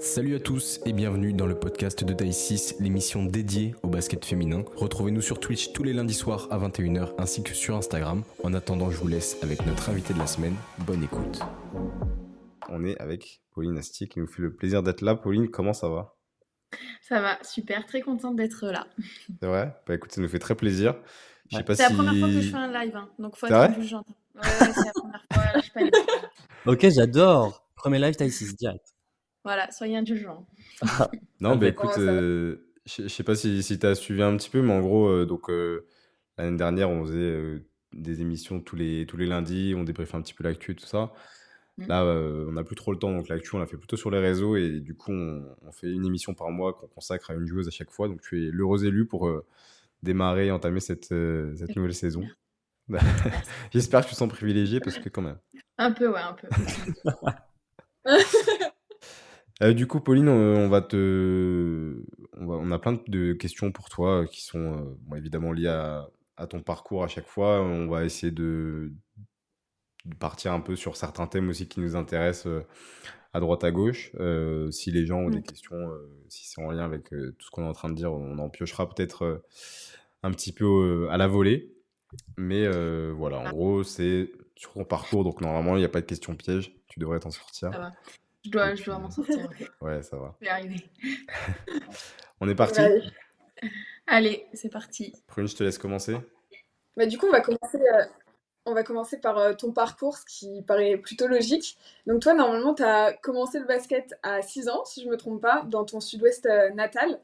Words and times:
Salut 0.00 0.36
à 0.36 0.38
tous 0.38 0.80
et 0.86 0.92
bienvenue 0.92 1.32
dans 1.32 1.46
le 1.46 1.58
podcast 1.58 2.04
de 2.04 2.12
Taille 2.12 2.32
6, 2.32 2.76
l'émission 2.78 3.24
dédiée 3.24 3.74
au 3.82 3.88
basket 3.88 4.24
féminin. 4.24 4.62
Retrouvez-nous 4.76 5.20
sur 5.20 5.40
Twitch 5.40 5.72
tous 5.72 5.82
les 5.82 5.92
lundis 5.92 6.14
soirs 6.14 6.46
à 6.50 6.58
21h 6.58 7.14
ainsi 7.18 7.42
que 7.42 7.52
sur 7.52 7.74
Instagram. 7.76 8.22
En 8.44 8.54
attendant, 8.54 8.90
je 8.90 8.96
vous 8.96 9.08
laisse 9.08 9.42
avec 9.42 9.66
notre 9.66 9.90
invité 9.90 10.14
de 10.14 10.18
la 10.20 10.28
semaine. 10.28 10.54
Bonne 10.86 11.02
écoute. 11.02 11.40
On 12.68 12.84
est 12.84 12.96
avec 13.00 13.42
Pauline 13.50 13.76
Asti 13.76 14.08
qui 14.08 14.20
nous 14.20 14.28
fait 14.28 14.42
le 14.42 14.54
plaisir 14.54 14.84
d'être 14.84 15.00
là. 15.00 15.16
Pauline, 15.16 15.50
comment 15.50 15.72
ça 15.72 15.88
va? 15.88 16.14
Ça 17.02 17.20
va, 17.20 17.38
super, 17.42 17.84
très 17.84 18.00
contente 18.00 18.36
d'être 18.36 18.66
là. 18.66 18.86
C'est 19.40 19.46
vrai? 19.46 19.74
Bah 19.86 19.94
écoute, 19.94 20.12
ça 20.12 20.20
nous 20.20 20.28
fait 20.28 20.38
très 20.38 20.54
plaisir. 20.54 20.94
c'est 21.50 21.78
la 21.78 21.90
première 21.90 22.16
fois 22.16 22.28
que 22.28 22.40
je 22.40 22.50
fais 22.50 22.56
un 22.56 22.72
live, 22.72 22.96
hein, 22.96 23.08
donc 23.18 23.36
faut 23.36 23.46
être 23.46 23.54
indulgente. 23.54 24.06
Ouais, 24.36 24.42
ouais 24.42 24.72
c'est 24.74 24.86
la 24.86 24.92
première 24.92 25.24
fois, 25.32 25.42
je 25.56 25.60
suis 25.60 25.72
pas 25.72 25.80
Ok, 26.72 26.88
j'adore. 26.88 27.64
Premier 27.74 27.98
live 27.98 28.14
Taille 28.14 28.30
6 28.30 28.56
direct. 28.56 28.84
Voilà, 29.48 29.70
soyez 29.70 29.96
indulgents. 29.96 30.46
non, 31.40 31.56
bah 31.56 31.68
écoute, 31.68 31.96
euh, 31.96 32.56
je 32.84 33.08
sais 33.08 33.22
pas 33.22 33.34
si, 33.34 33.62
si 33.62 33.78
tu 33.78 33.86
as 33.86 33.94
suivi 33.94 34.20
un 34.22 34.36
petit 34.36 34.50
peu, 34.50 34.60
mais 34.60 34.74
en 34.74 34.82
gros, 34.82 35.08
euh, 35.08 35.24
donc 35.24 35.48
euh, 35.48 35.86
l'année 36.36 36.58
dernière, 36.58 36.90
on 36.90 37.06
faisait 37.06 37.62
des 37.94 38.20
émissions 38.20 38.60
tous 38.60 38.76
les, 38.76 39.06
tous 39.06 39.16
les 39.16 39.24
lundis, 39.24 39.72
on 39.74 39.84
débriefait 39.84 40.18
un 40.18 40.20
petit 40.20 40.34
peu 40.34 40.44
l'actu 40.44 40.72
et 40.72 40.74
tout 40.74 40.84
ça. 40.84 41.14
Mmh. 41.78 41.86
Là, 41.86 42.04
on 42.04 42.52
n'a 42.52 42.62
plus 42.62 42.76
trop 42.76 42.92
le 42.92 42.98
temps, 42.98 43.10
donc 43.10 43.28
l'actu, 43.30 43.56
on 43.56 43.58
l'a 43.58 43.64
fait 43.64 43.78
plutôt 43.78 43.96
sur 43.96 44.10
les 44.10 44.18
réseaux 44.18 44.54
et 44.56 44.80
du 44.80 44.94
coup, 44.94 45.12
on, 45.12 45.72
fait 45.72 45.90
une 45.90 46.04
émission 46.04 46.34
par 46.34 46.50
mois 46.50 46.74
qu'on 46.74 46.88
consacre 46.88 47.30
à 47.30 47.34
une 47.34 47.46
joueuse 47.46 47.68
à 47.68 47.70
chaque 47.70 47.90
fois. 47.90 48.06
Donc, 48.06 48.20
tu 48.20 48.46
es 48.46 48.50
l'heureux 48.50 48.84
élu 48.84 49.06
pour 49.06 49.32
démarrer 50.02 50.48
et 50.48 50.50
entamer 50.50 50.80
cette, 50.80 51.06
cette 51.06 51.74
nouvelle 51.74 51.94
saison. 51.94 52.22
J'espère 53.72 54.02
que 54.02 54.08
tu 54.08 54.12
te 54.12 54.18
sens 54.18 54.28
privilégié 54.28 54.78
parce 54.80 54.98
que 54.98 55.08
quand 55.08 55.22
même. 55.22 55.38
Un 55.78 55.92
peu, 55.92 56.12
ouais, 56.12 56.20
un 56.20 56.34
peu. 56.34 56.48
Euh, 59.62 59.72
du 59.72 59.86
coup, 59.86 60.00
Pauline, 60.00 60.28
on, 60.28 60.68
va 60.68 60.82
te, 60.82 62.00
on, 62.36 62.70
a 62.70 62.78
plein 62.78 63.00
de 63.08 63.32
questions 63.32 63.72
pour 63.72 63.88
toi 63.88 64.26
qui 64.26 64.42
sont 64.44 64.96
euh, 65.12 65.16
évidemment 65.16 65.52
liées 65.52 65.68
à, 65.68 66.46
ton 66.48 66.62
parcours 66.62 67.02
à 67.02 67.08
chaque 67.08 67.26
fois. 67.26 67.60
On 67.62 67.88
va 67.88 68.04
essayer 68.04 68.30
de, 68.30 68.92
partir 70.20 70.52
un 70.52 70.60
peu 70.60 70.76
sur 70.76 70.96
certains 70.96 71.26
thèmes 71.26 71.48
aussi 71.48 71.66
qui 71.68 71.80
nous 71.80 71.96
intéressent 71.96 72.46
euh, 72.46 72.66
à 73.32 73.40
droite 73.40 73.64
à 73.64 73.72
gauche. 73.72 74.12
si 74.70 74.90
les 74.92 75.06
gens 75.06 75.18
ont 75.18 75.30
des 75.30 75.40
mm. 75.40 75.42
questions, 75.42 75.90
si 76.28 76.46
c'est 76.48 76.62
en 76.62 76.70
lien 76.70 76.84
avec 76.84 77.10
tout 77.10 77.46
ce 77.46 77.50
qu'on 77.50 77.64
est 77.64 77.68
en 77.68 77.72
train 77.72 77.90
de 77.90 77.94
dire, 77.94 78.12
on 78.12 78.38
en 78.38 78.48
piochera 78.48 78.88
peut-être 78.88 79.42
un 80.22 80.30
petit 80.30 80.52
peu 80.52 81.08
à 81.10 81.16
la 81.16 81.26
volée. 81.26 81.74
Mais 82.36 82.66
voilà, 83.10 83.38
en 83.38 83.46
ah. 83.46 83.50
gros, 83.50 83.82
c'est 83.82 84.30
sur 84.54 84.72
ton 84.72 84.84
parcours, 84.84 85.24
donc 85.24 85.40
normalement, 85.40 85.76
il 85.76 85.80
n'y 85.80 85.84
a 85.84 85.90
pas 85.90 86.00
de 86.00 86.06
questions 86.06 86.36
pièges. 86.36 86.72
Tu 86.88 87.00
devrais 87.00 87.20
t'en 87.20 87.30
sortir. 87.30 87.70
Je 88.44 88.50
dois, 88.50 88.74
je 88.74 88.84
dois 88.84 88.98
m'en 88.98 89.10
sortir. 89.10 89.48
ouais, 89.80 90.02
ça 90.02 90.16
va. 90.16 90.34
Je 90.40 90.46
vais 90.46 90.50
arriver. 90.50 90.90
on 92.40 92.48
est 92.48 92.54
parti? 92.54 92.80
Allez, 94.06 94.46
c'est 94.54 94.70
parti. 94.70 95.12
Prune, 95.26 95.48
je 95.48 95.56
te 95.56 95.64
laisse 95.64 95.78
commencer. 95.78 96.16
Bah, 96.96 97.06
du 97.06 97.18
coup, 97.18 97.26
on 97.26 97.32
va 97.32 97.40
commencer, 97.40 97.78
euh, 97.78 98.04
on 98.64 98.74
va 98.74 98.82
commencer 98.82 99.18
par 99.18 99.38
euh, 99.38 99.54
ton 99.54 99.72
parcours, 99.72 100.16
ce 100.16 100.24
qui 100.24 100.62
paraît 100.62 100.96
plutôt 100.96 101.26
logique. 101.26 101.76
Donc, 102.06 102.22
toi, 102.22 102.34
normalement, 102.34 102.74
tu 102.74 102.82
as 102.82 103.12
commencé 103.12 103.58
le 103.58 103.66
basket 103.66 104.14
à 104.22 104.42
6 104.42 104.68
ans, 104.68 104.84
si 104.84 105.02
je 105.02 105.06
ne 105.06 105.12
me 105.12 105.16
trompe 105.16 105.42
pas, 105.42 105.62
dans 105.66 105.84
ton 105.84 106.00
sud-ouest 106.00 106.46
euh, 106.46 106.70
natal. 106.70 107.20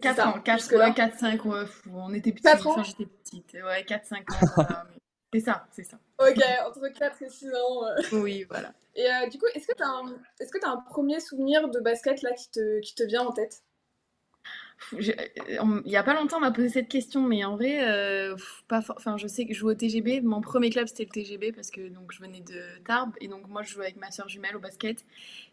4 0.00 0.26
ans, 0.26 0.40
4, 0.40 0.76
ouais, 0.76 0.94
4, 0.94 1.18
5, 1.18 1.44
ouais, 1.44 1.64
on 1.92 2.12
était 2.14 2.32
petits. 2.32 2.42
4 2.42 2.66
ans 2.66 2.82
j'étais 2.82 3.06
petite. 3.06 3.54
Ouais, 3.54 3.84
4, 3.84 4.06
5 4.06 4.32
ans. 4.32 4.36
C'est 5.32 5.40
ça, 5.40 5.66
c'est 5.72 5.82
ça. 5.82 5.98
Ok, 6.18 6.40
entre 6.66 6.88
4 6.88 7.22
et 7.22 7.28
6 7.28 7.48
ans. 7.54 7.82
Oui, 8.12 8.44
voilà. 8.48 8.72
Et 8.96 9.06
euh, 9.06 9.28
du 9.28 9.38
coup, 9.38 9.46
est-ce 9.54 9.66
que 9.66 9.74
tu 9.74 9.82
as, 9.82 9.88
un... 9.88 10.08
est 10.40 10.64
as 10.64 10.68
un 10.68 10.76
premier 10.76 11.20
souvenir 11.20 11.68
de 11.68 11.80
basket 11.80 12.22
là 12.22 12.32
qui 12.32 12.50
te, 12.50 12.80
qui 12.80 12.94
te 12.94 13.02
vient 13.02 13.22
en 13.22 13.32
tête? 13.32 13.62
Il 14.92 15.82
n'y 15.86 15.96
a 15.96 16.02
pas 16.02 16.14
longtemps, 16.14 16.36
on 16.38 16.40
m'a 16.40 16.50
posé 16.50 16.68
cette 16.68 16.88
question, 16.88 17.22
mais 17.22 17.44
en 17.44 17.56
vrai, 17.56 17.88
euh, 17.88 18.36
pas 18.68 18.82
enfin, 18.90 19.16
je 19.16 19.26
sais 19.26 19.46
que 19.46 19.54
je 19.54 19.58
jouais 19.58 19.72
au 19.72 19.76
TGB. 19.76 20.20
Mon 20.20 20.40
premier 20.40 20.68
club, 20.68 20.88
c'était 20.88 21.04
le 21.04 21.10
TGB 21.10 21.52
parce 21.52 21.70
que 21.70 21.88
donc, 21.88 22.12
je 22.12 22.20
venais 22.20 22.40
de 22.40 22.60
Tarbes 22.84 23.14
et 23.20 23.28
donc 23.28 23.48
moi, 23.48 23.62
je 23.62 23.72
jouais 23.72 23.84
avec 23.84 23.96
ma 23.96 24.10
soeur 24.10 24.28
jumelle 24.28 24.56
au 24.56 24.60
basket. 24.60 25.04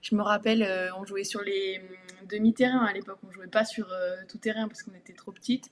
Je 0.01 0.15
me 0.15 0.21
rappelle, 0.21 0.63
euh, 0.63 0.89
on 0.97 1.05
jouait 1.05 1.23
sur 1.23 1.41
les 1.41 1.79
hum, 1.79 2.27
demi-terrains 2.27 2.85
à 2.85 2.93
l'époque, 2.93 3.19
on 3.27 3.31
jouait 3.31 3.47
pas 3.47 3.63
sur 3.63 3.87
tout 4.27 4.37
terrain 4.37 4.67
parce 4.67 4.83
qu'on 4.83 4.93
était 4.93 5.13
trop 5.13 5.31
petites. 5.31 5.71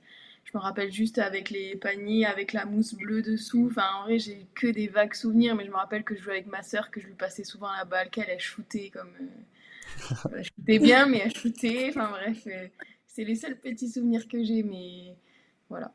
Je 0.51 0.57
me 0.57 0.63
rappelle 0.63 0.91
juste 0.91 1.19
avec 1.19 1.51
les 1.51 1.75
paniers, 1.75 2.25
avec 2.25 2.53
la 2.53 2.65
mousse 2.65 2.95
bleue 2.95 3.21
dessous. 3.21 3.67
Enfin, 3.69 3.87
en 3.99 4.03
vrai, 4.05 4.17
j'ai 4.17 4.47
que 4.55 4.65
des 4.65 4.87
vagues 4.87 5.13
souvenirs, 5.13 5.55
mais 5.55 5.65
je 5.65 5.69
me 5.69 5.75
rappelle 5.75 6.03
que 6.03 6.15
je 6.15 6.21
jouais 6.23 6.33
avec 6.33 6.47
ma 6.47 6.63
sœur, 6.63 6.89
que 6.89 6.99
je 6.99 7.05
lui 7.05 7.13
passais 7.13 7.43
souvent 7.43 7.71
la 7.71 7.85
balle, 7.85 8.09
qu'elle 8.09 8.31
a 8.31 8.39
shooté 8.39 8.89
comme. 8.89 9.11
Euh, 9.21 10.29
elle 10.35 10.43
shootait 10.43 10.79
bien, 10.79 11.05
mais 11.05 11.19
elle 11.19 11.35
shootait. 11.35 11.89
Enfin, 11.89 12.09
bref, 12.09 12.47
euh, 12.47 12.67
c'est 13.05 13.23
les 13.25 13.35
seuls 13.35 13.57
petits 13.59 13.89
souvenirs 13.89 14.27
que 14.27 14.43
j'ai, 14.43 14.63
mais 14.63 15.15
voilà. 15.69 15.93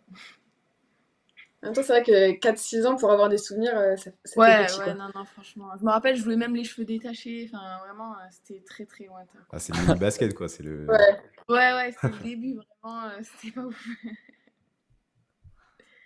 En 1.62 1.68
même 1.68 1.74
temps, 1.74 1.82
c'est 1.82 1.92
vrai 1.94 2.02
que 2.04 2.38
4-6 2.38 2.86
ans 2.86 2.94
pour 2.94 3.10
avoir 3.10 3.28
des 3.28 3.38
souvenirs, 3.38 3.76
euh, 3.76 3.96
ça, 3.96 4.10
ça 4.24 4.40
Ouais, 4.40 4.68
fait 4.68 4.78
ouais, 4.78 4.94
non, 4.94 5.08
non, 5.14 5.24
franchement. 5.24 5.70
Je 5.80 5.84
me 5.84 5.90
rappelle, 5.90 6.14
je 6.14 6.22
jouais 6.22 6.36
même 6.36 6.54
les 6.54 6.62
cheveux 6.62 6.84
détachés. 6.84 7.50
Enfin, 7.52 7.78
vraiment, 7.84 8.14
c'était 8.30 8.62
très, 8.64 8.84
très 8.84 9.06
lointain. 9.06 9.38
Ah, 9.50 9.58
c'est 9.58 9.72
le 9.72 9.94
basket, 9.98 10.32
quoi. 10.34 10.46
C'est 10.46 10.62
le... 10.62 10.86
Ouais, 10.86 11.18
ouais, 11.48 11.72
ouais 11.72 11.92
c'était 11.92 12.14
le 12.18 12.22
début, 12.22 12.54
vraiment. 12.82 13.10
c'était 13.22 13.52
pas 13.52 13.62
ouf. 13.62 13.88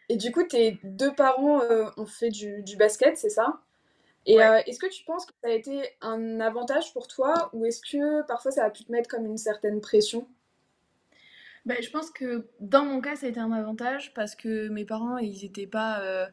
Et 0.09 0.17
du 0.17 0.33
coup, 0.33 0.43
tes 0.43 0.79
deux 0.85 1.15
parents 1.15 1.61
euh, 1.63 1.87
ont 1.97 2.07
fait 2.07 2.31
du, 2.31 2.77
basket, 2.79 3.17
c'est 3.17 3.29
ça? 3.29 3.61
Et 4.27 4.43
euh, 4.43 4.61
est-ce 4.67 4.79
que 4.79 4.89
tu 4.89 5.05
penses 5.05 5.27
que 5.27 5.33
ça 5.43 5.49
a 5.49 5.53
été 5.53 5.83
un 6.01 6.41
avantage 6.41 6.93
pour 6.93 7.09
toi 7.09 7.51
ou 7.53 7.65
est-ce 7.65 7.81
que 7.81 8.27
parfois 8.27 8.51
ça 8.51 8.65
a 8.65 8.71
pu 8.71 8.85
te 8.85 8.93
mettre 8.93 9.09
comme 9.09 9.25
une 9.25 9.39
certaine 9.39 9.81
pression? 9.81 10.27
Ben, 11.65 11.79
Je 11.83 11.91
pense 11.91 12.11
que 12.11 12.47
dans 12.61 12.85
mon 12.85 13.01
cas, 13.01 13.17
ça 13.17 13.27
a 13.27 13.29
été 13.31 13.41
un 13.41 13.53
avantage 13.53 14.13
parce 14.15 14.35
que 14.35 14.69
mes 14.69 14.85
parents, 14.85 15.19
ils 15.19 15.43
n'étaient 15.43 15.67
pas. 15.67 16.29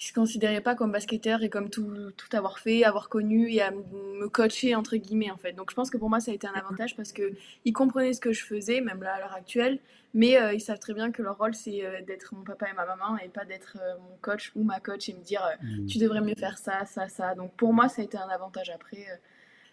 Je 0.00 0.06
se 0.06 0.12
considérais 0.14 0.62
pas 0.62 0.74
comme 0.74 0.92
basketteur 0.92 1.42
et 1.42 1.50
comme 1.50 1.68
tout, 1.68 1.92
tout 2.16 2.34
avoir 2.34 2.58
fait, 2.58 2.84
avoir 2.84 3.10
connu 3.10 3.52
et 3.52 3.60
à 3.60 3.70
me 3.70 4.28
coacher 4.30 4.74
entre 4.74 4.96
guillemets 4.96 5.30
en 5.30 5.36
fait. 5.36 5.52
Donc 5.52 5.70
je 5.70 5.76
pense 5.76 5.90
que 5.90 5.98
pour 5.98 6.08
moi 6.08 6.20
ça 6.20 6.30
a 6.30 6.34
été 6.34 6.46
un 6.46 6.54
avantage 6.54 6.96
parce 6.96 7.12
que 7.12 7.34
ils 7.66 7.74
comprenaient 7.74 8.14
ce 8.14 8.20
que 8.20 8.32
je 8.32 8.42
faisais, 8.42 8.80
même 8.80 9.02
là 9.02 9.16
à 9.16 9.18
l'heure 9.18 9.34
actuelle, 9.34 9.78
mais 10.14 10.40
euh, 10.40 10.54
ils 10.54 10.60
savent 10.60 10.78
très 10.78 10.94
bien 10.94 11.12
que 11.12 11.20
leur 11.20 11.36
rôle 11.36 11.54
c'est 11.54 11.84
euh, 11.84 12.00
d'être 12.00 12.34
mon 12.34 12.44
papa 12.44 12.70
et 12.70 12.72
ma 12.72 12.86
maman 12.86 13.18
et 13.18 13.28
pas 13.28 13.44
d'être 13.44 13.76
euh, 13.78 13.98
mon 13.98 14.16
coach 14.22 14.52
ou 14.56 14.64
ma 14.64 14.80
coach 14.80 15.10
et 15.10 15.12
me 15.12 15.20
dire 15.20 15.42
mmh. 15.62 15.84
tu 15.84 15.98
devrais 15.98 16.22
mieux 16.22 16.34
faire 16.34 16.56
ça, 16.56 16.86
ça, 16.86 17.08
ça. 17.08 17.34
Donc 17.34 17.52
pour 17.56 17.74
moi 17.74 17.90
ça 17.90 18.00
a 18.00 18.04
été 18.06 18.16
un 18.16 18.30
avantage 18.30 18.70
après. 18.70 19.04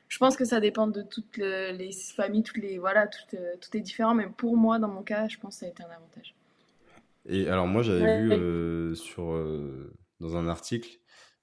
je 0.10 0.18
pense 0.18 0.36
que 0.36 0.44
ça 0.44 0.60
dépend 0.60 0.88
de 0.88 1.04
toutes 1.04 1.38
les 1.38 1.92
familles, 2.14 2.44
toutes 2.44 2.58
les 2.58 2.80
voilà, 2.80 3.08
tout, 3.08 3.38
tout 3.62 3.78
est 3.78 3.82
différent, 3.82 4.14
mais 4.14 4.28
pour 4.28 4.58
moi 4.58 4.78
dans 4.78 4.90
mon 4.90 5.04
cas 5.04 5.30
je 5.30 5.38
pense 5.38 5.56
que 5.56 5.60
ça 5.62 5.66
a 5.68 5.70
été 5.70 5.84
un 5.84 5.96
avantage. 5.96 6.36
Et 7.28 7.48
alors 7.48 7.66
moi 7.66 7.82
j'avais 7.82 8.24
vu 8.24 8.94
sur 8.94 9.32
dans 10.20 10.36
un 10.36 10.48
article 10.48 11.00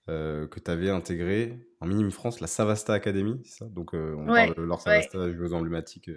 euh, 0.08 0.46
que 0.46 0.60
tu 0.60 0.70
avais 0.70 0.90
intégré 0.90 1.58
en 1.80 1.86
Minime 1.86 2.10
France 2.10 2.40
la 2.40 2.46
Savasta 2.46 2.92
Academy, 2.92 3.40
c'est 3.44 3.58
ça? 3.58 3.64
Donc 3.66 3.94
euh, 3.94 4.14
on 4.18 4.26
parle 4.26 4.54
de 4.54 4.62
Laure 4.62 4.80
Savasta, 4.80 5.32
joueuse 5.32 5.54
emblématique 5.54 6.10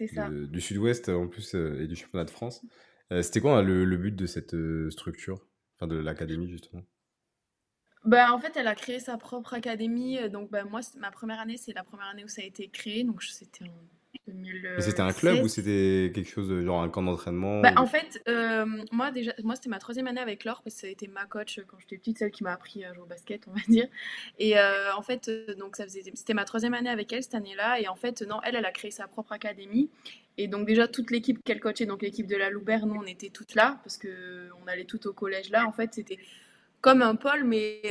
euh, 0.00 0.46
du 0.48 0.60
Sud-Ouest 0.60 1.08
en 1.08 1.28
plus 1.28 1.54
et 1.54 1.86
du 1.86 1.96
championnat 1.96 2.24
de 2.24 2.30
France. 2.30 2.64
C'était 3.22 3.40
quoi 3.40 3.62
le, 3.62 3.84
le, 3.84 3.96
but 3.96 4.16
de 4.16 4.26
cette 4.26 4.56
structure, 4.90 5.46
enfin 5.76 5.86
de 5.86 5.96
l'académie 5.96 6.50
justement 6.50 6.82
bah, 8.04 8.34
en 8.34 8.38
fait, 8.38 8.54
elle 8.58 8.66
a 8.66 8.74
créé 8.74 9.00
sa 9.00 9.16
propre 9.16 9.54
académie. 9.54 10.28
Donc, 10.28 10.50
bah, 10.50 10.64
moi, 10.64 10.82
ma 10.98 11.10
première 11.10 11.40
année, 11.40 11.56
c'est 11.56 11.72
la 11.72 11.84
première 11.84 12.08
année 12.08 12.22
où 12.22 12.28
ça 12.28 12.42
a 12.42 12.44
été 12.44 12.68
créé. 12.68 13.02
Donc, 13.02 13.22
c'était 13.22 13.64
en 13.64 13.88
c'était 14.78 15.00
un 15.00 15.12
club 15.12 15.42
ou 15.42 15.48
c'était 15.48 16.10
quelque 16.14 16.28
chose, 16.28 16.64
genre 16.64 16.82
un 16.82 16.88
camp 16.88 17.02
d'entraînement 17.02 17.60
bah, 17.60 17.72
En 17.76 17.86
fait, 17.86 18.22
euh, 18.28 18.64
moi, 18.90 19.10
déjà, 19.10 19.32
moi 19.42 19.54
c'était 19.56 19.68
ma 19.68 19.78
troisième 19.78 20.06
année 20.06 20.20
avec 20.20 20.44
Laure, 20.44 20.62
parce 20.62 20.74
que 20.76 20.80
ça 20.82 20.86
a 20.86 20.90
été 20.90 21.08
ma 21.08 21.24
coach 21.26 21.60
quand 21.66 21.78
j'étais 21.78 21.96
petite, 21.96 22.18
celle 22.18 22.30
qui 22.30 22.42
m'a 22.42 22.52
appris 22.52 22.84
à 22.84 22.92
jouer 22.92 23.02
au 23.02 23.06
basket, 23.06 23.42
on 23.48 23.52
va 23.52 23.60
dire. 23.68 23.86
Et 24.38 24.58
euh, 24.58 24.94
en 24.94 25.02
fait, 25.02 25.28
euh, 25.28 25.54
donc 25.54 25.76
ça 25.76 25.84
faisait, 25.84 26.02
c'était 26.14 26.34
ma 26.34 26.44
troisième 26.44 26.74
année 26.74 26.90
avec 26.90 27.12
elle 27.12 27.22
cette 27.22 27.34
année-là. 27.34 27.80
Et 27.80 27.88
en 27.88 27.96
fait, 27.96 28.22
non, 28.22 28.40
elle, 28.44 28.56
elle 28.56 28.66
a 28.66 28.72
créé 28.72 28.90
sa 28.90 29.06
propre 29.06 29.32
académie. 29.32 29.90
Et 30.36 30.48
donc 30.48 30.66
déjà, 30.66 30.88
toute 30.88 31.10
l'équipe 31.10 31.42
qu'elle 31.44 31.60
coachait, 31.60 31.86
donc 31.86 32.02
l'équipe 32.02 32.26
de 32.26 32.36
la 32.36 32.50
Loubert, 32.50 32.86
nous, 32.86 33.00
on 33.00 33.06
était 33.06 33.30
toutes 33.30 33.54
là, 33.54 33.78
parce 33.84 33.98
qu'on 33.98 34.66
allait 34.66 34.84
toutes 34.84 35.06
au 35.06 35.12
collège 35.12 35.50
là. 35.50 35.66
En 35.66 35.72
fait, 35.72 35.94
c'était 35.94 36.18
comme 36.80 37.02
un 37.02 37.14
pôle, 37.14 37.44
mais 37.44 37.82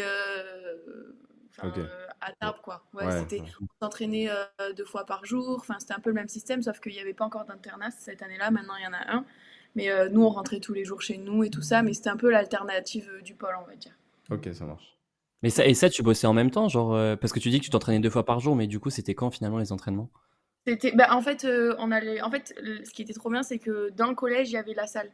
à 1.60 2.32
Tarbes, 2.40 2.62
quoi. 2.62 2.84
Ouais, 2.94 3.20
c'était, 3.20 3.42
on 3.62 3.86
s'entraînait 3.86 4.30
euh, 4.30 4.74
deux 4.76 4.86
fois 4.86 5.06
par 5.06 5.26
jour. 5.26 5.58
Enfin, 5.60 5.76
c'était 5.80 5.94
un 5.94 6.00
peu 6.00 6.10
le 6.10 6.16
même 6.16 6.28
système, 6.28 6.62
sauf 6.62 6.80
qu'il 6.80 6.94
n'y 6.94 7.00
avait 7.00 7.14
pas 7.14 7.26
encore 7.26 7.46
d'internat 7.46 7.92
cette 7.92 8.22
année-là. 8.22 8.52
Maintenant, 8.52 8.76
il 8.80 8.84
y 8.84 8.88
en 8.88 8.94
a 8.94 9.18
un. 9.18 9.26
Mais 9.76 9.90
euh, 9.90 10.10
nous, 10.10 10.24
on 10.24 10.30
rentrait 10.30 10.60
tous 10.60 10.74
les 10.74 10.86
jours 10.86 11.02
chez 11.02 11.18
nous 11.18 11.44
et 11.44 11.50
tout 11.50 11.62
ça. 11.62 11.82
Mais 11.82 11.94
c'était 11.94 12.10
un 12.10 12.18
peu 12.18 12.30
l'alternative 12.30 13.10
euh, 13.12 13.22
du 13.22 13.34
pôle, 13.36 13.56
on 13.62 13.68
va 13.68 13.76
dire. 13.76 13.94
Ok, 14.30 14.50
ça 14.54 14.66
marche. 14.66 14.98
Mais 15.42 15.50
ça, 15.50 15.66
et 15.66 15.74
ça, 15.74 15.90
tu 15.90 16.04
bossais 16.04 16.28
en 16.28 16.34
même 16.34 16.52
temps, 16.52 16.70
genre, 16.70 17.18
parce 17.20 17.34
que 17.34 17.40
tu 17.40 17.50
dis 17.50 17.60
que 17.60 17.66
tu 17.66 17.70
t'entraînais 17.70 18.00
deux 18.00 18.10
fois 18.10 18.24
par 18.24 18.40
jour, 18.40 18.56
mais 18.56 18.66
du 18.66 18.80
coup, 18.80 18.90
c'était 18.90 19.14
quand 19.14 19.30
finalement 19.30 19.58
les 19.58 19.74
entraînements? 19.74 20.10
C'était, 20.66 20.94
bah, 20.94 21.10
en 21.12 21.22
fait, 21.22 21.46
on 21.78 21.92
allait, 21.92 22.22
en 22.22 22.32
fait, 22.32 22.56
ce 22.86 22.90
qui 22.92 23.02
était 23.02 23.12
trop 23.12 23.30
bien, 23.30 23.44
c'est 23.44 23.60
que 23.60 23.90
dans 23.90 24.08
le 24.08 24.16
collège, 24.16 24.52
il 24.52 24.54
y 24.54 24.58
avait 24.58 24.74
la 24.74 24.88
salle. 24.88 25.12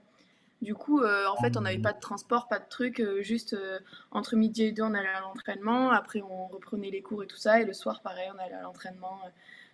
Du 0.61 0.75
coup, 0.75 1.01
euh, 1.01 1.25
en 1.27 1.37
fait, 1.37 1.55
on 1.55 1.61
n'avait 1.61 1.79
pas 1.79 1.93
de 1.93 1.99
transport, 1.99 2.49
pas 2.49 2.59
de 2.59 2.67
truc. 2.67 2.99
Euh, 2.99 3.21
juste 3.21 3.53
euh, 3.53 3.79
entre 4.11 4.35
midi 4.35 4.63
et 4.63 4.71
deux, 4.73 4.83
on 4.83 4.93
allait 4.93 5.07
à 5.07 5.21
l'entraînement. 5.21 5.91
Après, 5.91 6.21
on 6.21 6.47
reprenait 6.47 6.89
les 6.89 7.01
cours 7.01 7.23
et 7.23 7.27
tout 7.27 7.37
ça. 7.37 7.61
Et 7.61 7.65
le 7.65 7.73
soir, 7.73 8.01
pareil, 8.01 8.29
on 8.35 8.39
allait 8.39 8.55
à 8.55 8.61
l'entraînement 8.61 9.19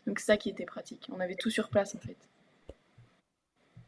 Donc 0.06 0.20
c'est 0.20 0.28
ça 0.28 0.38
qui 0.38 0.50
était 0.50 0.66
pratique. 0.66 1.10
On 1.12 1.20
avait 1.20 1.36
tout 1.36 1.50
sur 1.50 1.70
place 1.70 1.96
en 1.96 2.00
fait. 2.00 2.18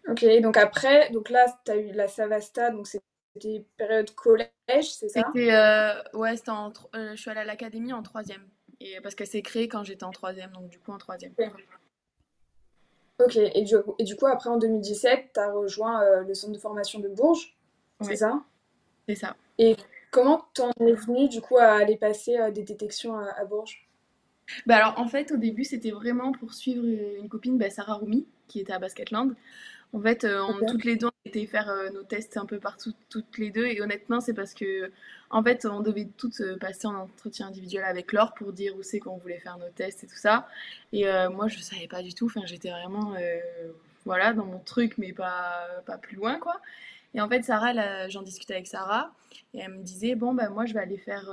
Ok, 0.10 0.26
donc 0.42 0.58
après, 0.58 1.10
donc 1.12 1.30
là, 1.30 1.46
tu 1.66 1.72
as 1.72 1.78
eu 1.78 1.92
la 1.92 2.08
Savasta, 2.08 2.72
donc 2.72 2.88
c'était 2.88 3.66
période 3.76 4.10
collège, 4.16 4.50
c'est 4.80 5.10
ça? 5.10 5.22
C'était, 5.28 5.54
ouais, 6.18 6.38
c'était 6.38 6.50
en, 6.50 6.72
je 6.94 7.16
suis 7.18 7.30
allée 7.30 7.42
à 7.42 7.46
l'académie 7.46 7.92
en 7.92 8.02
troisième. 8.02 8.48
Et, 8.80 9.02
parce 9.02 9.16
qu'elle 9.16 9.28
s'est 9.28 9.42
créée 9.42 9.68
quand 9.68 9.84
j'étais 9.84 10.06
en 10.06 10.12
troisième, 10.12 10.52
donc 10.52 10.70
du 10.70 10.80
coup 10.80 10.94
en 10.94 10.98
troisième. 10.98 11.34
Ok, 13.20 13.36
et 13.38 13.64
du, 13.64 13.76
et 13.98 14.04
du 14.04 14.16
coup, 14.16 14.28
après 14.28 14.50
en 14.50 14.58
2017, 14.58 15.32
tu 15.34 15.40
as 15.40 15.52
rejoint 15.52 16.04
euh, 16.04 16.24
le 16.24 16.34
centre 16.34 16.54
de 16.54 16.60
formation 16.60 17.00
de 17.00 17.08
Bourges, 17.08 17.56
c'est 18.02 18.16
ça? 18.16 18.44
C'est 19.08 19.16
ça. 19.16 19.36
Et 19.58 19.76
comment 20.12 20.46
t'en 20.54 20.72
es 20.80 20.94
venu 20.94 21.28
du 21.28 21.42
coup 21.42 21.58
à 21.58 21.70
aller 21.70 21.98
passer 21.98 22.38
des 22.52 22.64
détections 22.64 23.18
à, 23.18 23.44
Bourges? 23.46 23.88
Bah 24.66 24.78
alors 24.78 25.00
en 25.00 25.08
fait 25.08 25.32
au 25.32 25.38
début 25.38 25.66
c'était 25.66 25.92
vraiment 25.92 26.32
pour 26.32 26.54
suivre 26.54 26.86
une 26.86 27.28
copine, 27.28 27.58
bah, 27.58 27.70
Sarah 27.70 27.96
Roumi, 27.96 28.28
qui 28.48 28.60
était 28.60 28.74
à 28.74 28.80
Basketland. 28.80 29.36
En 29.94 30.02
fait, 30.02 30.24
euh, 30.24 30.42
on, 30.42 30.66
toutes 30.66 30.84
les 30.84 30.98
deux, 30.98 31.10
était 31.28 31.46
faire 31.46 31.70
euh, 31.70 31.90
nos 31.90 32.04
tests 32.04 32.38
un 32.38 32.46
peu 32.46 32.60
partout, 32.60 32.94
toutes 33.10 33.38
les 33.38 33.52
deux. 33.52 33.66
Et 33.66 33.82
honnêtement, 33.82 34.20
c'est 34.20 34.34
parce 34.34 34.54
que, 34.54 34.92
en 35.30 35.44
fait, 35.44 35.66
on 35.66 35.82
devait 35.82 36.08
toutes 36.18 36.40
euh, 36.42 36.58
passer 36.58 36.88
en 36.88 36.96
entretien 36.96 37.48
individuel 37.48 37.84
avec 37.84 38.12
Laure 38.14 38.34
pour 38.34 38.54
dire 38.54 38.76
où 38.78 38.84
c'est 38.84 39.00
qu'on 39.00 39.18
voulait 39.18 39.40
faire 39.40 39.58
nos 39.58 39.70
tests 39.70 40.04
et 40.04 40.08
tout 40.08 40.16
ça. 40.16 40.48
Et 40.94 41.06
moi, 41.32 41.48
je 41.48 41.60
savais 41.60 41.88
pas 41.88 42.02
du 42.02 42.14
tout. 42.14 42.26
Enfin, 42.26 42.46
j'étais 42.46 42.70
vraiment, 42.70 43.14
voilà, 44.06 44.34
dans 44.34 44.46
mon 44.46 44.60
truc, 44.60 44.98
mais 44.98 45.14
pas, 45.14 45.68
pas 45.86 45.98
plus 45.98 46.16
loin, 46.16 46.40
quoi. 46.40 46.62
Et 47.14 47.22
en 47.22 47.28
fait, 47.30 47.44
Sarah, 47.44 48.08
j'en 48.10 48.22
discutais 48.22 48.54
avec 48.54 48.68
Sarah, 48.68 49.12
et 49.54 49.60
elle 49.60 49.72
me 49.72 49.84
disait, 49.84 50.16
bon, 50.16 50.34
ben 50.34 50.50
moi, 50.50 50.66
je 50.66 50.74
vais 50.74 50.80
aller 50.80 50.98
faire 50.98 51.30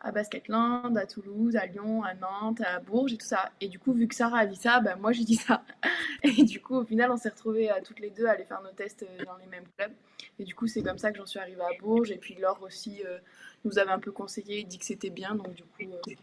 à 0.00 0.12
Basketland, 0.12 0.96
à 0.96 1.06
Toulouse, 1.06 1.56
à 1.56 1.66
Lyon, 1.66 2.02
à 2.02 2.14
Nantes, 2.14 2.60
à 2.60 2.80
Bourges 2.80 3.12
et 3.12 3.16
tout 3.16 3.26
ça. 3.26 3.50
Et 3.60 3.68
du 3.68 3.78
coup, 3.78 3.92
vu 3.92 4.06
que 4.06 4.14
Sarah 4.14 4.40
a 4.40 4.46
dit 4.46 4.56
ça, 4.56 4.80
ben 4.80 4.96
moi 4.96 5.12
j'ai 5.12 5.24
dit 5.24 5.36
ça. 5.36 5.64
Et 6.22 6.44
du 6.44 6.60
coup, 6.60 6.76
au 6.76 6.84
final, 6.84 7.10
on 7.10 7.16
s'est 7.16 7.28
retrouvés 7.28 7.70
à 7.70 7.80
toutes 7.80 8.00
les 8.00 8.10
deux 8.10 8.26
à 8.26 8.32
aller 8.32 8.44
faire 8.44 8.62
nos 8.62 8.70
tests 8.70 9.04
euh, 9.04 9.24
dans 9.24 9.36
les 9.36 9.46
mêmes 9.46 9.64
clubs. 9.76 9.92
Et 10.38 10.44
du 10.44 10.54
coup, 10.54 10.66
c'est 10.66 10.82
comme 10.82 10.98
ça 10.98 11.12
que 11.12 11.18
j'en 11.18 11.26
suis 11.26 11.38
arrivée 11.38 11.62
à 11.62 11.80
Bourges. 11.80 12.10
Et 12.10 12.18
puis 12.18 12.34
Laure 12.34 12.60
aussi 12.62 13.02
euh, 13.04 13.18
nous 13.64 13.78
avait 13.78 13.90
un 13.90 13.98
peu 13.98 14.12
conseillé, 14.12 14.64
dit 14.64 14.78
que 14.78 14.84
c'était 14.84 15.10
bien. 15.10 15.34
Donc 15.34 15.54
du 15.54 15.62
coup, 15.62 15.82
euh, 15.82 16.14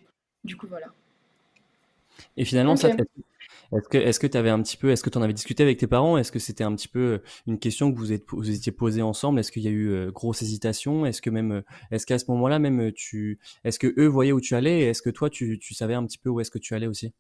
du 0.44 0.56
coup 0.56 0.68
voilà. 0.68 0.88
Et 2.38 2.46
finalement, 2.46 2.76
ça, 2.76 2.90
est-ce 3.94 4.20
que 4.20 4.28
tu 4.28 4.38
avais 4.38 4.50
un 4.50 4.62
petit 4.62 4.78
peu, 4.78 4.90
est-ce 4.90 5.04
que 5.04 5.10
tu 5.10 5.18
en 5.18 5.22
avais 5.22 5.34
discuté 5.34 5.64
avec 5.64 5.78
tes 5.78 5.88
parents? 5.88 6.18
Est-ce 6.18 6.32
que 6.32 6.40
c'était 6.40 6.64
un 6.64 6.76
petit 6.76 6.88
peu 6.88 7.00
euh, 7.00 7.18
une 7.48 7.60
question 7.60 7.92
que 7.92 7.98
vous 7.98 8.08
vous 8.32 8.50
étiez 8.52 8.72
posé 8.72 9.02
ensemble? 9.02 9.40
Est-ce 9.40 9.52
qu'il 9.52 9.64
y 9.64 9.68
a 9.68 9.72
eu 9.72 9.90
euh, 9.90 10.12
grosse 10.12 10.42
hésitation? 10.42 11.06
Est-ce 11.06 11.22
que 11.22 11.30
même 11.30 11.52
euh, 11.52 11.62
est-ce 11.92 12.06
qu'à 12.06 12.20
ce, 12.20 12.26
moment-là 12.30 12.60
même 12.60 12.92
tu 12.94 13.40
est-ce 13.64 13.80
que 13.80 13.94
eux 13.98 14.08
voyaient 14.08 14.32
où 14.32 14.42
tu 14.42 14.56
allais 14.56 14.82
est-ce 14.82 15.02
que 15.02 15.10
toi 15.10 15.30
tu, 15.30 15.60
tu 15.60 15.74
savais 15.74 15.94
un 15.94 16.06
petit 16.06 16.18
peu 16.18 16.30
où 16.30 16.40
est-ce 16.40 16.52
que 16.52 16.60
tu 16.60 16.74
allais 16.74 16.88
aussi? 16.88 17.14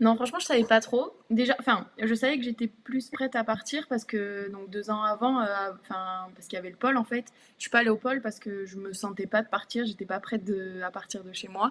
Non, 0.00 0.16
franchement, 0.16 0.38
je 0.40 0.46
savais 0.46 0.64
pas 0.64 0.80
trop. 0.80 1.12
Déjà, 1.28 1.54
enfin, 1.60 1.86
je 1.98 2.14
savais 2.14 2.38
que 2.38 2.42
j'étais 2.44 2.66
plus 2.66 3.10
prête 3.10 3.36
à 3.36 3.44
partir 3.44 3.86
parce 3.88 4.04
que 4.04 4.50
donc 4.50 4.70
deux 4.70 4.90
ans 4.90 5.02
avant, 5.02 5.42
enfin, 5.42 6.28
parce 6.34 6.46
qu'il 6.48 6.56
y 6.56 6.58
avait 6.58 6.70
le 6.70 6.76
pôle 6.76 6.96
en 6.96 7.04
fait. 7.04 7.26
Je 7.56 7.62
suis 7.62 7.70
pas 7.70 7.80
allée 7.80 7.90
au 7.90 7.96
pôle 7.96 8.20
parce 8.20 8.40
que 8.40 8.64
je 8.64 8.78
me 8.78 8.92
sentais 8.92 9.26
pas 9.26 9.42
de 9.42 9.48
partir. 9.48 9.84
J'étais 9.84 10.06
pas 10.06 10.18
prête 10.18 10.42
à 10.82 10.90
partir 10.90 11.22
de 11.22 11.32
chez 11.32 11.48
moi. 11.48 11.70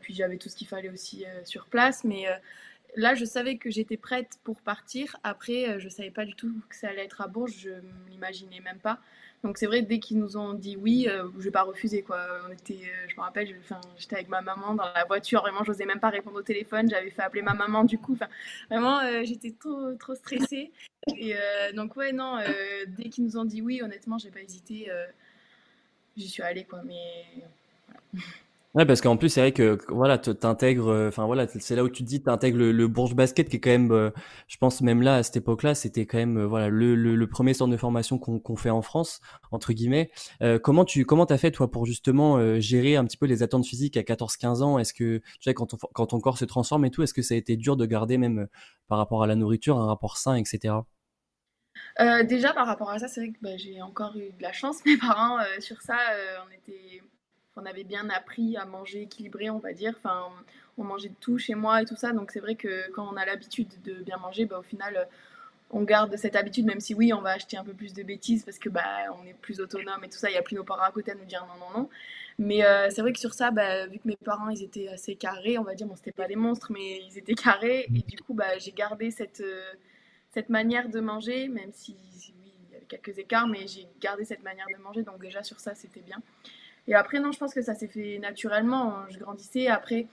puis 0.00 0.14
j'avais 0.14 0.36
tout 0.36 0.48
ce 0.48 0.56
qu'il 0.56 0.68
fallait 0.68 0.90
aussi 0.90 1.24
sur 1.44 1.66
place, 1.66 2.04
mais 2.04 2.26
là, 2.96 3.14
je 3.14 3.24
savais 3.24 3.56
que 3.56 3.70
j'étais 3.70 3.96
prête 3.96 4.38
pour 4.44 4.60
partir. 4.60 5.16
Après, 5.22 5.68
euh, 5.68 5.78
je 5.78 5.88
savais 5.88 6.10
pas 6.10 6.24
du 6.24 6.34
tout 6.34 6.52
que 6.68 6.76
ça 6.76 6.88
allait 6.88 7.04
être 7.04 7.20
à 7.20 7.28
Bourges. 7.28 7.54
Je 7.56 7.70
m'imaginais 8.08 8.60
même 8.60 8.78
pas. 8.78 8.98
Donc 9.42 9.58
c'est 9.58 9.66
vrai, 9.66 9.82
dès 9.82 9.98
qu'ils 9.98 10.18
nous 10.18 10.38
ont 10.38 10.54
dit 10.54 10.76
oui, 10.76 11.06
euh, 11.06 11.28
je 11.38 11.44
vais 11.44 11.50
pas 11.50 11.62
refuser 11.62 12.02
quoi. 12.02 12.26
On 12.48 12.52
était, 12.52 12.80
euh, 12.84 13.08
je 13.08 13.16
me 13.16 13.20
rappelle, 13.20 13.54
j'étais 13.98 14.16
avec 14.16 14.28
ma 14.28 14.40
maman 14.40 14.74
dans 14.74 14.84
la 14.94 15.04
voiture. 15.04 15.42
Vraiment, 15.42 15.64
j'osais 15.64 15.84
même 15.84 16.00
pas 16.00 16.08
répondre 16.08 16.38
au 16.38 16.42
téléphone. 16.42 16.88
J'avais 16.88 17.10
fait 17.10 17.22
appeler 17.22 17.42
ma 17.42 17.52
maman 17.52 17.84
du 17.84 17.98
coup. 17.98 18.16
Vraiment, 18.70 19.00
j'étais 19.24 19.52
trop, 19.52 19.94
trop 19.96 20.14
stressée. 20.14 20.72
Et 21.18 21.34
donc 21.74 21.94
ouais, 21.96 22.12
non. 22.12 22.38
dès 22.88 23.10
qu'ils 23.10 23.24
nous 23.24 23.36
ont 23.36 23.44
dit 23.44 23.60
oui, 23.60 23.82
honnêtement, 23.82 24.16
j'ai 24.16 24.30
pas 24.30 24.40
hésité. 24.40 24.90
J'y 26.16 26.28
suis 26.28 26.42
allée 26.42 26.64
quoi. 26.64 26.82
Mais. 26.84 27.44
Ouais, 28.74 28.84
parce 28.84 29.00
qu'en 29.00 29.16
plus, 29.16 29.28
c'est 29.28 29.40
vrai 29.40 29.52
que 29.52 29.78
voilà, 29.88 30.18
t'intègres, 30.18 30.88
euh, 30.88 31.08
enfin 31.08 31.26
voilà, 31.26 31.46
c'est 31.46 31.76
là 31.76 31.84
où 31.84 31.88
tu 31.88 32.02
te 32.02 32.08
dis, 32.08 32.20
t'intègres 32.24 32.58
le, 32.58 32.72
le 32.72 32.88
Bourges 32.88 33.14
Basket 33.14 33.48
qui 33.48 33.56
est 33.56 33.60
quand 33.60 33.70
même, 33.70 33.92
euh, 33.92 34.10
je 34.48 34.56
pense 34.56 34.80
même 34.80 35.00
là 35.00 35.14
à 35.14 35.22
cette 35.22 35.36
époque-là, 35.36 35.76
c'était 35.76 36.06
quand 36.06 36.18
même 36.18 36.38
euh, 36.38 36.46
voilà 36.46 36.68
le, 36.68 36.96
le, 36.96 37.26
premier 37.28 37.54
centre 37.54 37.70
de 37.70 37.76
formation 37.76 38.18
qu'on 38.18 38.56
fait 38.56 38.70
en 38.70 38.82
France 38.82 39.20
entre 39.52 39.72
guillemets. 39.72 40.10
comment 40.62 40.84
tu 40.84 41.04
comment 41.04 41.24
t'as 41.26 41.38
fait 41.38 41.52
toi 41.52 41.70
pour 41.70 41.86
justement 41.86 42.60
gérer 42.60 42.96
un 42.96 43.04
petit 43.04 43.16
peu 43.16 43.26
les 43.26 43.42
attentes 43.42 43.66
physiques 43.66 43.96
à 43.96 44.02
14-15 44.02 44.62
ans? 44.62 44.78
Est-ce 44.78 44.92
que 44.92 45.18
tu 45.18 45.24
sais 45.40 45.54
quand, 45.54 45.76
quand 45.92 46.06
ton 46.06 46.20
corps 46.20 46.38
se 46.38 46.44
transforme 46.44 46.84
et 46.84 46.90
tout, 46.90 47.02
est-ce 47.02 47.14
que 47.14 47.22
ça 47.22 47.34
a 47.34 47.36
été 47.36 47.56
dur 47.56 47.76
de 47.76 47.86
garder 47.86 48.18
même 48.18 48.48
par 48.88 48.98
rapport 48.98 49.22
à 49.22 49.26
la 49.26 49.36
nourriture 49.36 49.78
un 49.78 49.86
rapport 49.86 50.16
sain, 50.16 50.34
etc. 50.34 50.74
déjà 52.24 52.52
par 52.52 52.66
rapport 52.66 52.90
à 52.90 52.98
ça, 52.98 53.08
c'est 53.08 53.20
vrai 53.20 53.30
que 53.30 53.38
bah, 53.40 53.56
j'ai 53.56 53.80
encore 53.82 54.16
eu 54.16 54.32
de 54.32 54.42
la 54.42 54.52
chance. 54.52 54.78
Mes 54.86 54.96
parents 54.96 55.38
sur 55.60 55.80
ça, 55.82 55.96
on 56.46 56.52
était 56.52 57.02
on 57.56 57.66
avait 57.66 57.84
bien 57.84 58.08
appris 58.10 58.56
à 58.56 58.64
manger 58.64 59.02
équilibré, 59.02 59.50
on 59.50 59.58
va 59.58 59.72
dire. 59.72 59.94
Enfin, 59.96 60.28
on 60.78 60.84
mangeait 60.84 61.08
de 61.08 61.14
tout 61.20 61.38
chez 61.38 61.54
moi 61.54 61.82
et 61.82 61.84
tout 61.84 61.96
ça. 61.96 62.12
Donc 62.12 62.30
c'est 62.30 62.40
vrai 62.40 62.54
que 62.56 62.90
quand 62.92 63.08
on 63.12 63.16
a 63.16 63.24
l'habitude 63.24 63.68
de 63.84 63.94
bien 64.02 64.16
manger, 64.18 64.44
bah, 64.44 64.58
au 64.58 64.62
final, 64.62 65.08
on 65.70 65.82
garde 65.82 66.16
cette 66.16 66.36
habitude, 66.36 66.66
même 66.66 66.80
si 66.80 66.94
oui, 66.94 67.12
on 67.12 67.20
va 67.20 67.30
acheter 67.30 67.56
un 67.56 67.64
peu 67.64 67.72
plus 67.72 67.94
de 67.94 68.02
bêtises 68.02 68.44
parce 68.44 68.58
que 68.58 68.68
bah, 68.68 68.84
on 69.20 69.26
est 69.26 69.34
plus 69.34 69.60
autonome 69.60 70.02
et 70.04 70.08
tout 70.08 70.18
ça. 70.18 70.28
Il 70.28 70.32
n'y 70.32 70.38
a 70.38 70.42
plus 70.42 70.56
nos 70.56 70.64
parents 70.64 70.84
à 70.84 70.92
côté 70.92 71.12
à 71.12 71.14
nous 71.14 71.24
dire 71.24 71.46
non, 71.46 71.66
non, 71.66 71.80
non. 71.80 71.88
Mais 72.38 72.64
euh, 72.64 72.90
c'est 72.90 73.00
vrai 73.00 73.12
que 73.12 73.20
sur 73.20 73.34
ça, 73.34 73.50
bah, 73.50 73.86
vu 73.86 73.98
que 73.98 74.06
mes 74.08 74.16
parents, 74.16 74.48
ils 74.48 74.62
étaient 74.62 74.88
assez 74.88 75.14
carrés, 75.14 75.58
on 75.58 75.62
va 75.62 75.74
dire, 75.74 75.86
bon, 75.86 75.96
c'était 75.96 76.12
pas 76.12 76.26
des 76.26 76.36
monstres, 76.36 76.72
mais 76.72 77.00
ils 77.08 77.18
étaient 77.18 77.34
carrés. 77.34 77.86
Et 77.94 78.02
du 78.02 78.18
coup, 78.18 78.34
bah, 78.34 78.58
j'ai 78.58 78.72
gardé 78.72 79.10
cette, 79.10 79.40
euh, 79.40 79.72
cette 80.30 80.48
manière 80.48 80.88
de 80.88 81.00
manger, 81.00 81.48
même 81.48 81.72
si 81.72 81.96
oui, 82.38 82.52
il 82.68 82.72
y 82.72 82.76
avait 82.76 82.86
quelques 82.86 83.18
écarts, 83.18 83.46
mais 83.46 83.66
j'ai 83.68 83.86
gardé 84.00 84.24
cette 84.24 84.42
manière 84.42 84.66
de 84.76 84.82
manger. 84.82 85.02
Donc 85.02 85.20
déjà, 85.20 85.42
sur 85.44 85.60
ça, 85.60 85.74
c'était 85.74 86.00
bien. 86.00 86.20
Et 86.86 86.94
après, 86.94 87.20
non, 87.20 87.32
je 87.32 87.38
pense 87.38 87.54
que 87.54 87.62
ça 87.62 87.74
s'est 87.74 87.88
fait 87.88 88.18
naturellement. 88.18 89.04
Je 89.10 89.18
grandissais. 89.18 89.68
Après, 89.68 90.06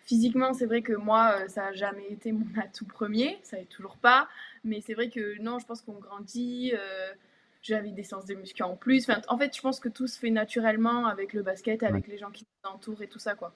physiquement, 0.00 0.54
c'est 0.54 0.66
vrai 0.66 0.82
que 0.82 0.94
moi, 0.94 1.36
euh, 1.38 1.48
ça 1.48 1.66
n'a 1.66 1.72
jamais 1.72 2.06
été 2.10 2.32
mon 2.32 2.46
atout 2.62 2.86
premier. 2.86 3.38
Ça 3.42 3.56
n'est 3.56 3.64
toujours 3.64 3.96
pas. 3.96 4.28
Mais 4.64 4.80
c'est 4.80 4.94
vrai 4.94 5.10
que 5.10 5.40
non, 5.40 5.58
je 5.58 5.66
pense 5.66 5.82
qu'on 5.82 5.98
grandit. 5.98 6.72
Euh, 6.74 7.12
j'avais 7.62 7.90
des 7.90 8.04
sens 8.04 8.24
de 8.24 8.34
muscu 8.34 8.62
en 8.62 8.76
plus. 8.76 9.08
Enfin, 9.08 9.20
en 9.28 9.36
fait, 9.36 9.54
je 9.54 9.60
pense 9.60 9.80
que 9.80 9.88
tout 9.88 10.06
se 10.06 10.18
fait 10.18 10.30
naturellement 10.30 11.06
avec 11.06 11.32
le 11.32 11.42
basket, 11.42 11.82
avec 11.82 12.06
les 12.06 12.16
gens 12.16 12.30
qui 12.30 12.44
nous 12.64 12.70
entourent 12.70 13.02
et 13.02 13.08
tout 13.08 13.18
ça, 13.18 13.34
quoi. 13.34 13.52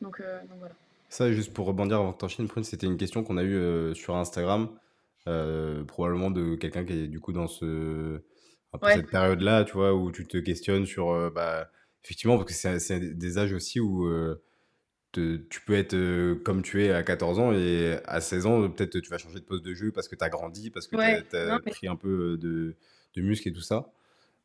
Donc, 0.00 0.20
euh, 0.20 0.40
donc 0.42 0.58
voilà. 0.58 0.74
Ça, 1.08 1.32
juste 1.32 1.52
pour 1.52 1.66
rebondir 1.66 1.98
avant 1.98 2.12
que 2.12 2.18
t'enchaînes, 2.18 2.48
Prune, 2.48 2.64
c'était 2.64 2.86
une 2.86 2.98
question 2.98 3.24
qu'on 3.24 3.38
a 3.38 3.44
eue 3.44 3.94
sur 3.94 4.16
Instagram, 4.16 4.68
probablement 5.86 6.30
de 6.30 6.56
quelqu'un 6.56 6.84
qui 6.84 6.92
est 6.92 7.06
du 7.06 7.20
coup 7.20 7.32
dans 7.32 7.46
ce, 7.46 8.20
cette 8.82 9.08
période-là, 9.08 9.64
tu 9.64 9.74
vois, 9.74 9.94
où 9.94 10.10
tu 10.10 10.26
te 10.26 10.36
questionnes 10.36 10.84
sur 10.84 11.30
bah, 11.30 11.70
Effectivement, 12.06 12.38
parce 12.38 12.52
que 12.52 12.78
c'est 12.78 13.00
des 13.00 13.38
âges 13.38 13.52
aussi 13.52 13.80
où 13.80 14.06
euh, 14.06 14.40
tu 15.12 15.60
peux 15.66 15.74
être 15.74 15.94
euh, 15.94 16.36
comme 16.36 16.62
tu 16.62 16.84
es 16.84 16.92
à 16.92 17.02
14 17.02 17.40
ans 17.40 17.52
et 17.52 17.98
à 18.04 18.20
16 18.20 18.46
ans, 18.46 18.70
peut-être 18.70 19.00
tu 19.00 19.10
vas 19.10 19.18
changer 19.18 19.40
de 19.40 19.44
poste 19.44 19.64
de 19.64 19.74
jeu 19.74 19.90
parce 19.90 20.06
que 20.06 20.14
tu 20.14 20.22
as 20.22 20.28
grandi, 20.28 20.70
parce 20.70 20.86
que 20.86 20.94
tu 20.94 21.36
as, 21.36 21.58
pris 21.58 21.88
un 21.88 21.96
peu 21.96 22.34
euh, 22.34 22.36
de, 22.36 22.76
de 23.16 23.22
muscle 23.22 23.48
et 23.48 23.52
tout 23.52 23.60
ça. 23.60 23.90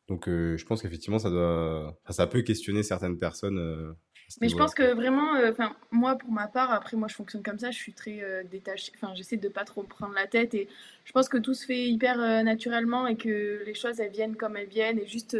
Donc 0.08 0.24
je 0.26 0.64
pense 0.64 0.82
qu'effectivement, 0.82 1.20
ça, 1.20 1.30
doit... 1.30 1.96
ça 2.10 2.26
peut 2.26 2.42
questionner 2.42 2.82
certaines 2.82 3.16
personnes. 3.16 3.94
mais 4.40 4.48
je 4.48 4.56
pense 4.56 4.74
que 4.74 4.92
vraiment, 4.92 5.34
enfin 5.48 5.76
moi 5.92 6.16
pour 6.16 6.32
ma 6.32 6.48
part, 6.48 6.72
après 6.72 6.96
moi 6.96 7.06
je 7.06 7.14
fonctionne 7.14 7.44
comme 7.44 7.60
ça, 7.60 7.70
je 7.70 7.78
suis 7.78 7.92
très 7.92 8.44
détachée, 8.50 8.90
enfin 8.96 9.14
j'essaie 9.14 9.36
de 9.36 9.48
pas 9.48 9.64
trop 9.64 9.84
prendre 9.84 10.14
la 10.14 10.26
tête 10.26 10.54
et 10.54 10.68
je 11.04 11.12
pense 11.12 11.28
que 11.28 11.38
tout 11.38 11.54
se 11.54 11.64
fait 11.64 11.88
hyper 11.88 12.18
naturellement 12.42 13.06
et 13.06 13.16
que 13.16 13.62
les 13.64 13.74
choses 13.74 14.00
elles 14.00 14.10
viennent 14.10 14.34
comme 14.34 14.56
elles 14.56 14.68
viennent 14.68 14.98
et 14.98 15.06
juste 15.06 15.36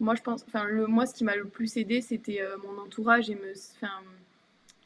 moi, 0.00 0.14
je 0.14 0.22
pense, 0.22 0.44
enfin, 0.48 0.64
le, 0.64 0.86
moi, 0.86 1.06
ce 1.06 1.14
qui 1.14 1.24
m'a 1.24 1.36
le 1.36 1.44
plus 1.44 1.76
aidé, 1.76 2.00
c'était 2.00 2.40
euh, 2.40 2.56
mon 2.64 2.82
entourage 2.82 3.30
et 3.30 3.34
me, 3.34 3.52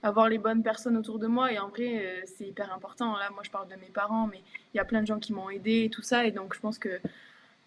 avoir 0.03 0.29
les 0.29 0.39
bonnes 0.39 0.63
personnes 0.63 0.97
autour 0.97 1.19
de 1.19 1.27
moi. 1.27 1.53
Et 1.53 1.59
en 1.59 1.69
vrai, 1.69 2.05
euh, 2.05 2.23
c'est 2.27 2.47
hyper 2.47 2.73
important. 2.73 3.17
Là, 3.17 3.31
moi, 3.31 3.43
je 3.45 3.51
parle 3.51 3.69
de 3.69 3.77
mes 3.77 3.91
parents, 3.93 4.27
mais 4.27 4.41
il 4.73 4.77
y 4.77 4.81
a 4.81 4.85
plein 4.85 5.01
de 5.01 5.07
gens 5.07 5.21
qui 5.21 5.33
m'ont 5.33 5.49
aidé 5.51 5.85
et 5.85 5.91
tout 5.91 6.03
ça. 6.03 6.27
Et 6.27 6.33
donc, 6.33 6.55
je 6.55 6.61
pense 6.61 6.79
que 6.79 7.01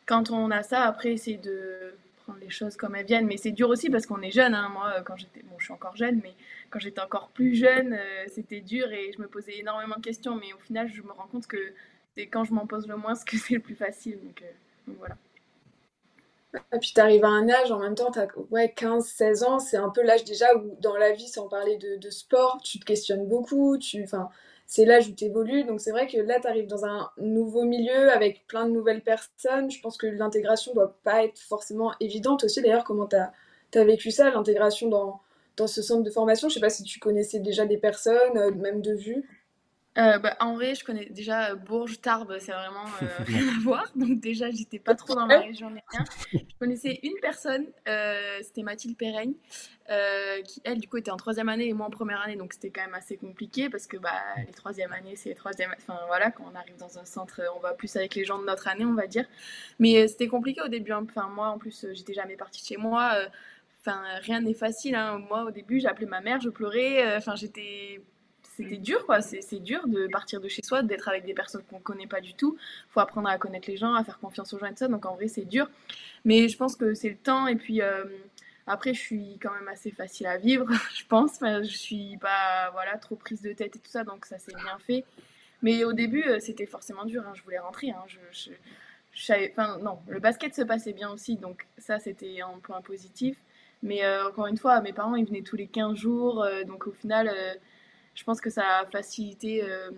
quand 0.05 0.29
on 0.29 0.51
a 0.51 0.61
ça, 0.61 0.83
après, 0.83 1.17
c'est 1.17 1.37
de 1.37 1.95
prendre 2.23 2.39
les 2.39 2.49
choses 2.49 2.75
comme 2.75 2.95
elles 2.95 3.05
viennent. 3.05 3.27
Mais 3.27 3.37
c'est 3.37 3.51
dur 3.51 3.69
aussi 3.69 3.89
parce 3.89 4.05
qu'on 4.05 4.21
est 4.21 4.31
jeune. 4.31 4.53
Hein. 4.53 4.69
Moi, 4.69 5.01
quand 5.05 5.15
j'étais, 5.15 5.41
bon, 5.43 5.55
je 5.57 5.65
suis 5.65 5.73
encore 5.73 5.95
jeune, 5.95 6.19
mais 6.21 6.33
quand 6.69 6.79
j'étais 6.79 7.01
encore 7.01 7.29
plus 7.29 7.55
jeune, 7.55 7.93
euh, 7.93 8.25
c'était 8.27 8.59
dur 8.59 8.91
et 8.91 9.11
je 9.15 9.21
me 9.21 9.27
posais 9.27 9.57
énormément 9.57 9.95
de 9.95 10.01
questions. 10.01 10.35
Mais 10.35 10.51
au 10.53 10.59
final, 10.59 10.91
je 10.93 11.01
me 11.01 11.11
rends 11.11 11.27
compte 11.27 11.47
que 11.47 11.73
c'est 12.15 12.27
quand 12.27 12.43
je 12.43 12.53
m'en 12.53 12.67
pose 12.67 12.87
le 12.87 12.97
moins 12.97 13.13
que 13.25 13.37
c'est 13.37 13.55
le 13.55 13.61
plus 13.61 13.75
facile. 13.75 14.19
donc 14.21 14.43
voilà. 14.97 15.15
Et 16.73 16.79
puis 16.79 16.91
tu 16.93 17.01
arrives 17.01 17.25
à 17.25 17.29
un 17.29 17.49
âge, 17.49 17.71
en 17.71 17.79
même 17.79 17.95
temps, 17.95 18.11
tu 18.11 18.19
as 18.19 18.27
ouais, 18.51 18.73
15-16 18.75 19.43
ans, 19.43 19.59
c'est 19.59 19.77
un 19.77 19.89
peu 19.89 20.01
l'âge 20.01 20.23
déjà 20.23 20.55
où 20.55 20.77
dans 20.81 20.95
la 20.97 21.11
vie, 21.13 21.27
sans 21.27 21.47
parler 21.47 21.77
de, 21.77 22.09
sport, 22.09 22.59
tu 22.63 22.79
te 22.79 22.85
questionnes 22.85 23.27
beaucoup, 23.27 23.77
tu, 23.77 24.05
c'est 24.67 24.85
l'âge 24.85 25.07
où 25.07 25.13
tu 25.13 25.25
évolues. 25.25 25.63
Donc 25.63 25.81
c'est 25.81 25.91
vrai 25.91 26.07
que 26.07 26.17
là, 26.17 26.39
tu 26.39 26.47
arrives 26.47 26.67
dans 26.67 26.85
un 26.85 27.09
nouveau 27.17 27.63
milieu 27.63 28.11
avec 28.11 28.45
plein 28.47 28.65
de 28.67 28.71
nouvelles 28.71 29.01
personnes. 29.01 29.71
Je 29.71 29.81
pense 29.81 29.97
que 29.97 30.07
l'intégration 30.07 30.73
doit 30.73 30.95
pas 31.03 31.23
être 31.23 31.39
forcément 31.39 31.93
évidente 31.99 32.43
aussi. 32.43 32.61
D'ailleurs, 32.61 32.83
comment 32.83 33.07
tu 33.07 33.15
as, 33.15 33.31
as, 33.75 33.83
vécu 33.83 34.11
ça, 34.11 34.29
l'intégration 34.29 34.89
dans, 34.89 35.21
dans 35.55 35.67
ce 35.67 35.81
centre 35.81 36.03
de 36.03 36.11
formation? 36.11 36.49
Je 36.49 36.55
sais 36.55 36.59
pas 36.59 36.69
si 36.69 36.83
tu 36.83 36.99
connaissais 36.99 37.39
déjà 37.39 37.65
des 37.65 37.77
personnes, 37.77 38.37
euh, 38.37 38.51
même 38.51 38.81
de 38.81 38.93
vue. 38.93 39.25
Euh, 39.97 40.19
bah, 40.19 40.35
en 40.39 40.53
vrai, 40.53 40.75
je 40.75 40.83
connais 40.83 41.05
déjà 41.05 41.55
Bourges, 41.55 41.99
Tarbes, 42.01 42.37
c'est 42.39 42.51
vraiment 42.51 42.85
euh, 43.01 43.07
rien 43.25 43.47
à 43.47 43.59
voir. 43.61 43.91
Donc 43.95 44.19
déjà, 44.19 44.51
j'étais 44.51 44.77
pas 44.77 44.93
trop 44.93 45.15
dans 45.15 45.25
la 45.25 45.39
région 45.39 45.71
ni 45.71 45.81
rien. 45.89 46.05
Je 46.33 46.55
connaissais 46.59 46.99
une 47.01 47.15
personne, 47.21 47.65
euh, 47.87 48.37
c'était 48.43 48.61
Mathilde 48.61 48.95
Perreigne, 48.95 49.33
qui 50.45 50.61
elle 50.63 50.79
du 50.79 50.87
coup 50.87 50.97
était 50.97 51.11
en 51.11 51.17
troisième 51.17 51.49
année 51.49 51.67
et 51.67 51.73
moi 51.73 51.87
en 51.87 51.89
première 51.89 52.21
année, 52.21 52.35
donc 52.35 52.53
c'était 52.53 52.69
quand 52.69 52.81
même 52.81 52.93
assez 52.93 53.17
compliqué 53.17 53.69
parce 53.69 53.87
que 53.87 53.97
bah 53.97 54.11
les 54.45 54.53
troisième 54.53 54.91
années, 54.91 55.15
c'est 55.15 55.29
les 55.29 55.35
troisième, 55.35 55.73
enfin 55.77 55.99
voilà, 56.07 56.29
quand 56.29 56.43
on 56.51 56.55
arrive 56.55 56.77
dans 56.77 56.99
un 56.99 57.05
centre, 57.05 57.41
on 57.55 57.59
va 57.59 57.73
plus 57.73 57.95
avec 57.95 58.13
les 58.13 58.23
gens 58.23 58.37
de 58.37 58.45
notre 58.45 58.67
année, 58.67 58.85
on 58.85 58.93
va 58.93 59.07
dire. 59.07 59.25
Mais 59.79 60.07
c'était 60.07 60.27
compliqué 60.27 60.61
au 60.61 60.67
début. 60.67 60.91
Hein. 60.91 61.05
Enfin 61.09 61.27
moi, 61.29 61.47
en 61.47 61.57
plus, 61.57 61.87
j'étais 61.93 62.13
jamais 62.13 62.35
partie 62.35 62.61
de 62.61 62.67
chez 62.67 62.77
moi. 62.77 63.13
Enfin 63.79 64.01
rien 64.21 64.41
n'est 64.41 64.53
facile. 64.53 64.93
Hein. 64.93 65.19
Moi 65.27 65.45
au 65.45 65.51
début, 65.51 65.79
j'appelais 65.79 66.05
ma 66.05 66.21
mère, 66.21 66.39
je 66.39 66.49
pleurais. 66.49 67.15
Enfin 67.17 67.35
j'étais 67.35 68.01
c'était 68.57 68.77
dur, 68.77 69.05
quoi. 69.05 69.21
C'est 69.21 69.59
dur 69.59 69.87
de 69.87 70.07
partir 70.07 70.41
de 70.41 70.47
chez 70.47 70.63
soi, 70.63 70.81
d'être 70.81 71.07
avec 71.07 71.25
des 71.25 71.35
personnes 71.35 71.61
qu'on 71.69 71.79
connaît 71.79 72.07
pas 72.07 72.21
du 72.21 72.33
tout. 72.33 72.57
faut 72.89 72.99
apprendre 72.99 73.29
à 73.29 73.37
connaître 73.37 73.69
les 73.69 73.77
gens, 73.77 73.93
à 73.93 74.03
faire 74.03 74.17
confiance 74.17 74.51
aux 74.53 74.57
gens 74.57 74.65
et 74.65 74.71
tout 74.71 74.77
ça. 74.77 74.87
Donc 74.87 75.05
en 75.05 75.13
vrai, 75.13 75.27
c'est 75.27 75.45
dur. 75.45 75.69
Mais 76.25 76.47
je 76.47 76.57
pense 76.57 76.75
que 76.75 76.95
c'est 76.95 77.09
le 77.09 77.17
temps. 77.17 77.45
Et 77.45 77.55
puis 77.55 77.83
euh, 77.83 78.05
après, 78.65 78.95
je 78.95 78.99
suis 78.99 79.37
quand 79.39 79.53
même 79.53 79.67
assez 79.67 79.91
facile 79.91 80.25
à 80.25 80.37
vivre, 80.37 80.65
je 80.95 81.05
pense. 81.05 81.35
Enfin, 81.35 81.61
je 81.61 81.77
suis 81.77 82.17
pas 82.17 82.71
voilà, 82.71 82.97
trop 82.97 83.15
prise 83.15 83.43
de 83.43 83.53
tête 83.53 83.75
et 83.75 83.79
tout 83.79 83.91
ça. 83.91 84.03
Donc 84.03 84.25
ça 84.25 84.39
s'est 84.39 84.55
bien 84.55 84.79
fait. 84.79 85.05
Mais 85.61 85.83
au 85.83 85.93
début, 85.93 86.23
euh, 86.23 86.39
c'était 86.39 86.65
forcément 86.65 87.05
dur. 87.05 87.23
Hein. 87.27 87.33
Je 87.35 87.43
voulais 87.43 87.59
rentrer. 87.59 87.91
Hein. 87.91 88.05
Je, 88.31 88.51
enfin, 89.51 89.77
non, 89.83 89.99
le 90.07 90.19
basket 90.19 90.55
se 90.55 90.63
passait 90.63 90.93
bien 90.93 91.11
aussi. 91.11 91.35
Donc 91.35 91.67
ça, 91.77 91.99
c'était 91.99 92.41
un 92.41 92.57
point 92.57 92.81
positif. 92.81 93.37
Mais 93.83 94.03
euh, 94.03 94.27
encore 94.27 94.47
une 94.47 94.57
fois, 94.57 94.81
mes 94.81 94.93
parents, 94.93 95.15
ils 95.15 95.27
venaient 95.27 95.43
tous 95.43 95.55
les 95.55 95.67
15 95.67 95.95
jours. 95.95 96.43
donc 96.65 96.87
au 96.87 96.91
final 96.91 97.31
je 98.17 98.24
pense 98.24 98.41
que 98.41 98.50
ça 98.50 98.79
a 98.79 98.86
facilité 98.88 99.63
euh, 99.63 99.91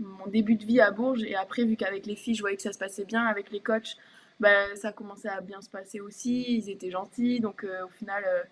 mon 0.00 0.26
début 0.26 0.56
de 0.56 0.64
vie 0.64 0.80
à 0.80 0.90
Bourges. 0.90 1.22
Et 1.22 1.36
après, 1.36 1.64
vu 1.64 1.76
qu'avec 1.76 2.04
les 2.04 2.16
filles, 2.16 2.34
je 2.34 2.42
voyais 2.42 2.56
que 2.56 2.62
ça 2.62 2.72
se 2.72 2.78
passait 2.78 3.04
bien, 3.04 3.24
avec 3.24 3.52
les 3.52 3.60
coachs, 3.60 3.96
bah, 4.40 4.74
ça 4.74 4.90
commençait 4.90 5.28
à 5.28 5.40
bien 5.40 5.62
se 5.62 5.70
passer 5.70 6.00
aussi. 6.00 6.44
Ils 6.48 6.70
étaient 6.70 6.90
gentils. 6.90 7.38
Donc, 7.38 7.62
euh, 7.62 7.86
au 7.86 7.88
final, 7.88 8.24
euh, 8.26 8.42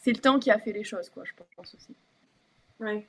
c'est 0.00 0.10
le 0.10 0.18
temps 0.18 0.40
qui 0.40 0.50
a 0.50 0.58
fait 0.58 0.72
les 0.72 0.82
choses, 0.82 1.08
quoi, 1.10 1.22
je 1.24 1.30
pense 1.54 1.74
aussi. 1.76 1.94
Ouais. 2.80 3.06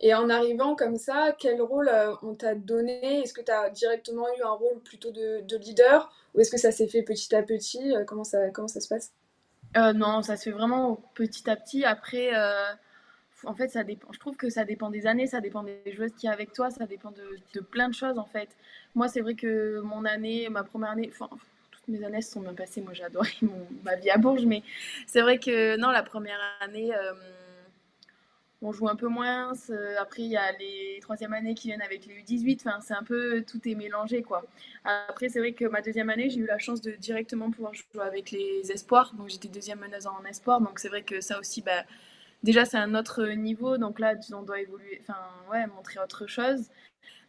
Et 0.00 0.14
en 0.14 0.30
arrivant 0.30 0.76
comme 0.76 0.96
ça, 0.96 1.34
quel 1.36 1.60
rôle 1.60 1.90
on 2.22 2.34
t'a 2.34 2.54
donné? 2.54 3.22
Est-ce 3.22 3.34
que 3.34 3.40
tu 3.40 3.50
as 3.50 3.70
directement 3.70 4.26
eu 4.38 4.42
un 4.42 4.52
rôle 4.52 4.78
plutôt 4.84 5.10
de, 5.10 5.40
de 5.40 5.56
leader? 5.56 6.12
Ou 6.34 6.40
est-ce 6.40 6.52
que 6.52 6.56
ça 6.56 6.70
s'est 6.70 6.86
fait 6.86 7.02
petit 7.02 7.34
à 7.34 7.42
petit? 7.42 7.94
Comment 8.06 8.24
ça, 8.24 8.50
comment 8.50 8.68
ça 8.68 8.80
se 8.80 8.88
passe? 8.88 9.12
Non, 9.74 10.22
ça 10.22 10.36
se 10.36 10.44
fait 10.44 10.50
vraiment 10.50 11.02
petit 11.14 11.50
à 11.50 11.56
petit. 11.56 11.84
Après, 11.84 12.30
en 13.44 13.54
fait, 13.54 13.68
ça 13.68 13.84
dépend. 13.84 14.12
Je 14.12 14.18
trouve 14.18 14.36
que 14.36 14.50
ça 14.50 14.64
dépend 14.64 14.90
des 14.90 15.06
années, 15.06 15.26
ça 15.26 15.40
dépend 15.40 15.62
des 15.62 15.80
joueuses 15.92 16.12
qui 16.16 16.26
y 16.26 16.28
a 16.28 16.32
avec 16.32 16.52
toi, 16.52 16.70
ça 16.70 16.86
dépend 16.86 17.12
de, 17.12 17.60
plein 17.60 17.88
de 17.88 17.94
choses 17.94 18.18
en 18.18 18.24
fait. 18.24 18.48
Moi, 18.94 19.08
c'est 19.08 19.20
vrai 19.20 19.34
que 19.34 19.80
mon 19.80 20.04
année, 20.04 20.48
ma 20.48 20.64
première 20.64 20.90
année, 20.90 21.10
enfin, 21.12 21.28
toutes 21.70 21.88
mes 21.88 22.04
années 22.04 22.22
se 22.22 22.32
sont 22.32 22.40
bien 22.40 22.54
passées. 22.54 22.80
Moi, 22.80 22.92
j'ai 22.94 23.04
adoré 23.04 23.30
ma 23.84 23.96
vie 23.96 24.10
à 24.10 24.18
Bourges, 24.18 24.46
mais 24.46 24.62
c'est 25.06 25.20
vrai 25.20 25.38
que 25.38 25.76
non, 25.76 25.90
la 25.90 26.02
première 26.02 26.40
année, 26.60 26.94
euh, 26.94 27.12
on 28.60 28.72
joue 28.72 28.88
un 28.88 28.96
peu 28.96 29.06
moins. 29.06 29.52
Après, 30.00 30.22
il 30.22 30.30
y 30.30 30.36
a 30.36 30.50
les 30.58 30.98
troisième 31.00 31.32
années 31.32 31.54
qui 31.54 31.68
viennent 31.68 31.82
avec 31.82 32.06
les 32.06 32.22
U18. 32.22 32.56
Enfin, 32.66 32.80
c'est 32.80 32.94
un 32.94 33.04
peu 33.04 33.44
tout 33.44 33.60
est 33.68 33.76
mélangé 33.76 34.22
quoi. 34.22 34.44
Après, 34.84 35.28
c'est 35.28 35.38
vrai 35.38 35.52
que 35.52 35.64
ma 35.66 35.80
deuxième 35.80 36.10
année, 36.10 36.28
j'ai 36.28 36.40
eu 36.40 36.46
la 36.46 36.58
chance 36.58 36.80
de 36.80 36.90
directement 36.92 37.50
pouvoir 37.52 37.72
jouer 37.74 38.02
avec 38.02 38.32
les 38.32 38.72
espoirs. 38.72 39.14
Donc, 39.14 39.28
j'étais 39.28 39.48
deuxième 39.48 39.78
meneuse 39.78 40.08
en 40.08 40.24
espoir. 40.24 40.60
Donc, 40.60 40.80
c'est 40.80 40.88
vrai 40.88 41.02
que 41.02 41.20
ça 41.20 41.38
aussi, 41.38 41.62
bah 41.62 41.84
déjà 42.42 42.64
c'est 42.64 42.78
un 42.78 42.94
autre 42.94 43.24
niveau, 43.28 43.78
donc 43.78 43.98
là 43.98 44.14
on 44.32 44.42
doit 44.42 44.60
évoluer, 44.60 45.00
enfin 45.02 45.18
ouais, 45.50 45.66
montrer 45.66 46.00
autre 46.00 46.26
chose. 46.26 46.68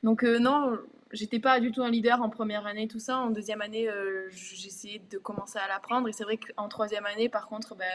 Donc 0.04 0.24
euh, 0.24 0.39
non, 0.39 0.78
j'étais 1.12 1.39
pas 1.39 1.60
du 1.60 1.72
tout 1.72 1.84
un 1.84 1.89
leader 1.89 2.22
en 2.22 2.30
première 2.30 2.66
année, 2.66 2.88
tout 2.88 3.00
ça. 3.00 3.18
En 3.18 3.30
deuxième 3.30 3.62
année, 3.62 3.89
euh, 3.89 4.30
j'essayais 4.32 5.01
de 5.12 5.18
commencer 5.18 5.60
à 5.60 5.68
l'apprendre. 5.68 6.08
Et 6.08 6.13
c'est 6.13 6.24
vrai 6.24 6.38
qu'en 6.38 6.70
troisième 6.70 7.06
année, 7.06 7.30
par 7.30 7.48
contre, 7.48 7.75
ben, 7.75 7.86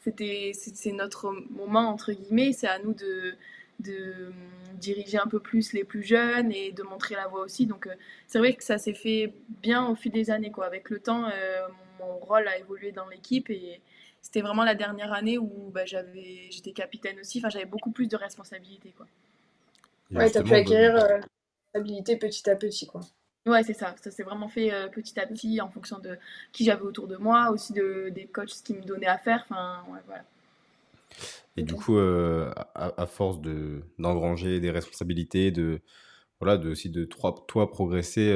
c'était 0.00 0.52
c'est 0.54 0.92
notre 0.92 1.32
moment 1.50 1.88
entre 1.88 2.12
guillemets. 2.12 2.52
C'est 2.52 2.68
à 2.68 2.78
nous 2.78 2.94
de 2.94 3.34
de 3.80 4.32
diriger 4.74 5.18
un 5.18 5.26
peu 5.26 5.40
plus 5.40 5.72
les 5.72 5.84
plus 5.84 6.02
jeunes 6.02 6.52
et 6.52 6.72
de 6.72 6.82
montrer 6.84 7.14
la 7.16 7.26
voie 7.28 7.40
aussi. 7.40 7.66
Donc 7.66 7.86
euh, 7.86 7.94
c'est 8.26 8.38
vrai 8.38 8.54
que 8.54 8.64
ça 8.64 8.78
s'est 8.78 8.94
fait 8.94 9.32
bien 9.62 9.86
au 9.88 9.94
fil 9.94 10.12
des 10.12 10.30
années. 10.30 10.50
Quoi. 10.50 10.66
Avec 10.66 10.90
le 10.90 11.00
temps, 11.00 11.28
mon 12.00 12.18
rôle 12.18 12.48
a 12.48 12.58
évolué 12.58 12.92
dans 12.92 13.08
l'équipe 13.08 13.50
et, 13.50 13.80
c'était 14.24 14.40
vraiment 14.40 14.64
la 14.64 14.74
dernière 14.74 15.12
année 15.12 15.36
où 15.36 15.70
bah, 15.70 15.84
j'avais, 15.84 16.48
j'étais 16.50 16.72
capitaine 16.72 17.20
aussi. 17.20 17.40
Enfin, 17.40 17.50
j'avais 17.50 17.66
beaucoup 17.66 17.90
plus 17.90 18.08
de 18.08 18.16
responsabilités, 18.16 18.94
quoi. 18.96 19.06
Ouais, 20.10 20.30
t'as 20.30 20.42
pu 20.42 20.54
acquérir 20.54 20.96
euh, 20.96 21.20
responsabilité 21.74 22.16
petit 22.16 22.48
à 22.48 22.56
petit, 22.56 22.86
quoi. 22.86 23.02
Ouais, 23.44 23.62
c'est 23.64 23.74
ça. 23.74 23.94
Ça 24.02 24.10
s'est 24.10 24.22
vraiment 24.22 24.48
fait 24.48 24.72
euh, 24.72 24.88
petit 24.88 25.20
à 25.20 25.26
petit 25.26 25.60
en 25.60 25.68
fonction 25.68 25.98
de 25.98 26.16
qui 26.52 26.64
j'avais 26.64 26.84
autour 26.84 27.06
de 27.06 27.16
moi, 27.16 27.50
aussi 27.50 27.74
de, 27.74 28.08
des 28.14 28.24
coachs 28.24 28.62
qui 28.64 28.72
me 28.72 28.80
donnaient 28.80 29.06
à 29.06 29.18
faire. 29.18 29.44
Enfin, 29.44 29.84
ouais, 29.92 30.00
voilà. 30.06 30.24
Et 31.58 31.62
du 31.62 31.74
coup, 31.74 31.98
euh, 31.98 32.50
à, 32.74 33.06
force 33.06 33.42
de, 33.42 33.82
d'engranger 33.98 34.58
des 34.58 34.70
responsabilités, 34.70 35.50
de, 35.50 35.82
voilà, 36.40 36.56
de, 36.56 36.70
aussi 36.70 36.88
de 36.88 37.04
toi, 37.04 37.44
toi 37.46 37.70
progresser 37.70 38.34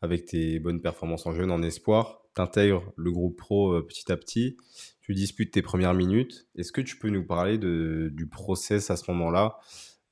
avec 0.00 0.26
tes 0.26 0.60
bonnes 0.60 0.80
performances 0.80 1.26
en 1.26 1.32
jeune, 1.32 1.50
en 1.50 1.60
espoir, 1.60 2.22
t'intègres 2.34 2.92
le 2.94 3.10
groupe 3.10 3.36
pro 3.36 3.82
petit 3.82 4.12
à 4.12 4.16
petit 4.16 4.56
tu 5.08 5.14
disputes 5.14 5.52
tes 5.52 5.62
premières 5.62 5.94
minutes. 5.94 6.46
Est-ce 6.54 6.70
que 6.70 6.82
tu 6.82 6.98
peux 6.98 7.08
nous 7.08 7.24
parler 7.24 7.56
de, 7.56 8.10
du 8.12 8.28
process 8.28 8.90
à 8.90 8.96
ce 8.96 9.10
moment-là, 9.10 9.58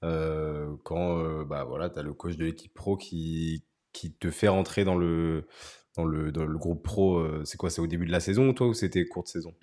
euh, 0.05 0.75
quand 0.85 1.19
euh, 1.19 1.45
bah, 1.45 1.65
voilà, 1.65 1.91
tu 1.91 1.99
as 1.99 2.03
le 2.03 2.15
coach 2.15 2.38
de 2.38 2.47
l'équipe 2.47 2.73
pro 2.73 2.97
qui, 2.97 3.62
qui 3.93 4.15
te 4.15 4.31
fait 4.31 4.49
rentrer 4.49 4.85
dans 4.85 4.97
le, 4.97 5.47
dans 5.97 6.07
le, 6.07 6.33
dans 6.33 6.47
le 6.47 6.57
groupe 6.57 6.83
pro 6.83 7.19
euh, 7.19 7.43
C'est 7.45 7.59
quoi 7.59 7.69
C'est 7.69 7.83
au 7.83 7.87
début 7.87 8.07
de 8.07 8.11
la 8.11 8.21
saison, 8.21 8.55
toi, 8.55 8.69
ou 8.69 8.73
c'était 8.73 9.05
courte 9.05 9.29
saison? 9.29 9.55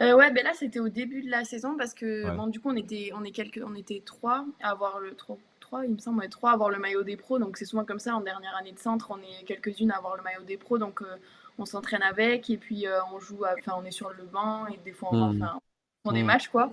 Ouais, 0.00 0.30
ben 0.30 0.44
là, 0.44 0.52
c'était 0.54 0.78
au 0.78 0.88
début 0.88 1.22
de 1.22 1.30
la 1.30 1.42
saison 1.42 1.76
parce 1.76 1.92
que 1.92 2.36
bon, 2.36 2.46
du 2.46 2.60
coup, 2.60 2.70
on 2.70 2.76
était, 2.76 3.10
on, 3.12 3.24
est 3.24 3.32
quelques, 3.32 3.60
on 3.66 3.74
était 3.74 4.04
trois 4.06 4.46
à 4.62 4.70
avoir 4.70 5.00
le. 5.00 5.16
Trois, 5.16 5.36
trois 5.66 5.84
il 5.84 5.92
me 5.92 5.98
semble, 5.98 6.20
ouais, 6.20 6.28
trois 6.28 6.50
à 6.50 6.54
avoir 6.54 6.70
le 6.70 6.78
maillot 6.78 7.02
des 7.02 7.16
pros. 7.16 7.38
Donc, 7.38 7.56
c'est 7.56 7.64
souvent 7.64 7.84
comme 7.84 7.98
ça 7.98 8.14
en 8.14 8.20
dernière 8.20 8.56
année 8.56 8.72
de 8.72 8.78
centre, 8.78 9.10
on 9.10 9.18
est 9.18 9.44
quelques-unes 9.44 9.90
à 9.90 9.96
avoir 9.96 10.16
le 10.16 10.22
maillot 10.22 10.42
des 10.42 10.56
pros. 10.56 10.78
Donc, 10.78 11.02
on 11.58 11.64
s'entraîne 11.64 12.02
avec 12.02 12.50
et 12.50 12.56
puis 12.56 12.86
euh, 12.86 12.98
on 13.12 13.18
joue, 13.18 13.44
enfin 13.58 13.72
on 13.78 13.84
est 13.84 13.90
sur 13.90 14.10
le 14.10 14.24
banc 14.24 14.66
et 14.66 14.78
des 14.84 14.92
fois 14.92 15.10
on, 15.12 15.32
mmh. 15.32 15.42
enfin, 15.42 15.60
on 16.04 16.12
des 16.12 16.22
mmh. 16.22 16.26
matchs 16.26 16.48
quoi. 16.48 16.72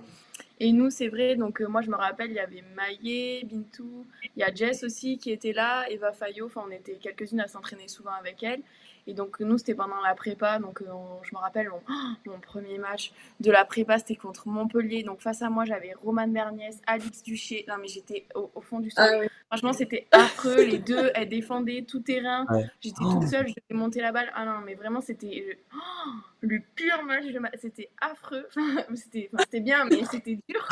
Et 0.60 0.72
nous, 0.72 0.90
c'est 0.90 1.08
vrai, 1.08 1.34
donc 1.36 1.60
euh, 1.60 1.66
moi 1.66 1.82
je 1.82 1.90
me 1.90 1.96
rappelle, 1.96 2.30
il 2.30 2.36
y 2.36 2.40
avait 2.40 2.62
Maillé, 2.76 3.44
Bintou, 3.44 4.06
il 4.36 4.40
y 4.40 4.42
a 4.42 4.54
Jess 4.54 4.84
aussi 4.84 5.18
qui 5.18 5.30
était 5.30 5.52
là, 5.52 5.84
Eva 5.90 6.12
Fayot, 6.12 6.46
enfin 6.46 6.62
on 6.66 6.70
était 6.70 6.94
quelques-unes 6.94 7.40
à 7.40 7.48
s'entraîner 7.48 7.88
souvent 7.88 8.12
avec 8.12 8.42
elle. 8.42 8.62
Et 9.06 9.14
donc, 9.14 9.40
nous, 9.40 9.58
c'était 9.58 9.74
pendant 9.74 10.00
la 10.02 10.14
prépa. 10.14 10.58
Donc, 10.58 10.80
euh, 10.80 10.86
je 11.22 11.34
me 11.34 11.40
rappelle, 11.40 11.68
mon, 12.26 12.40
premier 12.40 12.78
match 12.78 13.12
de 13.40 13.50
la 13.50 13.64
prépa, 13.64 13.98
c'était 13.98 14.16
contre 14.16 14.48
Montpellier. 14.48 15.02
Donc, 15.02 15.20
face 15.20 15.42
à 15.42 15.50
moi, 15.50 15.64
j'avais 15.64 15.94
Romane 16.02 16.32
Berniès, 16.32 16.80
Alix 16.86 17.22
Duché. 17.22 17.64
Non, 17.68 17.74
mais 17.80 17.88
j'étais 17.88 18.26
au, 18.34 18.60
fond 18.60 18.80
du 18.80 18.90
sol. 18.90 19.04
Ah 19.22 19.28
Franchement, 19.48 19.72
c'était 19.72 20.06
affreux. 20.10 20.62
Les 20.64 20.78
deux, 20.78 21.10
elles 21.14 21.28
défendaient 21.28 21.84
tout 21.86 22.00
terrain. 22.00 22.46
J'étais 22.80 23.02
toute 23.02 23.28
seule, 23.28 23.48
je 23.48 23.54
devais 23.68 23.78
monter 23.78 24.00
la 24.00 24.12
balle. 24.12 24.30
Ah 24.34 24.44
non, 24.44 24.60
mais 24.64 24.74
vraiment, 24.74 25.00
c'était 25.00 25.58
le 26.40 26.60
pur 26.74 27.02
match. 27.04 27.24
C'était 27.60 27.90
affreux. 28.00 28.46
c'était 28.94 29.60
bien, 29.60 29.84
mais 29.84 30.04
c'était 30.10 30.38
dur. 30.48 30.68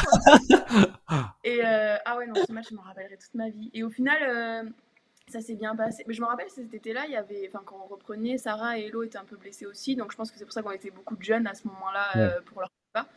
Et 1.45 1.61
euh, 1.65 1.97
ah 2.05 2.17
ouais, 2.17 2.27
non, 2.27 2.35
ce 2.47 2.53
match, 2.53 2.67
je 2.71 2.75
m'en 2.75 2.83
rappellerai 2.83 3.17
toute 3.17 3.35
ma 3.35 3.51
vie. 3.51 3.71
Et 3.75 3.83
au 3.83 3.91
final, 3.91 4.19
euh, 4.23 4.62
ça 5.33 5.41
s'est 5.41 5.55
bien 5.55 5.75
passé. 5.75 6.05
Mais 6.07 6.15
je 6.15 6.21
me 6.21 6.27
rappelle, 6.27 6.49
cet 6.51 6.73
été-là, 6.73 7.07
il 7.07 7.12
y 7.12 7.17
avait, 7.17 7.49
enfin, 7.49 7.62
quand 7.65 7.81
on 7.83 7.87
reprenait, 7.87 8.39
Sarah 8.39 8.79
et 8.79 8.87
Hello 8.87 9.03
étaient 9.03 9.19
un 9.19 9.25
peu 9.25 9.37
blessées 9.37 9.67
aussi, 9.67 9.97
donc 9.97 10.12
je 10.12 10.17
pense 10.17 10.31
que 10.31 10.39
c'est 10.39 10.45
pour 10.45 10.53
ça 10.53 10.62
qu'on 10.62 10.71
était 10.71 10.91
beaucoup 10.91 11.17
de 11.17 11.23
jeunes 11.23 11.47
à 11.47 11.55
ce 11.55 11.67
moment-là 11.69 12.17
euh, 12.17 12.41
pour 12.47 12.61
leur 12.61 12.71
pas. 12.93 13.09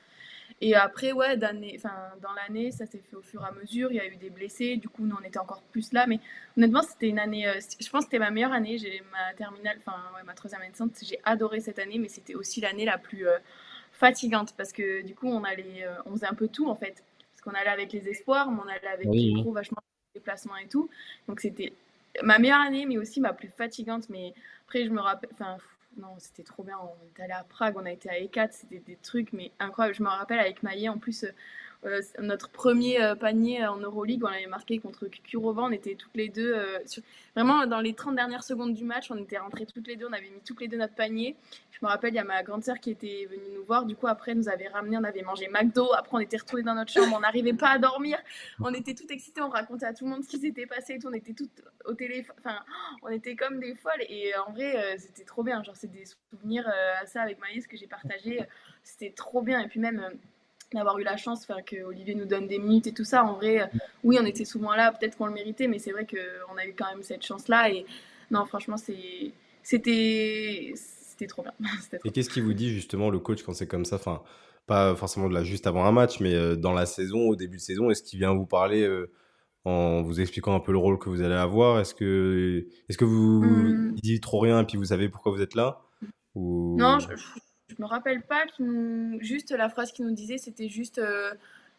Et 0.61 0.73
après, 0.73 1.11
ouais, 1.11 1.37
enfin, 1.75 1.93
dans 2.21 2.31
l'année, 2.33 2.71
ça 2.71 2.85
s'est 2.85 2.99
fait 3.09 3.15
au 3.17 3.21
fur 3.21 3.41
et 3.41 3.45
à 3.45 3.51
mesure. 3.51 3.91
Il 3.91 3.97
y 3.97 3.99
a 3.99 4.07
eu 4.07 4.15
des 4.15 4.29
blessés, 4.29 4.77
du 4.77 4.87
coup, 4.87 5.05
nous, 5.05 5.15
on 5.19 5.25
était 5.25 5.39
encore 5.39 5.61
plus 5.63 5.91
là. 5.91 6.07
Mais 6.07 6.19
honnêtement, 6.57 6.81
c'était 6.81 7.09
une 7.09 7.19
année, 7.19 7.45
euh, 7.47 7.59
je 7.79 7.89
pense 7.89 8.05
que 8.05 8.11
c'était 8.11 8.19
ma 8.19 8.31
meilleure 8.31 8.53
année. 8.53 8.77
J'ai 8.77 9.03
ma 9.11 9.33
terminale, 9.33 9.77
enfin, 9.79 9.97
ouais, 10.15 10.23
ma 10.23 10.33
troisième 10.33 10.61
année 10.61 10.71
de 10.71 10.77
centre, 10.77 10.93
j'ai 11.01 11.19
adoré 11.25 11.59
cette 11.59 11.79
année, 11.79 11.99
mais 11.99 12.07
c'était 12.07 12.35
aussi 12.35 12.61
l'année 12.61 12.85
la 12.85 12.97
plus 12.97 13.27
euh, 13.27 13.37
fatigante 13.91 14.53
parce 14.55 14.71
que 14.71 15.01
du 15.01 15.13
coup, 15.13 15.27
on 15.27 15.43
allait, 15.43 15.85
on 16.05 16.11
faisait 16.11 16.27
un 16.27 16.33
peu 16.33 16.47
tout 16.47 16.69
en 16.69 16.75
fait. 16.75 17.03
Parce 17.31 17.41
qu'on 17.41 17.59
allait 17.59 17.69
avec 17.69 17.91
les 17.91 18.07
espoirs, 18.07 18.49
mais 18.49 18.61
on 18.65 18.69
allait 18.69 18.87
avec 18.87 19.07
les 19.11 19.33
pros, 19.41 19.51
vachement 19.51 19.81
déplacements 20.15 20.57
et 20.57 20.67
tout. 20.67 20.89
Donc, 21.27 21.41
c'était 21.41 21.73
ma 22.23 22.39
meilleure 22.39 22.61
année, 22.61 22.85
mais 22.85 22.97
aussi 22.97 23.21
ma 23.21 23.33
plus 23.33 23.49
fatigante. 23.49 24.09
Mais 24.09 24.33
après, 24.65 24.85
je 24.85 24.89
me 24.89 24.99
rappelle, 24.99 25.29
enfin, 25.33 25.57
non, 25.97 26.15
c'était 26.17 26.43
trop 26.43 26.63
bien. 26.63 26.77
On 26.79 27.05
est 27.05 27.23
allé 27.23 27.33
à 27.33 27.43
Prague, 27.43 27.75
on 27.77 27.85
a 27.85 27.91
été 27.91 28.09
à 28.09 28.19
E4, 28.19 28.49
c'était 28.51 28.79
des 28.79 28.97
trucs, 28.97 29.33
mais 29.33 29.51
incroyable. 29.59 29.95
Je 29.95 30.03
me 30.03 30.09
rappelle 30.09 30.39
avec 30.39 30.63
Maillet, 30.63 30.89
en 30.89 30.97
plus, 30.97 31.23
euh, 31.23 31.31
notre 32.19 32.49
premier 32.49 33.01
euh, 33.01 33.15
panier 33.15 33.65
en 33.65 33.77
Euroleague, 33.77 34.23
on 34.23 34.29
l'avait 34.29 34.47
marqué 34.47 34.79
contre 34.79 35.07
Kurovan. 35.07 35.67
On 35.69 35.71
était 35.71 35.95
toutes 35.95 36.15
les 36.15 36.29
deux, 36.29 36.53
euh, 36.55 36.79
vraiment 37.35 37.65
dans 37.67 37.79
les 37.79 37.93
30 37.93 38.15
dernières 38.15 38.43
secondes 38.43 38.73
du 38.73 38.83
match, 38.83 39.11
on 39.11 39.17
était 39.17 39.37
rentrés 39.37 39.65
toutes 39.65 39.87
les 39.87 39.95
deux, 39.95 40.07
on 40.07 40.13
avait 40.13 40.29
mis 40.29 40.41
toutes 40.45 40.61
les 40.61 40.67
deux 40.67 40.77
notre 40.77 40.95
panier. 40.95 41.35
Je 41.71 41.79
me 41.81 41.87
rappelle, 41.87 42.13
il 42.13 42.17
y 42.17 42.19
a 42.19 42.23
ma 42.23 42.41
grande 42.41 42.63
sœur 42.63 42.79
qui 42.79 42.91
était 42.91 43.27
venue 43.29 43.55
nous 43.55 43.65
voir. 43.65 43.85
Du 43.85 43.95
coup, 43.95 44.07
après, 44.07 44.31
elle 44.31 44.37
nous 44.37 44.49
avait 44.49 44.67
ramené, 44.67 44.97
on 44.97 45.03
avait 45.03 45.21
mangé 45.21 45.47
McDo. 45.49 45.93
Après, 45.93 46.17
on 46.17 46.19
était 46.19 46.37
retournés 46.37 46.63
dans 46.63 46.75
notre 46.75 46.91
chambre, 46.91 47.13
on 47.15 47.19
n'arrivait 47.19 47.53
pas 47.53 47.69
à 47.69 47.79
dormir. 47.79 48.17
On 48.61 48.73
était 48.73 48.93
tout 48.93 49.07
excités, 49.09 49.41
on 49.41 49.49
racontait 49.49 49.85
à 49.85 49.93
tout 49.93 50.05
le 50.05 50.11
monde 50.11 50.23
ce 50.23 50.29
qui 50.29 50.39
s'était 50.39 50.65
passé. 50.65 50.97
Tout. 50.99 51.07
On 51.07 51.13
était 51.13 51.33
toutes 51.33 51.63
au 51.85 51.93
téléphone, 51.93 52.35
enfin, 52.39 52.59
on 53.03 53.09
était 53.09 53.35
comme 53.35 53.59
des 53.59 53.75
folles. 53.75 54.03
Et 54.09 54.33
en 54.37 54.51
vrai, 54.51 54.97
c'était 54.97 55.25
trop 55.25 55.43
bien. 55.43 55.61
Genre, 55.63 55.75
c'est 55.75 55.91
des 55.91 56.05
souvenirs 56.05 56.67
à 57.01 57.05
ça 57.05 57.21
avec 57.21 57.39
Maïs 57.39 57.67
que 57.67 57.77
j'ai 57.77 57.87
partagé. 57.87 58.41
C'était 58.83 59.11
trop 59.11 59.41
bien. 59.41 59.59
Et 59.59 59.67
puis 59.67 59.79
même 59.79 60.01
d'avoir 60.73 60.97
eu 60.99 61.03
la 61.03 61.17
chance 61.17 61.45
que 61.65 61.83
Olivier 61.83 62.15
nous 62.15 62.25
donne 62.25 62.47
des 62.47 62.59
minutes 62.59 62.87
et 62.87 62.93
tout 62.93 63.03
ça. 63.03 63.23
En 63.23 63.33
vrai, 63.33 63.61
euh, 63.61 63.65
oui, 64.03 64.17
on 64.19 64.25
était 64.25 64.45
souvent 64.45 64.73
là, 64.73 64.91
peut-être 64.91 65.17
qu'on 65.17 65.27
le 65.27 65.33
méritait, 65.33 65.67
mais 65.67 65.79
c'est 65.79 65.91
vrai 65.91 66.05
qu'on 66.05 66.57
a 66.57 66.65
eu 66.65 66.73
quand 66.77 66.89
même 66.89 67.03
cette 67.03 67.25
chance-là. 67.25 67.69
Et 67.71 67.85
non, 68.31 68.45
franchement, 68.45 68.77
c'était 68.77 69.33
trop 71.27 71.43
bien. 71.43 71.53
et 72.05 72.11
qu'est-ce 72.11 72.29
qui 72.29 72.41
vous 72.41 72.53
dit 72.53 72.69
justement 72.69 73.09
le 73.09 73.19
coach 73.19 73.43
quand 73.43 73.53
c'est 73.53 73.67
comme 73.67 73.85
ça? 73.85 73.97
Enfin, 73.97 74.21
Pas 74.65 74.95
forcément 74.95 75.29
de 75.29 75.33
là 75.33 75.43
juste 75.43 75.67
avant 75.67 75.85
un 75.85 75.91
match, 75.91 76.19
mais 76.19 76.33
euh, 76.33 76.55
dans 76.55 76.73
la 76.73 76.85
saison, 76.85 77.29
au 77.29 77.35
début 77.35 77.57
de 77.57 77.61
saison, 77.61 77.89
est-ce 77.89 78.03
qu'il 78.03 78.19
vient 78.19 78.33
vous 78.33 78.47
parler 78.47 78.81
euh, 78.81 79.11
en 79.63 80.01
vous 80.01 80.19
expliquant 80.19 80.55
un 80.55 80.59
peu 80.59 80.71
le 80.71 80.79
rôle 80.79 80.97
que 80.97 81.09
vous 81.09 81.21
allez 81.21 81.35
avoir? 81.35 81.79
Est-ce 81.79 81.93
que, 81.93 82.67
est 82.89 82.93
-ce 82.93 82.97
que 82.97 83.05
vous 83.05 83.43
mmh. 83.43 83.95
dit 84.01 84.19
trop 84.19 84.39
rien 84.39 84.61
et 84.61 84.65
puis 84.65 84.77
vous 84.77 84.85
savez 84.85 85.09
pourquoi 85.09 85.31
vous 85.31 85.41
êtes 85.41 85.55
là? 85.55 85.81
Ou... 86.33 86.75
Non, 86.77 86.99
je, 86.99 87.07
je 87.75 87.81
me 87.81 87.87
rappelle 87.87 88.21
pas 88.21 88.45
juste 89.19 89.51
la 89.51 89.69
phrase 89.69 89.91
qu'il 89.91 90.05
nous 90.05 90.13
disait, 90.13 90.37
c'était 90.37 90.69
juste 90.69 90.99
euh, 90.99 91.33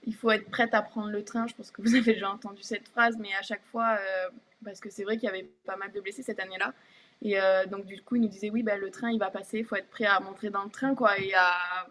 il 0.05 0.15
faut 0.15 0.31
être 0.31 0.49
prête 0.51 0.75
à 0.75 0.83
prendre 0.83 1.11
le 1.11 1.25
train. 1.25 1.47
Je 1.47 1.55
pense 1.55 1.71
que 1.71 1.83
vous 1.83 1.95
avez 1.95 2.15
déjà 2.15 2.31
entendu 2.31 2.63
cette 2.63 2.89
phrase, 2.89 3.17
mais 3.19 3.35
à 3.39 3.43
chaque 3.43 3.65
fois, 3.65 3.99
euh, 3.99 4.29
parce 4.65 4.81
que 4.81 4.91
c'est 4.91 5.05
vrai 5.05 5.17
qu'il 5.17 5.27
y 5.27 5.29
avait 5.33 5.49
pas 5.65 5.77
mal 5.77 5.93
de 5.93 6.01
blessés 6.01 6.23
cette 6.23 6.41
année-là. 6.41 6.75
Et 7.23 7.41
euh, 7.41 7.67
donc, 7.67 7.87
du 7.87 8.01
coup, 8.03 8.17
il 8.17 8.23
nous 8.23 8.29
disait 8.29 8.51
oui, 8.51 8.63
ben, 8.63 8.79
le 8.79 8.91
train, 8.91 9.11
il 9.11 9.19
va 9.19 9.31
passer, 9.31 9.59
il 9.59 9.65
faut 9.65 9.77
être 9.77 9.89
prêt 9.89 10.05
à 10.05 10.21
montrer 10.21 10.51
dans 10.51 10.65
le 10.65 10.71
train, 10.71 10.95
quoi, 10.95 11.19
et 11.19 11.33
à 11.35 11.89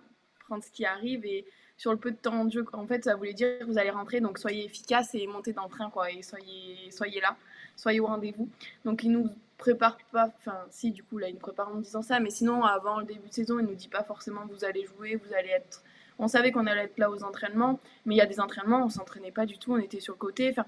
prendre 0.47 0.63
ce 0.63 0.71
qui 0.71 0.85
arrive. 0.85 1.25
Et 1.25 1.45
sur 1.77 1.91
le 1.91 1.97
peu 1.97 2.11
de 2.11 2.17
temps 2.17 2.45
de 2.45 2.51
jeu, 2.51 2.65
en 2.73 2.85
fait, 2.85 3.03
ça 3.03 3.15
voulait 3.15 3.33
dire 3.33 3.65
vous 3.67 3.77
allez 3.77 3.89
rentrer, 3.89 4.21
donc 4.21 4.37
soyez 4.37 4.65
efficace 4.65 5.13
et 5.15 5.25
montez 5.27 5.51
dans 5.51 5.63
le 5.63 5.69
train, 5.69 5.89
quoi, 5.89 6.11
et 6.11 6.21
soyez, 6.21 6.91
soyez 6.91 7.19
là, 7.21 7.35
soyez 7.75 7.99
au 7.99 8.05
rendez-vous. 8.05 8.49
Donc, 8.85 9.03
il 9.03 9.11
nous 9.11 9.29
prépare 9.57 9.97
pas, 10.11 10.31
enfin 10.37 10.57
si 10.69 10.91
du 10.91 11.03
coup 11.03 11.17
là 11.17 11.29
il 11.29 11.33
nous 11.33 11.39
prépare 11.39 11.69
en 11.69 11.79
disant 11.79 12.01
ça, 12.01 12.19
mais 12.19 12.29
sinon 12.29 12.63
avant 12.63 12.99
le 12.99 13.05
début 13.05 13.29
de 13.29 13.33
saison 13.33 13.59
il 13.59 13.65
nous 13.65 13.75
dit 13.75 13.87
pas 13.87 14.03
forcément 14.03 14.41
vous 14.49 14.65
allez 14.65 14.85
jouer, 14.85 15.15
vous 15.15 15.33
allez 15.33 15.49
être, 15.49 15.83
on 16.19 16.27
savait 16.27 16.51
qu'on 16.51 16.67
allait 16.67 16.83
être 16.83 16.97
là 16.97 17.09
aux 17.09 17.23
entraînements, 17.23 17.79
mais 18.05 18.15
il 18.15 18.17
y 18.17 18.21
a 18.21 18.25
des 18.25 18.39
entraînements 18.39 18.83
on 18.83 18.89
s'entraînait 18.89 19.31
pas 19.31 19.45
du 19.45 19.57
tout, 19.57 19.73
on 19.73 19.77
était 19.77 19.99
sur 19.99 20.13
le 20.13 20.19
côté, 20.19 20.49
enfin 20.49 20.65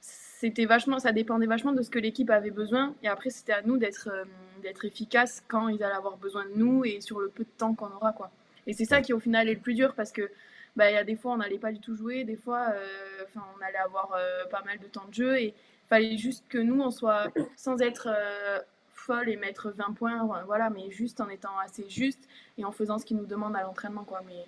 c'était 0.00 0.66
vachement, 0.66 0.98
ça 0.98 1.12
dépendait 1.12 1.46
vachement 1.46 1.72
de 1.72 1.82
ce 1.82 1.90
que 1.90 1.98
l'équipe 1.98 2.30
avait 2.30 2.50
besoin 2.50 2.94
et 3.02 3.08
après 3.08 3.30
c'était 3.30 3.52
à 3.52 3.62
nous 3.62 3.78
d'être 3.78 4.08
euh, 4.12 4.24
d'être 4.62 4.84
efficace 4.84 5.42
quand 5.48 5.68
ils 5.68 5.82
allaient 5.82 5.94
avoir 5.94 6.16
besoin 6.16 6.44
de 6.44 6.54
nous 6.56 6.84
et 6.84 7.00
sur 7.00 7.20
le 7.20 7.28
peu 7.28 7.44
de 7.44 7.50
temps 7.56 7.74
qu'on 7.74 7.90
aura 7.90 8.12
quoi. 8.12 8.30
Et 8.66 8.72
c'est 8.72 8.84
ça 8.84 9.00
qui 9.00 9.12
au 9.12 9.20
final 9.20 9.48
est 9.48 9.54
le 9.54 9.60
plus 9.60 9.74
dur 9.74 9.94
parce 9.94 10.12
que 10.12 10.30
bah, 10.74 10.90
il 10.90 10.94
y 10.94 10.98
a 10.98 11.04
des 11.04 11.16
fois 11.16 11.32
on 11.32 11.36
n'allait 11.38 11.58
pas 11.58 11.72
du 11.72 11.80
tout 11.80 11.94
jouer, 11.94 12.24
des 12.24 12.36
fois 12.36 12.66
euh, 12.74 13.24
on 13.36 13.64
allait 13.64 13.78
avoir 13.78 14.12
euh, 14.14 14.44
pas 14.50 14.62
mal 14.62 14.78
de 14.78 14.86
temps 14.86 15.06
de 15.08 15.14
jeu 15.14 15.38
et 15.38 15.54
fallait 15.88 16.16
juste 16.16 16.44
que 16.48 16.58
nous, 16.58 16.80
on 16.80 16.90
soit 16.90 17.32
sans 17.56 17.80
être 17.80 18.08
euh, 18.10 18.58
folle 18.88 19.28
et 19.28 19.36
mettre 19.36 19.70
20 19.70 19.92
points, 19.92 20.44
voilà, 20.44 20.70
mais 20.70 20.90
juste 20.90 21.20
en 21.20 21.28
étant 21.28 21.56
assez 21.58 21.88
juste 21.88 22.28
et 22.58 22.64
en 22.64 22.72
faisant 22.72 22.98
ce 22.98 23.04
qu'ils 23.04 23.16
nous 23.16 23.26
demandent 23.26 23.56
à 23.56 23.62
l'entraînement, 23.62 24.04
quoi. 24.04 24.22
Mais 24.26 24.44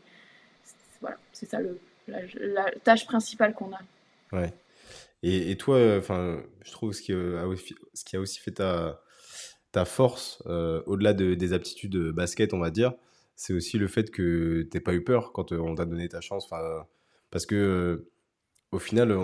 voilà, 1.00 1.16
c'est 1.32 1.46
ça 1.46 1.60
le, 1.60 1.78
la, 2.08 2.70
tâche 2.84 3.06
principale 3.06 3.54
qu'on 3.54 3.72
a. 3.72 3.80
Ouais. 4.32 4.52
Et, 5.22 5.56
toi, 5.56 5.96
enfin, 5.98 6.42
je 6.62 6.70
trouve 6.70 6.92
ce 6.92 7.02
qui, 7.02 7.12
aussi, 7.12 7.74
ce 7.92 8.04
qui 8.04 8.16
a 8.16 8.20
aussi 8.20 8.38
fait 8.38 8.52
ta, 8.52 9.00
ta 9.72 9.84
force, 9.84 10.42
euh, 10.46 10.80
au-delà 10.86 11.12
de, 11.12 11.34
des 11.34 11.52
aptitudes 11.52 11.96
basket, 12.12 12.54
on 12.54 12.60
va 12.60 12.70
dire, 12.70 12.94
c'est 13.34 13.52
aussi 13.52 13.78
le 13.78 13.88
fait 13.88 14.10
que 14.10 14.62
tu 14.62 14.70
n'aies 14.76 14.80
pas 14.80 14.94
eu 14.94 15.02
peur 15.02 15.32
quand 15.32 15.52
on 15.52 15.74
t'a 15.74 15.86
donné 15.86 16.08
ta 16.08 16.20
chance. 16.20 16.48
Parce 17.30 17.46
que 17.46 18.08
au 18.70 18.78
final, 18.78 19.16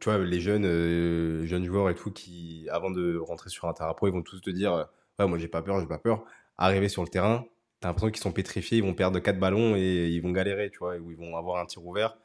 tu 0.00 0.08
vois, 0.08 0.18
les 0.18 0.40
jeunes, 0.40 0.64
euh, 0.64 1.44
jeunes 1.46 1.64
joueurs 1.64 1.90
et 1.90 1.94
tout, 1.94 2.10
qui, 2.10 2.66
avant 2.70 2.90
de 2.90 3.16
rentrer 3.16 3.50
sur 3.50 3.68
un 3.68 3.72
terrain 3.72 3.92
pro, 3.94 4.06
ils 4.06 4.12
vont 4.12 4.22
tous 4.22 4.40
te 4.40 4.50
dire 4.50 4.72
euh, 4.72 4.84
Ouais, 5.18 5.26
moi 5.26 5.38
j'ai 5.38 5.48
pas 5.48 5.62
peur, 5.62 5.80
j'ai 5.80 5.86
pas 5.86 5.98
peur. 5.98 6.24
Arriver 6.56 6.88
sur 6.88 7.02
le 7.02 7.08
terrain, 7.08 7.44
t'as 7.80 7.88
l'impression 7.88 8.10
qu'ils 8.10 8.22
sont 8.22 8.32
pétrifiés, 8.32 8.78
ils 8.78 8.84
vont 8.84 8.94
perdre 8.94 9.18
4 9.18 9.38
ballons 9.38 9.74
et 9.76 10.08
ils 10.08 10.20
vont 10.20 10.30
galérer, 10.30 10.70
tu 10.70 10.78
vois, 10.78 10.96
ou 10.96 11.10
ils 11.10 11.16
vont 11.16 11.36
avoir 11.36 11.60
un 11.60 11.66
tir 11.66 11.84
ouvert, 11.84 12.16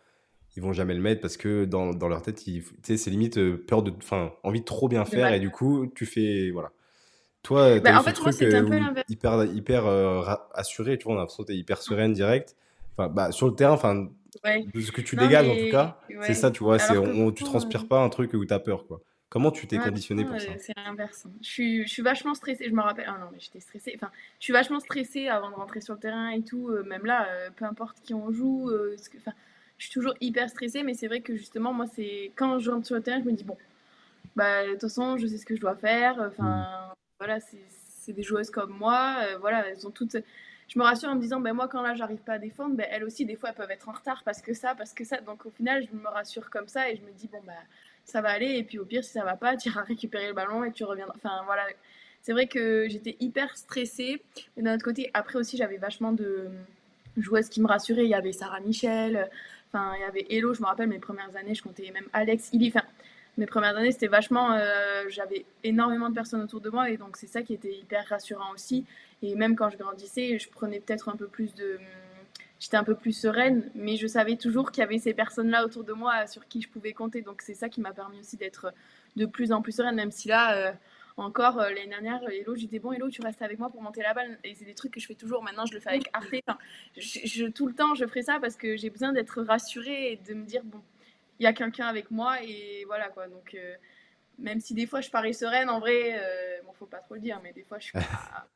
ils 0.55 0.61
vont 0.61 0.73
jamais 0.73 0.93
le 0.93 1.01
mettre 1.01 1.21
parce 1.21 1.37
que 1.37 1.65
dans, 1.65 1.93
dans 1.93 2.07
leur 2.07 2.21
tête, 2.21 2.39
c'est 2.39 3.09
limite 3.09 3.37
euh, 3.39 3.63
peur 3.67 3.81
de, 3.81 3.91
enfin, 3.97 4.31
envie 4.43 4.59
de 4.59 4.65
trop 4.65 4.87
bien 4.87 5.03
faire 5.05 5.33
et 5.33 5.39
du 5.39 5.49
coup, 5.49 5.87
tu 5.95 6.05
fais, 6.05 6.51
voilà. 6.51 6.71
Toi, 7.43 7.79
bah, 7.79 7.97
as 7.97 8.03
ce 8.03 8.09
truc 8.11 8.35
hyper, 9.09 9.45
hyper 9.45 9.87
assuré, 10.53 10.97
tu 10.97 11.05
vois, 11.05 11.13
on 11.13 11.17
a 11.17 11.19
l'impression 11.21 11.43
que 11.43 11.47
t'es 11.47 11.57
hyper 11.57 11.81
sereine, 11.81 12.13
direct. 12.13 12.55
Enfin, 12.93 13.09
bah, 13.09 13.31
sur 13.31 13.47
le 13.47 13.55
terrain, 13.55 13.73
enfin, 13.73 14.09
de 14.43 14.81
ce 14.81 14.91
que 14.91 15.01
tu 15.01 15.15
dégages 15.15 15.47
en 15.47 15.55
tout 15.55 15.71
cas, 15.71 15.99
c'est 16.21 16.33
ça, 16.33 16.51
tu 16.51 16.63
vois, 16.63 16.79
c'est 16.79 16.97
on, 16.97 17.31
tu 17.31 17.43
transpires 17.43 17.83
euh, 17.83 17.87
pas 17.87 17.99
un 17.99 18.09
truc 18.09 18.33
où 18.33 18.45
tu 18.45 18.53
as 18.53 18.59
peur, 18.59 18.85
quoi. 18.87 19.01
Comment 19.29 19.51
tu 19.51 19.67
t'es 19.67 19.77
conditionné 19.77 20.23
pour 20.23 20.39
ça? 20.39 20.51
C'est 20.57 20.73
l'inverse. 20.77 21.27
Je 21.41 21.47
suis, 21.47 21.83
je 21.83 21.89
suis 21.89 22.01
vachement 22.01 22.33
stressée, 22.33 22.65
je 22.69 22.73
me 22.73 22.81
rappelle, 22.81 23.05
ah 23.07 23.17
non, 23.19 23.27
mais 23.31 23.39
j'étais 23.39 23.59
stressée, 23.59 23.91
enfin, 23.95 24.09
je 24.39 24.45
suis 24.45 24.53
vachement 24.53 24.79
stressée 24.79 25.27
avant 25.27 25.49
de 25.49 25.55
rentrer 25.55 25.81
sur 25.81 25.95
le 25.95 25.99
terrain 25.99 26.29
et 26.29 26.43
tout, 26.43 26.69
euh, 26.69 26.83
même 26.83 27.05
là, 27.05 27.27
euh, 27.29 27.49
peu 27.55 27.65
importe 27.65 27.97
qui 28.01 28.13
on 28.13 28.31
joue, 28.31 28.71
enfin, 29.17 29.33
je 29.77 29.83
suis 29.83 29.93
toujours 29.93 30.13
hyper 30.21 30.49
stressée, 30.49 30.83
mais 30.83 30.93
c'est 30.93 31.07
vrai 31.07 31.19
que 31.19 31.35
justement, 31.35 31.73
moi, 31.73 31.85
c'est 31.93 32.31
quand 32.35 32.59
je 32.59 32.71
rentre 32.71 32.85
sur 32.85 32.95
le 32.95 33.01
terrain, 33.01 33.19
je 33.19 33.25
me 33.25 33.33
dis, 33.33 33.43
bon, 33.43 33.57
bah, 34.35 34.65
de 34.65 34.71
toute 34.71 34.81
façon, 34.81 35.17
je 35.17 35.27
sais 35.27 35.37
ce 35.37 35.45
que 35.45 35.55
je 35.55 35.61
dois 35.61 35.75
faire, 35.75 36.15
enfin, 36.19 36.43
mmh. 36.43 36.93
voilà, 37.19 37.39
c'est 37.39 38.13
des 38.13 38.23
joueuses 38.23 38.49
comme 38.49 38.71
moi, 38.71 39.17
voilà, 39.41 39.67
elles 39.67 39.85
ont 39.85 39.91
toutes 39.91 40.15
je 40.67 40.77
me 40.77 40.83
rassure 40.83 41.09
en 41.09 41.15
me 41.15 41.21
disant, 41.21 41.39
ben 41.39 41.53
moi, 41.53 41.67
quand 41.67 41.81
là, 41.81 41.95
j'arrive 41.95 42.19
pas 42.19 42.33
à 42.33 42.39
défendre, 42.39 42.75
ben 42.75 42.85
elles 42.89 43.03
aussi, 43.03 43.25
des 43.25 43.35
fois, 43.35 43.49
elles 43.49 43.55
peuvent 43.55 43.71
être 43.71 43.87
en 43.87 43.93
retard 43.93 44.21
parce 44.25 44.41
que 44.41 44.53
ça, 44.53 44.75
parce 44.75 44.93
que 44.93 45.03
ça. 45.05 45.21
Donc, 45.21 45.45
au 45.45 45.49
final, 45.49 45.85
je 45.89 45.95
me 45.95 46.07
rassure 46.07 46.49
comme 46.49 46.67
ça 46.67 46.89
et 46.89 46.97
je 46.97 47.01
me 47.01 47.11
dis, 47.11 47.27
bon, 47.27 47.41
ben 47.45 47.53
ça 48.03 48.21
va 48.21 48.29
aller. 48.29 48.57
Et 48.57 48.63
puis, 48.63 48.79
au 48.79 48.85
pire, 48.85 49.03
si 49.03 49.11
ça 49.11 49.23
va 49.23 49.35
pas, 49.35 49.55
tu 49.55 49.69
iras 49.69 49.83
récupérer 49.83 50.27
le 50.27 50.33
ballon 50.33 50.63
et 50.63 50.71
tu 50.71 50.83
reviendras. 50.83 51.13
Enfin, 51.15 51.41
voilà. 51.45 51.63
C'est 52.21 52.33
vrai 52.33 52.47
que 52.47 52.87
j'étais 52.89 53.15
hyper 53.19 53.55
stressée. 53.55 54.21
Mais 54.55 54.63
d'un 54.63 54.75
autre 54.75 54.83
côté, 54.83 55.09
après 55.13 55.39
aussi, 55.39 55.55
j'avais 55.55 55.77
vachement 55.77 56.11
de 56.11 56.49
joueuses 57.15 57.47
qui 57.49 57.61
me 57.61 57.67
rassuraient. 57.67 58.03
Il 58.03 58.09
y 58.09 58.13
avait 58.13 58.33
Sarah 58.33 58.59
Michel, 58.59 59.29
enfin, 59.67 59.93
il 59.95 60.01
y 60.01 60.03
avait 60.03 60.25
Hello. 60.29 60.53
Je 60.53 60.61
me 60.61 60.67
rappelle 60.67 60.89
mes 60.89 60.99
premières 60.99 61.35
années, 61.37 61.55
je 61.55 61.63
comptais 61.63 61.89
même 61.91 62.07
Alex, 62.11 62.49
Illy. 62.51 62.67
Enfin, 62.75 62.85
mes 63.37 63.45
premières 63.45 63.75
années, 63.77 63.91
c'était 63.91 64.07
vachement. 64.07 64.53
Euh, 64.53 65.03
j'avais 65.09 65.45
énormément 65.63 66.09
de 66.09 66.15
personnes 66.15 66.41
autour 66.41 66.61
de 66.61 66.69
moi 66.69 66.89
et 66.89 66.97
donc 66.97 67.17
c'est 67.17 67.27
ça 67.27 67.41
qui 67.41 67.53
était 67.53 67.73
hyper 67.73 68.05
rassurant 68.07 68.51
aussi. 68.53 68.85
Et 69.21 69.35
même 69.35 69.55
quand 69.55 69.69
je 69.69 69.77
grandissais, 69.77 70.39
je 70.39 70.49
prenais 70.49 70.79
peut-être 70.79 71.09
un 71.09 71.15
peu 71.15 71.27
plus 71.27 71.53
de. 71.55 71.79
J'étais 72.59 72.77
un 72.77 72.83
peu 72.83 72.95
plus 72.95 73.13
sereine, 73.13 73.69
mais 73.75 73.97
je 73.97 74.07
savais 74.07 74.35
toujours 74.35 74.71
qu'il 74.71 74.81
y 74.81 74.83
avait 74.83 74.97
ces 74.97 75.13
personnes-là 75.13 75.63
autour 75.63 75.83
de 75.83 75.93
moi 75.93 76.25
sur 76.25 76.47
qui 76.47 76.61
je 76.61 76.69
pouvais 76.69 76.91
compter. 76.91 77.21
Donc 77.21 77.43
c'est 77.43 77.53
ça 77.53 77.69
qui 77.69 77.81
m'a 77.81 77.93
permis 77.93 78.19
aussi 78.19 78.35
d'être 78.35 78.73
de 79.15 79.25
plus 79.27 79.51
en 79.51 79.61
plus 79.61 79.73
sereine, 79.73 79.95
même 79.95 80.09
si 80.09 80.27
là, 80.27 80.55
euh, 80.55 80.71
encore 81.17 81.59
euh, 81.59 81.69
l'année 81.69 81.87
dernière, 81.87 82.21
Hello, 82.29 82.55
j'étais 82.55 82.79
bon, 82.79 82.93
Hello, 82.93 83.09
tu 83.09 83.21
restes 83.21 83.41
avec 83.41 83.59
moi 83.59 83.69
pour 83.69 83.81
monter 83.81 84.01
la 84.01 84.13
balle. 84.13 84.37
Et 84.43 84.55
c'est 84.55 84.65
des 84.65 84.75
trucs 84.75 84.93
que 84.93 84.99
je 84.99 85.07
fais 85.07 85.15
toujours. 85.15 85.43
Maintenant, 85.43 85.65
je 85.65 85.73
le 85.73 85.79
fais 85.79 85.89
avec 85.89 86.09
Arte. 86.13 86.33
Je, 86.95 87.47
tout 87.47 87.67
le 87.67 87.73
temps, 87.73 87.95
je 87.95 88.05
ferai 88.05 88.21
ça 88.21 88.39
parce 88.39 88.55
que 88.55 88.77
j'ai 88.77 88.89
besoin 88.89 89.11
d'être 89.11 89.41
rassurée 89.41 90.13
et 90.13 90.15
de 90.27 90.33
me 90.33 90.45
dire, 90.45 90.61
bon, 90.63 90.81
il 91.39 91.43
y 91.43 91.47
a 91.47 91.53
quelqu'un 91.53 91.87
avec 91.87 92.11
moi 92.11 92.41
et 92.43 92.83
voilà 92.85 93.09
quoi. 93.09 93.27
Donc, 93.27 93.55
euh, 93.55 93.73
même 94.39 94.59
si 94.59 94.73
des 94.73 94.85
fois 94.85 95.01
je 95.01 95.09
parais 95.09 95.33
sereine, 95.33 95.69
en 95.69 95.79
vrai, 95.79 96.15
euh, 96.15 96.61
bon, 96.65 96.73
faut 96.73 96.85
pas 96.85 96.97
trop 96.97 97.15
le 97.15 97.21
dire, 97.21 97.39
mais 97.43 97.53
des 97.53 97.63
fois 97.63 97.77
je 97.79 97.85
suis 97.85 97.93
pas. 97.93 98.47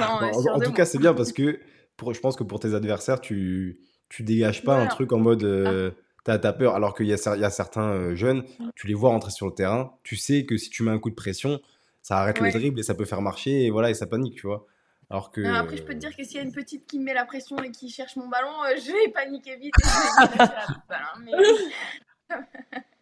en, 0.54 0.60
tout 0.60 0.72
cas, 0.72 0.84
c'est 0.84 0.98
bien 0.98 1.14
parce 1.14 1.32
que 1.32 1.60
pour, 1.96 2.14
je 2.14 2.20
pense 2.20 2.36
que 2.36 2.44
pour 2.44 2.60
tes 2.60 2.74
adversaires, 2.74 3.20
tu, 3.20 3.78
tu 4.08 4.22
dégages 4.22 4.62
pas 4.62 4.76
un 4.76 4.86
truc 4.86 5.12
en 5.12 5.18
mode. 5.18 5.44
Euh, 5.44 5.90
ah. 5.92 5.98
T'as 6.24 6.34
as 6.34 6.52
peur, 6.52 6.76
alors 6.76 6.94
qu'il 6.94 7.06
y, 7.06 7.08
y, 7.08 7.12
a 7.14 7.50
certains 7.50 7.88
euh, 7.88 8.14
jeunes, 8.14 8.44
tu 8.76 8.86
les 8.86 8.94
vois 8.94 9.10
rentrer 9.10 9.32
sur 9.32 9.46
le 9.46 9.54
terrain, 9.54 9.92
tu 10.04 10.14
sais 10.14 10.44
que 10.44 10.56
si 10.56 10.70
tu 10.70 10.84
mets 10.84 10.92
un 10.92 11.00
coup 11.00 11.10
de 11.10 11.16
pression, 11.16 11.60
ça 12.00 12.18
arrête 12.18 12.38
le 12.38 12.52
dribble 12.52 12.78
et 12.78 12.84
ça 12.84 12.94
peut 12.94 13.04
faire 13.04 13.20
marcher, 13.20 13.64
et 13.64 13.70
voilà, 13.70 13.90
et 13.90 13.94
ça 13.94 14.06
panique, 14.06 14.36
tu 14.36 14.46
vois. 14.46 14.64
Alors 15.12 15.30
que... 15.30 15.42
après, 15.42 15.76
je 15.76 15.82
peux 15.82 15.92
te 15.92 15.98
dire 15.98 16.16
que 16.16 16.24
s'il 16.24 16.36
y 16.36 16.40
a 16.40 16.42
une 16.42 16.52
petite 16.52 16.86
qui 16.86 16.98
me 16.98 17.04
met 17.04 17.14
la 17.14 17.26
pression 17.26 17.56
et 17.58 17.70
qui 17.70 17.90
cherche 17.90 18.16
mon 18.16 18.28
ballon, 18.28 18.50
je 18.76 18.90
vais 18.90 19.12
paniquer 19.12 19.56
vite 19.56 19.74
et 19.78 19.84
je 19.84 20.32
vais 20.32 20.38
la 20.38 21.12
mais... 21.20 21.32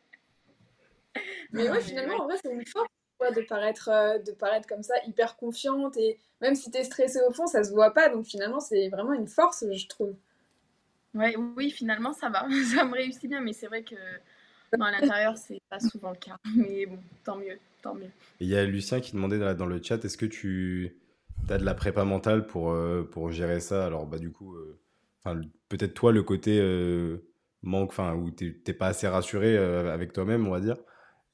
Mais 1.52 1.70
ouais, 1.70 1.80
finalement, 1.80 2.22
en 2.22 2.24
vrai, 2.24 2.36
c'est 2.42 2.52
une 2.52 2.66
force 2.66 2.88
de 3.34 3.42
paraître, 3.42 3.88
euh, 3.88 4.18
de 4.18 4.32
paraître 4.32 4.66
comme 4.66 4.82
ça, 4.82 4.94
hyper 5.06 5.36
confiante. 5.36 5.96
Et 5.96 6.18
même 6.40 6.54
si 6.54 6.70
tu 6.70 6.78
es 6.78 6.84
stressée 6.84 7.20
au 7.28 7.32
fond, 7.32 7.46
ça 7.46 7.62
se 7.62 7.70
voit 7.72 7.92
pas. 7.92 8.08
Donc 8.08 8.26
finalement, 8.26 8.60
c'est 8.60 8.88
vraiment 8.88 9.12
une 9.12 9.28
force, 9.28 9.64
je 9.70 9.86
trouve. 9.86 10.14
Ouais, 11.14 11.36
oui, 11.56 11.70
finalement, 11.70 12.12
ça 12.12 12.28
va. 12.28 12.46
ça 12.74 12.84
me 12.84 12.94
réussit 12.94 13.28
bien. 13.28 13.40
Mais 13.40 13.52
c'est 13.52 13.66
vrai 13.66 13.82
que 13.82 13.96
dans 14.76 14.86
à 14.86 14.92
l'intérieur, 14.92 15.36
c'est 15.36 15.60
pas 15.68 15.80
souvent 15.80 16.10
le 16.10 16.16
cas. 16.16 16.36
Mais 16.56 16.86
bon, 16.86 16.98
tant 17.24 17.36
mieux. 17.36 17.58
Tant 17.82 17.94
mieux. 17.94 18.10
Il 18.40 18.48
y 18.48 18.56
a 18.56 18.64
Lucien 18.64 19.00
qui 19.00 19.12
demandait 19.12 19.54
dans 19.54 19.66
le 19.66 19.82
chat 19.82 20.04
est-ce 20.04 20.18
que 20.18 20.26
tu 20.26 20.94
as 21.48 21.58
de 21.58 21.64
la 21.64 21.74
prépa 21.74 22.04
mentale 22.04 22.46
pour, 22.46 22.70
euh, 22.70 23.08
pour 23.10 23.30
gérer 23.30 23.60
ça 23.60 23.86
Alors, 23.86 24.06
bah, 24.06 24.18
du 24.18 24.30
coup, 24.30 24.54
euh, 24.54 24.78
peut-être 25.68 25.94
toi, 25.94 26.12
le 26.12 26.22
côté 26.22 26.60
manques, 27.62 27.90
enfin, 27.90 28.14
où 28.14 28.30
tu 28.30 28.62
n'es 28.66 28.74
pas 28.74 28.88
assez 28.88 29.08
rassuré 29.08 29.56
avec 29.56 30.12
toi-même, 30.12 30.46
on 30.46 30.50
va 30.50 30.60
dire. 30.60 30.76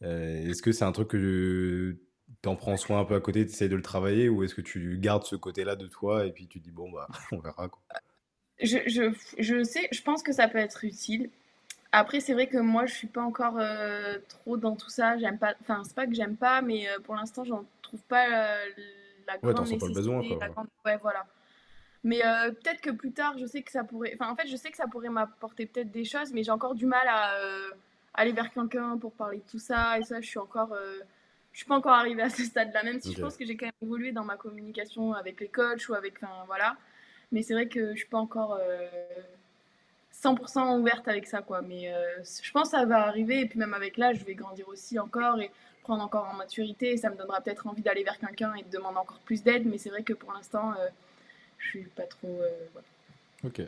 est-ce 0.00 0.62
que 0.62 0.72
c'est 0.72 0.84
un 0.84 0.92
truc 0.92 1.08
que 1.08 1.96
tu 2.42 2.48
en 2.48 2.56
prends 2.56 2.76
soin 2.76 3.00
un 3.00 3.04
peu 3.04 3.14
à 3.14 3.20
côté, 3.20 3.44
tu 3.46 3.52
essayes 3.52 3.68
de 3.68 3.76
le 3.76 3.82
travailler, 3.82 4.28
ou 4.28 4.42
est-ce 4.42 4.54
que 4.54 4.60
tu 4.60 4.98
gardes 4.98 5.24
ce 5.24 5.36
côté-là 5.36 5.76
de 5.76 5.86
toi 5.86 6.26
et 6.26 6.32
puis 6.32 6.46
tu 6.48 6.60
dis, 6.60 6.70
bon, 6.70 6.90
bah, 6.90 7.08
on 7.32 7.38
verra 7.38 7.68
je, 8.60 8.78
je, 8.86 9.12
je, 9.38 9.62
sais, 9.64 9.88
je 9.92 10.02
pense 10.02 10.22
que 10.22 10.32
ça 10.32 10.48
peut 10.48 10.58
être 10.58 10.84
utile. 10.84 11.30
Après, 11.92 12.20
c'est 12.20 12.34
vrai 12.34 12.46
que 12.46 12.58
moi, 12.58 12.86
je 12.86 12.94
suis 12.94 13.06
pas 13.06 13.22
encore 13.22 13.58
euh, 13.58 14.18
trop 14.28 14.56
dans 14.56 14.76
tout 14.76 14.90
ça. 14.90 15.16
J'aime 15.18 15.38
pas. 15.38 15.54
Enfin, 15.60 15.82
c'est 15.84 15.94
pas 15.94 16.06
que 16.06 16.14
j'aime 16.14 16.36
pas, 16.36 16.62
mais 16.62 16.88
euh, 16.88 16.98
pour 17.00 17.14
l'instant, 17.14 17.44
j'en 17.44 17.64
trouve 17.82 18.00
pas 18.02 18.26
euh, 18.28 18.66
la 19.26 19.38
grande 19.38 19.60
nécessité. 19.60 19.78
Pas 19.78 19.86
le 19.86 19.94
besoin, 19.94 20.28
quoi. 20.28 20.66
Ouais, 20.84 20.96
voilà. 21.02 21.26
Mais 22.04 22.20
peut-être 22.20 22.80
que 22.80 22.90
plus 22.90 23.12
tard, 23.12 23.36
je 23.38 23.46
sais 23.46 23.62
que 23.62 23.70
ça 23.70 23.84
pourrait. 23.84 24.16
Enfin, 24.18 24.30
en 24.30 24.36
fait, 24.36 24.46
je 24.46 24.56
sais 24.56 24.70
que 24.70 24.76
ça 24.76 24.86
pourrait 24.86 25.08
m'apporter 25.08 25.66
peut-être 25.66 25.90
des 25.90 26.04
choses, 26.04 26.32
mais 26.32 26.44
j'ai 26.44 26.52
encore 26.52 26.74
du 26.74 26.86
mal 26.86 27.06
à 27.08 27.34
aller 28.14 28.32
vers 28.32 28.52
quelqu'un 28.52 28.96
pour 28.98 29.12
parler 29.12 29.38
de 29.38 29.50
tout 29.50 29.58
ça. 29.58 29.98
Et 29.98 30.02
ça, 30.02 30.20
je 30.20 30.26
suis 30.26 30.38
encore. 30.38 30.76
je 31.52 31.58
suis 31.58 31.66
pas 31.66 31.76
encore 31.76 31.94
arrivée 31.94 32.22
à 32.22 32.30
ce 32.30 32.44
stade-là, 32.44 32.84
même 32.84 33.00
si 33.00 33.12
je 33.12 33.20
pense 33.20 33.36
que 33.36 33.44
j'ai 33.44 33.56
quand 33.56 33.66
même 33.66 33.74
évolué 33.82 34.12
dans 34.12 34.24
ma 34.24 34.36
communication 34.36 35.14
avec 35.14 35.40
les 35.40 35.48
coachs 35.48 35.88
ou 35.88 35.94
avec. 35.94 36.22
Enfin, 36.22 36.44
voilà. 36.46 36.76
Mais 37.32 37.42
c'est 37.42 37.54
vrai 37.54 37.66
que 37.66 37.90
je 37.90 37.96
suis 37.96 38.08
pas 38.08 38.18
encore 38.18 38.60
100% 40.22 40.78
ouverte 40.78 41.08
avec 41.08 41.26
ça, 41.26 41.42
quoi. 41.42 41.62
Mais 41.62 41.92
euh, 41.92 42.22
je 42.42 42.50
pense 42.52 42.70
que 42.70 42.76
ça 42.76 42.84
va 42.84 43.06
arriver. 43.06 43.40
Et 43.40 43.46
puis 43.46 43.58
même 43.58 43.74
avec 43.74 43.96
l'âge, 43.96 44.18
je 44.18 44.24
vais 44.24 44.34
grandir 44.34 44.68
aussi 44.68 44.98
encore 44.98 45.40
et 45.40 45.50
prendre 45.86 46.02
encore 46.02 46.28
en 46.30 46.34
maturité. 46.34 46.92
Et 46.92 46.96
ça 46.96 47.10
me 47.10 47.16
donnera 47.16 47.40
peut-être 47.40 47.66
envie 47.66 47.82
d'aller 47.82 48.02
vers 48.02 48.18
quelqu'un 48.18 48.52
et 48.54 48.64
de 48.64 48.70
demander 48.70 48.98
encore 48.98 49.20
plus 49.20 49.42
d'aide. 49.42 49.66
Mais 49.66 49.78
c'est 49.78 49.90
vrai 49.90 50.02
que 50.02 50.12
pour 50.12 50.32
l'instant, 50.32 50.72
euh, 50.72 50.88
je 51.58 51.68
suis 51.68 51.84
pas 51.84 52.02
trop. 52.04 52.40
Euh, 52.40 53.46
ok. 53.46 53.62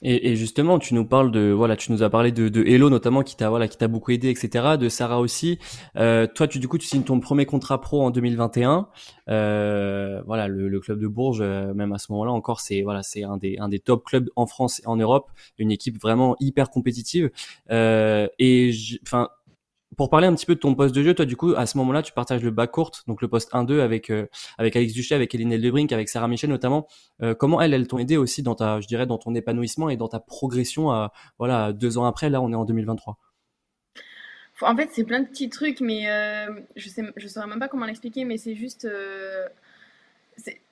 Et, 0.00 0.36
justement, 0.36 0.78
tu 0.78 0.94
nous 0.94 1.04
parles 1.04 1.32
de 1.32 1.50
voilà, 1.50 1.74
tu 1.74 1.90
nous 1.90 2.04
as 2.04 2.08
parlé 2.08 2.30
de, 2.30 2.48
de 2.48 2.62
Hello 2.64 2.88
notamment 2.88 3.24
qui 3.24 3.34
t'a 3.34 3.50
voilà 3.50 3.66
qui 3.66 3.76
t'a 3.76 3.88
beaucoup 3.88 4.12
aidé, 4.12 4.30
etc. 4.30 4.76
De 4.78 4.88
Sarah 4.88 5.18
aussi. 5.18 5.58
Euh, 5.96 6.28
toi, 6.32 6.46
tu 6.46 6.60
du 6.60 6.68
coup, 6.68 6.78
tu 6.78 6.86
signes 6.86 7.02
ton 7.02 7.18
premier 7.18 7.46
contrat 7.46 7.80
pro 7.80 8.02
en 8.02 8.12
2021. 8.12 8.86
Euh, 9.28 10.22
voilà, 10.24 10.46
le, 10.46 10.78
club 10.78 11.00
de 11.00 11.08
Bourges, 11.08 11.42
même 11.42 11.92
à 11.92 11.98
ce 11.98 12.12
moment-là 12.12 12.30
encore, 12.30 12.60
c'est 12.60 12.82
voilà, 12.82 13.02
c'est 13.02 13.24
un 13.24 13.38
des 13.38 13.58
un 13.58 13.68
des 13.68 13.80
top 13.80 14.04
clubs 14.04 14.30
en 14.36 14.46
France 14.46 14.80
et 14.84 14.86
en 14.86 14.94
Europe, 14.94 15.32
une 15.58 15.72
équipe 15.72 16.00
vraiment 16.00 16.36
hyper 16.38 16.70
compétitive. 16.70 17.32
Et 17.68 18.70
enfin, 19.02 19.30
pour 19.96 20.10
parler 20.10 20.26
un 20.26 20.34
petit 20.34 20.46
peu 20.46 20.54
de 20.54 20.60
ton 20.60 20.74
poste 20.74 20.94
de 20.94 21.02
jeu, 21.02 21.14
toi, 21.14 21.24
du 21.24 21.36
coup, 21.36 21.54
à 21.56 21.66
ce 21.66 21.78
moment-là, 21.78 22.02
tu 22.02 22.12
partages 22.12 22.42
le 22.42 22.50
bas 22.50 22.66
court, 22.66 22.92
donc 23.06 23.22
le 23.22 23.28
poste 23.28 23.52
1-2 23.52 23.80
avec 23.80 24.10
euh, 24.10 24.26
avec 24.58 24.76
Alex 24.76 24.92
Duchet, 24.92 25.14
avec 25.14 25.34
Eline 25.34 25.52
Eldebrink, 25.52 25.92
avec 25.92 26.08
Sarah 26.08 26.28
Michel 26.28 26.50
notamment. 26.50 26.86
Euh, 27.22 27.34
comment 27.34 27.60
elles, 27.60 27.72
elles 27.72 27.88
t'ont 27.88 27.98
aidé 27.98 28.16
aussi 28.16 28.42
dans 28.42 28.54
ta, 28.54 28.80
je 28.80 28.86
dirais, 28.86 29.06
dans 29.06 29.18
ton 29.18 29.34
épanouissement 29.34 29.88
et 29.88 29.96
dans 29.96 30.08
ta 30.08 30.20
progression 30.20 30.90
à, 30.90 31.12
voilà, 31.38 31.72
deux 31.72 31.96
ans 31.96 32.04
après, 32.04 32.28
là, 32.28 32.42
on 32.42 32.52
est 32.52 32.56
en 32.56 32.64
2023. 32.64 33.18
En 34.60 34.76
fait, 34.76 34.88
c'est 34.92 35.04
plein 35.04 35.20
de 35.20 35.26
petits 35.26 35.48
trucs, 35.48 35.80
mais 35.80 36.10
euh, 36.10 36.60
je 36.76 36.88
sais, 36.88 37.04
je 37.16 37.28
saurais 37.28 37.46
même 37.46 37.60
pas 37.60 37.68
comment 37.68 37.86
l'expliquer, 37.86 38.24
mais 38.24 38.38
c'est 38.38 38.56
juste, 38.56 38.88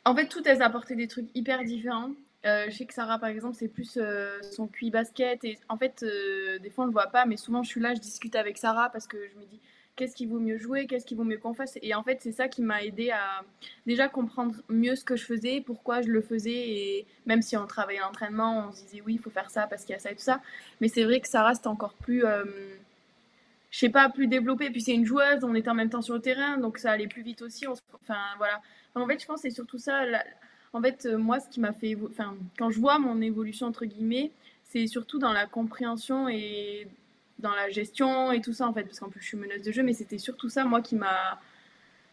en 0.05 0.15
fait, 0.15 0.27
toutes 0.27 0.47
elles 0.47 0.63
apportaient 0.63 0.97
des 0.97 1.09
trucs 1.09 1.29
hyper 1.35 1.65
différents. 1.65 2.11
Euh, 2.45 2.67
je 2.69 2.77
sais 2.77 2.87
que 2.87 2.95
Sarah, 2.95 3.19
par 3.19 3.29
exemple, 3.29 3.57
c'est 3.59 3.69
plus 3.69 3.97
euh, 3.97 4.41
son 4.53 4.69
QI 4.69 4.91
basket. 4.91 5.45
Et 5.45 5.59
en 5.69 5.77
fait, 5.77 6.03
euh, 6.03 6.59
des 6.59 6.71
fois, 6.71 6.85
on 6.85 6.87
ne 6.87 6.93
le 6.93 6.95
voit 6.95 7.09
pas, 7.09 7.27
mais 7.27 7.37
souvent, 7.37 7.63
je 7.63 7.69
suis 7.69 7.81
là, 7.81 7.95
je 7.95 8.01
discute 8.01 8.37
avec 8.37 8.59
Sarah 8.59 8.91
parce 8.91 9.07
que 9.07 9.17
je 9.17 9.39
me 9.39 9.45
dis 9.47 9.61
qu'est-ce 9.97 10.15
qui 10.15 10.27
vaut 10.27 10.39
mieux 10.39 10.59
jouer, 10.59 10.87
qu'est-ce 10.87 11.07
qui 11.07 11.15
vaut 11.15 11.25
mieux 11.25 11.39
qu'on 11.39 11.55
fasse. 11.55 11.79
Et 11.83 11.95
en 11.95 12.03
fait, 12.03 12.19
c'est 12.21 12.33
ça 12.33 12.49
qui 12.49 12.63
m'a 12.63 12.83
aidé 12.83 13.11
à 13.11 13.43
déjà 13.87 14.09
comprendre 14.09 14.55
mieux 14.69 14.95
ce 14.95 15.05
que 15.05 15.17
je 15.17 15.25
faisais, 15.25 15.63
pourquoi 15.65 16.03
je 16.03 16.09
le 16.09 16.21
faisais. 16.21 16.53
Et 16.53 17.07
même 17.25 17.43
si 17.43 17.57
on 17.57 17.67
travaillait 17.67 18.01
l'entraînement, 18.01 18.69
on 18.69 18.73
se 18.73 18.85
disait 18.85 19.03
oui, 19.05 19.15
il 19.15 19.21
faut 19.21 19.31
faire 19.31 19.51
ça 19.51 19.67
parce 19.67 19.85
qu'il 19.85 19.95
y 19.95 19.97
a 19.97 19.99
ça 19.99 20.13
et 20.13 20.15
tout 20.15 20.23
ça. 20.23 20.41
Mais 20.81 20.89
c'est 20.89 21.05
vrai 21.05 21.21
que 21.21 21.29
Sarah, 21.29 21.55
c'était 21.55 21.69
encore 21.69 21.95
plus. 21.95 22.23
je 23.71 23.79
sais 23.79 23.89
pas, 23.89 24.09
plus 24.11 24.29
développé. 24.29 24.71
Puis 24.71 24.83
c'est 24.83 24.95
une 24.95 25.07
joueuse, 25.07 25.43
on 25.43 25.55
était 25.55 25.71
en 25.71 25.75
même 25.75 25.91
temps 25.91 26.03
sur 26.03 26.15
le 26.15 26.21
terrain, 26.21 26.59
donc 26.59 26.79
ça 26.79 26.93
allait 26.93 27.09
plus 27.09 27.23
vite 27.23 27.43
aussi. 27.43 27.67
Enfin, 27.67 28.21
voilà. 28.39 28.61
En 28.95 29.07
fait, 29.07 29.21
je 29.21 29.27
pense 29.27 29.43
que 29.43 29.49
c'est 29.49 29.55
surtout 29.55 29.79
ça. 29.79 30.05
En 30.77 30.83
fait, 30.83 31.07
euh, 31.07 31.17
moi, 31.17 31.41
ce 31.41 31.49
qui 31.49 31.59
m'a 31.59 31.73
fait, 31.73 31.97
enfin, 32.11 32.37
quand 32.59 32.69
je 32.69 32.79
vois 32.79 32.99
mon 32.99 33.23
évolution 33.23 33.67
entre 33.67 33.87
guillemets, 33.87 34.31
c'est 34.65 34.87
surtout 34.87 35.19
dans 35.19 35.33
la 35.33 35.47
compréhension 35.47 36.29
et 36.29 36.87
dans 37.39 37.55
la 37.55 37.71
gestion 37.71 38.31
et 38.31 38.43
tout 38.43 38.53
ça 38.53 38.69
en 38.69 38.75
fait, 38.75 38.85
parce 38.85 39.01
qu'en 39.01 39.09
plus 39.09 39.23
je 39.23 39.29
suis 39.29 39.37
meneuse 39.39 39.63
de 39.63 39.73
jeu, 39.73 39.83
mais 39.83 39.95
c'était 39.95 40.19
surtout 40.19 40.51
ça 40.51 40.65
moi 40.65 40.83
qui 40.83 40.95
m'a, 40.95 41.41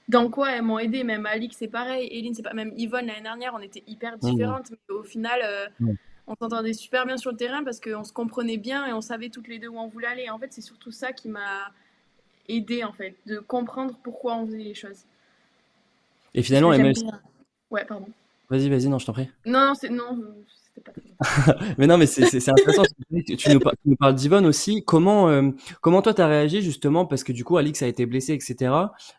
dans 0.08 0.30
quoi 0.30 0.52
elles 0.52 0.62
m'ont 0.62 0.80
aidé. 0.80 1.04
Même 1.04 1.26
Alix, 1.26 1.58
c'est 1.58 1.68
pareil, 1.68 2.08
Eline, 2.08 2.34
c'est 2.34 2.42
pas, 2.42 2.54
même 2.54 2.72
Yvonne 2.78 3.08
l'année 3.08 3.22
dernière, 3.22 3.54
on 3.54 3.60
était 3.60 3.84
hyper 3.86 4.18
différentes, 4.18 4.72
mais 4.72 4.96
au 4.96 5.04
final. 5.04 5.42
Euh, 5.44 5.94
on 6.26 6.36
s'entendait 6.36 6.72
super 6.72 7.06
bien 7.06 7.18
sur 7.18 7.32
le 7.32 7.36
terrain 7.38 7.66
parce 7.66 7.82
qu'on 7.82 8.06
se 8.06 8.14
comprenait 8.14 8.56
bien 8.56 8.86
et 8.88 8.94
on 8.94 9.02
savait 9.02 9.28
toutes 9.28 9.50
les 9.50 9.60
deux 9.60 9.68
où 9.68 9.78
on 9.78 9.90
voulait 9.90 10.08
aller. 10.08 10.30
En 10.30 10.40
fait, 10.40 10.54
c'est 10.54 10.62
surtout 10.62 10.90
ça 10.90 11.12
qui 11.12 11.28
m'a 11.28 11.74
aidé 12.48 12.86
en 12.86 12.94
fait, 12.94 13.18
de 13.26 13.40
comprendre 13.40 14.00
pourquoi 14.04 14.38
on 14.38 14.46
faisait 14.46 14.60
les 14.60 14.74
choses. 14.74 15.02
Et 16.34 16.42
finalement, 16.42 16.72
elle 16.72 16.94
Ouais, 17.70 17.84
pardon. 17.84 18.08
Vas-y, 18.54 18.70
vas-y, 18.70 18.88
non, 18.88 19.00
je 19.00 19.08
t'en 19.08 19.14
prie. 19.14 19.30
Non, 19.48 19.66
non, 19.66 19.74
c'est 19.74 19.90
non, 19.90 20.16
c'était 20.64 20.82
pas. 20.82 20.92
mais 21.80 21.88
non, 21.88 21.98
mais 21.98 22.06
c'est 22.06 22.24
intéressant. 22.48 22.84
tu, 23.26 23.50
nous, 23.50 23.60
nous 23.86 23.96
parles 23.96 24.14
d'Yvonne 24.14 24.46
aussi. 24.46 24.84
Comment, 24.86 25.28
euh, 25.28 25.50
comment 25.82 26.04
toi 26.04 26.14
t'as 26.14 26.28
réagi 26.28 26.62
justement 26.62 27.08
parce 27.08 27.24
que 27.24 27.32
du 27.32 27.44
coup 27.44 27.58
Alix 27.58 27.82
a 27.82 27.88
été 27.88 28.06
blessée, 28.06 28.34
etc. 28.34 28.76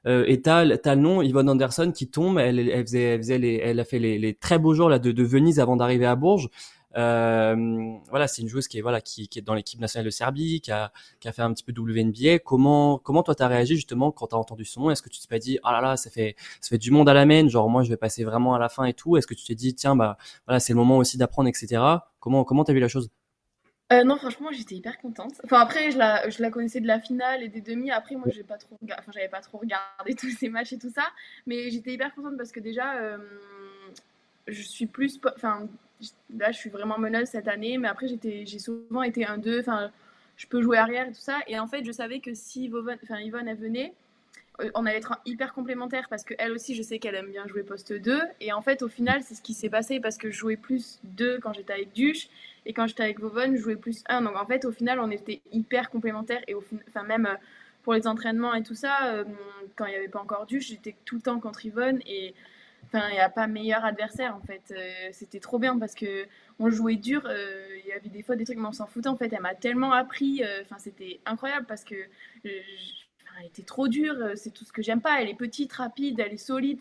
Euh, 0.07 0.25
et 0.29 0.41
t'as 0.41 0.59
as 0.59 0.95
le 0.95 1.01
nom 1.01 1.21
Yvonne 1.21 1.51
Anderson 1.51 1.91
qui 1.93 2.09
tombe. 2.09 2.39
Elle, 2.39 2.61
elle 2.61 2.87
faisait, 2.87 3.03
elle, 3.03 3.19
faisait 3.19 3.39
les, 3.39 3.57
elle 3.57 3.81
a 3.81 3.85
fait 3.85 3.99
les, 3.99 4.21
les, 4.21 4.35
très 4.35 4.61
beaux 4.61 4.73
jours 4.73 4.89
là 4.89 5.01
de, 5.01 5.11
de 5.11 5.25
Venise 5.25 5.59
avant 5.59 5.75
d'arriver 5.75 6.07
à 6.07 6.15
Bourges. 6.15 6.49
Euh, 6.97 7.97
voilà, 8.09 8.29
c'est 8.29 8.43
une 8.43 8.49
joueuse 8.49 8.69
qui 8.69 8.79
est 8.79 8.81
voilà 8.81 9.01
qui, 9.01 9.29
qui 9.29 9.39
est 9.39 9.43
dans 9.43 9.55
l'équipe 9.55 9.81
nationale 9.81 10.05
de 10.07 10.11
Serbie, 10.11 10.61
qui 10.61 10.71
a, 10.71 10.93
qui 11.21 11.29
a 11.29 11.33
fait 11.33 11.43
un 11.43 11.53
petit 11.53 11.65
peu 11.65 11.73
WNBA. 11.77 12.39
Comment 12.41 12.99
comment 12.99 13.23
toi 13.23 13.35
t'as 13.35 13.49
réagi 13.49 13.77
justement 13.77 14.13
quand 14.13 14.29
t'as 14.29 14.37
entendu 14.37 14.65
son 14.65 14.83
nom? 14.83 14.91
Est-ce 14.91 15.03
que 15.03 15.09
tu 15.09 15.21
t'es 15.21 15.29
pas 15.29 15.39
dit 15.39 15.59
ah 15.65 15.73
là 15.73 15.81
là 15.81 15.97
ça 15.97 16.11
fait 16.11 16.37
ça 16.61 16.69
fait 16.69 16.79
du 16.79 16.91
monde 16.91 17.09
à 17.09 17.15
la 17.15 17.27
main, 17.27 17.49
genre 17.49 17.69
moi 17.69 17.83
je 17.83 17.89
vais 17.91 17.97
passer 17.97 18.25
vraiment 18.25 18.55
à 18.55 18.59
la 18.59 18.69
fin 18.69 18.85
et 18.85 18.95
tout 18.95 19.17
Est-ce 19.17 19.27
que 19.27 19.35
tu 19.35 19.45
t'es 19.45 19.55
dit 19.55 19.75
tiens 19.75 19.97
bah 19.97 20.19
voilà 20.47 20.61
c'est 20.61 20.73
le 20.73 20.79
moment 20.79 20.99
aussi 20.99 21.19
d'apprendre 21.19 21.49
etc. 21.49 21.83
Comment 22.21 22.45
comment 22.45 22.65
t'as 22.65 22.73
vu 22.73 22.81
la 22.81 22.89
chose? 22.89 23.11
Euh, 23.93 24.03
non, 24.03 24.17
franchement, 24.17 24.49
j'étais 24.51 24.77
hyper 24.77 24.99
contente. 24.99 25.35
Enfin, 25.45 25.61
après, 25.61 25.91
je 25.91 25.99
la, 25.99 26.29
je 26.31 26.41
la 26.41 26.51
connaissais 26.51 26.81
de 26.81 26.87
la 26.87 27.01
finale 27.01 27.43
et 27.43 27.49
des 27.49 27.61
demi. 27.61 27.91
Après, 27.91 28.15
moi, 28.17 28.27
j'ai 28.31 28.43
pas 28.43 28.57
trop, 28.57 28.79
enfin, 28.83 29.13
j'avais 29.13 29.29
pas 29.29 29.41
trop 29.41 29.59
regardé 29.59 30.15
tous 30.19 30.31
ces 30.31 30.49
matchs 30.49 30.73
et 30.73 30.79
tout 30.79 30.91
ça. 30.91 31.05
Mais 31.47 31.71
j'étais 31.71 31.93
hyper 31.93 32.15
contente 32.15 32.37
parce 32.37 32.51
que 32.51 32.61
déjà, 32.61 32.95
euh, 32.97 33.19
je 34.49 34.63
suis 34.63 34.87
plus, 34.87 35.21
enfin, 35.37 35.69
là, 36.37 36.53
je 36.53 36.59
suis 36.59 36.71
vraiment 36.71 36.99
meneuse 36.99 37.29
cette 37.29 37.49
année, 37.49 37.79
mais 37.79 37.89
après, 37.89 38.07
j'ai 38.09 38.59
souvent 38.59 39.03
été 39.03 39.27
un 39.27 39.39
2 39.39 39.61
enfin, 39.61 39.91
je 40.37 40.47
peux 40.47 40.63
jouer 40.63 40.79
arrière 40.79 41.09
et 41.09 41.13
tout 41.13 41.21
ça. 41.21 41.41
Et 41.47 41.59
en 41.59 41.67
fait, 41.67 41.85
je 41.85 41.93
savais 41.93 42.21
que 42.21 42.35
si 42.35 42.71
enfin, 43.03 43.21
Yvonne, 43.21 43.49
elle 43.49 43.57
venait, 43.57 43.95
euh, 44.61 44.71
on 44.75 44.87
allait 44.87 44.99
être 44.99 45.19
hyper 45.27 45.53
complémentaires 45.53 46.07
parce 46.09 46.25
qu'elle 46.25 46.53
aussi, 46.53 46.75
je 46.75 46.83
sais 46.83 46.99
qu'elle 46.99 47.15
aime 47.15 47.31
bien 47.31 47.47
jouer 47.47 47.63
poste 47.63 47.93
2. 47.93 48.21
Et 48.41 48.53
en 48.53 48.63
fait, 48.63 48.83
au 48.83 48.89
final, 48.89 49.23
c'est 49.23 49.35
ce 49.35 49.43
qui 49.43 49.55
s'est 49.55 49.71
passé 49.71 50.01
parce 50.01 50.17
que 50.17 50.31
je 50.31 50.37
jouais 50.37 50.57
plus 50.57 51.01
2 51.05 51.39
quand 51.41 51.53
j'étais 51.53 51.73
avec 51.73 51.93
Duche 51.93 52.29
et 52.67 52.73
quand 52.73 52.87
j'étais 52.87 53.03
avec 53.03 53.21
Vovon, 53.21 53.57
je 53.57 53.61
jouais 53.61 53.77
plus 53.77 54.05
1. 54.09 54.23
Donc 54.23 54.37
en 54.37 54.47
fait, 54.47 54.65
au 54.65 54.73
final, 54.73 55.01
on 55.01 55.11
était 55.11 55.41
hyper 55.53 55.91
complémentaires 55.91 56.43
et 56.47 56.55
au 56.55 56.65
même 57.07 57.27
euh, 57.27 57.35
pour 57.83 57.95
les 57.95 58.07
entraînements 58.07 58.55
et 58.55 58.63
tout 58.63 58.75
ça, 58.75 59.09
euh, 59.09 59.25
quand 59.77 59.87
il 59.87 59.91
n'y 59.91 59.97
avait 59.97 60.09
pas 60.09 60.21
encore 60.21 60.47
Duche, 60.47 60.69
j'étais 60.69 60.95
tout 61.05 61.17
le 61.17 61.21
temps 61.21 61.39
contre 61.39 61.67
Yvonne 61.67 62.01
et 62.07 62.35
Enfin, 62.87 63.09
il 63.09 63.15
n'y 63.15 63.21
a 63.21 63.29
pas 63.29 63.47
meilleur 63.47 63.85
adversaire 63.85 64.37
en 64.37 64.41
fait. 64.41 64.63
Euh, 64.71 65.09
c'était 65.13 65.41
trop 65.41 65.59
bien 65.59 65.79
parce 65.79 65.95
que 65.95 66.27
on 66.59 66.71
jouait 66.71 66.97
dur. 66.97 67.23
Euh, 67.27 67.67
il 67.83 67.89
y 67.89 67.93
avait 67.93 68.09
des 68.09 68.23
fois 68.23 68.37
des 68.37 68.45
trucs, 68.45 68.59
mais 68.59 68.69
on 68.69 68.73
s'en 68.73 68.87
foutait 68.87 69.09
en 69.09 69.17
fait. 69.17 69.33
Elle 69.33 69.41
m'a 69.41 69.55
tellement 69.55 69.93
appris. 69.93 70.43
Euh, 70.43 70.63
enfin, 70.63 70.77
c'était 70.79 71.21
incroyable 71.27 71.67
parce 71.67 71.85
que 71.85 71.95
elle 72.45 73.47
était 73.47 73.63
trop 73.63 73.89
dure. 73.89 74.17
C'est 74.37 74.53
tout 74.53 74.65
ce 74.65 74.73
que 74.73 74.83
j'aime 74.83 75.01
pas. 75.01 75.21
Elle 75.21 75.29
est 75.29 75.35
petite, 75.35 75.73
rapide, 75.73 76.21
elle 76.21 76.33
est 76.33 76.37
solide. 76.37 76.81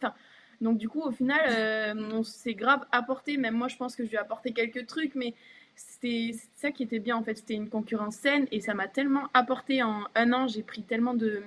Donc 0.62 0.78
du 0.78 0.88
coup, 0.88 1.02
au 1.02 1.12
final, 1.12 1.96
on 2.14 2.24
s'est 2.24 2.54
grave 2.54 2.86
apporté. 2.92 3.38
Même 3.38 3.56
moi, 3.56 3.68
je 3.68 3.78
pense 3.78 3.96
que 3.96 4.04
je 4.04 4.10
lui 4.10 4.16
ai 4.16 4.20
apporté 4.20 4.52
quelques 4.52 4.86
trucs, 4.86 5.16
mais 5.16 5.34
c'était 5.76 6.32
ça 6.56 6.72
qui 6.72 6.84
était 6.84 7.00
bien 7.00 7.16
en 7.16 7.24
fait. 7.24 7.36
C'était 7.36 7.56
une 7.56 7.70
concurrence 7.70 8.16
saine 8.16 8.48
et 8.52 8.62
ça 8.62 8.74
m'a 8.74 8.88
tellement 8.88 9.30
apporté 9.34 9.84
en 9.84 10.04
un 10.16 10.34
an. 10.34 10.48
J'ai 10.48 10.64
pris 10.64 10.84
tellement 10.84 11.16
de, 11.16 11.42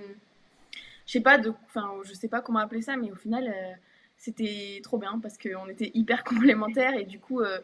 je 1.07 1.13
sais 1.13 1.21
pas 1.21 1.39
de, 1.39 1.53
enfin, 1.67 1.93
je 2.05 2.13
sais 2.15 2.29
pas 2.29 2.41
comment 2.41 2.59
appeler 2.59 2.83
ça, 2.83 2.97
mais 2.97 3.13
au 3.13 3.17
final 3.17 3.79
c'était 4.17 4.81
trop 4.83 4.99
bien 4.99 5.19
parce 5.23 5.39
qu'on 5.39 5.69
était 5.69 5.91
hyper 5.95 6.25
complémentaires 6.25 6.95
et 6.95 7.05
du 7.05 7.19
coup, 7.19 7.41
euh, 7.41 7.59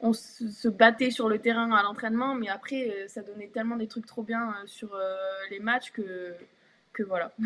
on 0.00 0.12
se, 0.12 0.68
battait 0.68 1.10
sur 1.10 1.28
le 1.28 1.38
terrain 1.38 1.70
à 1.72 1.82
l'entraînement, 1.82 2.34
mais 2.34 2.48
après, 2.48 2.88
euh, 2.88 3.08
ça 3.08 3.22
donnait 3.22 3.48
tellement 3.48 3.76
des 3.76 3.86
trucs 3.86 4.06
trop 4.06 4.22
bien 4.22 4.48
euh, 4.48 4.66
sur 4.66 4.90
les 5.50 5.60
matchs 5.60 5.90
que, 5.92 6.34
que 6.92 7.02
voilà. 7.02 7.32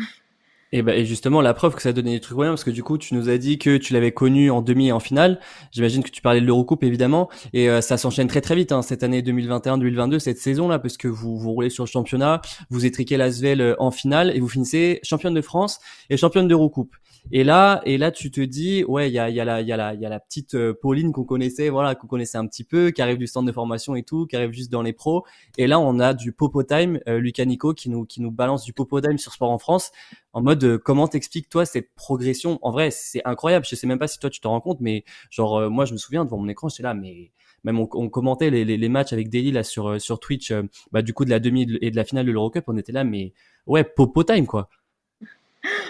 Et, 0.71 0.83
bah, 0.83 0.95
et 0.95 1.03
justement, 1.03 1.41
la 1.41 1.55
preuve 1.55 1.73
que 1.73 1.81
ça 1.81 1.93
donnait 1.93 2.11
des 2.11 2.19
trucs 2.19 2.37
bien, 2.37 2.49
parce 2.49 2.63
que 2.63 2.69
du 2.69 2.83
coup, 2.83 2.99
tu 2.99 3.15
nous 3.15 3.27
as 3.27 3.39
dit 3.39 3.57
que 3.57 3.77
tu 3.77 3.91
l'avais 3.93 4.11
connu 4.11 4.51
en 4.51 4.61
demi 4.61 4.89
et 4.89 4.91
en 4.91 4.99
finale. 4.99 5.39
J'imagine 5.71 6.03
que 6.03 6.11
tu 6.11 6.21
parlais 6.21 6.41
de 6.41 6.45
l'Eurocoupe, 6.45 6.83
évidemment. 6.83 7.27
Et 7.53 7.81
ça 7.81 7.97
s'enchaîne 7.97 8.27
très 8.27 8.41
très 8.41 8.53
vite, 8.53 8.71
hein, 8.71 8.83
cette 8.83 9.01
année 9.01 9.23
2021-2022, 9.23 10.19
cette 10.19 10.37
saison-là, 10.37 10.77
parce 10.77 10.95
que 10.95 11.07
vous 11.07 11.39
vous 11.39 11.53
roulez 11.53 11.71
sur 11.71 11.85
le 11.85 11.89
championnat, 11.89 12.43
vous 12.69 12.85
étriquez 12.85 13.17
l'Asvel 13.17 13.75
en 13.79 13.89
finale 13.89 14.29
et 14.35 14.39
vous 14.39 14.47
finissez 14.47 14.99
championne 15.01 15.33
de 15.33 15.41
France 15.41 15.79
et 16.11 16.17
championne 16.17 16.47
d'Eurocoupe. 16.47 16.95
Et 17.31 17.43
là, 17.43 17.81
et 17.85 17.97
là, 17.97 18.11
tu 18.11 18.31
te 18.31 18.41
dis, 18.41 18.83
ouais, 18.85 19.09
il 19.09 19.13
y 19.13 19.19
a, 19.19 19.29
la, 19.29 20.19
petite 20.19 20.55
euh, 20.55 20.73
Pauline 20.73 21.11
qu'on 21.11 21.25
connaissait, 21.25 21.69
voilà, 21.69 21.93
qu'on 21.93 22.07
connaissait 22.07 22.39
un 22.39 22.47
petit 22.47 22.63
peu, 22.63 22.89
qui 22.89 23.01
arrive 23.01 23.17
du 23.17 23.27
centre 23.27 23.45
de 23.45 23.51
formation 23.51 23.95
et 23.95 24.03
tout, 24.03 24.25
qui 24.25 24.35
arrive 24.35 24.51
juste 24.51 24.71
dans 24.71 24.81
les 24.81 24.93
pros. 24.93 25.25
Et 25.57 25.67
là, 25.67 25.79
on 25.79 25.99
a 25.99 26.13
du 26.13 26.31
Popo 26.31 26.63
Time, 26.63 26.99
euh, 27.07 27.21
qui 27.31 27.89
nous, 27.89 28.05
qui 28.05 28.21
nous 28.21 28.31
balance 28.31 28.63
du 28.63 28.73
Popo 28.73 28.99
Time 28.99 29.17
sur 29.17 29.31
Sport 29.31 29.51
en 29.51 29.59
France, 29.59 29.91
en 30.33 30.41
mode, 30.41 30.63
euh, 30.63 30.77
comment 30.79 31.07
t'expliques 31.07 31.49
toi 31.49 31.65
cette 31.65 31.93
progression? 31.93 32.57
En 32.63 32.71
vrai, 32.71 32.89
c'est 32.89 33.21
incroyable. 33.25 33.65
Je 33.69 33.75
sais 33.75 33.87
même 33.87 33.99
pas 33.99 34.07
si 34.07 34.17
toi 34.17 34.29
tu 34.29 34.39
te 34.39 34.47
rends 34.47 34.61
compte, 34.61 34.79
mais 34.81 35.03
genre, 35.29 35.69
moi, 35.69 35.85
je 35.85 35.93
me 35.93 35.97
souviens 35.97 36.25
devant 36.25 36.37
mon 36.37 36.47
écran, 36.47 36.69
j'étais 36.69 36.83
là, 36.83 36.95
mais 36.95 37.31
même 37.63 37.77
on, 37.77 37.87
on 37.93 38.09
commentait 38.09 38.49
les, 38.49 38.89
matchs 38.89 39.13
avec 39.13 39.29
Daily 39.29 39.51
là 39.51 39.63
sur 39.63 39.99
sur 39.99 40.19
Twitch, 40.21 40.53
bah 40.93 41.01
du 41.01 41.13
coup 41.13 41.25
de 41.25 41.29
la 41.29 41.41
demi 41.41 41.67
et 41.81 41.91
de 41.91 41.95
la 41.97 42.05
finale 42.05 42.25
de 42.25 42.31
l'Eurocup, 42.31 42.63
on 42.67 42.77
était 42.77 42.93
là, 42.93 43.03
mais 43.03 43.33
ouais, 43.67 43.83
Popo 43.83 44.23
Time 44.23 44.47
quoi. 44.47 44.69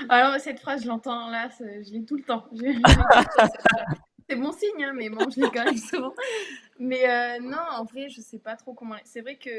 Alors, 0.10 0.40
cette 0.40 0.60
phrase, 0.60 0.84
je 0.84 0.88
l'entends 0.88 1.30
là, 1.30 1.50
je 1.60 1.92
l'ai 1.92 2.04
tout 2.04 2.16
le 2.16 2.24
temps. 2.24 2.46
C'est 4.30 4.36
bon 4.36 4.52
signe, 4.52 4.84
hein, 4.84 4.94
mais 4.96 5.10
bon, 5.10 5.28
je 5.30 5.42
l'ai 5.42 5.50
quand 5.50 5.66
même 5.66 5.78
souvent. 5.78 6.14
Mais 6.80 7.10
euh, 7.10 7.40
non, 7.42 7.58
en 7.72 7.84
vrai, 7.84 8.10
je 8.10 8.22
sais 8.22 8.38
pas 8.38 8.56
trop 8.56 8.74
comment. 8.74 8.96
C'est 9.04 9.22
vrai 9.22 9.36
que 9.36 9.50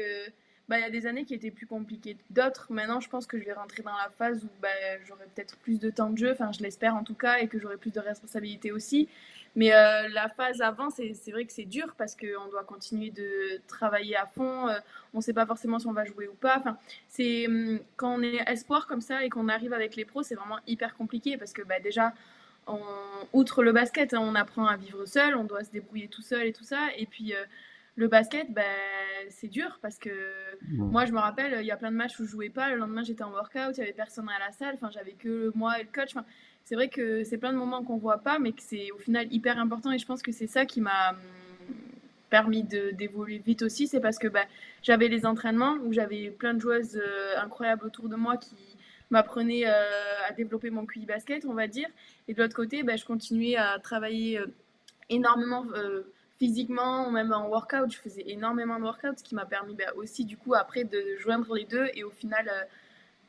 bah, 0.69 0.79
y 0.79 0.83
a 0.83 0.89
des 0.89 1.05
années 1.07 1.25
qui 1.25 1.33
étaient 1.33 1.51
plus 1.51 1.67
compliquées 1.67 2.15
que 2.15 2.21
d'autres. 2.29 2.67
Maintenant, 2.69 3.01
je 3.01 3.09
pense 3.09 3.27
que 3.27 3.37
je 3.37 3.43
vais 3.43 3.51
rentrer 3.51 3.83
dans 3.83 3.91
la 3.91 4.09
phase 4.17 4.45
où 4.45 4.49
bah, 4.61 4.69
j'aurai 5.05 5.25
peut-être 5.35 5.57
plus 5.57 5.79
de 5.79 5.89
temps 5.89 6.09
de 6.09 6.17
jeu, 6.17 6.31
enfin, 6.31 6.51
je 6.53 6.63
l'espère 6.63 6.95
en 6.95 7.03
tout 7.03 7.13
cas, 7.13 7.39
et 7.39 7.47
que 7.49 7.59
j'aurai 7.59 7.75
plus 7.75 7.91
de 7.91 7.99
responsabilités 7.99 8.71
aussi. 8.71 9.09
Mais 9.55 9.73
euh, 9.73 10.07
la 10.09 10.29
phase 10.29 10.61
avant, 10.61 10.89
c'est 10.89 11.31
vrai 11.31 11.45
que 11.45 11.51
c'est 11.51 11.65
dur 11.65 11.93
parce 11.97 12.15
qu'on 12.15 12.47
doit 12.49 12.63
continuer 12.63 13.09
de 13.09 13.59
travailler 13.67 14.15
à 14.15 14.25
fond. 14.25 14.69
Euh, 14.69 14.79
on 15.13 15.17
ne 15.17 15.23
sait 15.23 15.33
pas 15.33 15.45
forcément 15.45 15.77
si 15.77 15.87
on 15.87 15.93
va 15.93 16.05
jouer 16.05 16.27
ou 16.27 16.33
pas. 16.33 16.57
Enfin, 16.57 16.77
c'est 17.09 17.47
hum, 17.47 17.79
quand 17.97 18.13
on 18.17 18.21
est 18.23 18.41
espoir 18.47 18.87
comme 18.87 19.01
ça 19.01 19.23
et 19.25 19.29
qu'on 19.29 19.49
arrive 19.49 19.73
avec 19.73 19.95
les 19.95 20.05
pros, 20.05 20.23
c'est 20.23 20.35
vraiment 20.35 20.59
hyper 20.67 20.95
compliqué 20.95 21.37
parce 21.37 21.51
que 21.51 21.63
bah, 21.63 21.79
déjà, 21.81 22.13
on, 22.67 22.79
outre 23.33 23.63
le 23.63 23.73
basket, 23.73 24.13
hein, 24.13 24.19
on 24.21 24.35
apprend 24.35 24.67
à 24.67 24.77
vivre 24.77 25.05
seul, 25.05 25.35
on 25.35 25.43
doit 25.43 25.63
se 25.65 25.71
débrouiller 25.71 26.07
tout 26.07 26.21
seul 26.21 26.47
et 26.47 26.53
tout 26.53 26.63
ça. 26.63 26.87
Et 26.97 27.05
puis 27.05 27.33
euh, 27.33 27.43
le 27.95 28.07
basket, 28.07 28.53
bah, 28.53 28.61
c'est 29.29 29.49
dur 29.49 29.79
parce 29.81 29.97
que 29.97 30.09
moi, 30.69 31.05
je 31.05 31.11
me 31.11 31.19
rappelle, 31.19 31.57
il 31.59 31.65
y 31.65 31.71
a 31.71 31.77
plein 31.77 31.91
de 31.91 31.97
matchs 31.97 32.17
où 32.19 32.25
je 32.25 32.31
jouais 32.31 32.49
pas. 32.49 32.69
Le 32.69 32.77
lendemain, 32.77 33.03
j'étais 33.03 33.23
en 33.23 33.31
workout, 33.31 33.75
il 33.75 33.79
y 33.79 33.83
avait 33.83 33.91
personne 33.91 34.29
à 34.29 34.39
la 34.39 34.53
salle. 34.53 34.75
Enfin, 34.75 34.89
j'avais 34.91 35.11
que 35.11 35.51
moi 35.55 35.77
et 35.77 35.83
le 35.83 35.89
coach. 35.93 36.15
Enfin, 36.15 36.25
c'est 36.65 36.75
vrai 36.75 36.89
que 36.89 37.23
c'est 37.23 37.37
plein 37.37 37.53
de 37.53 37.57
moments 37.57 37.83
qu'on 37.83 37.97
voit 37.97 38.19
pas, 38.19 38.39
mais 38.39 38.51
que 38.51 38.61
c'est 38.61 38.91
au 38.91 38.97
final 38.97 39.31
hyper 39.31 39.57
important. 39.59 39.91
Et 39.91 39.97
je 39.97 40.05
pense 40.05 40.21
que 40.21 40.31
c'est 40.31 40.47
ça 40.47 40.65
qui 40.65 40.81
m'a 40.81 41.11
hum, 41.11 41.17
permis 42.29 42.63
d'évoluer 42.63 43.39
vite 43.39 43.61
aussi. 43.61 43.87
C'est 43.87 43.99
parce 43.99 44.17
que 44.17 44.27
bah, 44.27 44.45
j'avais 44.81 45.07
les 45.07 45.25
entraînements 45.25 45.77
où 45.83 45.93
j'avais 45.93 46.29
plein 46.29 46.53
de 46.53 46.59
joueuses 46.59 46.95
euh, 46.97 47.37
incroyables 47.37 47.85
autour 47.85 48.09
de 48.09 48.15
moi 48.15 48.37
qui 48.37 48.55
m'apprenaient 49.11 49.67
euh, 49.67 50.27
à 50.27 50.31
développer 50.31 50.69
mon 50.69 50.85
QI 50.85 51.05
basket, 51.05 51.45
on 51.45 51.53
va 51.53 51.67
dire. 51.67 51.89
Et 52.27 52.33
de 52.33 52.41
l'autre 52.41 52.55
côté, 52.55 52.83
bah, 52.83 52.95
je 52.95 53.05
continuais 53.05 53.57
à 53.57 53.77
travailler 53.79 54.39
euh, 54.39 54.47
énormément 55.09 55.65
physiquement, 56.39 57.11
même 57.11 57.33
en 57.33 57.49
workout. 57.49 57.91
Je 57.91 57.97
faisais 57.97 58.23
énormément 58.27 58.79
de 58.79 58.83
workout, 58.83 59.19
ce 59.19 59.23
qui 59.23 59.35
m'a 59.35 59.45
permis 59.45 59.75
bah, 59.75 59.91
aussi, 59.97 60.23
du 60.23 60.37
coup, 60.37 60.55
après 60.55 60.85
de 60.85 61.03
joindre 61.19 61.53
les 61.53 61.65
deux 61.65 61.87
et 61.93 62.03
au 62.05 62.11
final 62.11 62.49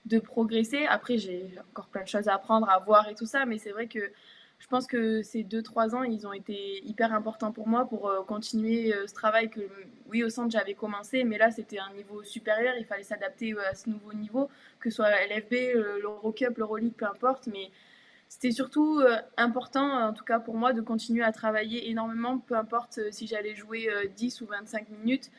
de 0.06 0.18
progresser. 0.18 0.86
Après, 0.86 1.18
j'ai 1.18 1.54
encore 1.70 1.88
plein 1.88 2.02
de 2.02 2.08
choses 2.08 2.28
à 2.28 2.34
apprendre, 2.34 2.68
à 2.68 2.78
voir 2.78 3.08
et 3.08 3.14
tout 3.14 3.26
ça, 3.26 3.46
mais 3.46 3.58
c'est 3.58 3.70
vrai 3.70 3.86
que 3.86 4.12
je 4.62 4.68
pense 4.68 4.86
que 4.86 5.22
ces 5.22 5.42
2-3 5.42 5.96
ans, 5.96 6.04
ils 6.04 6.24
ont 6.24 6.32
été 6.32 6.86
hyper 6.86 7.12
importants 7.12 7.50
pour 7.50 7.66
moi 7.66 7.84
pour 7.88 8.08
euh, 8.08 8.22
continuer 8.22 8.94
euh, 8.94 9.08
ce 9.08 9.12
travail 9.12 9.50
que, 9.50 9.60
oui, 10.06 10.22
au 10.22 10.30
centre, 10.30 10.52
j'avais 10.52 10.74
commencé, 10.74 11.24
mais 11.24 11.36
là, 11.36 11.50
c'était 11.50 11.80
un 11.80 11.92
niveau 11.94 12.22
supérieur. 12.22 12.74
Il 12.78 12.84
fallait 12.84 13.02
s'adapter 13.02 13.54
euh, 13.54 13.68
à 13.68 13.74
ce 13.74 13.90
nouveau 13.90 14.12
niveau, 14.12 14.48
que 14.78 14.88
ce 14.88 14.96
soit 14.96 15.10
LFB, 15.26 15.74
l'Eurocup, 16.00 16.56
l'Euroleague, 16.58 16.92
peu 16.92 17.06
importe. 17.06 17.48
Mais 17.48 17.72
c'était 18.28 18.52
surtout 18.52 19.02
important, 19.36 20.08
en 20.08 20.12
tout 20.12 20.24
cas 20.24 20.38
pour 20.38 20.54
moi, 20.54 20.72
de 20.72 20.80
continuer 20.80 21.24
à 21.24 21.32
travailler 21.32 21.90
énormément, 21.90 22.38
peu 22.38 22.56
importe 22.56 23.00
si 23.10 23.26
j'allais 23.26 23.56
jouer 23.56 23.88
10 24.16 24.40
ou 24.42 24.46
25 24.46 24.88
minutes. 24.90 25.30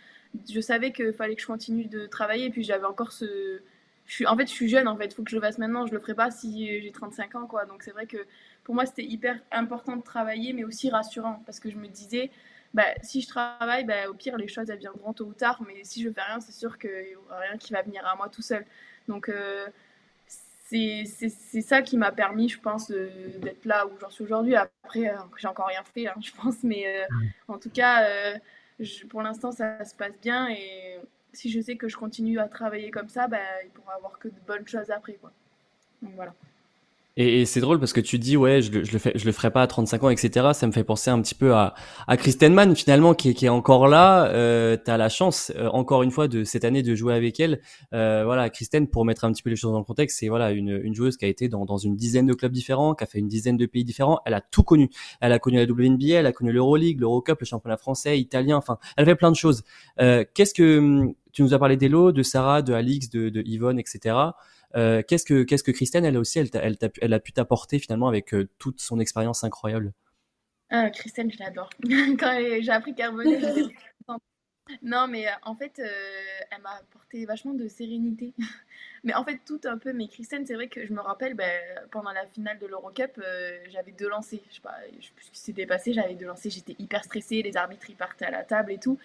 Je 0.51 0.59
savais 0.59 0.91
qu'il 0.91 1.13
fallait 1.13 1.35
que 1.35 1.41
je 1.41 1.47
continue 1.47 1.85
de 1.85 2.05
travailler, 2.07 2.45
et 2.47 2.49
puis 2.49 2.63
j'avais 2.63 2.85
encore 2.85 3.13
ce 3.13 3.61
je 4.05 4.13
suis, 4.15 4.27
en 4.27 4.35
fait, 4.35 4.47
je 4.47 4.51
suis 4.51 4.69
jeune, 4.69 4.87
en 4.87 4.97
fait. 4.97 5.05
Il 5.05 5.13
faut 5.13 5.23
que 5.23 5.31
je 5.31 5.35
le 5.35 5.41
fasse 5.41 5.57
maintenant. 5.57 5.85
Je 5.85 5.93
le 5.93 5.99
ferai 5.99 6.13
pas 6.13 6.31
si 6.31 6.81
j'ai 6.81 6.91
35 6.91 7.35
ans, 7.35 7.47
quoi. 7.47 7.65
Donc, 7.65 7.83
c'est 7.83 7.91
vrai 7.91 8.05
que 8.05 8.17
pour 8.63 8.75
moi, 8.75 8.85
c'était 8.85 9.03
hyper 9.03 9.39
important 9.51 9.95
de 9.95 10.03
travailler, 10.03 10.53
mais 10.53 10.63
aussi 10.63 10.89
rassurant. 10.89 11.41
Parce 11.45 11.59
que 11.59 11.69
je 11.69 11.77
me 11.77 11.87
disais, 11.87 12.31
bah, 12.73 12.85
si 13.01 13.21
je 13.21 13.27
travaille, 13.27 13.85
bah, 13.85 14.09
au 14.09 14.13
pire, 14.13 14.37
les 14.37 14.47
choses, 14.47 14.69
elles 14.69 14.79
viendront 14.79 15.13
tôt 15.13 15.25
ou 15.25 15.33
tard. 15.33 15.61
Mais 15.67 15.83
si 15.83 16.01
je 16.01 16.09
fais 16.09 16.21
rien, 16.21 16.39
c'est 16.39 16.51
sûr 16.51 16.77
qu'il 16.77 16.89
n'y 16.89 17.15
aura 17.15 17.39
rien 17.39 17.57
qui 17.57 17.73
va 17.73 17.81
venir 17.81 18.05
à 18.05 18.15
moi 18.15 18.29
tout 18.29 18.41
seul. 18.41 18.65
Donc, 19.07 19.29
euh, 19.29 19.67
c'est 20.65 21.61
ça 21.61 21.81
qui 21.81 21.97
m'a 21.97 22.11
permis, 22.11 22.49
je 22.49 22.59
pense, 22.59 22.89
d'être 22.89 23.65
là 23.65 23.85
où 23.85 23.91
j'en 23.99 24.09
suis 24.09 24.23
aujourd'hui. 24.23 24.55
Après, 24.55 25.09
euh, 25.09 25.17
j'ai 25.37 25.47
encore 25.47 25.67
rien 25.67 25.83
fait, 25.93 26.07
hein, 26.07 26.15
je 26.21 26.31
pense. 26.31 26.63
Mais 26.63 26.87
euh, 26.87 27.05
en 27.47 27.57
tout 27.59 27.69
cas, 27.69 28.05
pour 29.09 29.21
l'instant, 29.21 29.51
ça 29.51 29.83
se 29.85 29.95
passe 29.95 30.19
bien. 30.21 30.49
Et 30.49 30.99
si 31.33 31.49
je 31.49 31.59
sais 31.59 31.75
que 31.75 31.89
je 31.89 31.97
continue 31.97 32.39
à 32.39 32.47
travailler 32.47 32.91
comme 32.91 33.09
ça, 33.09 33.27
bah, 33.27 33.39
il 33.63 33.71
pourra 33.71 33.95
avoir 33.95 34.19
que 34.19 34.27
de 34.27 34.39
bonnes 34.47 34.67
choses 34.67 34.91
après. 34.91 35.13
Quoi. 35.13 35.31
Donc 36.01 36.13
voilà. 36.15 36.33
Et, 37.15 37.45
c'est 37.45 37.59
drôle 37.59 37.79
parce 37.79 37.93
que 37.93 38.01
tu 38.01 38.17
dis 38.17 38.35
ouais 38.35 38.63
je, 38.63 38.71
le, 38.71 38.83
je 38.83 38.91
le 38.91 38.97
fais 38.97 39.11
je 39.13 39.25
le 39.25 39.31
ferai 39.31 39.51
pas 39.51 39.61
à 39.61 39.67
35 39.67 40.03
ans 40.03 40.09
etc 40.09 40.49
ça 40.53 40.65
me 40.65 40.71
fait 40.71 40.83
penser 40.83 41.11
un 41.11 41.21
petit 41.21 41.35
peu 41.35 41.53
à 41.53 41.75
à 42.07 42.17
Kristen 42.17 42.53
Mann 42.55 42.75
finalement 42.75 43.13
qui, 43.13 43.35
qui 43.35 43.45
est 43.45 43.49
encore 43.49 43.87
là. 43.87 44.25
Euh, 44.29 44.77
tu 44.83 44.89
as 44.89 44.97
la 44.97 45.09
chance 45.09 45.51
euh, 45.55 45.67
encore 45.69 46.01
une 46.01 46.09
fois 46.09 46.27
de 46.27 46.43
cette 46.43 46.65
année 46.65 46.81
de 46.81 46.95
jouer 46.95 47.13
avec 47.13 47.39
elle. 47.39 47.59
Euh, 47.93 48.23
voilà 48.25 48.49
Kristen 48.49 48.87
pour 48.87 49.05
mettre 49.05 49.25
un 49.25 49.31
petit 49.31 49.43
peu 49.43 49.51
les 49.51 49.55
choses 49.55 49.73
dans 49.73 49.77
le 49.77 49.83
contexte 49.83 50.17
c'est 50.19 50.27
voilà 50.27 50.51
une, 50.51 50.81
une 50.83 50.95
joueuse 50.95 51.17
qui 51.17 51.25
a 51.25 51.27
été 51.27 51.49
dans, 51.49 51.65
dans 51.65 51.77
une 51.77 51.95
dizaine 51.95 52.25
de 52.25 52.33
clubs 52.33 52.51
différents 52.51 52.95
qui 52.95 53.03
a 53.03 53.07
fait 53.07 53.19
une 53.19 53.27
dizaine 53.27 53.57
de 53.57 53.65
pays 53.67 53.83
différents. 53.83 54.19
Elle 54.25 54.33
a 54.33 54.41
tout 54.41 54.63
connu. 54.63 54.89
Elle 55.21 55.33
a 55.33 55.39
connu 55.39 55.57
la 55.57 55.71
WNBA 55.71 56.15
elle 56.15 56.25
a 56.25 56.31
connu 56.31 56.51
l'Euroleague 56.51 56.99
l'Eurocup 56.99 57.39
le 57.39 57.45
championnat 57.45 57.77
français 57.77 58.19
italien 58.19 58.57
enfin 58.57 58.79
elle 58.97 59.05
fait 59.05 59.15
plein 59.15 59.31
de 59.31 59.35
choses. 59.35 59.63
Euh, 60.01 60.25
qu'est-ce 60.33 60.55
que 60.55 61.13
tu 61.31 61.43
nous 61.43 61.53
as 61.53 61.59
parlé 61.59 61.77
d'Elo 61.77 62.11
de 62.11 62.23
Sarah 62.23 62.63
de 62.63 62.73
Alix 62.73 63.11
de, 63.11 63.29
de 63.29 63.43
Yvonne 63.45 63.77
etc 63.77 64.15
euh, 64.75 65.01
qu'est-ce 65.07 65.25
que 65.25 65.43
qu'est-ce 65.43 65.63
que 65.63 65.71
Christine 65.71 66.05
elle 66.05 66.17
aussi 66.17 66.39
elle, 66.39 66.49
elle, 66.53 66.77
elle, 67.01 67.13
a 67.13 67.19
pu 67.19 67.31
t'apporter 67.31 67.79
finalement 67.79 68.07
avec 68.07 68.33
euh, 68.33 68.49
toute 68.57 68.81
son 68.81 68.99
expérience 68.99 69.43
incroyable? 69.43 69.93
Ah, 70.69 70.89
Christine 70.89 71.31
je 71.31 71.37
l'adore. 71.39 71.69
Quand 72.19 72.39
j'ai 72.61 72.71
appris 72.71 72.95
qu'elle 72.95 73.09
revenait 73.09 73.39
non 74.81 75.07
mais 75.07 75.27
euh, 75.27 75.31
en 75.43 75.55
fait 75.55 75.79
elle 75.79 76.61
m'a 76.61 76.75
apporté 76.75 77.25
vachement 77.25 77.53
de 77.53 77.67
sérénité 77.67 78.33
mais 79.03 79.13
en 79.13 79.23
fait 79.23 79.39
tout 79.45 79.59
un 79.65 79.77
peu 79.77 79.93
mais 79.93 80.07
Christine 80.07 80.45
c'est 80.45 80.55
vrai 80.55 80.67
que 80.67 80.85
je 80.85 80.93
me 80.93 81.01
rappelle 81.01 81.33
ben, 81.33 81.61
pendant 81.91 82.11
la 82.11 82.25
finale 82.27 82.59
de 82.59 82.67
l'Eurocup 82.67 83.21
j'avais 83.71 83.91
deux 83.91 84.09
lancers 84.09 84.39
je 84.49 84.55
sais 84.55 84.61
pas 84.61 84.75
je 84.99 85.05
sais 85.05 85.11
plus 85.15 85.25
ce 85.25 85.31
qui 85.31 85.39
s'était 85.39 85.65
passé 85.65 85.93
j'avais 85.93 86.15
deux 86.15 86.27
lancers 86.27 86.51
j'étais 86.51 86.75
hyper 86.79 87.03
stressée 87.03 87.41
les 87.41 87.57
arbitres 87.57 87.89
ils 87.89 87.95
partaient 87.95 88.25
à 88.25 88.31
la 88.31 88.43
table 88.43 88.71
et 88.71 88.77
tout 88.77 88.97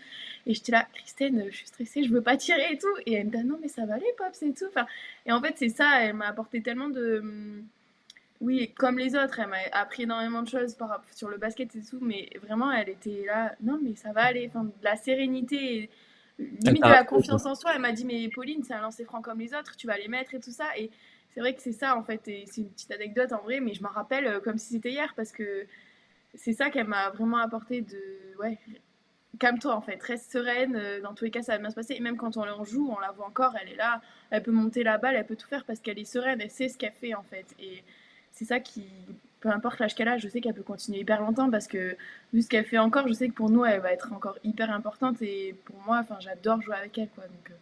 et 0.46 0.54
j'étais 0.54 0.72
là, 0.72 0.86
Christine, 0.94 1.44
je 1.50 1.56
suis 1.56 1.66
stressée, 1.66 2.04
je 2.04 2.10
veux 2.10 2.22
pas 2.22 2.36
tirer 2.36 2.72
et 2.72 2.78
tout. 2.78 2.86
Et 3.06 3.14
elle 3.14 3.26
me 3.26 3.30
dit, 3.30 3.44
non, 3.44 3.58
mais 3.60 3.68
ça 3.68 3.84
va 3.84 3.94
aller, 3.94 4.06
Pop, 4.16 4.28
c'est 4.32 4.54
tout. 4.54 4.70
Et 5.26 5.32
en 5.32 5.42
fait, 5.42 5.54
c'est 5.56 5.68
ça, 5.68 6.02
elle 6.02 6.14
m'a 6.14 6.28
apporté 6.28 6.62
tellement 6.62 6.88
de. 6.88 7.62
Oui, 8.40 8.72
comme 8.76 8.98
les 8.98 9.16
autres, 9.16 9.40
elle 9.40 9.48
m'a 9.48 9.56
appris 9.72 10.04
énormément 10.04 10.42
de 10.42 10.48
choses 10.48 10.74
par, 10.74 11.02
sur 11.12 11.28
le 11.28 11.38
basket 11.38 11.74
et 11.74 11.82
tout, 11.82 11.98
mais 12.00 12.28
vraiment, 12.40 12.70
elle 12.70 12.88
était 12.88 13.24
là, 13.26 13.54
non, 13.60 13.80
mais 13.82 13.96
ça 13.96 14.12
va 14.12 14.22
aller. 14.22 14.46
Enfin, 14.48 14.64
de 14.64 14.72
la 14.82 14.96
sérénité, 14.96 15.90
limite 16.38 16.82
de 16.82 16.88
la 16.88 17.04
confiance 17.04 17.46
en 17.46 17.54
soi. 17.54 17.72
Elle 17.74 17.80
m'a 17.80 17.92
dit, 17.92 18.04
mais 18.04 18.28
Pauline, 18.28 18.62
c'est 18.62 18.74
un 18.74 18.80
lancer 18.80 19.04
franc 19.04 19.22
comme 19.22 19.40
les 19.40 19.54
autres, 19.54 19.76
tu 19.76 19.86
vas 19.86 19.98
les 19.98 20.08
mettre 20.08 20.34
et 20.34 20.40
tout 20.40 20.52
ça. 20.52 20.66
Et 20.76 20.90
c'est 21.30 21.40
vrai 21.40 21.54
que 21.54 21.62
c'est 21.62 21.72
ça, 21.72 21.96
en 21.96 22.02
fait, 22.02 22.26
et 22.28 22.44
c'est 22.46 22.60
une 22.60 22.70
petite 22.70 22.90
anecdote 22.92 23.32
en 23.32 23.42
vrai, 23.42 23.60
mais 23.60 23.74
je 23.74 23.82
m'en 23.82 23.90
rappelle 23.90 24.26
euh, 24.26 24.40
comme 24.40 24.58
si 24.58 24.72
c'était 24.72 24.90
hier 24.90 25.12
parce 25.16 25.32
que 25.32 25.66
c'est 26.34 26.52
ça 26.52 26.70
qu'elle 26.70 26.86
m'a 26.86 27.10
vraiment 27.10 27.38
apporté 27.38 27.80
de 27.80 28.00
ouais, 28.38 28.58
calme-toi 29.38 29.74
en 29.74 29.80
fait, 29.80 30.02
reste 30.02 30.30
sereine, 30.30 30.76
euh, 30.76 31.00
dans 31.00 31.14
tous 31.14 31.24
les 31.24 31.30
cas 31.30 31.42
ça 31.42 31.52
va 31.52 31.58
bien 31.58 31.70
se 31.70 31.74
passer. 31.74 31.94
Et 31.94 32.00
même 32.00 32.16
quand 32.16 32.36
on 32.36 32.42
en 32.42 32.64
joue, 32.64 32.90
on 32.90 32.98
la 32.98 33.10
voit 33.12 33.26
encore, 33.26 33.54
elle 33.60 33.72
est 33.72 33.76
là, 33.76 34.00
elle 34.30 34.42
peut 34.42 34.52
monter 34.52 34.82
la 34.82 34.98
balle, 34.98 35.16
elle 35.16 35.26
peut 35.26 35.36
tout 35.36 35.48
faire 35.48 35.64
parce 35.64 35.80
qu'elle 35.80 35.98
est 35.98 36.04
sereine, 36.04 36.40
elle 36.40 36.50
sait 36.50 36.68
ce 36.68 36.78
qu'elle 36.78 36.92
fait 36.92 37.14
en 37.14 37.22
fait. 37.22 37.46
Et 37.58 37.82
c'est 38.38 38.44
ça 38.44 38.60
qui, 38.60 38.86
peu 39.40 39.50
importe 39.50 39.78
l'âge 39.78 39.94
qu'elle 39.94 40.08
a, 40.08 40.18
je 40.18 40.28
sais 40.28 40.40
qu'elle 40.40 40.54
peut 40.54 40.62
continuer 40.62 41.00
hyper 41.00 41.20
longtemps 41.20 41.50
parce 41.50 41.66
que 41.66 41.96
vu 42.32 42.42
ce 42.42 42.48
qu'elle 42.48 42.64
fait 42.64 42.78
encore, 42.78 43.08
je 43.08 43.12
sais 43.12 43.28
que 43.28 43.34
pour 43.34 43.50
nous 43.50 43.64
elle 43.64 43.80
va 43.80 43.92
être 43.92 44.12
encore 44.12 44.38
hyper 44.44 44.70
importante 44.70 45.20
et 45.22 45.54
pour 45.64 45.76
moi, 45.86 45.98
enfin 46.00 46.16
j'adore 46.20 46.60
jouer 46.62 46.76
avec 46.76 46.96
elle 46.98 47.08
quoi. 47.10 47.24
Donc, 47.24 47.50
euh, 47.50 47.54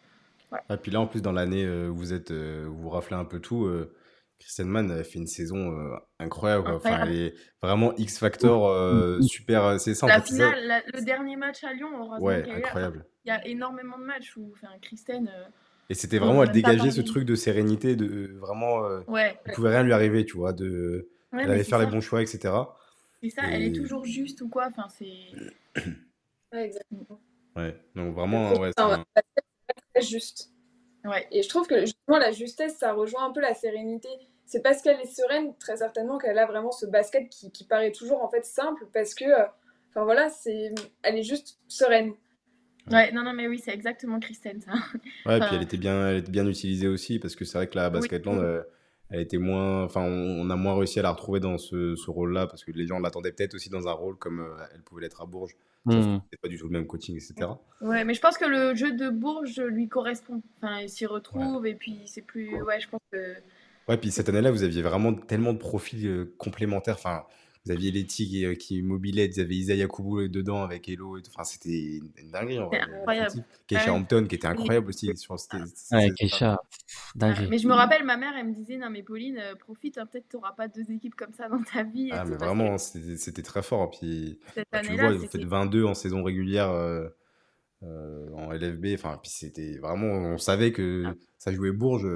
voilà. 0.50 0.64
Et 0.70 0.76
puis 0.76 0.90
là 0.92 1.00
en 1.00 1.06
plus 1.06 1.22
dans 1.22 1.32
l'année 1.32 1.64
euh, 1.64 1.88
vous 1.88 2.12
êtes, 2.12 2.32
vous 2.32 2.88
raflez 2.90 3.16
un 3.16 3.24
peu 3.24 3.40
tout 3.40 3.68
Christian 4.38 4.66
Mann 4.66 4.90
a 4.90 5.02
fait 5.02 5.18
une 5.18 5.26
saison 5.26 5.72
euh, 5.72 5.96
incroyable. 6.18 6.68
Enfin, 6.70 7.04
elle 7.04 7.14
est 7.14 7.34
vraiment 7.62 7.94
X 7.96 8.18
Factor, 8.18 8.68
euh, 8.68 9.20
super. 9.22 9.64
Euh, 9.64 9.78
c'est 9.78 9.94
ça. 9.94 10.06
La 10.06 10.20
finale, 10.20 10.82
le 10.92 11.02
dernier 11.02 11.36
match 11.36 11.64
à 11.64 11.72
Lyon, 11.72 11.88
heureusement 11.96 12.26
ouais, 12.26 12.48
incroyable. 12.50 13.06
Il 13.24 13.28
y 13.28 13.30
a 13.30 13.46
énormément 13.46 13.98
de 13.98 14.04
matchs 14.04 14.36
où, 14.36 14.52
enfin, 14.54 14.72
Christine. 14.82 15.30
Et 15.88 15.94
c'était 15.94 16.18
vraiment, 16.18 16.42
elle 16.42 16.52
dégageait 16.52 16.90
ce 16.90 17.00
truc 17.00 17.24
de 17.24 17.34
sérénité, 17.34 17.96
de 17.96 18.36
vraiment. 18.38 18.82
ouais. 19.08 19.38
Il 19.46 19.52
pouvait 19.52 19.70
rien 19.70 19.82
lui 19.82 19.92
arriver, 19.92 20.24
tu 20.24 20.36
vois. 20.36 20.52
De, 20.52 21.08
elle 21.32 21.50
allait 21.50 21.64
faire 21.64 21.78
les 21.78 21.86
bons 21.86 22.00
choix, 22.00 22.22
etc. 22.22 22.54
C'est 23.22 23.30
ça, 23.30 23.42
elle 23.50 23.62
est 23.62 23.72
toujours 23.72 24.04
juste 24.04 24.40
ou 24.40 24.48
quoi. 24.48 24.66
Enfin, 24.68 24.88
c'est. 24.88 25.06
ouais, 26.52 26.64
exactement. 26.64 27.20
Ouais, 27.56 27.74
donc 27.94 28.14
vraiment, 28.14 28.52
ouais. 28.54 28.70
C'est 29.94 30.02
juste. 30.02 30.50
Ouais. 31.04 31.26
Et 31.30 31.42
je 31.42 31.48
trouve 31.48 31.66
que 31.66 31.80
justement 31.80 32.18
la 32.18 32.32
justesse, 32.32 32.76
ça 32.76 32.92
rejoint 32.92 33.24
un 33.24 33.32
peu 33.32 33.40
la 33.40 33.54
sérénité. 33.54 34.08
c'est 34.44 34.62
parce 34.62 34.82
qu'elle 34.82 35.00
est 35.00 35.06
sereine, 35.06 35.54
très 35.58 35.76
certainement, 35.76 36.18
qu'elle 36.18 36.38
a 36.38 36.46
vraiment 36.46 36.72
ce 36.72 36.84
basket 36.84 37.28
qui, 37.28 37.50
qui, 37.52 37.64
paraît 37.64 37.92
toujours 37.92 38.22
en 38.22 38.28
fait 38.28 38.44
simple 38.44 38.86
parce 38.92 39.14
que, 39.14 39.24
enfin 39.90 40.04
voilà, 40.04 40.28
c'est, 40.28 40.74
elle 41.02 41.16
est 41.16 41.22
juste 41.22 41.58
sereine. 41.68 42.12
Ouais, 42.90 43.12
non, 43.12 43.22
non, 43.22 43.32
mais 43.32 43.48
oui, 43.48 43.58
c'est 43.58 43.72
exactement 43.72 44.20
Christine, 44.20 44.60
ça. 44.60 44.72
Ouais, 45.26 45.40
puis 45.40 45.56
elle 45.56 45.62
était, 45.62 45.76
bien, 45.76 46.08
elle 46.08 46.18
était 46.18 46.30
bien 46.30 46.46
utilisée 46.46 46.88
aussi, 46.88 47.18
parce 47.18 47.34
que 47.34 47.44
c'est 47.44 47.58
vrai 47.58 47.66
que 47.66 47.76
la 47.76 47.90
Basketland, 47.90 48.38
euh, 48.38 48.62
elle 49.10 49.20
était 49.20 49.38
moins. 49.38 49.84
Enfin, 49.84 50.02
on, 50.02 50.48
a 50.50 50.56
moins 50.56 50.76
réussi 50.76 50.98
à 51.00 51.02
la 51.02 51.10
retrouver 51.10 51.40
dans 51.40 51.58
ce, 51.58 51.96
ce 51.96 52.10
rôle-là, 52.10 52.46
parce 52.46 52.64
que 52.64 52.70
les 52.72 52.86
gens 52.86 53.00
l'attendaient 53.00 53.32
peut-être 53.32 53.54
aussi 53.54 53.70
dans 53.70 53.88
un 53.88 53.92
rôle 53.92 54.16
comme 54.16 54.40
euh, 54.40 54.64
elle 54.74 54.82
pouvait 54.82 55.02
l'être 55.02 55.20
à 55.20 55.26
Bourges. 55.26 55.56
Mmh. 55.84 56.18
C'est 56.32 56.40
pas 56.40 56.48
du 56.48 56.58
tout 56.58 56.66
le 56.66 56.72
même 56.72 56.86
coaching, 56.86 57.14
etc. 57.14 57.48
Ouais, 57.80 58.04
mais 58.04 58.14
je 58.14 58.20
pense 58.20 58.38
que 58.38 58.44
le 58.44 58.74
jeu 58.74 58.92
de 58.92 59.08
Bourges 59.08 59.60
lui 59.60 59.88
correspond. 59.88 60.42
Enfin, 60.56 60.80
il 60.80 60.88
s'y 60.88 61.06
retrouve, 61.06 61.66
et 61.66 61.74
puis 61.74 62.02
c'est 62.06 62.22
plus. 62.22 62.60
Ouais, 62.62 62.80
je 62.80 62.88
pense 62.88 63.00
que. 63.12 63.34
Ouais, 63.88 63.96
puis 63.96 64.10
cette 64.10 64.28
année-là, 64.28 64.50
vous 64.50 64.64
aviez 64.64 64.82
vraiment 64.82 65.14
tellement 65.14 65.52
de 65.52 65.58
profils 65.58 66.06
euh, 66.06 66.34
complémentaires. 66.38 66.96
Enfin, 66.96 67.24
vous 67.66 67.72
aviez 67.72 67.90
Letty 67.90 68.28
qui, 68.28 68.46
euh, 68.46 68.54
qui 68.54 68.80
mobilait, 68.80 69.26
vous 69.26 69.40
avez 69.40 69.56
Isaiah 69.56 69.88
Koubou 69.88 70.28
dedans 70.28 70.62
avec 70.62 70.88
tout. 70.96 71.18
Enfin, 71.28 71.42
c'était 71.42 72.00
une 72.16 72.30
dinguerie. 72.30 72.60
En 72.60 72.70
incroyable. 72.72 73.44
Keisha 73.66 73.92
Hampton 73.92 74.26
qui 74.28 74.36
était 74.36 74.46
incroyable 74.46 74.88
aussi 74.88 75.10
sur 75.16 75.36
cette, 75.38 75.60
Ouais, 75.90 76.10
Keisha, 76.16 76.60
dinguerie. 77.16 77.48
Mais 77.48 77.58
je 77.58 77.66
me 77.66 77.74
rappelle, 77.74 78.04
ma 78.04 78.16
mère, 78.16 78.34
elle 78.38 78.46
me 78.46 78.54
disait 78.54 78.76
Non, 78.76 78.88
mais 78.88 79.02
Pauline, 79.02 79.38
euh, 79.38 79.56
profite, 79.56 79.98
hein, 79.98 80.06
peut-être 80.06 80.28
tu 80.28 80.36
n'auras 80.36 80.52
pas 80.52 80.68
deux 80.68 80.88
équipes 80.92 81.16
comme 81.16 81.32
ça 81.32 81.48
dans 81.48 81.62
ta 81.62 81.82
vie. 81.82 82.10
Ah, 82.12 82.24
mais 82.24 82.36
vraiment, 82.36 82.78
c'était 82.78 83.42
très 83.42 83.62
fort. 83.62 83.90
Puis, 83.90 84.38
bah, 84.70 84.80
tu 84.82 84.94
vois, 84.94 85.12
vous 85.12 85.26
faites 85.26 85.44
22 85.44 85.84
en 85.84 85.94
saison 85.94 86.22
régulière. 86.22 86.70
Euh, 86.70 87.08
en 87.82 88.52
LFB, 88.52 88.94
enfin, 88.94 89.20
puis 89.22 89.30
c'était 89.30 89.76
vraiment, 89.78 90.06
on 90.06 90.38
savait 90.38 90.72
que 90.72 91.04
ah. 91.06 91.14
ça 91.38 91.52
jouait 91.52 91.72
Bourges, 91.72 92.08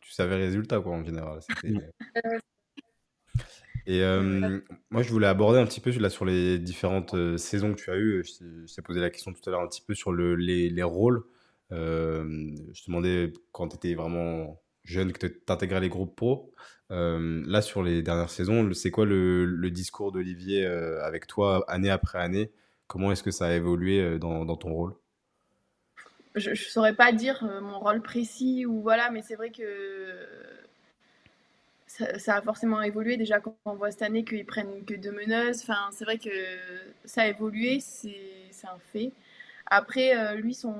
tu 0.00 0.12
savais 0.12 0.38
le 0.38 0.44
résultat, 0.44 0.80
quoi, 0.80 0.92
en 0.92 1.04
général. 1.04 1.40
Et 3.90 4.02
moi, 4.90 5.02
je 5.02 5.10
voulais 5.10 5.26
aborder 5.26 5.58
un 5.58 5.64
petit 5.64 5.80
peu 5.80 5.90
là, 5.98 6.10
sur 6.10 6.26
les 6.26 6.58
différentes 6.58 7.38
saisons 7.38 7.72
que 7.72 7.80
tu 7.80 7.90
as 7.90 7.96
eues. 7.96 8.22
Je 8.22 8.74
t'ai 8.74 8.82
posé 8.82 9.00
la 9.00 9.08
question 9.08 9.32
tout 9.32 9.40
à 9.46 9.50
l'heure 9.50 9.62
un 9.62 9.66
petit 9.66 9.80
peu 9.80 9.94
sur 9.94 10.12
le, 10.12 10.34
les, 10.34 10.68
les, 10.68 10.82
rôles. 10.82 11.24
Je 11.70 11.76
te 11.76 12.86
demandais 12.86 13.32
quand 13.52 13.68
tu 13.68 13.76
étais 13.76 13.94
vraiment 13.94 14.60
jeune 14.84 15.10
que 15.12 15.26
tu 15.26 15.40
intégrais 15.48 15.80
les 15.80 15.88
groupes 15.88 16.14
pro. 16.14 16.52
là, 16.90 17.62
sur 17.62 17.82
les 17.82 18.02
dernières 18.02 18.28
saisons, 18.28 18.74
c'est 18.74 18.90
quoi 18.90 19.06
le, 19.06 19.46
le 19.46 19.70
discours 19.70 20.12
d'Olivier 20.12 20.66
avec 20.66 21.26
toi 21.26 21.64
année 21.66 21.90
après 21.90 22.18
année? 22.18 22.52
Comment 22.88 23.10
est-ce 23.10 23.22
que 23.22 23.30
ça 23.30 23.46
a 23.46 23.54
évolué 23.54 24.18
dans, 24.18 24.44
dans 24.44 24.56
ton 24.56 24.74
rôle? 24.74 24.94
Je 26.34 26.50
ne 26.50 26.54
saurais 26.54 26.94
pas 26.94 27.10
dire 27.12 27.42
mon 27.62 27.80
rôle 27.80 28.02
précis 28.02 28.66
ou 28.66 28.82
voilà, 28.82 29.10
mais 29.10 29.22
c'est 29.22 29.34
vrai 29.34 29.50
que 29.50 29.64
ça, 32.18 32.36
a 32.36 32.42
forcément 32.42 32.80
évolué. 32.82 33.16
Déjà, 33.16 33.40
quand 33.40 33.56
on 33.64 33.74
voit 33.74 33.90
cette 33.90 34.02
année 34.02 34.24
qu'ils 34.24 34.46
prennent 34.46 34.84
que 34.84 34.94
deux 34.94 35.12
meneuses, 35.12 35.62
enfin, 35.62 35.88
c'est 35.92 36.04
vrai 36.04 36.18
que 36.18 36.30
ça 37.04 37.22
a 37.22 37.26
évolué, 37.28 37.80
c'est 37.80 38.66
un 38.66 38.78
fait. 38.92 39.12
Après, 39.66 40.16
euh, 40.16 40.34
lui, 40.34 40.54
son 40.54 40.74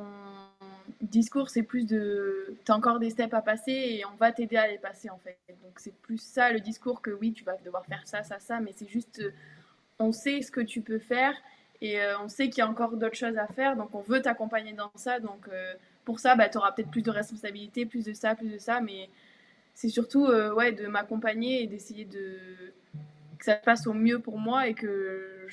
discours, 1.00 1.50
c'est 1.50 1.62
plus 1.62 1.86
de 1.86 2.56
tu 2.64 2.72
as 2.72 2.74
encore 2.74 2.98
des 2.98 3.10
steps 3.10 3.34
à 3.34 3.42
passer 3.42 3.72
et 3.72 4.04
on 4.06 4.16
va 4.16 4.32
t'aider 4.32 4.56
à 4.56 4.66
les 4.68 4.78
passer, 4.78 5.10
en 5.10 5.18
fait. 5.18 5.38
Donc, 5.62 5.78
c'est 5.78 5.94
plus 5.94 6.18
ça 6.18 6.52
le 6.52 6.60
discours 6.60 7.02
que 7.02 7.10
oui, 7.10 7.32
tu 7.32 7.44
vas 7.44 7.56
devoir 7.64 7.84
faire 7.86 8.02
ça, 8.04 8.22
ça, 8.22 8.38
ça, 8.38 8.60
mais 8.60 8.72
c'est 8.74 8.88
juste 8.88 9.20
euh, 9.20 9.32
on 9.98 10.12
sait 10.12 10.42
ce 10.42 10.50
que 10.50 10.60
tu 10.60 10.80
peux 10.80 10.98
faire 10.98 11.34
et 11.80 12.00
euh, 12.00 12.18
on 12.20 12.28
sait 12.28 12.48
qu'il 12.48 12.58
y 12.58 12.66
a 12.66 12.68
encore 12.68 12.96
d'autres 12.96 13.16
choses 13.16 13.36
à 13.36 13.46
faire, 13.46 13.76
donc 13.76 13.94
on 13.94 14.00
veut 14.00 14.22
t'accompagner 14.22 14.72
dans 14.72 14.90
ça. 14.94 15.20
Donc, 15.20 15.48
pour 16.04 16.20
ça, 16.20 16.34
bah, 16.36 16.48
tu 16.48 16.58
auras 16.58 16.72
peut-être 16.72 16.90
plus 16.90 17.02
de 17.02 17.10
responsabilités, 17.10 17.84
plus 17.84 18.04
de 18.04 18.14
ça, 18.14 18.34
plus 18.34 18.48
de 18.48 18.58
ça, 18.58 18.80
mais 18.80 19.10
c'est 19.78 19.88
surtout 19.88 20.26
euh, 20.26 20.52
ouais, 20.52 20.72
de 20.72 20.88
m'accompagner 20.88 21.62
et 21.62 21.68
d'essayer 21.68 22.04
de 22.04 22.36
que 23.38 23.44
ça 23.44 23.54
passe 23.54 23.86
au 23.86 23.92
mieux 23.92 24.18
pour 24.18 24.36
moi 24.36 24.66
et 24.66 24.74
que 24.74 25.46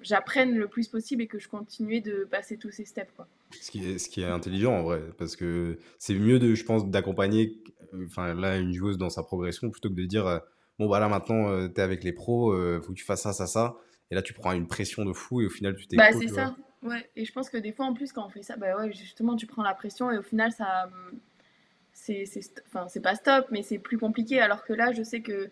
j'apprenne 0.00 0.56
le 0.56 0.66
plus 0.66 0.88
possible 0.88 1.20
et 1.20 1.26
que 1.26 1.38
je 1.38 1.46
continue 1.46 2.00
de 2.00 2.26
passer 2.30 2.56
tous 2.56 2.70
ces 2.70 2.86
steps. 2.86 3.12
Quoi. 3.14 3.28
Ce, 3.60 3.70
qui 3.70 3.84
est, 3.84 3.98
ce 3.98 4.08
qui 4.08 4.22
est 4.22 4.26
intelligent 4.26 4.72
en 4.72 4.82
vrai, 4.82 5.02
parce 5.18 5.36
que 5.36 5.76
c'est 5.98 6.14
mieux, 6.14 6.38
de, 6.38 6.54
je 6.54 6.64
pense, 6.64 6.88
d'accompagner 6.88 7.58
enfin, 8.06 8.32
là, 8.32 8.56
une 8.56 8.72
joueuse 8.72 8.96
dans 8.96 9.10
sa 9.10 9.24
progression 9.24 9.68
plutôt 9.68 9.90
que 9.90 9.94
de 9.94 10.06
dire 10.06 10.26
euh, 10.26 10.38
bon, 10.78 10.88
bah 10.88 11.00
là 11.00 11.08
maintenant, 11.08 11.50
euh, 11.50 11.68
tu 11.68 11.82
es 11.82 11.82
avec 11.82 12.02
les 12.02 12.14
pros, 12.14 12.56
il 12.56 12.80
faut 12.80 12.92
que 12.92 12.98
tu 12.98 13.04
fasses 13.04 13.20
ça, 13.20 13.34
ça, 13.34 13.46
ça. 13.46 13.76
Et 14.10 14.14
là, 14.14 14.22
tu 14.22 14.32
prends 14.32 14.52
une 14.52 14.66
pression 14.66 15.04
de 15.04 15.12
fou 15.12 15.42
et 15.42 15.46
au 15.46 15.50
final, 15.50 15.76
tu 15.76 15.86
t'es. 15.86 15.96
Bah, 15.96 16.12
c'est 16.18 16.28
ça. 16.28 16.56
Ouais. 16.82 17.10
Et 17.14 17.26
je 17.26 17.32
pense 17.32 17.50
que 17.50 17.58
des 17.58 17.72
fois, 17.72 17.84
en 17.84 17.92
plus, 17.92 18.10
quand 18.10 18.24
on 18.24 18.30
fait 18.30 18.42
ça, 18.42 18.56
bah 18.56 18.74
ouais, 18.78 18.90
justement, 18.90 19.36
tu 19.36 19.46
prends 19.46 19.62
la 19.62 19.74
pression 19.74 20.10
et 20.10 20.16
au 20.16 20.22
final, 20.22 20.50
ça 20.50 20.88
c'est 21.92 22.24
enfin 22.66 22.86
pas 23.00 23.14
stop 23.14 23.46
mais 23.50 23.62
c'est 23.62 23.78
plus 23.78 23.98
compliqué. 23.98 24.40
Alors 24.40 24.64
que 24.64 24.72
là 24.72 24.92
je 24.92 25.02
sais 25.02 25.20
que 25.20 25.50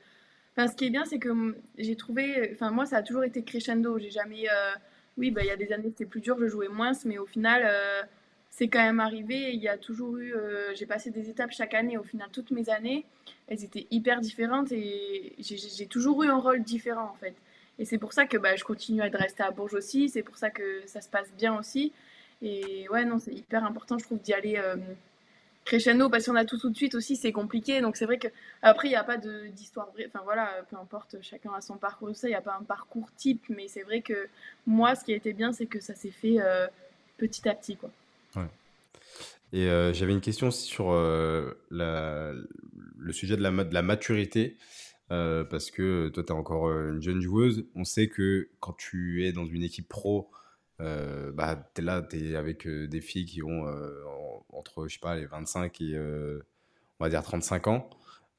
enfin 0.56 0.68
ce 0.68 0.76
qui 0.76 0.86
est 0.86 0.90
bien 0.90 1.04
c'est 1.04 1.18
que 1.18 1.56
j'ai 1.76 1.96
trouvé 1.96 2.50
enfin 2.52 2.70
moi 2.70 2.86
ça 2.86 2.98
a 2.98 3.02
toujours 3.02 3.24
été 3.24 3.42
crescendo. 3.42 3.98
J'ai 3.98 4.10
jamais 4.10 4.48
euh, 4.50 4.72
oui 5.16 5.30
bah 5.30 5.42
il 5.42 5.46
y 5.48 5.50
a 5.50 5.56
des 5.56 5.72
années 5.72 5.88
c'était 5.88 6.06
plus 6.06 6.20
dur 6.20 6.36
je 6.40 6.46
jouais 6.46 6.68
moins 6.68 6.92
mais 7.04 7.18
au 7.18 7.26
final 7.26 7.62
euh, 7.64 8.02
c'est 8.50 8.68
quand 8.68 8.80
même 8.82 9.00
arrivé. 9.00 9.52
Il 9.52 9.60
y 9.60 9.68
a 9.68 9.78
toujours 9.78 10.16
eu 10.18 10.34
euh, 10.34 10.74
j'ai 10.74 10.86
passé 10.86 11.10
des 11.10 11.28
étapes 11.30 11.52
chaque 11.52 11.74
année. 11.74 11.98
Au 11.98 12.02
final 12.02 12.28
toutes 12.32 12.50
mes 12.50 12.68
années 12.70 13.04
elles 13.48 13.64
étaient 13.64 13.86
hyper 13.90 14.20
différentes 14.20 14.72
et 14.72 15.34
j'ai 15.38 15.86
toujours 15.86 16.22
eu 16.24 16.28
un 16.28 16.38
rôle 16.38 16.62
différent 16.62 17.10
en 17.12 17.16
fait. 17.16 17.34
Et 17.80 17.84
c'est 17.84 17.98
pour 17.98 18.12
ça 18.12 18.26
que 18.26 18.36
bah, 18.36 18.56
je 18.56 18.64
continue 18.64 19.02
à 19.02 19.04
rester 19.04 19.44
à 19.44 19.52
Bourges 19.52 19.74
aussi. 19.74 20.08
C'est 20.08 20.24
pour 20.24 20.36
ça 20.36 20.50
que 20.50 20.82
ça 20.86 21.00
se 21.00 21.08
passe 21.08 21.32
bien 21.36 21.56
aussi. 21.56 21.92
Et 22.42 22.88
ouais 22.88 23.04
non 23.04 23.18
c'est 23.18 23.32
hyper 23.32 23.64
important 23.64 23.98
je 23.98 24.04
trouve 24.04 24.20
d'y 24.20 24.32
aller 24.32 24.60
crescendo 25.68 26.08
parce 26.08 26.24
qu'on 26.24 26.34
a 26.34 26.46
tout 26.46 26.58
tout 26.58 26.70
de 26.70 26.76
suite 26.76 26.94
aussi 26.94 27.14
c'est 27.14 27.30
compliqué. 27.30 27.80
Donc 27.80 27.96
c'est 27.96 28.06
vrai 28.06 28.18
que 28.18 28.28
après 28.62 28.88
il 28.88 28.90
n'y 28.90 28.96
a 28.96 29.04
pas 29.04 29.18
d'histoire 29.18 29.90
vraie. 29.92 30.06
Enfin 30.08 30.22
voilà 30.24 30.50
peu 30.70 30.76
importe 30.76 31.16
chacun 31.20 31.52
a 31.52 31.60
son 31.60 31.76
parcours 31.76 32.16
ça 32.16 32.26
il 32.26 32.30
n'y 32.30 32.36
a 32.36 32.40
pas 32.40 32.56
un 32.58 32.64
parcours 32.64 33.10
type. 33.16 33.44
Mais 33.50 33.68
c'est 33.68 33.82
vrai 33.82 34.00
que 34.00 34.28
moi 34.66 34.94
ce 34.94 35.04
qui 35.04 35.12
a 35.12 35.16
été 35.16 35.32
bien 35.34 35.52
c'est 35.52 35.66
que 35.66 35.80
ça 35.80 35.94
s'est 35.94 36.10
fait 36.10 36.40
euh, 36.40 36.66
petit 37.18 37.46
à 37.48 37.54
petit 37.54 37.76
quoi. 37.76 37.90
Et 39.52 39.66
euh, 39.68 39.94
j'avais 39.94 40.12
une 40.12 40.20
question 40.20 40.50
sur 40.50 40.90
euh, 40.92 41.52
le 41.70 43.12
sujet 43.12 43.36
de 43.36 43.42
la, 43.42 43.50
de 43.50 43.74
la 43.74 43.82
maturité. 43.82 44.56
Parce 45.08 45.70
que 45.70 46.08
toi 46.08 46.22
tu 46.22 46.32
es 46.32 46.34
encore 46.34 46.70
une 46.70 47.02
jeune 47.02 47.20
joueuse. 47.20 47.66
On 47.74 47.84
sait 47.84 48.08
que 48.08 48.48
quand 48.60 48.74
tu 48.74 49.24
es 49.24 49.32
dans 49.32 49.46
une 49.46 49.62
équipe 49.62 49.88
pro 49.88 50.30
euh, 50.80 51.32
bah, 51.32 51.58
tu 51.74 51.80
es 51.80 51.84
là, 51.84 52.02
tu 52.02 52.32
es 52.32 52.36
avec 52.36 52.66
euh, 52.66 52.86
des 52.86 53.00
filles 53.00 53.26
qui 53.26 53.42
ont 53.42 53.66
euh, 53.66 54.04
entre, 54.52 54.86
je 54.86 54.94
sais 54.94 55.00
pas, 55.00 55.16
les 55.16 55.26
25 55.26 55.80
et 55.80 55.98
on 57.00 57.04
va 57.04 57.10
dire 57.10 57.22
35 57.22 57.66
ans. 57.68 57.90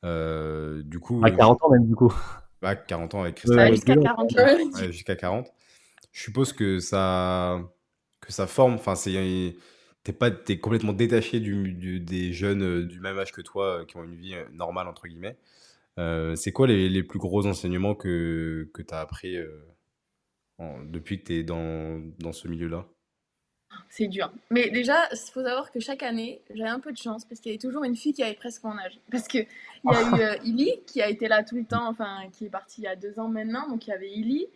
du 0.04 1.00
coup. 1.00 1.22
À 1.24 1.32
40 1.32 1.64
ans 1.64 1.70
même, 1.70 1.86
du 1.86 1.96
coup. 1.96 2.14
Bah, 2.62 2.76
40 2.76 3.16
ans 3.16 3.22
avec 3.22 3.36
Christelle. 3.36 3.74
jusqu'à 3.74 3.96
40. 3.96 4.32
jusqu'à 4.92 5.16
40. 5.16 5.52
Je 6.12 6.24
suppose 6.24 6.54
que 6.54 6.80
ça, 6.80 7.62
que 8.22 8.32
ça 8.32 8.48
forme, 8.48 8.74
enfin, 8.74 8.96
c'est 8.96 9.56
t'es 10.04 10.14
pas 10.14 10.30
es 10.48 10.60
complètement 10.60 10.94
détaché 10.94 11.40
du, 11.40 12.00
des 12.00 12.34
jeunes 12.34 12.88
du 12.88 13.00
même 13.02 13.20
âge 13.20 13.34
que 13.34 13.42
toi 13.42 13.86
qui 13.86 13.98
ont 13.98 14.04
une 14.04 14.16
vie 14.16 14.34
normale 14.54 14.88
entre 14.88 15.08
guillemets. 15.08 15.38
c'est 16.36 16.52
quoi 16.52 16.68
les, 16.68 16.90
les, 16.90 17.04
plus 17.04 17.20
gros 17.20 17.46
enseignements 17.46 17.96
que, 17.96 18.70
que 18.74 18.82
tu 18.82 18.94
as 18.94 19.02
appris 19.02 19.38
depuis 20.86 21.20
que 21.20 21.28
tu 21.28 21.34
es 21.36 21.44
dans, 21.44 22.02
dans 22.20 22.34
ce 22.34 22.48
milieu-là 22.48 22.86
C'est 23.90 24.08
dur. 24.08 24.32
Mais 24.50 24.70
déjà, 24.70 25.08
il 25.12 25.32
faut 25.32 25.44
savoir 25.44 25.72
que 25.72 25.80
chaque 25.80 26.04
année, 26.04 26.42
j'ai 26.54 26.66
un 26.66 26.80
peu 26.80 26.92
de 26.92 26.98
chance 26.98 27.26
parce 27.26 27.40
qu'il 27.40 27.52
y 27.52 27.56
avait 27.56 27.62
toujours 27.62 27.84
une 27.84 27.96
fille 27.96 28.14
qui 28.14 28.24
avait 28.24 28.36
presque 28.36 28.64
mon 28.64 28.78
âge. 28.78 29.00
Parce 29.12 29.28
qu'il 29.28 29.48
y 29.86 29.96
a 29.96 30.02
eu 30.02 30.22
euh, 30.22 30.36
Illy 30.44 30.82
qui 30.86 31.02
a 31.02 31.10
été 31.10 31.28
là 31.28 31.44
tout 31.44 31.56
le 31.56 31.66
temps, 31.66 31.88
enfin, 31.88 32.24
qui 32.32 32.46
est 32.46 32.50
partie 32.50 32.82
il 32.82 32.86
y 32.86 32.88
a 32.88 32.96
deux 32.96 33.20
ans 33.20 33.30
maintenant. 33.30 33.68
Donc 33.70 33.88
il 33.88 33.92
y 33.92 33.94
avait 33.94 34.12
Illy. 34.12 34.48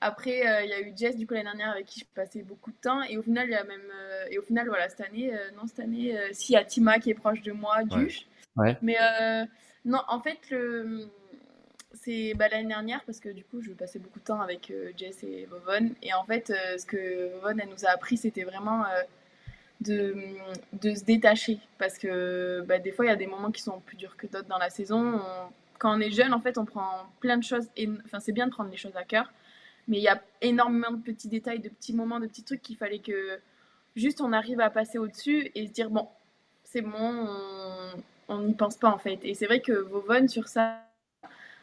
Après, 0.00 0.46
euh, 0.46 0.64
il 0.64 0.70
y 0.70 0.72
a 0.72 0.80
eu 0.80 0.92
Jess, 0.94 1.16
du 1.16 1.26
coup, 1.26 1.34
l'année 1.34 1.44
dernière, 1.44 1.70
avec 1.70 1.86
qui 1.86 2.00
je 2.00 2.04
passais 2.14 2.42
beaucoup 2.42 2.70
de 2.70 2.76
temps. 2.76 3.02
Et 3.02 3.16
au 3.16 3.22
final, 3.22 3.48
il 3.48 3.52
y 3.52 3.54
a 3.54 3.64
même. 3.64 3.80
Euh, 3.94 4.26
et 4.30 4.38
au 4.38 4.42
final, 4.42 4.66
voilà, 4.66 4.88
cette 4.88 5.00
année, 5.00 5.32
non, 5.56 5.66
cette 5.66 5.80
année, 5.80 6.18
si, 6.32 6.52
il 6.52 6.54
y 6.56 6.58
a 6.58 6.64
Tima 6.64 6.98
qui 6.98 7.10
est 7.10 7.14
proche 7.14 7.42
de 7.42 7.52
moi, 7.52 7.84
Duche. 7.84 8.26
Ouais. 8.56 8.76
Mais 8.82 8.96
non, 9.84 10.00
en 10.08 10.20
fait, 10.20 10.38
le 10.50 11.08
c'est 11.94 12.34
bah, 12.34 12.48
l'année 12.48 12.68
dernière 12.68 13.02
parce 13.04 13.20
que 13.20 13.28
du 13.28 13.44
coup 13.44 13.60
je 13.60 13.72
passais 13.72 13.98
beaucoup 13.98 14.18
de 14.18 14.24
temps 14.24 14.40
avec 14.40 14.70
euh, 14.70 14.92
Jess 14.96 15.22
et 15.22 15.46
Vovon. 15.46 15.90
Et 16.02 16.12
en 16.12 16.24
fait 16.24 16.50
euh, 16.50 16.78
ce 16.78 16.86
que 16.86 17.32
Vovon 17.34 17.58
elle 17.58 17.68
nous 17.68 17.84
a 17.84 17.90
appris 17.90 18.16
c'était 18.16 18.44
vraiment 18.44 18.84
euh, 18.84 19.02
de, 19.80 20.14
de, 20.72 20.94
se 20.94 21.04
détacher. 21.04 21.58
Parce 21.78 21.98
que 21.98 22.64
bah, 22.66 22.78
des 22.78 22.92
fois 22.92 23.04
il 23.04 23.08
y 23.08 23.12
a 23.12 23.16
des 23.16 23.26
moments 23.26 23.50
qui 23.50 23.62
sont 23.62 23.80
plus 23.80 23.96
durs 23.96 24.16
que 24.16 24.26
d'autres 24.26 24.48
dans 24.48 24.58
la 24.58 24.70
saison. 24.70 25.20
Quand 25.78 25.96
on 25.96 26.00
est 26.00 26.10
jeune 26.10 26.32
en 26.34 26.40
fait 26.40 26.58
on 26.58 26.64
prend 26.64 27.06
plein 27.20 27.36
de 27.36 27.44
choses 27.44 27.68
enfin 28.04 28.20
c'est 28.20 28.32
bien 28.32 28.46
de 28.46 28.52
prendre 28.52 28.70
les 28.70 28.76
choses 28.76 28.96
à 28.96 29.04
cœur. 29.04 29.32
Mais 29.86 29.98
il 29.98 30.02
y 30.02 30.08
a 30.08 30.22
énormément 30.40 30.90
de 30.90 31.02
petits 31.02 31.28
détails 31.28 31.60
de 31.60 31.68
petits 31.68 31.94
moments 31.94 32.20
de 32.20 32.26
petits 32.26 32.44
trucs 32.44 32.62
qu'il 32.62 32.76
fallait 32.76 33.00
que 33.00 33.38
juste 33.96 34.20
on 34.20 34.32
arrive 34.32 34.60
à 34.60 34.70
passer 34.70 34.98
au 34.98 35.06
dessus 35.06 35.50
et 35.54 35.66
se 35.66 35.72
dire 35.72 35.90
bon 35.90 36.08
c'est 36.64 36.80
bon 36.80 37.28
on 38.28 38.38
n'y 38.38 38.54
pense 38.54 38.76
pas 38.76 38.88
en 38.88 38.98
fait. 38.98 39.20
Et 39.22 39.34
c'est 39.34 39.46
vrai 39.46 39.60
que 39.60 39.72
Vovon 39.72 40.26
sur 40.28 40.48
ça 40.48 40.80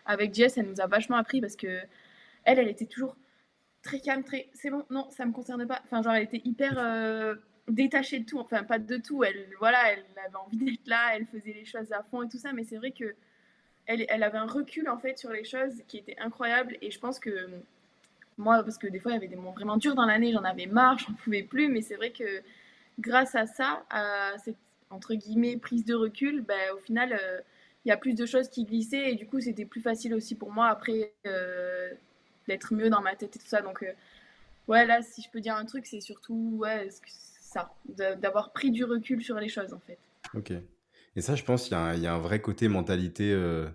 avec 0.06 0.34
Jess, 0.34 0.58
elle 0.58 0.68
nous 0.68 0.82
a 0.82 0.88
vachement 0.88 1.18
appris 1.18 1.41
parce 1.41 1.56
que 1.56 1.80
elle, 2.43 2.60
elle 2.60 2.70
était 2.70 2.86
toujours 2.86 3.16
très 3.84 3.99
calme, 3.99 4.24
très 4.24 4.49
c'est 4.54 4.70
bon, 4.70 4.84
non, 4.89 5.10
ça 5.12 5.26
me 5.26 5.32
concerne 5.32 5.66
pas. 5.68 5.82
Enfin, 5.86 6.02
genre, 6.02 6.14
elle 6.14 6.24
était 6.24 6.41
hyper. 6.45 6.78
Euh, 6.78 7.36
détachée 7.68 8.20
de 8.20 8.26
tout, 8.26 8.39
enfin 8.39 8.64
pas 8.64 8.80
de 8.80 8.97
tout, 8.97 9.24
elle, 9.24 9.47
voilà, 9.60 9.91
elle 9.91 10.04
avait 10.26 10.36
envie 10.36 10.58
d'être 10.58 10.88
là, 10.88 11.16
elle 11.16 11.26
faisait 11.26 11.54
les 11.54 11.66
choses 11.66 11.91
à 11.91 12.04
fond 12.04 12.24
et 12.24 12.30
tout 12.30 12.38
ça, 12.38 12.54
mais 12.54 12.64
c'est 12.64 12.78
vrai 12.78 12.91
que 12.91 13.16
elle, 13.88 14.06
elle, 14.10 14.24
avait 14.24 14.38
un 14.38 14.45
recul 14.45 14.89
en 14.89 14.97
fait 14.97 15.18
sur 15.18 15.32
les 15.32 15.43
choses 15.43 15.82
qui 15.88 15.97
était 15.97 16.18
incroyable 16.20 16.78
et 16.82 16.91
je 16.91 16.99
pense 16.99 17.20
que 17.20 17.49
moi, 18.38 18.64
parce 18.64 18.78
que 18.78 18.88
des 18.88 18.99
fois 18.99 19.12
il 19.12 19.16
y 19.16 19.18
avait 19.18 19.28
des 19.28 19.36
moments 19.36 19.52
vraiment 19.52 19.78
durs 19.78 19.95
dans 19.95 20.06
l'année, 20.06 20.32
j'en 20.32 20.43
avais 20.43 20.66
marre, 20.66 20.97
j'en 20.99 21.14
pouvais 21.14 21.43
plus, 21.43 21.68
mais 21.68 21.82
c'est 21.82 21.95
vrai 21.95 22.12
que 22.12 22.41
grâce 22.99 23.36
à 23.36 23.45
ça, 23.45 23.86
à 23.89 24.38
cette 24.43 24.58
entre 24.89 25.14
guillemets 25.14 25.58
prise 25.58 25.86
de 25.86 25.95
recul, 25.95 26.41
ben, 26.41 26.72
au 26.76 26.80
final 26.80 27.18
euh, 27.20 27.39
il 27.86 27.89
y 27.89 27.91
a 27.91 27.97
plus 27.97 28.13
de 28.13 28.25
choses 28.25 28.49
qui 28.49 28.65
glissaient 28.65 29.11
et 29.11 29.15
du 29.15 29.25
coup 29.25 29.39
c'était 29.39 29.65
plus 29.65 29.82
facile 29.82 30.13
aussi 30.13 30.36
pour 30.36 30.51
moi 30.51 30.67
après 30.67 31.13
euh, 31.25 31.89
d'être 32.47 32.73
mieux 32.73 32.89
dans 32.89 33.01
ma 33.01 33.15
tête 33.15 33.36
et 33.36 33.39
tout 33.39 33.47
ça. 33.47 33.61
Donc 33.61 33.84
euh, 33.84 33.91
ouais 34.67 34.86
là 34.86 35.01
si 35.01 35.21
je 35.21 35.29
peux 35.29 35.41
dire 35.41 35.55
un 35.55 35.65
truc 35.65 35.86
c'est 35.86 36.01
surtout 36.01 36.57
ouais, 36.59 36.89
ça, 37.41 37.73
d'avoir 38.19 38.53
pris 38.53 38.71
du 38.71 38.84
recul 38.84 39.23
sur 39.23 39.39
les 39.39 39.49
choses 39.49 39.73
en 39.73 39.79
fait. 39.79 39.97
Ok. 40.34 40.53
Et 41.15 41.21
ça 41.21 41.36
je 41.36 41.43
pense 41.43 41.67
qu'il 41.67 41.77
y, 41.77 42.01
y, 42.01 42.07
a 42.07 42.13
un 42.13 42.19
vrai 42.19 42.41
côté 42.41 42.67
mentalité 42.67 43.32
euh, 43.32 43.67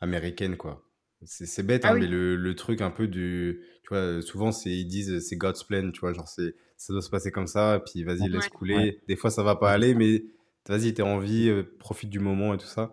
américaine 0.00 0.56
quoi. 0.56 0.84
C'est 1.22 1.66
bête, 1.66 1.84
ah 1.84 1.90
hein, 1.90 1.98
mais 1.98 2.06
le, 2.06 2.34
le, 2.34 2.54
truc 2.54 2.80
un 2.80 2.90
peu 2.90 3.06
du. 3.06 3.60
Tu 3.82 3.88
vois, 3.90 4.22
souvent, 4.22 4.52
ils 4.64 4.88
disent 4.88 5.18
c'est 5.18 5.36
God's 5.36 5.62
plan, 5.64 5.90
tu 5.90 6.00
vois, 6.00 6.14
genre, 6.14 6.26
ça 6.26 6.42
doit 6.88 7.02
se 7.02 7.10
passer 7.10 7.30
comme 7.30 7.46
ça, 7.46 7.82
puis 7.84 8.04
vas-y, 8.04 8.26
laisse 8.30 8.48
couler. 8.48 9.02
Des 9.06 9.16
fois, 9.16 9.30
ça 9.30 9.42
va 9.42 9.54
pas 9.54 9.70
aller, 9.70 9.94
mais 9.94 10.24
vas-y, 10.66 10.94
t'es 10.94 11.02
en 11.02 11.18
vie, 11.18 11.52
profite 11.78 12.08
du 12.08 12.20
moment 12.20 12.54
et 12.54 12.56
tout 12.56 12.64
ça. 12.64 12.90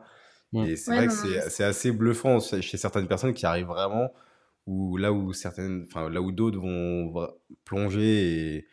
Et 0.53 0.75
c'est 0.75 0.95
vrai 0.95 1.07
que 1.07 1.49
c'est 1.49 1.63
assez 1.63 1.91
bluffant 1.91 2.39
chez 2.39 2.77
certaines 2.77 3.07
personnes 3.07 3.33
qui 3.33 3.45
arrivent 3.45 3.67
vraiment, 3.67 4.11
ou 4.65 4.97
là 4.97 5.11
où 5.11 5.33
certaines, 5.33 5.85
enfin 5.87 6.09
là 6.09 6.21
où 6.21 6.31
d'autres 6.31 6.59
vont 6.59 7.29
plonger 7.65 8.55
et, 8.55 8.67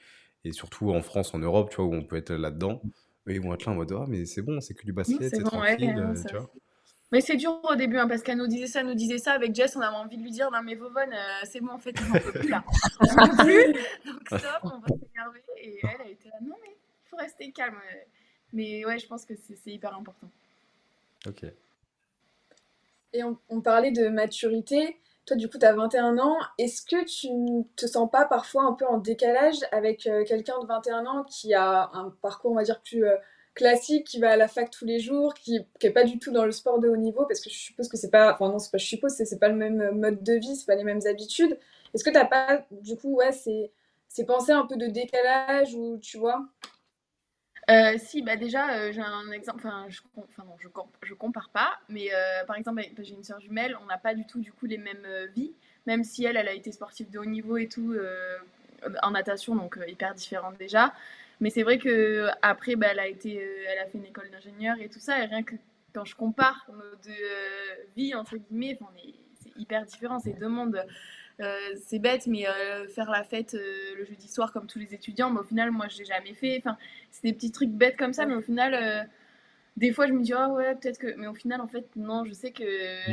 et, 0.45 0.53
surtout 0.53 0.91
en 0.93 1.03
France, 1.03 1.35
en 1.35 1.39
Europe, 1.39 1.71
tu 1.71 1.77
vois, 1.77 1.87
où 1.87 1.95
on 1.95 2.05
peut 2.05 2.17
être 2.17 2.33
là-dedans, 2.33 2.81
ils 3.27 3.41
vont 3.41 3.55
être 3.55 3.65
là 3.65 3.73
en 3.73 3.77
mode 3.77 3.93
ah 3.93 4.05
mais 4.09 4.25
c'est 4.27 4.43
bon, 4.43 4.61
c'est 4.61 4.75
que 4.75 4.85
du 4.85 4.93
basket, 4.93 5.35
c'est 5.35 5.43
tranquille, 5.43 5.95
euh, 5.99 6.15
tu 6.29 6.37
vois. 6.37 6.51
Mais 7.13 7.21
c'est 7.21 7.37
dur 7.37 7.61
au 7.63 7.77
début, 7.77 7.99
hein, 7.99 8.09
parce 8.09 8.23
qu'elle 8.23 8.39
nous 8.39 8.49
disait 8.49 8.67
ça, 8.67 8.83
nous 8.83 8.95
disait 8.95 9.19
ça. 9.19 9.35
Avec 9.35 9.55
Jess, 9.55 9.77
on 9.77 9.81
avait 9.81 9.95
envie 9.95 10.17
de 10.17 10.23
lui 10.23 10.33
dire 10.33 10.51
Non, 10.51 10.63
mais 10.65 10.75
Vovon, 10.75 11.01
euh, 11.01 11.45
c'est 11.45 11.61
bon, 11.61 11.71
en 11.71 11.79
fait, 11.79 11.95
on 12.01 12.13
ne 12.13 12.19
peut 12.19 12.41
plus 12.41 12.49
là. 12.49 12.65
On 13.01 13.29
peut 13.29 13.45
plus. 13.45 13.73
Donc, 14.05 14.27
stop, 14.27 14.59
on 14.65 14.81
va 14.81 14.87
s'énerver. 14.89 15.45
Et 15.59 15.79
elle, 15.85 15.91
elle 16.07 16.11
était 16.11 16.29
là 16.29 16.39
Non, 16.43 16.57
mais 16.61 16.71
il 16.71 17.09
faut 17.09 17.17
rester 17.17 17.53
calme. 17.53 17.77
Mais 18.53 18.85
ouais, 18.85 18.99
je 18.99 19.07
pense 19.07 19.25
que 19.25 19.35
c'est 19.37 19.71
hyper 19.71 19.95
important. 19.97 20.29
Ok. 21.29 21.45
Et 23.15 23.23
on, 23.23 23.61
parlait 23.61 23.93
de 23.93 24.09
maturité. 24.09 24.99
Toi, 25.25 25.37
du 25.37 25.49
coup, 25.49 25.57
tu 25.57 25.65
as 25.65 25.73
21 25.73 26.19
ans. 26.19 26.37
Est-ce 26.59 26.83
que 26.83 27.05
tu 27.05 27.31
ne 27.31 27.63
te 27.77 27.87
sens 27.87 28.11
pas 28.11 28.27
parfois 28.27 28.65
un 28.65 28.73
peu 28.73 28.87
en 28.87 28.99
décalage 28.99 29.57
avec 29.71 30.07
euh, 30.07 30.25
quelqu'un 30.25 30.61
de 30.61 30.67
21 30.67 31.07
ans 31.07 31.25
qui 31.25 31.55
a 31.55 31.91
un 31.95 32.13
parcours, 32.21 32.51
on 32.51 32.57
va 32.57 32.65
dire, 32.65 32.83
plus 32.83 33.07
euh, 33.07 33.17
classique, 33.55 34.07
qui 34.07 34.19
va 34.19 34.33
à 34.33 34.37
la 34.37 34.49
fac 34.49 34.69
tous 34.69 34.85
les 34.85 34.99
jours, 34.99 35.33
qui 35.35 35.61
n'est 35.83 35.91
pas 35.91 36.03
du 36.03 36.19
tout 36.19 36.33
dans 36.33 36.45
le 36.45 36.51
sport 36.51 36.81
de 36.81 36.89
haut 36.89 36.97
niveau? 36.97 37.25
Parce 37.25 37.41
que 37.41 37.49
je 37.49 37.57
suppose 37.57 37.89
que 37.89 37.97
c'est 37.97 38.11
pas. 38.11 38.35
Enfin, 38.35 38.49
non, 38.49 38.59
pas 38.59 38.79
je 38.79 38.85
suppose, 38.85 39.17
pas 39.41 39.49
le 39.49 39.55
même 39.55 39.93
mode 39.93 40.23
de 40.23 40.35
vie, 40.35 40.57
c'est 40.57 40.67
pas 40.67 40.75
les 40.75 40.85
mêmes 40.85 41.07
habitudes. 41.09 41.57
Est-ce 41.95 42.03
que 42.03 42.11
tu 42.11 42.17
n'as 42.17 42.27
pas, 42.27 42.67
du 42.73 42.97
coup, 42.97 43.15
ouais, 43.15 43.31
c'est 43.31 44.25
pensées 44.27 44.53
un 44.53 44.67
peu 44.67 44.77
de 44.77 44.87
décalage 44.87 45.75
ou 45.75 45.99
tu 45.99 46.19
vois? 46.19 46.45
Euh, 47.71 47.95
si, 47.99 48.23
bah 48.23 48.37
déjà, 48.37 48.75
euh, 48.75 48.93
j'ai 48.93 49.01
un 49.01 49.31
exemple, 49.31 49.67
enfin, 49.67 49.87
je, 49.89 50.01
enfin 50.17 50.45
je, 50.59 50.69
je, 51.03 51.15
compare 51.15 51.49
pas, 51.49 51.79
mais 51.89 52.09
euh, 52.13 52.45
par 52.47 52.57
exemple, 52.57 52.83
bah, 52.83 53.03
j'ai 53.03 53.15
une 53.15 53.25
soeur 53.25 53.41
jumelle, 53.41 53.77
on 53.83 53.87
n'a 53.87 53.97
pas 53.97 54.15
du 54.15 54.27
tout, 54.27 54.41
du 54.41 54.53
coup, 54.53 54.67
les 54.67 54.77
mêmes 54.77 55.07
vies, 55.35 55.53
même 55.87 56.05
si 56.05 56.25
elle, 56.25 56.37
elle 56.37 56.49
a 56.49 56.53
été 56.53 56.73
sportive 56.73 57.11
de 57.11 57.19
haut 57.19 57.25
niveau 57.25 57.57
et 57.57 57.69
tout, 57.69 57.97
en 59.03 59.11
natation, 59.13 59.57
donc 59.57 59.79
hyper 59.87 60.15
différente 60.15 60.59
déjà. 60.59 60.93
Mais 61.41 61.51
c'est 61.51 61.63
vrai 61.63 61.79
que 61.79 62.29
après, 62.43 62.77
bah, 62.77 62.89
elle, 62.91 63.01
a 63.01 63.09
été, 63.09 63.43
elle 63.69 63.79
a 63.79 63.87
fait 63.87 63.99
une 63.99 64.07
école 64.07 64.31
d'ingénieur 64.31 64.77
et 64.81 64.89
tout 64.89 65.01
ça, 65.01 65.23
et 65.23 65.27
rien 65.27 65.43
que 65.43 65.55
quand 65.95 66.05
je 66.05 66.17
compare 66.17 66.67
nos 66.69 66.97
deux 67.03 67.25
vies, 67.97 68.15
entre 68.15 68.37
guillemets, 68.37 68.79
c'est 69.43 69.53
hyper 69.57 69.85
différent, 69.87 70.19
c'est 70.19 70.39
deux 70.39 70.49
mondes 70.49 70.85
euh, 71.41 71.59
c'est 71.85 71.99
bête, 71.99 72.27
mais 72.27 72.47
euh, 72.47 72.87
faire 72.89 73.11
la 73.11 73.25
fête 73.25 73.55
euh, 73.55 73.97
le 73.99 74.05
jeudi 74.05 74.29
soir 74.29 74.53
comme 74.53 74.67
tous 74.67 74.79
les 74.79 74.95
étudiants, 74.95 75.31
mais 75.31 75.41
au 75.41 75.45
final, 75.45 75.71
moi, 75.73 75.89
je 75.89 75.99
l'ai 75.99 76.05
jamais 76.05 76.35
fait. 76.35 76.57
Enfin, 76.59 76.77
c'est 77.11 77.25
des 77.25 77.33
petits 77.33 77.51
trucs 77.51 77.71
bêtes 77.71 77.97
comme 77.97 78.13
ça, 78.13 78.25
mais 78.27 78.35
au 78.35 78.41
final, 78.41 79.09
des 79.77 79.93
fois, 79.93 80.07
je 80.07 80.13
me 80.13 80.23
dis, 80.23 80.33
ah 80.33 80.49
ouais, 80.51 80.75
peut-être 80.77 80.99
que. 80.99 81.15
Mais 81.17 81.27
au 81.27 81.35
final, 81.35 81.61
en 81.61 81.67
fait, 81.67 81.87
non, 81.97 82.25
je 82.25 82.33
sais 82.33 82.53
que 82.53 82.65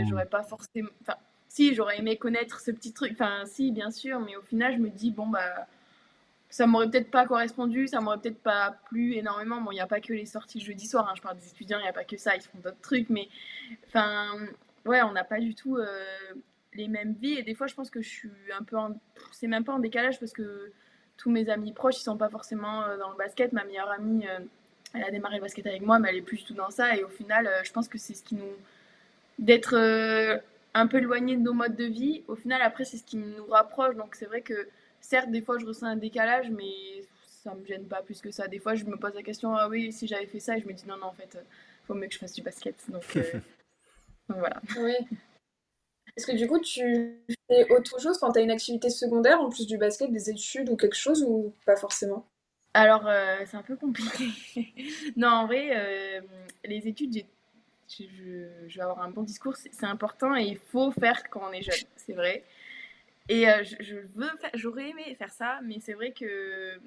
j'aurais 0.07 0.27
pas 0.27 0.43
forcément. 0.43 0.89
Enfin, 1.01 1.15
si, 1.47 1.73
j'aurais 1.75 1.99
aimé 1.99 2.17
connaître 2.17 2.59
ce 2.59 2.71
petit 2.71 2.93
truc. 2.93 3.11
Enfin, 3.13 3.43
si, 3.45 3.71
bien 3.71 3.91
sûr, 3.91 4.19
mais 4.19 4.35
au 4.35 4.41
final, 4.41 4.73
je 4.75 4.79
me 4.79 4.89
dis, 4.89 5.11
bon, 5.11 5.27
bah. 5.27 5.67
Ça 6.53 6.67
m'aurait 6.67 6.89
peut-être 6.89 7.09
pas 7.09 7.25
correspondu, 7.25 7.87
ça 7.87 8.01
m'aurait 8.01 8.17
peut-être 8.17 8.41
pas 8.41 8.75
plu 8.89 9.13
énormément. 9.15 9.61
Bon, 9.61 9.71
il 9.71 9.75
n'y 9.75 9.79
a 9.79 9.87
pas 9.87 10.01
que 10.01 10.11
les 10.11 10.25
sorties 10.25 10.59
le 10.59 10.65
jeudi 10.65 10.85
soir, 10.85 11.07
hein, 11.07 11.13
je 11.15 11.21
parle 11.21 11.37
des 11.37 11.47
étudiants, 11.47 11.79
il 11.79 11.83
n'y 11.83 11.87
a 11.87 11.93
pas 11.93 12.03
que 12.03 12.17
ça, 12.17 12.35
ils 12.35 12.41
font 12.41 12.57
d'autres 12.61 12.81
trucs, 12.81 13.09
mais. 13.09 13.29
Enfin, 13.87 14.33
ouais, 14.85 15.01
on 15.01 15.13
n'a 15.13 15.23
pas 15.23 15.39
du 15.39 15.55
tout 15.55 15.77
les 16.73 16.87
mêmes 16.87 17.13
vies. 17.13 17.33
Et 17.33 17.43
des 17.43 17.53
fois, 17.53 17.67
je 17.67 17.75
pense 17.75 17.89
que 17.89 18.01
je 18.01 18.09
suis 18.09 18.31
un 18.57 18.63
peu 18.63 18.77
en... 18.77 18.99
C'est 19.31 19.47
même 19.47 19.63
pas 19.63 19.73
en 19.73 19.79
décalage 19.79 20.19
parce 20.19 20.33
que 20.33 20.71
tous 21.17 21.29
mes 21.29 21.49
amis 21.49 21.73
proches, 21.73 21.97
ils 21.97 22.03
sont 22.03 22.17
pas 22.17 22.29
forcément 22.29 22.83
euh, 22.83 22.97
dans 22.97 23.11
le 23.11 23.17
basket. 23.17 23.53
Ma 23.53 23.63
meilleure 23.63 23.91
amie, 23.91 24.25
euh, 24.27 24.39
elle 24.93 25.03
a 25.03 25.11
démarré 25.11 25.35
le 25.35 25.41
basket 25.41 25.67
avec 25.67 25.81
moi, 25.81 25.99
mais 25.99 26.09
elle 26.09 26.17
est 26.17 26.21
plus 26.21 26.37
du 26.37 26.43
tout 26.45 26.53
dans 26.53 26.71
ça. 26.71 26.95
Et 26.95 27.03
au 27.03 27.09
final, 27.09 27.47
euh, 27.47 27.61
je 27.63 27.71
pense 27.71 27.87
que 27.87 27.97
c'est 27.97 28.13
ce 28.13 28.23
qui 28.23 28.35
nous. 28.35 28.53
d'être 29.39 30.41
un 30.73 30.87
peu 30.87 30.97
éloigné 30.97 31.35
de 31.35 31.41
nos 31.41 31.53
modes 31.53 31.75
de 31.75 31.85
vie. 31.85 32.23
Au 32.27 32.35
final, 32.35 32.61
après, 32.61 32.85
c'est 32.85 32.97
ce 32.97 33.03
qui 33.03 33.17
nous 33.17 33.45
rapproche. 33.47 33.95
Donc, 33.95 34.15
c'est 34.15 34.25
vrai 34.25 34.41
que, 34.41 34.67
certes, 35.01 35.29
des 35.29 35.41
fois, 35.41 35.57
je 35.59 35.65
ressens 35.65 35.87
un 35.87 35.95
décalage, 35.97 36.49
mais 36.49 36.71
ça 37.43 37.53
me 37.53 37.65
gêne 37.65 37.85
pas 37.85 38.01
plus 38.01 38.21
que 38.21 38.31
ça. 38.31 38.47
Des 38.47 38.59
fois, 38.59 38.75
je 38.75 38.85
me 38.85 38.95
pose 38.97 39.13
la 39.13 39.23
question, 39.23 39.55
ah 39.55 39.67
oui, 39.67 39.91
si 39.91 40.07
j'avais 40.07 40.27
fait 40.27 40.39
ça, 40.39 40.57
et 40.57 40.61
je 40.61 40.67
me 40.67 40.73
dis, 40.73 40.85
non, 40.87 40.97
non, 40.97 41.07
en 41.07 41.13
fait, 41.13 41.37
faut 41.85 41.93
mieux 41.93 42.07
que 42.07 42.13
je 42.13 42.19
fasse 42.19 42.33
du 42.33 42.41
basket. 42.41 42.75
Donc, 42.89 43.03
donc 44.29 44.37
voilà. 44.37 44.61
Oui. 44.79 44.95
Est-ce 46.15 46.27
que 46.27 46.35
du 46.35 46.47
coup, 46.47 46.59
tu 46.59 47.17
fais 47.47 47.71
autre 47.71 47.99
chose? 47.99 48.17
Quand 48.17 48.31
tu 48.31 48.39
as 48.39 48.41
une 48.41 48.51
activité 48.51 48.89
secondaire 48.89 49.39
en 49.41 49.49
plus 49.49 49.67
du 49.67 49.77
basket, 49.77 50.11
des 50.11 50.29
études 50.29 50.69
ou 50.69 50.75
quelque 50.75 50.95
chose 50.95 51.23
ou 51.23 51.53
pas 51.65 51.75
forcément? 51.75 52.25
Alors, 52.73 53.05
euh, 53.07 53.37
c'est 53.45 53.57
un 53.57 53.63
peu 53.63 53.75
compliqué. 53.75 54.29
non, 55.17 55.27
en 55.27 55.45
vrai, 55.45 55.71
euh, 55.73 56.21
les 56.65 56.87
études, 56.87 57.25
je, 57.89 58.03
je, 58.67 58.75
vais 58.75 58.81
avoir 58.81 59.01
un 59.01 59.09
bon 59.09 59.23
discours, 59.23 59.55
c'est 59.57 59.85
important 59.85 60.35
et 60.35 60.43
il 60.43 60.57
faut 60.57 60.91
faire 60.91 61.29
quand 61.29 61.41
on 61.49 61.51
est 61.51 61.61
jeune, 61.61 61.87
c'est 61.97 62.13
vrai. 62.13 62.43
Et 63.27 63.47
euh, 63.49 63.63
je, 63.63 63.95
veux 64.15 64.29
j'aurais 64.55 64.89
aimé 64.89 65.15
faire 65.17 65.31
ça, 65.31 65.59
mais 65.63 65.79
c'est 65.81 65.93
vrai 65.93 66.11
que 66.11 66.79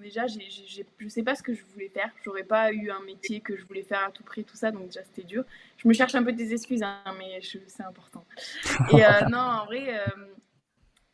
déjà, 0.00 0.26
je 0.26 0.38
ne 0.38 1.08
sais 1.08 1.22
pas 1.22 1.34
ce 1.34 1.42
que 1.42 1.54
je 1.54 1.64
voulais 1.72 1.88
faire. 1.88 2.10
J'aurais 2.24 2.44
pas 2.44 2.72
eu 2.72 2.90
un 2.90 3.00
métier 3.00 3.40
que 3.40 3.56
je 3.56 3.64
voulais 3.64 3.82
faire 3.82 4.04
à 4.04 4.10
tout 4.10 4.22
prix, 4.22 4.44
tout 4.44 4.56
ça, 4.56 4.70
donc 4.70 4.86
déjà 4.86 5.02
c'était 5.04 5.24
dur. 5.24 5.44
Je 5.76 5.88
me 5.88 5.92
cherche 5.92 6.14
un 6.14 6.22
peu 6.22 6.32
des 6.32 6.52
excuses, 6.52 6.82
hein, 6.82 7.02
mais 7.18 7.40
c'est 7.42 7.82
important. 7.82 8.24
Et 8.92 9.04
euh, 9.04 9.08
non, 9.30 9.38
en 9.38 9.64
vrai, 9.66 9.98
euh, 9.98 10.26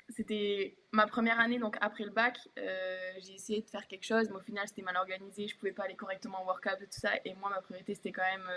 c'était 0.09 0.76
ma 0.93 1.07
première 1.07 1.39
année, 1.39 1.59
donc 1.59 1.76
après 1.81 2.05
le 2.05 2.11
bac, 2.11 2.39
euh, 2.59 2.99
j'ai 3.20 3.35
essayé 3.35 3.62
de 3.62 3.68
faire 3.68 3.87
quelque 3.87 4.05
chose, 4.05 4.28
mais 4.31 4.37
au 4.37 4.41
final 4.41 4.66
c'était 4.66 4.83
mal 4.83 4.97
organisé, 4.97 5.47
je 5.47 5.57
pouvais 5.57 5.72
pas 5.72 5.85
aller 5.85 5.95
correctement 5.95 6.43
au 6.43 6.47
workout 6.47 6.78
et 6.81 6.87
tout 6.87 7.01
ça, 7.01 7.11
et 7.24 7.35
moi 7.35 7.49
ma 7.51 7.61
priorité 7.61 7.95
c'était 7.95 8.11
quand 8.11 8.22
même 8.22 8.49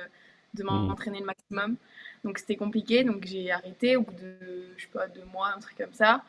de 0.56 0.64
m'entraîner 0.64 1.20
le 1.20 1.26
maximum. 1.26 1.78
Donc 2.24 2.38
c'était 2.38 2.56
compliqué, 2.56 3.04
donc 3.04 3.26
j'ai 3.26 3.52
arrêté 3.52 3.96
au 3.96 4.02
bout 4.02 4.14
de, 4.14 4.74
je 4.78 4.84
sais 4.84 4.90
pas, 4.90 5.08
deux 5.08 5.26
mois, 5.26 5.54
un 5.56 5.60
truc 5.60 5.78
comme 5.78 5.94
ça. 5.94 6.24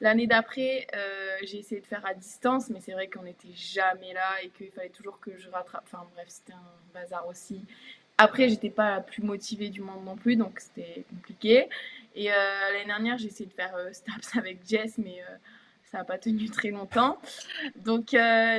L'année 0.00 0.28
d'après, 0.28 0.86
euh, 0.94 1.36
j'ai 1.42 1.58
essayé 1.58 1.80
de 1.80 1.86
faire 1.86 2.06
à 2.06 2.14
distance, 2.14 2.70
mais 2.70 2.80
c'est 2.80 2.92
vrai 2.92 3.08
qu'on 3.08 3.22
n'était 3.22 3.52
jamais 3.52 4.12
là 4.12 4.42
et 4.42 4.50
qu'il 4.50 4.70
fallait 4.70 4.90
toujours 4.90 5.18
que 5.18 5.36
je 5.36 5.48
rattrape. 5.50 5.82
Enfin 5.86 6.06
bref, 6.14 6.26
c'était 6.28 6.52
un 6.52 6.94
bazar 6.94 7.26
aussi. 7.26 7.64
Après, 8.16 8.48
j'étais 8.48 8.70
pas 8.70 8.90
la 8.90 9.00
plus 9.00 9.22
motivée 9.22 9.70
du 9.70 9.80
monde 9.80 10.04
non 10.04 10.16
plus, 10.16 10.36
donc 10.36 10.60
c'était 10.60 11.04
compliqué. 11.10 11.68
Et 12.14 12.32
euh, 12.32 12.34
l'année 12.72 12.86
dernière, 12.86 13.18
j'ai 13.18 13.26
essayé 13.26 13.48
de 13.48 13.54
faire 13.54 13.74
euh, 13.74 13.92
Staps 13.92 14.36
avec 14.36 14.58
Jess, 14.66 14.98
mais 14.98 15.20
ça 15.84 15.98
n'a 15.98 16.04
pas 16.04 16.18
tenu 16.18 16.48
très 16.48 16.70
longtemps. 16.70 17.18
Donc, 17.76 18.14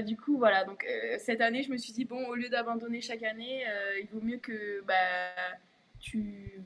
du 0.06 0.18
coup, 0.18 0.38
voilà. 0.38 0.66
Donc, 0.66 0.86
cette 1.20 1.42
année, 1.42 1.64
je 1.64 1.72
me 1.72 1.78
suis 1.78 1.94
dit, 1.94 2.04
bon, 2.04 2.26
au 2.28 2.36
lieu 2.36 2.50
d'abandonner 2.50 3.02
chaque 3.02 3.24
année, 3.24 3.66
il 4.02 4.08
vaut 4.08 4.22
mieux 4.22 4.38
que 4.38 4.82
bah, 4.82 4.96
tu 6.00 6.60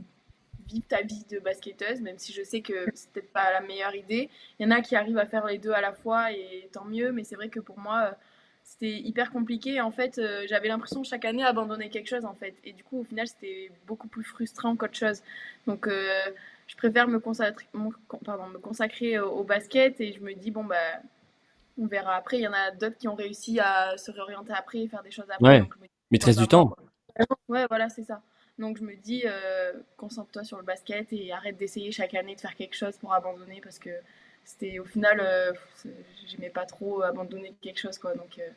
ta 0.82 1.01
vie 1.01 1.26
de 1.30 1.39
basketteuse, 1.39 2.01
même 2.01 2.17
si 2.17 2.34
je 2.34 2.43
sais 2.43 2.61
que 2.61 2.86
c'est 2.93 3.09
peut-être 3.11 3.32
pas 3.32 3.51
la 3.51 3.61
meilleure 3.61 3.95
idée. 3.95 4.30
Il 4.59 4.63
y 4.63 4.67
en 4.67 4.71
a 4.71 4.82
qui 4.82 4.95
arrivent 4.95 5.17
à 5.17 5.26
faire 5.26 5.45
les 5.45 5.57
deux 5.57 5.71
à 5.71 5.82
la 5.82 5.93
fois 5.93 6.32
et 6.32 6.69
tant 6.71 6.86
mieux, 6.86 7.11
mais 7.11 7.24
c'est 7.24 7.36
vrai 7.36 7.49
que 7.49 7.59
pour 7.59 7.80
moi, 7.80 8.07
euh, 8.07 8.11
c'était 8.63 8.97
hyper 8.99 9.32
compliqué. 9.32 9.82
En 9.82 9.91
fait, 9.91 10.17
euh, 10.17 10.45
j'avais 10.47 10.67
l'impression 10.67 11.03
chaque 11.03 11.26
année 11.26 11.43
abandonner 11.43 11.89
quelque 11.89 12.09
chose 12.09 12.26
en 12.26 12.34
fait. 12.34 12.55
Et 12.63 12.74
du 12.74 12.84
coup, 12.84 12.99
au 12.99 13.03
final, 13.03 13.28
c'était 13.28 13.71
beaucoup 13.88 14.07
plus 14.07 14.24
frustrant 14.24 14.76
qu'autre 14.76 14.95
chose. 14.95 15.21
Donc, 15.67 15.88
euh, 15.88 16.09
je 16.67 16.76
préfère 16.76 17.07
me 17.07 17.19
consacrer, 17.19 17.67
pardon, 18.26 18.47
me 18.47 18.57
consacrer 18.57 19.19
au, 19.19 19.43
basket 19.43 19.99
et 20.01 20.13
je 20.13 20.19
me 20.21 20.34
dis, 20.34 20.49
bon, 20.49 20.63
bah, 20.63 20.76
on 21.78 21.88
verra 21.88 22.15
après. 22.15 22.38
Il 22.38 22.43
y 22.43 22.47
en 22.47 22.53
a 22.53 22.71
d'autres 22.71 22.97
qui 22.97 23.07
ont 23.07 23.15
réussi 23.15 23.59
à 23.59 23.97
se 23.97 24.11
réorienter 24.11 24.53
après, 24.53 24.88
faire 24.88 25.03
des 25.03 25.11
choses 25.11 25.30
après. 25.30 25.61
Ouais. 25.61 25.69
Maîtresse 26.11 26.38
du 26.38 26.47
temps. 26.47 26.76
Ouais, 27.47 27.65
voilà, 27.69 27.89
c'est 27.89 28.03
ça. 28.03 28.21
Donc 28.60 28.78
je 28.78 28.84
me 28.84 28.95
dis, 28.95 29.24
euh, 29.26 29.74
concentre-toi 29.97 30.43
sur 30.43 30.58
le 30.58 30.64
basket 30.64 31.12
et 31.12 31.32
arrête 31.32 31.58
d'essayer 31.58 31.91
chaque 31.91 32.14
année 32.14 32.36
de 32.36 32.41
faire 32.41 32.56
quelque 32.56 32.76
chose 32.76 32.97
pour 32.97 33.14
abandonner 33.14 33.62
parce 33.64 33.80
que 33.80 33.89
c'était 34.45 34.78
au 34.80 34.86
final, 34.86 35.20
euh, 35.22 35.51
j'aimais 36.28 36.49
pas 36.51 36.66
trop 36.66 37.01
abandonner 37.01 37.56
quelque 37.62 37.80
chose 37.80 37.97
quoi. 37.97 38.14
Donc, 38.14 38.38
euh, 38.39 38.47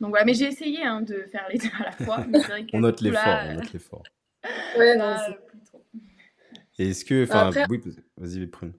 Donc 0.00 0.10
voilà, 0.10 0.24
mais 0.24 0.34
j'ai 0.34 0.46
essayé 0.46 0.84
hein, 0.84 1.00
de 1.00 1.22
faire 1.30 1.46
les 1.50 1.58
deux 1.58 1.68
à 1.80 1.84
la 1.84 1.92
fois. 1.92 2.24
Mais 2.28 2.38
vrai 2.40 2.64
que 2.64 2.70
on 2.76 2.80
note 2.80 3.00
l'effort, 3.00 3.38
on 3.48 3.54
note 3.54 3.72
l'effort. 3.72 4.02
Ouais, 4.76 4.96
non, 4.96 5.04
là, 5.04 5.24
c'est- 5.28 5.46
plus 5.46 5.60
trop. 5.60 5.84
Et 6.78 6.88
est-ce 6.90 7.04
que, 7.04 7.22
enfin, 7.24 7.48
Après- 7.48 7.66
oui, 7.70 7.80
vas-y, 8.16 8.44
prune. 8.46 8.72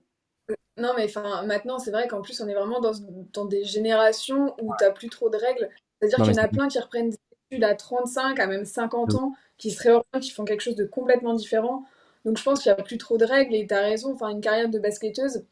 Non, 0.77 0.93
mais 0.97 1.05
enfin, 1.05 1.45
maintenant, 1.45 1.77
c'est 1.79 1.91
vrai 1.91 2.07
qu'en 2.07 2.21
plus, 2.21 2.41
on 2.41 2.47
est 2.49 2.53
vraiment 2.53 2.81
dans, 2.81 2.91
dans 3.31 3.45
des 3.45 3.63
générations 3.63 4.55
où 4.61 4.73
t'as 4.77 4.91
plus 4.91 5.07
trop 5.09 5.29
de 5.29 5.37
règles. 5.37 5.69
C'est-à-dire 6.01 6.25
qu'il 6.25 6.33
y 6.35 6.39
en 6.39 6.43
a 6.43 6.47
plein 6.49 6.67
qui 6.67 6.79
reprennent 6.79 7.11
des 7.11 7.17
à 7.63 7.75
35, 7.75 8.39
à 8.39 8.47
même 8.47 8.65
50 8.65 9.13
Mm. 9.13 9.15
ans, 9.15 9.33
qui 9.57 9.71
se 9.71 9.81
réorientent, 9.83 10.21
qui 10.21 10.31
font 10.31 10.45
quelque 10.45 10.61
chose 10.61 10.75
de 10.75 10.85
complètement 10.85 11.33
différent. 11.33 11.85
Donc, 12.25 12.37
je 12.37 12.43
pense 12.43 12.61
qu'il 12.63 12.71
n'y 12.73 12.79
a 12.79 12.83
plus 12.83 12.97
trop 12.97 13.17
de 13.17 13.25
règles 13.25 13.53
et 13.55 13.67
t'as 13.67 13.81
raison. 13.81 14.13
Enfin, 14.13 14.29
une 14.29 14.41
carrière 14.41 14.69
de 14.69 14.79
basketteuse, 14.79 15.43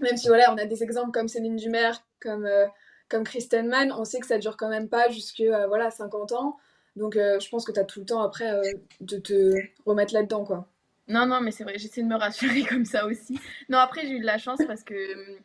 même 0.00 0.16
si 0.16 0.28
voilà, 0.28 0.52
on 0.52 0.58
a 0.58 0.66
des 0.66 0.82
exemples 0.82 1.10
comme 1.12 1.28
Céline 1.28 1.56
Dumer, 1.56 1.92
comme, 2.20 2.46
euh, 2.46 2.66
comme 3.08 3.24
Kristen 3.24 3.68
Mann, 3.68 3.92
on 3.92 4.04
sait 4.04 4.20
que 4.20 4.26
ça 4.26 4.38
dure 4.38 4.56
quand 4.56 4.68
même 4.68 4.88
pas 4.88 5.08
jusque 5.10 5.40
euh, 5.40 5.66
voilà, 5.68 5.90
50 5.90 6.32
ans. 6.32 6.56
Donc, 6.96 7.16
euh, 7.16 7.38
je 7.40 7.48
pense 7.48 7.64
que 7.64 7.72
t'as 7.72 7.84
tout 7.84 8.00
le 8.00 8.06
temps 8.06 8.22
après 8.22 8.50
euh, 8.52 8.62
de 9.00 9.18
te 9.18 9.54
remettre 9.86 10.14
là-dedans, 10.14 10.44
quoi. 10.44 10.68
Non, 11.08 11.26
non, 11.26 11.40
mais 11.40 11.52
c'est 11.52 11.62
vrai, 11.64 11.78
j'essaie 11.78 12.02
de 12.02 12.08
me 12.08 12.16
rassurer 12.16 12.62
comme 12.68 12.84
ça 12.84 13.06
aussi. 13.06 13.38
Non, 13.68 13.78
après, 13.78 14.02
j'ai 14.02 14.12
eu 14.12 14.20
de 14.20 14.26
la 14.26 14.38
chance 14.38 14.64
parce 14.66 14.82
que 14.82 14.94
hum, 15.14 15.38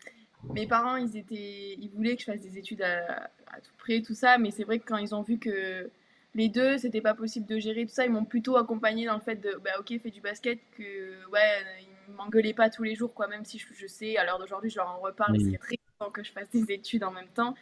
mes 0.53 0.67
parents, 0.67 0.95
ils 0.95 1.17
étaient, 1.17 1.75
ils 1.79 1.89
voulaient 1.89 2.15
que 2.15 2.21
je 2.21 2.25
fasse 2.25 2.41
des 2.41 2.57
études 2.57 2.81
à, 2.81 3.29
à 3.47 3.61
tout 3.61 3.73
prix, 3.77 4.01
tout 4.01 4.13
ça, 4.13 4.37
mais 4.37 4.51
c'est 4.51 4.63
vrai 4.63 4.79
que 4.79 4.85
quand 4.85 4.97
ils 4.97 5.13
ont 5.13 5.21
vu 5.21 5.37
que 5.37 5.89
les 6.33 6.49
deux, 6.49 6.77
c'était 6.77 7.01
pas 7.01 7.13
possible 7.13 7.45
de 7.45 7.59
gérer 7.59 7.85
tout 7.85 7.93
ça, 7.93 8.05
ils 8.05 8.11
m'ont 8.11 8.25
plutôt 8.25 8.57
accompagné 8.57 9.05
dans 9.05 9.15
le 9.15 9.21
fait 9.21 9.35
de, 9.35 9.59
bah 9.63 9.71
ok, 9.79 9.93
fais 10.01 10.11
du 10.11 10.21
basket, 10.21 10.59
que 10.77 11.25
ouais, 11.29 11.63
ils 12.07 12.13
m'engueulaient 12.13 12.53
pas 12.53 12.69
tous 12.69 12.83
les 12.83 12.95
jours, 12.95 13.13
quoi, 13.13 13.27
même 13.27 13.45
si 13.45 13.59
je, 13.59 13.67
je 13.73 13.87
sais, 13.87 14.17
à 14.17 14.25
l'heure 14.25 14.39
d'aujourd'hui, 14.39 14.69
je 14.69 14.77
leur 14.77 14.89
en 14.89 14.99
reparle, 14.99 15.35
il 15.35 15.45
serait 15.45 15.57
très 15.57 15.77
content 15.99 16.11
que 16.11 16.23
je 16.23 16.31
fasse 16.31 16.49
des 16.49 16.71
études 16.73 17.03
en 17.03 17.11
même 17.11 17.27
temps, 17.27 17.55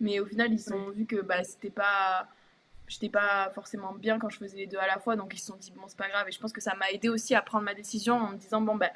mais 0.00 0.20
au 0.20 0.26
final, 0.26 0.52
ils 0.52 0.74
ont 0.74 0.90
vu 0.90 1.06
que 1.06 1.20
bah, 1.20 1.44
c'était 1.44 1.70
pas 1.70 2.28
j'étais 2.86 3.08
pas 3.08 3.50
forcément 3.54 3.94
bien 3.94 4.18
quand 4.18 4.28
je 4.28 4.38
faisais 4.38 4.58
les 4.58 4.66
deux 4.66 4.78
à 4.78 4.86
la 4.86 4.98
fois, 4.98 5.16
donc 5.16 5.32
ils 5.34 5.38
se 5.38 5.46
sont 5.46 5.56
dit 5.56 5.72
bon 5.74 5.82
c'est 5.86 5.96
pas 5.96 6.08
grave. 6.08 6.28
Et 6.28 6.32
je 6.32 6.38
pense 6.38 6.52
que 6.52 6.60
ça 6.60 6.74
m'a 6.74 6.90
aidé 6.90 7.08
aussi 7.08 7.34
à 7.34 7.42
prendre 7.42 7.64
ma 7.64 7.74
décision 7.74 8.16
en 8.16 8.32
me 8.32 8.36
disant 8.36 8.60
bon 8.60 8.76
ben 8.76 8.90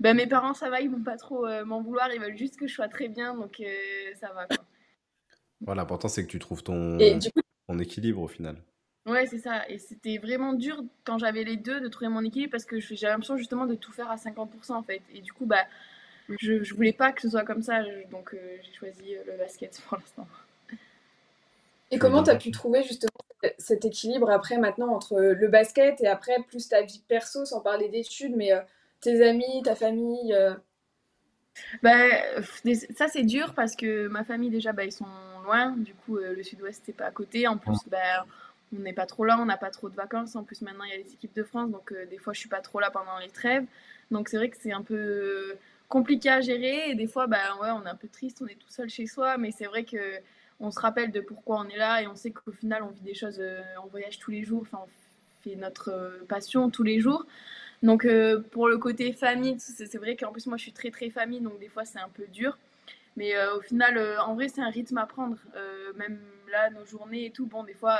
ben 0.00 0.16
mes 0.16 0.26
parents 0.26 0.54
ça 0.54 0.70
va 0.70 0.80
ils 0.80 0.90
vont 0.90 1.02
pas 1.02 1.16
trop 1.16 1.46
euh, 1.46 1.64
m'en 1.64 1.82
vouloir 1.82 2.12
ils 2.12 2.20
veulent 2.20 2.36
juste 2.36 2.56
que 2.58 2.66
je 2.66 2.74
sois 2.74 2.88
très 2.88 3.08
bien 3.08 3.34
donc 3.34 3.60
euh, 3.60 4.14
ça 4.20 4.32
va 4.32 4.46
quoi. 4.46 4.64
Voilà, 5.60 5.82
l'important, 5.82 6.08
c'est 6.08 6.24
que 6.24 6.30
tu 6.30 6.38
trouves 6.40 6.62
ton, 6.64 6.98
Et 6.98 7.14
du 7.14 7.30
coup, 7.32 7.40
ton 7.68 7.78
équilibre 7.78 8.22
au 8.22 8.28
final. 8.28 8.62
Ouais 9.06 9.26
c'est 9.26 9.38
ça 9.38 9.66
et 9.68 9.78
c'était 9.78 10.18
vraiment 10.18 10.52
dur 10.52 10.84
quand 11.04 11.16
j'avais 11.18 11.42
les 11.42 11.56
deux 11.56 11.80
de 11.80 11.88
trouver 11.88 12.08
mon 12.10 12.22
équilibre 12.22 12.50
parce 12.52 12.66
que 12.66 12.78
j'avais 12.78 13.12
l'impression 13.12 13.36
justement 13.38 13.64
de 13.66 13.74
tout 13.74 13.90
faire 13.92 14.10
à 14.10 14.18
50% 14.18 14.76
en 14.76 14.82
fait 14.82 15.00
et 15.14 15.20
du 15.22 15.32
coup 15.32 15.46
bah 15.46 15.64
je, 16.40 16.62
je 16.64 16.74
voulais 16.74 16.92
pas 16.92 17.12
que 17.12 17.22
ce 17.22 17.30
soit 17.30 17.44
comme 17.44 17.62
ça 17.62 17.84
je- 17.84 18.08
donc 18.10 18.34
euh, 18.34 18.58
j'ai 18.62 18.72
choisi 18.74 19.14
le 19.26 19.38
basket 19.38 19.80
pour 19.88 19.98
l'instant. 19.98 20.28
Et 21.90 21.98
comment 21.98 22.22
tu 22.22 22.30
as 22.30 22.36
pu 22.36 22.50
trouver 22.50 22.82
justement 22.82 23.10
cet 23.58 23.84
équilibre 23.84 24.30
après 24.30 24.58
maintenant 24.58 24.88
entre 24.94 25.18
le 25.20 25.48
basket 25.48 26.00
et 26.00 26.06
après 26.06 26.36
plus 26.48 26.68
ta 26.68 26.82
vie 26.82 27.00
perso, 27.08 27.44
sans 27.44 27.60
parler 27.60 27.88
d'études, 27.88 28.34
mais 28.36 28.52
euh, 28.52 28.60
tes 29.00 29.26
amis, 29.26 29.62
ta 29.64 29.74
famille 29.74 30.34
des- 32.64 32.74
ça 32.74 33.08
c'est 33.08 33.22
dur 33.24 33.54
parce 33.54 33.76
que 33.76 34.08
ma 34.08 34.24
famille 34.24 34.50
déjà 34.50 34.72
bah, 34.72 34.84
ils 34.84 34.92
sont 34.92 35.06
loin, 35.44 35.72
du 35.76 35.94
coup 35.94 36.16
euh, 36.18 36.34
le 36.34 36.42
sud-ouest 36.42 36.82
c'est 36.84 36.92
pas 36.96 37.06
à 37.06 37.10
côté, 37.10 37.46
en 37.46 37.56
plus 37.58 37.78
bah, 37.90 38.26
on 38.76 38.80
n'est 38.80 38.92
pas 38.92 39.06
trop 39.06 39.24
là, 39.24 39.38
on 39.40 39.46
n'a 39.46 39.56
pas 39.56 39.70
trop 39.70 39.88
de 39.88 39.94
vacances, 39.94 40.36
en 40.36 40.44
plus 40.44 40.60
maintenant 40.62 40.84
il 40.84 40.90
y 40.90 40.94
a 40.94 40.98
les 40.98 41.12
équipes 41.12 41.34
de 41.34 41.42
France. 41.42 41.70
Donc 41.70 41.92
euh, 41.92 42.06
des 42.06 42.18
fois 42.18 42.32
je 42.32 42.40
suis 42.40 42.48
pas 42.48 42.60
trop 42.60 42.80
là 42.80 42.90
pendant 42.90 43.18
les 43.18 43.28
trêves, 43.30 43.64
donc 44.10 44.28
c'est 44.28 44.36
vrai 44.36 44.48
que 44.50 44.56
c'est 44.60 44.72
un 44.72 44.82
peu 44.82 45.54
compliqué 45.88 46.28
à 46.30 46.40
gérer. 46.40 46.90
Et 46.90 46.94
des 46.94 47.06
fois 47.06 47.26
bah, 47.26 47.38
ouais, 47.62 47.70
on 47.70 47.84
est 47.86 47.88
un 47.90 47.94
peu 47.96 48.08
triste, 48.08 48.40
on 48.42 48.46
est 48.46 48.54
tout 48.58 48.70
seul 48.70 48.88
chez 48.90 49.06
soi, 49.06 49.38
mais 49.38 49.50
c'est 49.52 49.66
vrai 49.66 49.84
que 49.84 49.98
on 50.60 50.70
se 50.72 50.80
rappelle 50.80 51.12
de 51.12 51.20
pourquoi 51.20 51.60
on 51.60 51.68
est 51.68 51.76
là. 51.76 52.02
Et 52.02 52.06
on 52.08 52.16
sait 52.16 52.30
qu'au 52.32 52.52
final 52.52 52.82
on 52.82 52.88
vit 52.88 53.00
des 53.02 53.14
choses, 53.14 53.38
euh, 53.40 53.62
on 53.84 53.86
voyage 53.88 54.18
tous 54.18 54.30
les 54.30 54.42
jours, 54.44 54.62
enfin 54.62 54.80
on 54.84 54.88
fait 55.44 55.56
notre 55.56 56.20
passion 56.28 56.68
tous 56.70 56.82
les 56.82 57.00
jours. 57.00 57.24
Donc 57.82 58.04
euh, 58.04 58.40
pour 58.50 58.68
le 58.68 58.78
côté 58.78 59.12
famille, 59.12 59.56
c'est 59.58 59.96
vrai 59.96 60.16
qu'en 60.16 60.32
plus 60.32 60.46
moi 60.46 60.56
je 60.56 60.62
suis 60.62 60.72
très 60.72 60.90
très 60.90 61.10
famille, 61.10 61.40
donc 61.40 61.58
des 61.60 61.68
fois 61.68 61.84
c'est 61.84 61.98
un 62.00 62.08
peu 62.08 62.26
dur. 62.26 62.58
Mais 63.16 63.36
euh, 63.36 63.56
au 63.56 63.60
final, 63.60 63.96
euh, 63.98 64.20
en 64.22 64.34
vrai 64.34 64.48
c'est 64.48 64.60
un 64.60 64.70
rythme 64.70 64.98
à 64.98 65.06
prendre. 65.06 65.36
Même 65.96 66.20
là, 66.50 66.70
nos 66.70 66.84
journées 66.84 67.26
et 67.26 67.30
tout, 67.30 67.46
bon 67.46 67.62
des 67.64 67.74
fois, 67.74 67.98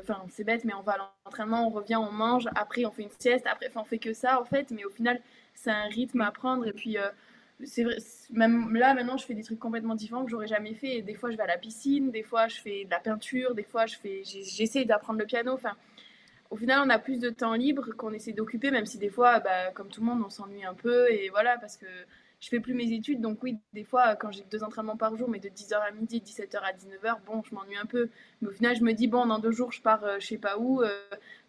enfin 0.00 0.22
c'est 0.30 0.44
bête, 0.44 0.64
mais 0.64 0.74
on 0.74 0.82
va 0.82 0.92
à 0.92 1.10
l'entraînement, 1.24 1.66
on 1.66 1.70
revient, 1.70 1.96
on 1.96 2.12
mange, 2.12 2.48
après 2.54 2.84
on 2.84 2.90
fait 2.90 3.02
une 3.02 3.10
sieste, 3.18 3.46
après 3.46 3.70
on 3.76 3.84
fait 3.84 3.98
que 3.98 4.12
ça 4.12 4.40
en 4.40 4.44
fait. 4.44 4.70
Mais 4.70 4.84
au 4.84 4.90
final 4.90 5.20
c'est 5.54 5.70
un 5.70 5.84
rythme 5.84 6.20
à 6.20 6.30
prendre. 6.30 6.66
Et 6.66 6.72
puis 6.72 6.96
c'est 7.64 7.84
vrai, 7.84 7.96
même 8.30 8.74
là 8.74 8.94
maintenant 8.94 9.16
je 9.16 9.24
fais 9.24 9.34
des 9.34 9.42
trucs 9.42 9.58
complètement 9.58 9.94
différents 9.94 10.24
que 10.24 10.30
j'aurais 10.30 10.48
jamais 10.48 10.74
fait. 10.74 11.02
Des 11.02 11.14
fois 11.14 11.30
je 11.30 11.36
vais 11.36 11.44
à 11.44 11.46
la 11.46 11.58
piscine, 11.58 12.10
des 12.10 12.22
fois 12.22 12.48
je 12.48 12.60
fais 12.60 12.84
de 12.84 12.90
la 12.90 13.00
peinture, 13.00 13.54
des 13.54 13.62
fois 13.62 13.86
je 13.86 14.84
d'apprendre 14.84 15.18
le 15.18 15.26
piano. 15.26 15.58
Au 16.52 16.56
final, 16.56 16.82
on 16.86 16.90
a 16.90 16.98
plus 17.00 17.18
de 17.18 17.30
temps 17.30 17.54
libre 17.54 17.92
qu'on 17.96 18.12
essaie 18.12 18.32
d'occuper, 18.32 18.70
même 18.70 18.86
si 18.86 18.98
des 18.98 19.10
fois, 19.10 19.40
bah, 19.40 19.72
comme 19.74 19.88
tout 19.88 20.00
le 20.02 20.06
monde, 20.06 20.22
on 20.26 20.30
s'ennuie 20.30 20.64
un 20.64 20.74
peu. 20.74 21.10
Et 21.10 21.30
voilà, 21.30 21.58
parce 21.58 21.76
que 21.78 21.86
je 22.40 22.48
fais 22.48 22.60
plus 22.60 22.74
mes 22.74 22.92
études. 22.92 23.20
Donc 23.20 23.42
oui, 23.42 23.58
des 23.74 23.84
fois, 23.84 24.16
quand 24.16 24.32
j'ai 24.32 24.44
deux 24.50 24.62
entraînements 24.64 24.96
par 24.98 25.16
jour, 25.16 25.28
mais 25.30 25.40
de 25.40 25.48
10h 25.48 25.80
à 25.80 25.90
midi, 25.92 26.20
17h 26.20 26.60
à 26.64 26.72
19h, 26.72 27.20
bon, 27.26 27.42
je 27.44 27.54
m'ennuie 27.54 27.76
un 27.76 27.86
peu. 27.86 28.10
Mais 28.42 28.48
au 28.48 28.52
final, 28.52 28.76
je 28.76 28.82
me 28.84 28.92
dis, 28.92 29.08
bon, 29.08 29.26
dans 29.26 29.38
deux 29.38 29.52
jours, 29.52 29.72
je 29.72 29.82
pars 29.82 30.04
euh, 30.04 30.18
je 30.20 30.26
sais 30.28 30.38
pas 30.38 30.58
où. 30.58 30.82
euh, 30.82 30.90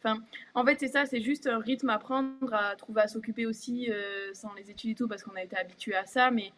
Enfin, 0.05 0.21
en 0.55 0.65
fait, 0.65 0.77
c'est 0.79 0.89
ça, 0.89 1.05
c'est 1.05 1.21
juste 1.21 1.47
un 1.47 1.59
rythme 1.59 1.89
à 1.89 1.97
prendre, 1.99 2.53
à 2.53 2.75
trouver 2.75 3.01
à 3.03 3.07
s'occuper 3.07 3.45
aussi, 3.45 3.89
euh, 3.91 4.33
sans 4.33 4.53
les 4.55 4.69
études 4.71 4.91
et 4.91 4.95
tout, 4.95 5.07
parce 5.07 5.23
qu'on 5.23 5.35
a 5.35 5.43
été 5.43 5.55
habitué 5.57 5.95
à 5.95 6.05
ça. 6.05 6.31
Mais 6.31 6.51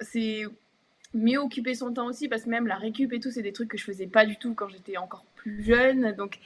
c'est 0.00 0.44
mieux 1.14 1.38
occuper 1.38 1.74
son 1.74 1.92
temps 1.94 2.06
aussi, 2.06 2.28
parce 2.28 2.44
que 2.44 2.50
même 2.50 2.66
la 2.66 2.76
récup 2.76 3.12
et 3.12 3.20
tout, 3.20 3.30
c'est 3.30 3.42
des 3.42 3.52
trucs 3.52 3.70
que 3.70 3.78
je 3.78 3.84
faisais 3.84 4.06
pas 4.06 4.26
du 4.26 4.36
tout 4.38 4.54
quand 4.54 4.68
j'étais 4.68 4.96
encore 4.96 5.24
plus 5.36 5.62
jeune. 5.62 6.12
Donc, 6.12 6.38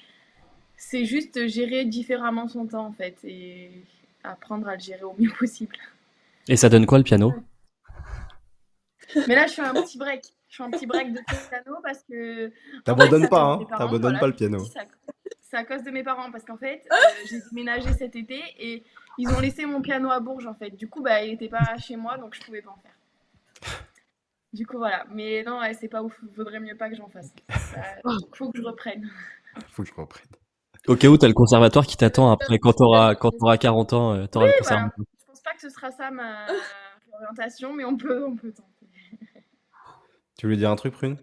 c'est 0.76 1.04
juste 1.04 1.46
gérer 1.48 1.84
différemment 1.84 2.48
son 2.48 2.66
temps 2.66 2.86
en 2.86 2.92
fait 2.92 3.16
et 3.24 3.70
apprendre 4.22 4.68
à 4.68 4.74
le 4.74 4.80
gérer 4.80 5.04
au 5.04 5.14
mieux 5.18 5.30
possible. 5.38 5.76
Et 6.48 6.56
ça 6.56 6.68
donne 6.68 6.86
quoi 6.86 6.98
le 6.98 7.04
piano 7.04 7.34
Mais 9.28 9.34
là, 9.34 9.46
je 9.46 9.52
suis 9.52 9.62
un 9.62 9.74
petit 9.74 9.98
break. 9.98 10.24
Je 10.48 10.56
fais 10.56 10.62
un 10.62 10.70
petit 10.70 10.86
break 10.86 11.12
de 11.12 11.20
piano 11.48 11.78
parce 11.82 12.02
que. 12.04 12.52
T'abandonnes 12.84 13.28
pas, 13.28 13.36
ça 13.36 13.46
hein. 13.64 13.76
T'abandonnes 13.78 14.00
voilà, 14.02 14.18
pas 14.18 14.26
le 14.28 14.32
piano. 14.34 14.64
C'est 15.40 15.56
à 15.56 15.64
cause 15.64 15.82
de 15.82 15.90
mes 15.90 16.02
parents 16.02 16.30
parce 16.30 16.44
qu'en 16.44 16.56
fait, 16.56 16.84
euh, 16.92 16.96
j'ai 17.28 17.40
déménagé 17.50 17.92
cet 17.92 18.16
été 18.16 18.40
et 18.58 18.84
ils 19.18 19.28
ont 19.28 19.40
laissé 19.40 19.64
mon 19.64 19.80
piano 19.80 20.10
à 20.10 20.20
Bourges 20.20 20.46
en 20.46 20.54
fait. 20.54 20.70
Du 20.70 20.88
coup, 20.88 21.02
bah, 21.02 21.22
il 21.22 21.32
n'était 21.32 21.48
pas 21.48 21.76
chez 21.78 21.96
moi 21.96 22.18
donc 22.18 22.34
je 22.34 22.40
pouvais 22.42 22.62
pas 22.62 22.70
en 22.70 22.78
faire. 22.78 23.80
Du 24.52 24.66
coup, 24.66 24.78
voilà. 24.78 25.04
Mais 25.10 25.42
non, 25.44 25.60
ouais, 25.60 25.74
c'est 25.74 25.88
pas 25.88 26.02
ouf. 26.02 26.18
Vaudrait 26.34 26.60
mieux 26.60 26.76
pas 26.76 26.88
que 26.88 26.96
j'en 26.96 27.08
fasse. 27.08 27.32
Ça- 27.50 27.82
faut 28.34 28.50
que 28.50 28.58
je 28.58 28.64
reprenne. 28.64 29.10
Faut 29.70 29.82
que 29.82 29.88
je 29.88 29.94
reprenne. 29.94 30.26
Au 30.88 30.96
cas 30.96 31.08
où 31.08 31.16
t'as 31.18 31.26
le 31.28 31.34
conservatoire 31.34 31.86
qui 31.86 31.96
t'attend 31.96 32.30
après 32.30 32.58
quand 32.58 32.72
t'auras 32.74 33.14
quand 33.14 33.30
t'auras 33.32 33.56
40 33.58 33.92
ans, 33.92 34.14
euh, 34.14 34.26
t'auras 34.26 34.46
Oui, 34.46 34.52
le 34.58 34.62
voilà. 34.64 34.76
conservatoire. 34.90 35.06
Je 35.20 35.26
pense 35.26 35.40
pas 35.42 35.52
que 35.54 35.60
ce 35.60 35.68
sera 35.70 35.90
ça 35.90 36.10
ma 36.10 36.46
orientation, 37.12 37.72
mais 37.72 37.84
on 37.84 37.96
peut, 37.96 38.24
on 38.24 38.36
peut 38.36 38.52
tenter. 38.52 38.90
Tu 40.38 40.46
voulais 40.46 40.56
dire 40.58 40.70
un 40.70 40.76
truc, 40.76 40.92
Prune? 40.94 41.16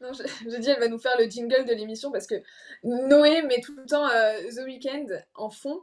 Non, 0.00 0.12
je, 0.12 0.22
je 0.48 0.56
dis, 0.58 0.70
elle 0.70 0.78
va 0.78 0.86
nous 0.88 0.98
faire 0.98 1.16
le 1.18 1.24
jingle 1.28 1.64
de 1.66 1.74
l'émission 1.74 2.12
parce 2.12 2.28
que 2.28 2.36
Noé 2.84 3.42
met 3.42 3.60
tout 3.60 3.74
le 3.76 3.84
temps 3.84 4.06
euh, 4.08 4.38
The 4.48 4.64
Weeknd 4.64 5.06
en 5.34 5.50
fond, 5.50 5.80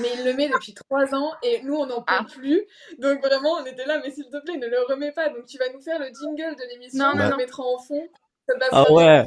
mais 0.00 0.08
il 0.18 0.24
le 0.24 0.34
met 0.34 0.48
depuis 0.48 0.74
trois 0.74 1.14
ans 1.14 1.32
et 1.44 1.62
nous 1.62 1.74
on 1.76 1.86
n'en 1.86 1.98
peut 2.02 2.12
Ah. 2.18 2.24
plus. 2.28 2.60
Donc 2.98 3.20
vraiment, 3.24 3.52
on 3.60 3.64
était 3.64 3.86
là, 3.86 4.00
mais 4.02 4.10
s'il 4.10 4.24
te 4.24 4.36
plaît, 4.44 4.56
ne 4.56 4.66
le 4.66 4.82
remets 4.88 5.12
pas. 5.12 5.28
Donc 5.28 5.46
tu 5.46 5.58
vas 5.58 5.72
nous 5.72 5.80
faire 5.80 6.00
le 6.00 6.06
jingle 6.06 6.56
de 6.56 6.68
l'émission, 6.72 7.04
Non, 7.04 7.12
on 7.14 7.30
le 7.30 7.36
mettra 7.36 7.62
en 7.62 7.78
fond. 7.78 8.06
Ça 8.48 8.54
Ah 8.72 8.92
ouais 8.92 9.24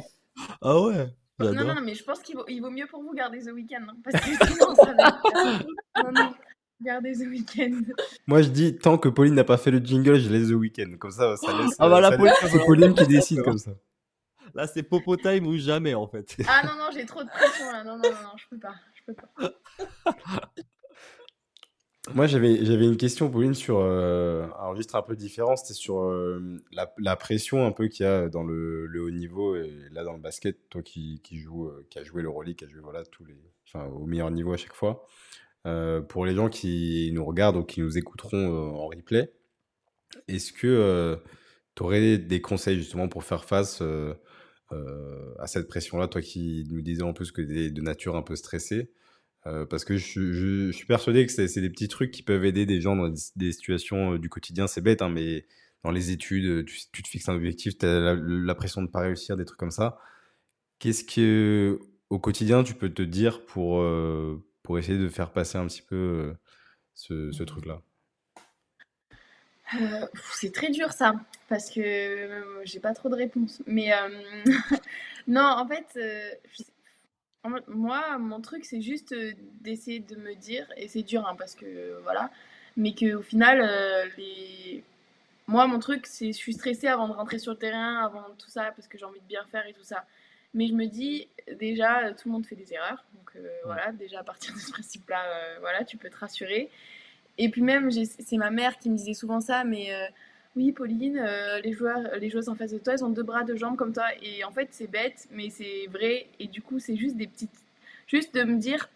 Ah 0.60 0.80
ouais 0.82 1.06
Non, 1.38 1.52
non, 1.52 1.74
non, 1.74 1.80
mais 1.82 1.94
je 1.94 2.02
pense 2.02 2.20
qu'il 2.20 2.34
vaut, 2.36 2.44
il 2.48 2.60
vaut 2.60 2.70
mieux 2.70 2.86
pour 2.86 3.02
vous 3.02 3.12
garder 3.12 3.40
The 3.40 3.52
Weeknd. 3.52 3.86
hein, 3.88 3.96
parce 4.02 4.24
que 4.24 4.46
sinon, 4.46 4.74
ça 4.74 4.94
va 4.94 5.08
être... 5.08 5.66
Non, 6.04 6.12
non, 6.12 6.34
gardez 6.80 7.12
The 7.12 7.28
Weeknd. 7.28 7.82
Moi, 8.26 8.42
je 8.42 8.48
dis, 8.48 8.76
tant 8.78 8.96
que 8.96 9.08
Pauline 9.10 9.34
n'a 9.34 9.44
pas 9.44 9.58
fait 9.58 9.70
le 9.70 9.78
jingle, 9.78 10.18
je 10.18 10.30
laisse 10.30 10.48
The 10.48 10.52
Weeknd. 10.52 10.96
Comme 10.98 11.10
ça, 11.10 11.36
ça 11.36 11.52
laisse. 11.58 11.76
Ah 11.78 11.88
bah 11.88 12.00
là, 12.00 12.16
Pauline, 12.16 12.32
c'est 12.40 12.64
Pauline 12.64 12.94
qui 12.94 13.06
décide 13.06 13.42
comme 13.42 13.58
ça. 13.58 13.72
Là, 14.54 14.66
c'est 14.66 14.82
Popo 14.82 15.16
Time 15.16 15.46
ou 15.46 15.58
jamais 15.58 15.94
en 15.94 16.06
fait. 16.06 16.34
Ah 16.48 16.62
non, 16.64 16.76
non, 16.78 16.88
j'ai 16.90 17.04
trop 17.04 17.22
de 17.22 17.28
pression 17.28 17.70
là. 17.70 17.84
Non, 17.84 17.96
non, 17.98 18.04
non, 18.04 18.22
non, 18.22 18.36
je 18.38 18.44
peux 18.48 18.58
pas. 18.58 18.74
Je 18.94 19.02
peux 19.06 19.14
pas. 19.14 19.52
Moi, 22.14 22.28
j'avais 22.28 22.54
une 22.54 22.96
question, 22.96 23.28
Pauline, 23.30 23.54
sur 23.54 23.80
euh, 23.80 24.46
un 24.60 24.68
registre 24.68 24.94
un 24.94 25.02
peu 25.02 25.16
différent. 25.16 25.56
C'était 25.56 25.74
sur 25.74 26.04
euh, 26.04 26.62
la, 26.98 27.16
pression 27.16 27.66
un 27.66 27.72
peu 27.72 27.88
qu'il 27.88 28.06
y 28.06 28.08
a 28.08 28.28
dans 28.28 28.44
le, 28.44 28.88
haut 29.02 29.10
niveau 29.10 29.56
et 29.56 29.72
là 29.90 30.04
dans 30.04 30.12
le 30.12 30.20
basket, 30.20 30.68
toi 30.68 30.82
qui, 30.82 31.20
qui 31.24 31.38
joue, 31.38 31.66
euh, 31.66 31.84
qui 31.90 31.98
a 31.98 32.04
joué 32.04 32.22
l'Euroleague, 32.22 32.56
qui 32.56 32.64
a 32.64 32.68
joué 32.68 32.80
voilà 32.80 33.04
tous 33.04 33.24
les, 33.24 33.36
enfin 33.66 33.86
au 33.86 34.06
meilleur 34.06 34.30
niveau 34.30 34.52
à 34.52 34.56
chaque 34.56 34.74
fois. 34.74 35.06
Euh, 35.66 36.00
pour 36.00 36.24
les 36.26 36.34
gens 36.36 36.48
qui 36.48 37.10
nous 37.12 37.24
regardent 37.24 37.56
ou 37.56 37.64
qui 37.64 37.80
nous 37.80 37.98
écouteront 37.98 38.76
en 38.76 38.86
replay, 38.86 39.32
est-ce 40.28 40.52
que 40.52 41.18
tu 41.74 41.82
aurais 41.82 42.18
des 42.18 42.40
conseils 42.40 42.76
justement 42.76 43.08
pour 43.08 43.24
faire 43.24 43.44
face 43.44 43.82
à 44.70 45.46
cette 45.46 45.66
pression-là, 45.66 46.06
toi 46.06 46.22
qui 46.22 46.66
nous 46.70 46.82
disais 46.82 47.02
en 47.02 47.12
plus 47.12 47.32
que 47.32 47.42
tu 47.42 47.64
es 47.64 47.70
de 47.70 47.82
nature 47.82 48.14
un 48.14 48.22
peu 48.22 48.36
stressée 48.36 48.92
euh, 49.46 49.64
parce 49.64 49.84
que 49.84 49.96
je, 49.96 50.70
suis 50.72 50.86
persuadé 50.86 51.26
que 51.26 51.32
c'est 51.32 51.60
des 51.60 51.70
petits 51.70 51.88
trucs 51.88 52.10
qui 52.10 52.22
peuvent 52.22 52.44
aider 52.44 52.66
des 52.66 52.80
gens 52.80 52.96
dans 52.96 53.12
des, 53.36 53.52
situations 53.52 54.14
euh, 54.14 54.18
du 54.18 54.28
quotidien. 54.28 54.66
C'est 54.66 54.80
bête, 54.80 55.02
hein, 55.02 55.08
mais 55.08 55.46
dans 55.84 55.90
les 55.90 56.10
études, 56.10 56.66
tu, 56.66 57.02
te 57.02 57.08
fixes 57.08 57.28
un 57.28 57.36
objectif, 57.36 57.78
tu 57.78 57.86
as 57.86 58.14
la, 58.14 58.54
pression 58.54 58.82
de 58.82 58.86
ne 58.88 58.92
pas 58.92 59.00
réussir, 59.00 59.36
des 59.36 59.44
trucs 59.44 59.58
comme 59.58 59.70
ça. 59.70 59.98
Qu'est-ce 60.78 61.04
que, 61.04 61.78
au 62.10 62.18
quotidien, 62.18 62.64
tu 62.64 62.74
peux 62.74 62.90
te 62.90 63.02
dire 63.02 63.46
pour, 63.46 63.84
pour 64.62 64.78
essayer 64.78 64.98
de 64.98 65.08
faire 65.08 65.32
passer 65.32 65.58
un 65.58 65.66
petit 65.66 65.82
peu 65.82 66.34
ce, 66.94 67.42
truc-là? 67.42 67.82
Euh, 69.74 70.06
c'est 70.32 70.52
très 70.52 70.70
dur 70.70 70.92
ça, 70.92 71.14
parce 71.48 71.70
que 71.70 71.80
euh, 71.80 72.62
j'ai 72.64 72.80
pas 72.80 72.94
trop 72.94 73.08
de 73.08 73.16
réponses. 73.16 73.62
Mais 73.66 73.92
euh, 73.92 74.44
non, 75.26 75.42
en 75.42 75.66
fait, 75.66 75.98
moi, 77.68 78.18
mon 78.18 78.40
truc, 78.40 78.64
c'est 78.64 78.80
juste 78.80 79.14
d'essayer 79.60 80.00
de 80.00 80.16
me 80.16 80.34
dire, 80.34 80.66
et 80.76 80.88
c'est 80.88 81.02
dur, 81.02 81.26
hein, 81.26 81.36
parce 81.38 81.54
que 81.54 82.00
voilà, 82.02 82.30
mais 82.76 82.94
qu'au 82.94 83.22
final, 83.22 83.58
les... 84.16 84.82
moi, 85.46 85.66
mon 85.66 85.78
truc, 85.78 86.06
c'est 86.06 86.28
je 86.28 86.36
suis 86.36 86.54
stressée 86.54 86.88
avant 86.88 87.08
de 87.08 87.12
rentrer 87.12 87.38
sur 87.38 87.52
le 87.52 87.58
terrain, 87.58 88.04
avant 88.04 88.24
tout 88.38 88.50
ça, 88.50 88.72
parce 88.76 88.88
que 88.88 88.98
j'ai 88.98 89.04
envie 89.04 89.20
de 89.20 89.26
bien 89.26 89.44
faire 89.50 89.66
et 89.66 89.72
tout 89.72 89.84
ça. 89.84 90.04
Mais 90.54 90.66
je 90.66 90.72
me 90.74 90.86
dis, 90.86 91.28
déjà, 91.58 92.12
tout 92.12 92.28
le 92.28 92.32
monde 92.32 92.46
fait 92.46 92.56
des 92.56 92.72
erreurs. 92.72 93.04
Donc 93.14 93.32
voilà, 93.64 93.92
déjà 93.92 94.20
à 94.20 94.24
partir 94.24 94.54
de 94.54 94.58
ce 94.58 94.70
principe-là, 94.72 95.58
voilà, 95.60 95.84
tu 95.84 95.96
peux 95.96 96.10
te 96.10 96.16
rassurer. 96.18 96.70
Et 97.38 97.50
puis 97.50 97.62
même, 97.62 97.90
c'est 97.90 98.36
ma 98.36 98.50
mère 98.50 98.78
qui 98.78 98.90
me 98.90 98.96
disait 98.96 99.14
souvent 99.14 99.40
ça, 99.40 99.64
mais 99.64 99.92
euh, 99.92 100.06
oui, 100.56 100.72
Pauline, 100.72 101.18
euh, 101.18 101.60
les 101.60 101.72
joueurs, 101.72 102.02
les 102.18 102.30
joueuses 102.30 102.48
en 102.48 102.54
face 102.54 102.72
de 102.72 102.78
toi, 102.78 102.94
elles 102.94 103.04
ont 103.04 103.10
deux 103.10 103.22
bras, 103.22 103.44
deux 103.44 103.56
jambes 103.56 103.76
comme 103.76 103.92
toi. 103.92 104.06
Et 104.22 104.42
en 104.44 104.50
fait, 104.52 104.68
c'est 104.70 104.86
bête, 104.86 105.28
mais 105.30 105.50
c'est 105.50 105.86
vrai. 105.90 106.28
Et 106.40 106.46
du 106.48 106.62
coup, 106.62 106.78
c'est 106.78 106.96
juste 106.96 107.16
des 107.16 107.26
petites, 107.26 107.50
juste 108.06 108.34
de 108.34 108.42
me 108.42 108.56
dire, 108.56 108.88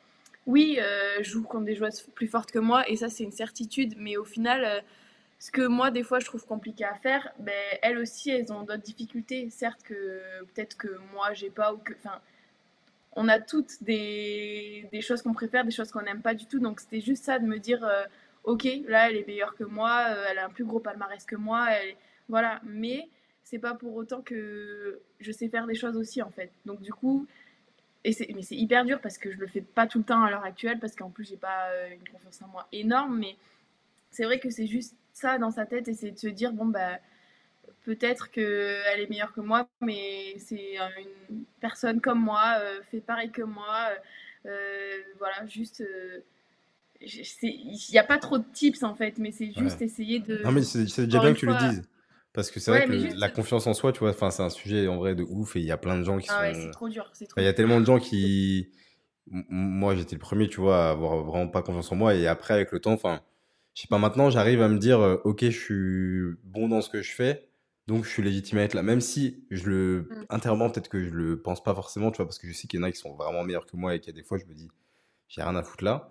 oui, 0.47 0.79
euh, 0.81 1.19
je 1.23 1.31
joue 1.31 1.43
contre 1.43 1.67
des 1.67 1.77
joueuses 1.77 2.03
plus 2.15 2.29
fortes 2.29 2.51
que 2.51 2.59
moi, 2.59 2.89
et 2.89 2.97
ça, 2.97 3.11
c'est 3.11 3.25
une 3.25 3.33
certitude. 3.33 3.95
Mais 3.99 4.17
au 4.17 4.25
final, 4.25 4.83
ce 5.39 5.51
que 5.51 5.63
moi, 5.67 5.91
des 5.91 6.03
fois, 6.03 6.19
je 6.19 6.27
trouve 6.27 6.47
compliqué 6.47 6.85
à 6.85 6.95
faire, 6.95 7.31
ben, 7.39 7.53
elles 7.83 7.99
aussi, 7.99 8.31
elles 8.31 8.53
ont 8.53 8.63
d'autres 8.63 8.83
difficultés. 8.83 9.51
Certes 9.51 9.83
que 9.85 10.23
peut-être 10.55 10.77
que 10.79 10.89
moi, 11.13 11.35
j'ai 11.35 11.51
pas 11.51 11.75
ou 11.75 11.79
que, 11.79 11.93
enfin 11.95 12.21
on 13.17 13.29
a 13.29 13.41
toutes 13.41 13.83
des, 13.83 14.89
des 14.93 15.01
choses 15.01 15.23
qu'on 15.23 15.33
préfère, 15.33 15.65
des 15.65 15.73
choses 15.73 15.91
qu'on 15.91 16.03
n'aime 16.03 16.23
pas 16.23 16.35
du 16.35 16.47
tout. 16.47 16.61
Donc 16.61 16.81
c'était 16.81 17.01
juste 17.01 17.25
ça 17.25 17.39
de 17.39 17.45
me 17.45 17.59
dire, 17.59 17.85
ok, 18.45 18.67
là, 18.87 19.11
elle 19.11 19.17
est 19.17 19.27
meilleure 19.27 19.55
que 19.55 19.65
moi, 19.65 20.07
euh, 20.09 20.27
elle 20.31 20.39
a 20.39 20.47
un 20.47 20.51
plus 20.51 20.65
gros 20.65 20.81
palmarès 20.81 21.25
que 21.25 21.37
moi, 21.37 21.69
voilà. 22.29 22.61
Mais 22.65 23.09
c'est 23.45 23.59
pas 23.59 23.75
pour 23.75 23.95
autant 23.95 24.23
que 24.23 25.01
je 25.21 25.33
sais 25.33 25.49
faire 25.49 25.67
des 25.67 25.75
choses 25.75 25.97
aussi, 25.97 26.23
en 26.23 26.31
fait. 26.31 26.51
Donc, 26.67 26.81
du 26.81 26.93
coup, 26.93 27.27
mais 28.05 28.13
c'est 28.13 28.57
hyper 28.57 28.85
dur 28.85 29.01
parce 29.01 29.19
que 29.19 29.31
je 29.31 29.39
le 29.39 29.47
fais 29.47 29.61
pas 29.61 29.87
tout 29.87 29.99
le 29.99 30.05
temps 30.05 30.23
à 30.23 30.31
l'heure 30.31 30.45
actuelle, 30.45 30.79
parce 30.79 30.97
qu'en 30.97 31.11
plus, 31.11 31.25
j'ai 31.29 31.37
pas 31.37 31.71
euh, 31.71 31.91
une 31.95 32.09
confiance 32.09 32.41
en 32.43 32.49
moi 32.49 32.67
énorme, 32.73 33.19
mais 33.19 33.37
c'est 34.11 34.25
vrai 34.25 34.41
que 34.41 34.51
c'est 34.51 34.67
juste 34.67 34.97
ça 35.13 35.39
dans 35.39 35.51
sa 35.51 35.67
tête 35.67 35.89
et 35.89 35.95
c'est 35.95 36.13
de 36.13 36.19
se 36.19 36.29
dire, 36.29 36.53
bon, 36.53 36.67
bah, 36.67 36.99
peut-être 37.85 38.31
qu'elle 38.31 39.01
est 39.01 39.11
meilleure 39.11 39.35
que 39.35 39.41
moi, 39.41 39.69
mais 39.81 40.37
c'est 40.39 40.77
une 41.31 41.45
personne 41.61 42.01
comme 42.01 42.21
moi, 42.21 42.57
euh, 42.61 42.81
fait 42.91 43.01
pareil 43.01 43.31
que 43.31 43.43
moi, 43.43 43.91
voilà, 45.19 45.47
juste 45.47 45.85
il 47.01 47.79
n'y 47.93 47.99
a 47.99 48.05
pas 48.05 48.19
trop 48.19 48.39
de 48.39 48.45
tips 48.53 48.83
en 48.83 48.95
fait, 48.95 49.19
mais 49.19 49.33
c'est 49.33 49.53
juste 49.53 49.81
essayer 49.83 50.21
de. 50.21 50.43
Non, 50.45 50.53
mais 50.53 50.63
c'est 50.63 50.85
déjà 50.85 51.21
bien 51.21 51.33
que 51.33 51.39
tu 51.39 51.47
le 51.47 51.57
dises. 51.57 51.83
Parce 52.33 52.51
que 52.51 52.61
c'est 52.61 52.71
vrai 52.71 52.87
que 52.87 53.19
la 53.19 53.29
confiance 53.29 53.67
en 53.67 53.75
soi, 53.75 53.93
tu 53.93 54.01
vois, 54.01 54.13
c'est 54.13 54.43
un 54.43 54.51
sujet 54.51 54.87
en 54.87 54.99
vrai 54.99 55.17
de 55.17 55.25
ouf 55.25 55.57
et 55.57 55.61
il 55.61 55.67
y 55.67 55.73
a 55.73 55.77
plein 55.77 55.99
de 55.99 56.05
gens 56.05 56.19
qui 56.19 56.29
ah 56.31 56.43
ouais, 56.43 56.55
c'est 56.55 56.71
trop 56.71 56.89
dur. 56.89 57.11
Il 57.37 57.43
y 57.43 57.49
a 57.49 57.53
tellement 57.53 57.81
de 57.81 57.87
gens 57.87 57.99
qui. 57.99 58.71
Moi, 59.27 59.95
j'étais 59.97 60.15
le 60.15 60.21
premier, 60.21 60.49
tu 60.49 60.61
vois, 60.61 60.89
à 60.89 60.91
avoir 60.91 61.25
vraiment 61.25 61.49
pas 61.49 61.63
confiance 61.63 61.91
en 61.93 61.97
moi 61.97 62.15
et 62.15 62.27
après, 62.27 62.55
avec 62.55 62.73
le 62.73 62.81
temps, 62.81 62.93
enfin, 62.93 63.21
je 63.75 63.83
sais 63.83 63.89
pas, 63.89 63.99
maintenant, 63.99 64.29
j'arrive 64.31 64.61
à 64.61 64.69
me 64.69 64.79
dire, 64.79 65.01
euh, 65.01 65.21
ok, 65.25 65.45
je 65.45 65.51
suis 65.51 66.37
bon 66.45 66.69
dans 66.69 66.81
ce 66.81 66.91
que 66.91 67.01
je 67.03 67.13
fais, 67.13 67.49
donc 67.87 68.05
je 68.05 68.11
suis 68.11 68.23
légitime 68.23 68.59
à 68.59 68.63
être 68.63 68.75
là. 68.75 68.83
Même 68.83 69.01
si 69.01 69.45
je 69.51 69.69
le. 69.69 70.09
Mm. 70.11 70.25
Intérieurement, 70.31 70.71
peut-être 70.71 70.89
que 70.89 71.05
je 71.05 71.11
le 71.11 71.41
pense 71.41 71.63
pas 71.63 71.75
forcément, 71.75 72.11
tu 72.13 72.19
vois, 72.19 72.27
parce 72.27 72.39
que 72.39 72.47
je 72.47 72.53
sais 72.53 72.69
qu'il 72.69 72.81
y 72.81 72.83
en 72.83 72.87
a 72.87 72.93
qui 72.93 72.99
sont 72.99 73.15
vraiment 73.15 73.43
meilleurs 73.43 73.67
que 73.67 73.77
moi 73.77 73.95
et 73.95 74.01
qu'il 74.01 74.15
y 74.15 74.17
a 74.17 74.21
des 74.21 74.27
fois, 74.27 74.39
je 74.39 74.45
me 74.47 74.55
dis, 74.55 74.69
j'ai 75.29 75.43
rien 75.43 75.57
à 75.57 75.63
foutre 75.63 75.85
là. 75.85 76.11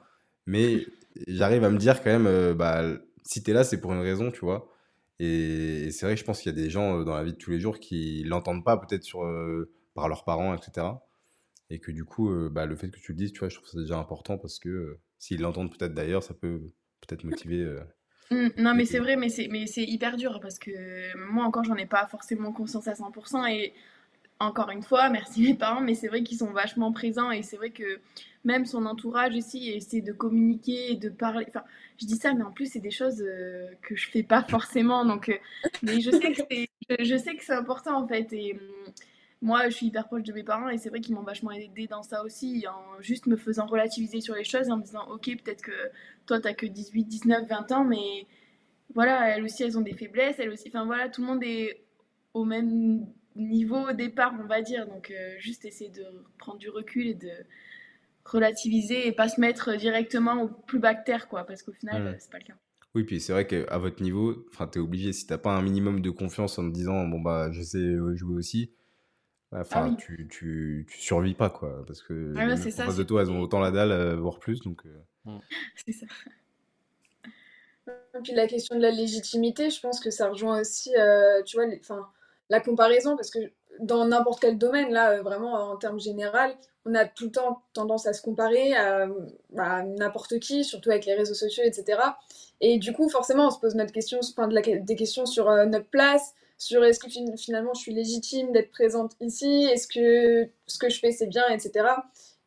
Mais 0.50 0.88
j'arrive 1.28 1.64
à 1.64 1.70
me 1.70 1.78
dire 1.78 2.02
quand 2.02 2.10
même, 2.10 2.26
euh, 2.26 2.56
bah, 2.56 2.84
si 3.24 3.44
tu 3.44 3.52
es 3.52 3.54
là, 3.54 3.64
c'est 3.64 3.80
pour 3.80 3.94
une 3.94 4.02
raison, 4.02 4.32
tu 4.32 4.40
vois. 4.40 4.68
Et, 5.20 5.92
c'est 5.92 6.08
vrai 6.08 6.16
que 6.16 6.20
je 6.20 6.26
pense 6.26 6.42
qu'il 6.42 6.52
y 6.52 6.60
a 6.60 6.60
des 6.60 6.72
gens 6.72 7.00
euh, 7.00 7.04
dans 7.04 7.14
la 7.14 7.24
vie 7.24 7.34
de 7.34 7.38
tous 7.38 7.52
les 7.52 7.60
jours 7.60 7.80
qui 7.80 8.24
l'entendent 8.24 8.66
pas, 8.66 8.76
peut-être 8.78 9.04
sur 9.04 9.24
euh, 9.24 9.72
par 9.94 10.10
leurs 10.10 10.26
parents, 10.26 10.56
etc. 10.56 10.88
Et 11.70 11.78
que 11.78 11.92
du 11.92 12.04
coup, 12.04 12.34
bah, 12.50 12.66
le 12.66 12.76
fait 12.76 12.90
que 12.90 13.00
tu 13.00 13.12
le 13.12 13.18
dises, 13.18 13.32
tu 13.32 13.40
vois, 13.40 13.50
je 13.50 13.58
trouve 13.58 13.70
ça 13.70 13.80
déjà 13.80 14.00
important 14.00 14.40
parce 14.40 14.58
que 14.58 14.98
s'ils 15.20 15.40
l'entendent 15.40 15.70
peut-être 15.70 15.94
d'ailleurs, 15.94 16.24
ça 16.24 16.34
peut 16.34 16.62
peut-être 17.02 17.24
motiver. 17.24 17.78
Mmh, 18.32 18.48
non, 18.58 18.74
mais 18.74 18.86
c'est 18.86 18.98
vrai, 18.98 19.18
mais 19.18 19.30
c'est, 19.30 19.50
mais 19.52 19.68
c'est 19.68 19.84
hyper 19.84 20.18
dur 20.18 20.40
parce 20.42 20.58
que 20.58 21.16
moi 21.32 21.46
encore, 21.46 21.64
j'en 21.64 21.76
ai 21.76 21.86
pas 21.86 22.08
forcément 22.08 22.52
conscience 22.52 22.88
à 22.88 22.94
100%. 22.94 23.48
Et 23.52 23.74
encore 24.40 24.70
une 24.70 24.84
fois, 24.84 25.10
merci 25.10 25.42
mes 25.42 25.54
parents, 25.54 25.82
mais 25.82 25.96
c'est 25.96 26.08
vrai 26.08 26.24
qu'ils 26.24 26.38
sont 26.38 26.52
vachement 26.52 26.92
présents 26.94 27.32
et 27.32 27.44
c'est 27.44 27.58
vrai 27.58 27.72
que 27.72 28.00
même 28.46 28.66
son 28.66 28.86
entourage 28.86 29.36
aussi 29.36 29.70
essaie 29.70 30.02
de 30.02 30.14
communiquer 30.14 30.94
et 30.94 30.96
de 30.96 31.10
parler. 31.10 31.46
Enfin, 31.50 31.64
je 31.98 32.06
dis 32.06 32.16
ça, 32.16 32.34
mais 32.34 32.44
en 32.44 32.52
plus, 32.52 32.72
c'est 32.72 32.80
des 32.80 32.92
choses 32.92 33.22
euh, 33.22 33.68
que 33.82 33.96
je 33.96 34.10
fais 34.10 34.24
pas 34.24 34.44
forcément. 34.44 35.04
Donc, 35.06 35.28
euh, 35.30 35.36
mais 35.84 36.00
je 36.00 36.12
sais 36.12 36.32
que 36.32 37.44
c'est, 37.46 37.54
important 37.54 38.02
en 38.02 38.08
fait. 38.08 38.32
Et 38.32 38.54
hum, 38.54 38.94
moi, 39.42 39.68
je 39.70 39.76
suis 39.76 39.88
hyper 39.88 40.08
proche 40.08 40.24
de 40.24 40.32
mes 40.32 40.44
parents 40.44 40.70
et 40.70 40.78
c'est 40.78 40.90
vrai 40.90 41.02
qu'ils 41.02 41.16
m'ont 41.16 41.24
vachement 41.24 41.52
aidé 41.52 41.88
dans 41.88 42.04
ça 42.04 42.24
aussi, 42.24 42.66
en 42.68 43.02
juste 43.02 43.26
me 43.26 43.36
faisant 43.36 43.66
relativiser 43.66 44.22
sur 44.22 44.36
les 44.36 44.44
choses, 44.46 44.70
en 44.70 44.78
me 44.78 44.84
disant, 44.84 45.06
ok, 45.10 45.26
peut-être 45.44 45.62
que 45.62 45.92
toi, 46.26 46.40
t'as 46.40 46.54
que 46.54 46.66
18, 46.66 47.06
19, 47.06 47.48
20 47.48 47.72
ans, 47.74 47.84
mais 47.84 48.26
voilà, 48.94 49.30
elles 49.30 49.44
aussi, 49.44 49.64
elles 49.64 49.78
ont 49.78 49.82
des 49.82 49.94
faiblesses, 49.94 50.40
elles 50.40 50.50
aussi. 50.50 50.70
Enfin 50.70 50.86
voilà, 50.86 51.10
tout 51.10 51.22
le 51.22 51.28
monde 51.28 51.44
est 51.44 51.84
au 52.34 52.46
même 52.46 53.06
niveau 53.40 53.90
au 53.90 53.94
départ, 53.94 54.34
on 54.42 54.48
va 54.48 54.62
dire. 54.62 54.88
Donc, 54.88 55.12
euh, 55.12 55.36
juste 55.40 55.66
essayer 55.66 55.90
de 55.90 56.06
prendre 56.38 56.58
du 56.58 56.70
recul 56.70 57.08
et 57.08 57.14
de 57.14 57.32
relativiser 58.26 59.08
et 59.08 59.12
pas 59.12 59.30
se 59.30 59.40
mettre 59.40 59.76
directement 59.76 60.44
au 60.44 60.48
plus 60.48 60.80
bactère, 60.80 61.28
quoi, 61.28 61.44
parce 61.46 61.64
qu'au 61.64 61.72
final, 61.72 62.04
mmh. 62.04 62.16
c'est 62.20 62.32
pas 62.32 62.38
le 62.40 62.46
cas. 62.46 62.54
Oui, 62.96 63.04
puis 63.04 63.20
c'est 63.20 63.34
vrai 63.34 63.46
qu'à 63.46 63.78
votre 63.78 64.02
niveau, 64.02 64.34
tu 64.34 64.80
es 64.80 64.82
obligé, 64.82 65.14
si 65.14 65.28
t'as 65.28 65.38
pas 65.38 65.52
un 65.52 65.62
minimum 65.62 66.02
de 66.02 66.10
confiance 66.10 66.58
en 66.60 66.68
te 66.68 66.74
disant, 66.74 67.08
bon, 67.08 67.20
bah, 67.20 67.50
je 67.52 67.62
sais 67.62 67.96
jouer 68.16 68.36
aussi, 68.36 68.72
bah, 69.52 69.60
enfin, 69.62 69.92
ah 69.94 69.96
tu, 70.00 70.28
tu, 70.28 70.86
tu, 70.88 71.00
survis 71.00 71.34
pas, 71.34 71.50
quoi, 71.50 71.84
parce 71.86 72.02
que 72.02 72.34
ah, 72.38 72.46
les 72.46 72.72
ça, 72.72 72.86
de 72.86 73.04
toi, 73.04 73.22
elles 73.22 73.32
ont 73.32 73.42
autant 73.42 73.60
la 73.60 73.72
dalle, 73.72 73.92
euh, 73.92 74.16
voire 74.16 74.40
plus, 74.40 74.60
donc... 74.62 74.86
Euh. 74.86 75.00
Mmh. 75.26 75.40
c'est 75.76 75.92
ça. 75.94 76.06
Et 77.88 78.22
puis 78.24 78.34
la 78.34 78.48
question 78.48 78.76
de 78.76 78.82
la 78.82 78.92
légitimité, 78.92 79.72
je 79.72 79.80
pense 79.80 80.00
que 80.00 80.12
ça 80.12 80.30
rejoint 80.30 80.60
aussi, 80.60 80.92
tu 81.46 81.58
vois, 81.58 81.66
enfin 81.80 82.08
la 82.50 82.60
comparaison, 82.60 83.16
parce 83.16 83.30
que 83.30 83.40
dans 83.80 84.06
n'importe 84.06 84.42
quel 84.42 84.58
domaine, 84.58 84.92
là, 84.92 85.12
euh, 85.12 85.22
vraiment 85.22 85.54
en 85.54 85.78
termes 85.78 86.00
général, 86.00 86.56
on 86.86 86.96
a 86.96 87.06
tout 87.06 87.26
le 87.26 87.32
temps 87.32 87.62
tendance 87.74 88.06
à 88.08 88.14
se 88.14 88.22
comparer 88.22 88.74
à, 88.74 89.08
bah, 89.52 89.84
n'importe 89.84 90.40
qui, 90.40 90.64
surtout 90.64 90.90
avec 90.90 91.06
les 91.06 91.14
réseaux 91.14 91.34
sociaux, 91.34 91.64
etc. 91.66 92.00
Et 92.62 92.78
du 92.78 92.94
coup, 92.94 93.10
forcément, 93.10 93.48
on 93.48 93.52
se 93.52 93.60
pose 93.60 93.76
notre 93.76 93.92
question, 93.92 94.20
enfin, 94.22 94.48
de 94.48 94.56
la, 94.56 94.62
des 94.62 94.96
questions 94.96 95.26
sur 95.26 95.50
euh, 95.50 95.66
notre 95.66 95.90
place, 95.90 96.34
sur 96.58 96.84
est-ce 96.84 97.00
que 97.00 97.10
finalement 97.38 97.74
je 97.74 97.80
suis 97.80 97.94
légitime 97.94 98.52
d'être 98.52 98.72
présente 98.72 99.14
ici, 99.22 99.70
est-ce 99.72 99.88
que 99.88 100.50
ce 100.68 100.78
que 100.78 100.90
je 100.90 101.00
fais 101.00 101.14
c'est 101.14 101.28
bien, 101.28 101.48
etc. 101.48 101.86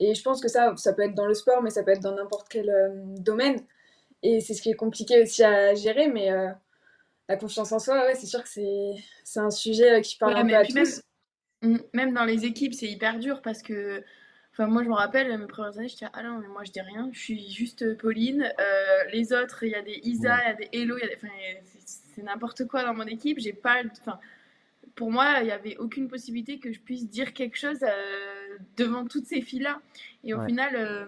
Et 0.01 0.15
je 0.15 0.23
pense 0.23 0.41
que 0.41 0.49
ça, 0.49 0.75
ça 0.77 0.93
peut 0.93 1.03
être 1.03 1.15
dans 1.15 1.27
le 1.27 1.35
sport, 1.35 1.63
mais 1.63 1.71
ça 1.71 1.83
peut 1.83 1.93
être 1.93 2.03
dans 2.03 2.15
n'importe 2.15 2.49
quel 2.51 2.69
euh, 2.69 2.91
domaine. 3.19 3.61
Et 4.23 4.41
c'est 4.41 4.55
ce 4.55 4.61
qui 4.63 4.71
est 4.71 4.75
compliqué 4.75 5.23
aussi 5.23 5.43
à 5.43 5.75
gérer, 5.75 6.09
mais 6.09 6.31
la 7.29 7.37
confiance 7.37 7.73
en 7.73 7.79
soi, 7.79 8.07
ouais, 8.07 8.15
c'est 8.15 8.27
sûr 8.27 8.43
que 8.43 8.49
c'est 8.49 9.41
un 9.41 9.51
sujet 9.51 10.01
qui 10.03 10.17
parle 10.17 10.37
un 10.37 10.47
peu 10.47 10.55
à 10.55 10.65
tous. 10.65 11.01
Même, 11.63 11.81
même, 11.93 12.15
dans 12.15 12.25
les 12.25 12.45
équipes, 12.45 12.75
c'est 12.75 12.89
hyper 12.89 13.19
dur 13.19 13.41
parce 13.41 13.63
que, 13.63 14.03
enfin, 14.53 14.67
moi 14.67 14.83
je 14.83 14.89
me 14.89 14.95
rappelle, 14.95 15.37
mes 15.39 15.47
premières 15.47 15.79
années, 15.79 15.89
je 15.89 15.95
disais, 15.95 16.11
ah 16.13 16.23
non, 16.23 16.39
mais 16.39 16.49
moi 16.49 16.65
je 16.65 16.73
dis 16.73 16.81
rien, 16.81 17.09
je 17.13 17.21
suis 17.21 17.51
juste 17.51 17.97
Pauline. 17.99 18.53
Euh, 18.59 19.05
les 19.13 19.33
autres, 19.33 19.63
il 19.63 19.71
y 19.71 19.75
a 19.75 19.83
des 19.83 20.01
Isa, 20.03 20.39
il 20.43 20.49
y 20.49 20.51
a 20.51 20.55
des 20.55 20.69
Hello, 20.73 20.97
des... 20.97 21.11
Enfin, 21.17 21.29
c'est 22.15 22.23
n'importe 22.23 22.67
quoi 22.67 22.85
dans 22.85 22.95
mon 22.95 23.07
équipe. 23.07 23.39
J'ai 23.39 23.53
pas, 23.53 23.83
enfin, 24.01 24.19
pour 24.95 25.11
moi, 25.11 25.37
il 25.41 25.45
n'y 25.45 25.53
avait 25.53 25.77
aucune 25.77 26.09
possibilité 26.09 26.59
que 26.59 26.73
je 26.73 26.81
puisse 26.81 27.09
dire 27.09 27.33
quelque 27.33 27.57
chose 27.57 27.83
euh, 27.83 28.59
devant 28.77 29.07
toutes 29.07 29.27
ces 29.27 29.41
filles-là. 29.41 29.81
Et 30.25 30.35
au 30.35 30.45
final, 30.45 30.75
euh, 30.77 31.07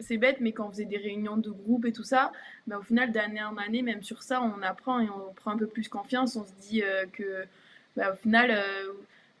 c'est 0.00 0.16
bête, 0.16 0.38
mais 0.40 0.52
quand 0.52 0.68
on 0.68 0.70
faisait 0.70 0.84
des 0.84 0.96
réunions 0.96 1.36
de 1.36 1.50
groupe 1.50 1.84
et 1.84 1.92
tout 1.92 2.04
ça, 2.04 2.32
bah, 2.66 2.78
au 2.78 2.82
final, 2.82 3.12
d'année 3.12 3.42
en 3.42 3.56
année, 3.56 3.82
même 3.82 4.02
sur 4.02 4.22
ça, 4.22 4.42
on 4.42 4.62
apprend 4.62 5.00
et 5.00 5.08
on 5.10 5.32
prend 5.34 5.52
un 5.52 5.58
peu 5.58 5.66
plus 5.66 5.88
confiance. 5.88 6.36
On 6.36 6.44
se 6.44 6.52
dit 6.68 6.82
euh, 6.82 7.06
que, 7.12 7.44
bah, 7.96 8.12
au 8.12 8.16
final, 8.16 8.50
euh, 8.50 8.92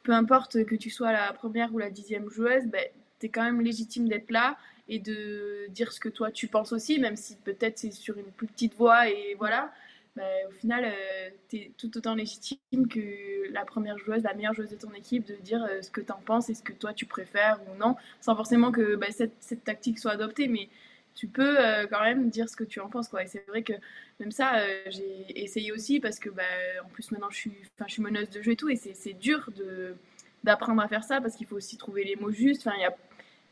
peu 0.02 0.12
importe 0.12 0.64
que 0.64 0.74
tu 0.74 0.90
sois 0.90 1.12
la 1.12 1.32
première 1.32 1.72
ou 1.74 1.78
la 1.78 1.90
dixième 1.90 2.28
joueuse, 2.28 2.66
bah, 2.66 2.78
tu 3.20 3.28
quand 3.28 3.44
même 3.44 3.60
légitime 3.60 4.08
d'être 4.08 4.30
là 4.30 4.56
et 4.88 4.98
de 4.98 5.66
dire 5.70 5.92
ce 5.92 6.00
que 6.00 6.08
toi 6.08 6.30
tu 6.30 6.46
penses 6.46 6.72
aussi, 6.72 6.98
même 6.98 7.16
si 7.16 7.36
peut-être 7.36 7.78
c'est 7.78 7.90
sur 7.90 8.16
une 8.16 8.30
plus 8.32 8.46
petite 8.46 8.74
voix 8.74 9.08
et 9.08 9.34
voilà. 9.38 9.70
Bah, 10.18 10.24
au 10.48 10.50
final, 10.50 10.84
euh, 10.84 11.30
tu 11.48 11.56
es 11.58 11.72
tout 11.78 11.96
autant 11.96 12.16
légitime 12.16 12.88
que 12.90 13.52
la 13.52 13.64
première 13.64 13.96
joueuse, 13.98 14.24
la 14.24 14.34
meilleure 14.34 14.52
joueuse 14.52 14.70
de 14.70 14.74
ton 14.74 14.92
équipe, 14.92 15.24
de 15.24 15.36
dire 15.36 15.62
euh, 15.62 15.80
ce 15.80 15.92
que 15.92 16.00
tu 16.00 16.10
en 16.10 16.18
penses 16.18 16.50
et 16.50 16.54
ce 16.54 16.62
que 16.64 16.72
toi 16.72 16.92
tu 16.92 17.06
préfères 17.06 17.60
ou 17.70 17.78
non, 17.78 17.94
sans 18.20 18.34
forcément 18.34 18.72
que 18.72 18.96
bah, 18.96 19.06
cette, 19.10 19.62
tactique 19.62 20.00
soit 20.00 20.10
adoptée. 20.10 20.48
Mais 20.48 20.68
tu 21.14 21.28
peux 21.28 21.56
quand 21.90 22.02
même 22.02 22.30
dire 22.30 22.48
ce 22.48 22.56
que 22.56 22.64
tu 22.64 22.80
en 22.80 22.88
penses. 22.88 23.06
Quoi. 23.08 23.22
Et 23.22 23.26
c'est 23.28 23.44
vrai 23.46 23.62
que 23.62 23.74
même 24.18 24.32
ça, 24.32 24.60
j'ai 24.88 25.40
essayé 25.40 25.70
aussi 25.70 26.00
parce 26.00 26.18
que 26.18 26.30
bah, 26.30 26.42
en 26.84 26.88
plus 26.88 27.12
maintenant 27.12 27.30
je 27.30 27.36
suis, 27.36 27.52
je 27.86 27.92
suis 27.92 28.02
meneuse 28.02 28.30
de 28.30 28.42
jeu 28.42 28.52
et 28.52 28.56
tout, 28.56 28.68
et 28.68 28.76
c'est 28.76 29.12
dur 29.12 29.50
d'apprendre 30.42 30.82
à 30.82 30.88
faire 30.88 31.04
ça 31.04 31.20
parce 31.20 31.36
qu'il 31.36 31.46
faut 31.46 31.56
aussi 31.56 31.76
trouver 31.76 32.02
les 32.02 32.16
mots 32.16 32.32
justes. 32.32 32.68
Il 32.76 32.82
y 32.82 32.84
a, 32.84 32.94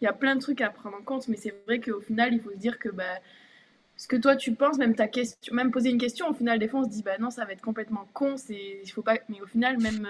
y 0.01 0.07
a 0.07 0.12
plein 0.12 0.35
de 0.35 0.41
trucs 0.41 0.61
à 0.61 0.71
prendre 0.71 0.97
en 0.97 1.03
compte, 1.03 1.29
mais 1.29 1.37
c'est 1.37 1.55
vrai 1.67 1.81
qu'au 1.81 2.01
final, 2.01 2.35
il 2.35 2.41
faut 2.41 2.51
se 2.51 2.59
dire 2.59 2.79
que 2.81 2.89
bah, 2.89 3.21
ce 3.97 4.09
que 4.09 4.16
toi 4.16 4.36
tu 4.36 4.53
penses, 4.53 4.78
même 4.78 4.94
ta 4.94 5.09
question, 5.09 5.55
même 5.55 5.70
poser 5.70 5.90
une 5.90 5.99
question, 5.99 6.28
au 6.28 6.34
final, 6.34 6.59
des 6.59 6.68
fois 6.68 6.80
on 6.80 6.84
se 6.84 6.90
dit 6.90 7.03
bah 7.03 7.18
non, 7.18 7.30
ça 7.30 7.44
va 7.44 7.53
être 7.53 7.62
complètement 7.62 8.07
con, 8.12 8.36
c'est, 8.36 8.80
il 8.82 8.90
faut 8.90 9.03
pas, 9.03 9.16
mais 9.28 9.40
au 9.40 9.47
final, 9.47 9.78
même 9.78 10.07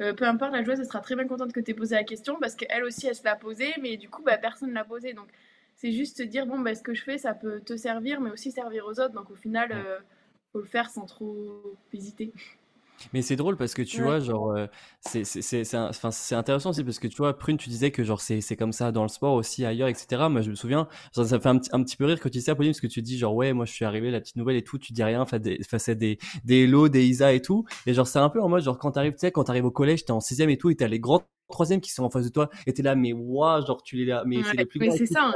euh, 0.00 0.12
peu 0.12 0.24
importe, 0.24 0.52
la 0.52 0.62
joueuse 0.62 0.78
elle 0.78 0.86
sera 0.86 1.00
très 1.00 1.16
bien 1.16 1.26
contente 1.26 1.52
que 1.52 1.60
tu 1.60 1.70
aies 1.70 1.74
posé 1.74 1.94
la 1.94 2.04
question 2.04 2.36
parce 2.40 2.54
qu'elle 2.54 2.84
aussi 2.84 3.06
elle 3.08 3.14
se 3.14 3.24
l'a 3.24 3.36
posée, 3.36 3.74
mais 3.80 3.96
du 3.96 4.08
coup, 4.08 4.22
bah, 4.22 4.38
personne 4.38 4.70
ne 4.70 4.74
l'a 4.74 4.84
posée. 4.84 5.12
Donc 5.12 5.28
c'est 5.74 5.92
juste 5.92 6.22
dire 6.22 6.46
bon, 6.46 6.60
bah, 6.60 6.74
ce 6.74 6.82
que 6.82 6.94
je 6.94 7.02
fais, 7.02 7.18
ça 7.18 7.34
peut 7.34 7.60
te 7.60 7.76
servir, 7.76 8.20
mais 8.20 8.30
aussi 8.30 8.52
servir 8.52 8.86
aux 8.86 9.00
autres. 9.00 9.14
Donc 9.14 9.30
au 9.30 9.34
final, 9.34 9.70
euh, 9.72 9.98
faut 10.52 10.60
le 10.60 10.66
faire 10.66 10.90
sans 10.90 11.06
trop 11.06 11.76
hésiter. 11.92 12.32
Mais 13.12 13.22
c'est 13.22 13.36
drôle 13.36 13.56
parce 13.56 13.74
que 13.74 13.82
tu 13.82 14.02
vois, 14.02 14.20
genre, 14.20 14.52
euh, 14.52 14.66
c'est 15.00 15.24
c'est 15.24 16.34
intéressant 16.34 16.70
aussi 16.70 16.84
parce 16.84 16.98
que 16.98 17.06
tu 17.06 17.16
vois, 17.16 17.36
Prune, 17.38 17.56
tu 17.56 17.68
disais 17.68 17.90
que 17.90 18.04
genre 18.04 18.20
c'est 18.20 18.56
comme 18.56 18.72
ça 18.72 18.92
dans 18.92 19.02
le 19.02 19.08
sport 19.08 19.34
aussi, 19.34 19.64
ailleurs, 19.64 19.88
etc. 19.88 20.28
Moi, 20.28 20.42
je 20.42 20.50
me 20.50 20.54
souviens, 20.54 20.88
ça 21.12 21.24
fait 21.24 21.48
un, 21.48 21.60
un 21.72 21.82
petit 21.82 21.96
peu 21.96 22.04
rire 22.04 22.18
quand 22.20 22.28
tu 22.28 22.38
dis 22.38 22.42
ça, 22.42 22.54
Pauline, 22.54 22.72
parce 22.72 22.80
que 22.80 22.86
tu 22.86 23.02
dis 23.02 23.18
genre, 23.18 23.34
ouais, 23.34 23.52
moi 23.52 23.64
je 23.64 23.72
suis 23.72 23.84
arrivé, 23.84 24.10
la 24.10 24.20
petite 24.20 24.36
nouvelle 24.36 24.56
et 24.56 24.64
tout, 24.64 24.78
tu 24.78 24.92
dis 24.92 25.02
rien 25.02 25.24
face, 25.26 25.40
des, 25.40 25.62
face 25.68 25.88
à 25.88 25.94
des, 25.94 26.18
des 26.44 26.64
Hello, 26.64 26.88
des 26.88 27.06
Isa 27.06 27.32
et 27.32 27.42
tout. 27.42 27.64
Et 27.86 27.94
genre, 27.94 28.06
c'est 28.06 28.18
un 28.18 28.28
peu 28.28 28.42
en 28.42 28.48
mode, 28.48 28.62
genre, 28.62 28.78
quand 28.78 28.92
t'arrives, 28.92 29.12
tu 29.12 29.20
sais, 29.20 29.32
quand 29.32 29.44
t'arrives 29.44 29.64
au 29.66 29.70
collège, 29.70 30.04
t'es 30.04 30.12
en 30.12 30.20
sixième 30.20 30.50
et 30.50 30.58
tout, 30.58 30.70
et 30.70 30.76
t'as 30.76 30.88
les 30.88 31.00
grands 31.00 31.22
troisième 31.48 31.80
qui 31.80 31.90
sont 31.90 32.04
en 32.04 32.10
face 32.10 32.24
de 32.24 32.30
toi, 32.30 32.50
et 32.66 32.72
t'es 32.72 32.82
là, 32.82 32.94
mais 32.94 33.12
waouh, 33.12 33.66
genre, 33.66 33.82
tu 33.82 33.96
les 33.96 34.04
là, 34.04 34.22
mais 34.26 34.42
c'est 34.42 34.56
les 34.56 34.66
plus 34.66 34.80
Mais 34.80 34.90
c'est 34.90 35.06
ça. 35.06 35.32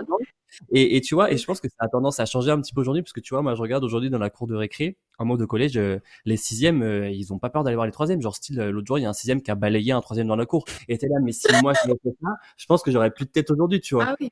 Et, 0.70 0.96
et, 0.96 1.00
tu 1.00 1.14
vois, 1.14 1.32
et 1.32 1.38
je 1.38 1.46
pense 1.46 1.60
que 1.60 1.68
ça 1.68 1.76
a 1.78 1.88
tendance 1.88 2.20
à 2.20 2.26
changer 2.26 2.50
un 2.50 2.60
petit 2.60 2.74
peu 2.74 2.80
aujourd'hui, 2.80 3.02
parce 3.02 3.12
que 3.12 3.20
tu 3.20 3.32
vois, 3.32 3.42
moi 3.42 3.54
je 3.54 3.62
regarde 3.62 3.84
aujourd'hui 3.84 4.10
dans 4.10 4.18
la 4.18 4.28
cour 4.28 4.46
de 4.46 4.54
récré, 4.54 4.98
en 5.18 5.24
mode 5.24 5.40
de 5.40 5.46
collège, 5.46 5.78
euh, 5.78 5.98
les 6.24 6.36
sixièmes, 6.36 6.82
euh, 6.82 7.10
ils 7.10 7.32
ont 7.32 7.38
pas 7.38 7.48
peur 7.48 7.64
d'aller 7.64 7.76
voir 7.76 7.86
les 7.86 7.92
troisièmes. 7.92 8.20
Genre 8.20 8.34
style, 8.34 8.60
euh, 8.60 8.70
l'autre 8.70 8.86
jour, 8.86 8.98
il 8.98 9.02
y 9.02 9.04
a 9.06 9.08
un 9.08 9.14
sixième 9.14 9.40
qui 9.40 9.50
a 9.50 9.54
balayé 9.54 9.92
un 9.92 10.00
troisième 10.00 10.26
dans 10.26 10.36
la 10.36 10.46
cour. 10.46 10.64
Et 10.88 10.98
t'es 10.98 11.08
là, 11.08 11.16
mais 11.22 11.32
si 11.32 11.46
moi 11.62 11.72
je 11.72 11.88
fait 11.88 12.16
ça, 12.22 12.28
je 12.56 12.66
pense 12.66 12.82
que 12.82 12.90
j'aurais 12.90 13.10
plus 13.10 13.24
de 13.24 13.30
tête 13.30 13.50
aujourd'hui, 13.50 13.80
tu 13.80 13.94
vois. 13.94 14.08
Ah 14.08 14.16
oui. 14.20 14.30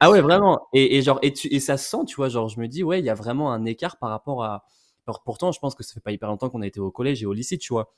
Ah 0.00 0.10
ouais, 0.10 0.20
vraiment. 0.20 0.66
Et, 0.72 0.96
et 0.96 1.02
genre, 1.02 1.18
et, 1.22 1.32
tu, 1.32 1.48
et 1.48 1.60
ça 1.60 1.76
se 1.76 1.88
sent, 1.88 2.04
tu 2.06 2.16
vois, 2.16 2.28
genre 2.28 2.48
je 2.48 2.58
me 2.58 2.66
dis, 2.66 2.82
ouais, 2.82 2.98
il 2.98 3.04
y 3.04 3.10
a 3.10 3.14
vraiment 3.14 3.52
un 3.52 3.64
écart 3.64 3.98
par 3.98 4.10
rapport 4.10 4.42
à. 4.42 4.64
Alors 5.06 5.22
pourtant, 5.22 5.52
je 5.52 5.60
pense 5.60 5.74
que 5.74 5.82
ça 5.82 5.94
fait 5.94 6.00
pas 6.00 6.12
hyper 6.12 6.28
longtemps 6.28 6.48
qu'on 6.48 6.62
a 6.62 6.66
été 6.66 6.80
au 6.80 6.90
collège 6.90 7.22
et 7.22 7.26
au 7.26 7.32
lycée, 7.32 7.58
tu 7.58 7.72
vois. 7.72 7.94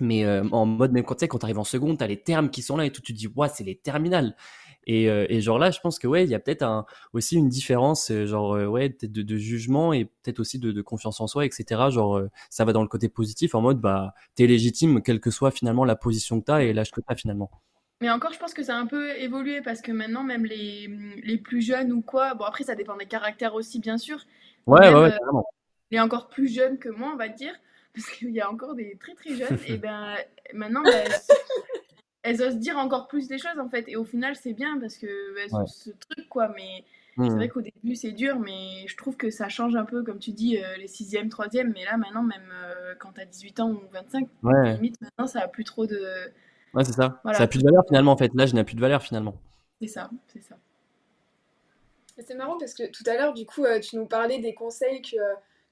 Mais 0.00 0.26
en 0.52 0.66
mode 0.66 0.92
même 0.92 1.04
quand 1.04 1.14
tu 1.14 1.20
sais, 1.20 1.28
quand 1.28 1.38
t'arrives 1.38 1.58
en 1.58 1.64
seconde, 1.64 1.98
t'as 1.98 2.06
les 2.06 2.20
termes 2.20 2.50
qui 2.50 2.62
sont 2.62 2.76
là 2.76 2.84
et 2.84 2.90
tout, 2.90 3.00
tu 3.00 3.14
te 3.14 3.18
dis, 3.18 3.28
ouais, 3.28 3.48
c'est 3.48 3.64
les 3.64 3.76
terminales. 3.76 4.34
Et, 4.86 5.10
euh, 5.10 5.26
et, 5.28 5.40
genre 5.40 5.58
là, 5.58 5.72
je 5.72 5.80
pense 5.80 5.98
que 5.98 6.06
ouais, 6.06 6.22
il 6.22 6.30
y 6.30 6.34
a 6.34 6.38
peut-être 6.38 6.62
un, 6.62 6.86
aussi 7.12 7.36
une 7.36 7.48
différence, 7.48 8.12
euh, 8.12 8.24
genre 8.24 8.54
euh, 8.54 8.66
ouais, 8.66 8.88
peut-être 8.88 9.12
de, 9.12 9.22
de, 9.22 9.36
jugement 9.36 9.92
et 9.92 10.04
peut-être 10.04 10.38
aussi 10.38 10.60
de, 10.60 10.70
de, 10.70 10.82
confiance 10.82 11.20
en 11.20 11.26
soi, 11.26 11.44
etc. 11.44 11.90
Genre 11.90 12.22
ça 12.50 12.64
va 12.64 12.72
dans 12.72 12.82
le 12.82 12.88
côté 12.88 13.08
positif, 13.08 13.56
en 13.56 13.60
mode 13.60 13.80
bah 13.80 14.14
t'es 14.36 14.46
légitime, 14.46 15.02
quelle 15.02 15.20
que 15.20 15.32
soit 15.32 15.50
finalement 15.50 15.84
la 15.84 15.96
position 15.96 16.40
que 16.40 16.46
t'as 16.46 16.62
et 16.62 16.72
l'âge 16.72 16.92
que 16.92 17.00
t'as 17.00 17.16
finalement. 17.16 17.50
Mais 18.00 18.10
encore, 18.10 18.32
je 18.32 18.38
pense 18.38 18.54
que 18.54 18.62
ça 18.62 18.76
a 18.76 18.78
un 18.78 18.86
peu 18.86 19.10
évolué 19.18 19.60
parce 19.60 19.80
que 19.80 19.90
maintenant, 19.90 20.22
même 20.22 20.44
les, 20.44 20.88
les 21.24 21.38
plus 21.38 21.62
jeunes 21.62 21.92
ou 21.92 22.00
quoi, 22.00 22.34
bon 22.34 22.44
après 22.44 22.62
ça 22.62 22.76
dépend 22.76 22.96
des 22.96 23.06
caractères 23.06 23.54
aussi, 23.54 23.80
bien 23.80 23.98
sûr. 23.98 24.18
Ouais, 24.66 24.94
ouais, 24.94 25.10
carrément. 25.10 25.46
Les 25.90 25.98
encore 25.98 26.28
plus 26.28 26.52
jeunes 26.52 26.78
que 26.78 26.88
moi, 26.88 27.10
on 27.12 27.16
va 27.16 27.28
dire, 27.28 27.54
parce 27.96 28.10
qu'il 28.10 28.30
y 28.30 28.40
a 28.40 28.50
encore 28.50 28.74
des 28.74 28.96
très 29.00 29.14
très 29.14 29.34
jeunes, 29.34 29.58
et 29.66 29.78
ben 29.78 30.14
maintenant, 30.52 30.82
ben, 30.82 31.08
elles 32.22 32.42
osent 32.42 32.58
dire 32.58 32.76
encore 32.76 33.08
plus 33.08 33.26
des 33.26 33.38
choses 33.38 33.58
en 33.58 33.68
fait. 33.68 33.84
Et 33.88 33.96
au 33.96 34.04
final, 34.04 34.36
c'est 34.36 34.52
bien 34.52 34.78
parce 34.78 34.96
que 34.96 35.06
ont 35.54 35.66
ce 35.66 35.90
truc 35.90 36.28
quoi. 36.28 36.52
Mais 36.54 36.84
c'est 37.16 37.22
mmh. 37.22 37.34
vrai 37.34 37.48
qu'au 37.48 37.62
début, 37.62 37.94
c'est 37.94 38.12
dur, 38.12 38.38
mais 38.38 38.86
je 38.86 38.96
trouve 38.96 39.16
que 39.16 39.30
ça 39.30 39.48
change 39.48 39.74
un 39.74 39.86
peu, 39.86 40.02
comme 40.02 40.18
tu 40.18 40.32
dis, 40.32 40.58
euh, 40.58 40.76
les 40.76 40.86
6e, 40.86 41.30
3e. 41.30 41.72
Mais 41.72 41.84
là, 41.84 41.96
maintenant, 41.96 42.22
même 42.22 42.52
euh, 42.52 42.94
quand 42.98 43.12
t'as 43.14 43.24
18 43.24 43.60
ans 43.60 43.70
ou 43.70 43.80
25, 43.90 44.28
limite, 44.74 45.00
maintenant, 45.00 45.26
ça 45.26 45.40
a 45.40 45.48
plus 45.48 45.64
trop 45.64 45.86
de. 45.86 45.98
Ouais, 46.74 46.84
c'est 46.84 46.92
ça. 46.92 47.20
Ça 47.32 47.44
a 47.44 47.46
plus 47.46 47.60
de 47.60 47.64
valeur 47.64 47.84
finalement 47.86 48.12
en 48.12 48.16
fait. 48.18 48.32
L'âge 48.34 48.52
n'a 48.52 48.64
plus 48.64 48.76
de 48.76 48.80
valeur 48.80 49.02
finalement. 49.02 49.34
C'est 49.80 49.88
ça, 49.88 50.10
c'est 50.26 50.42
ça. 50.42 50.56
C'est 52.18 52.34
marrant 52.34 52.56
parce 52.58 52.74
que 52.74 52.90
tout 52.90 53.04
à 53.06 53.14
l'heure, 53.14 53.34
du 53.34 53.44
coup, 53.44 53.64
euh, 53.64 53.78
tu 53.78 53.96
nous 53.96 54.06
parlais 54.06 54.38
des 54.38 54.54
conseils 54.54 55.02
que, 55.02 55.16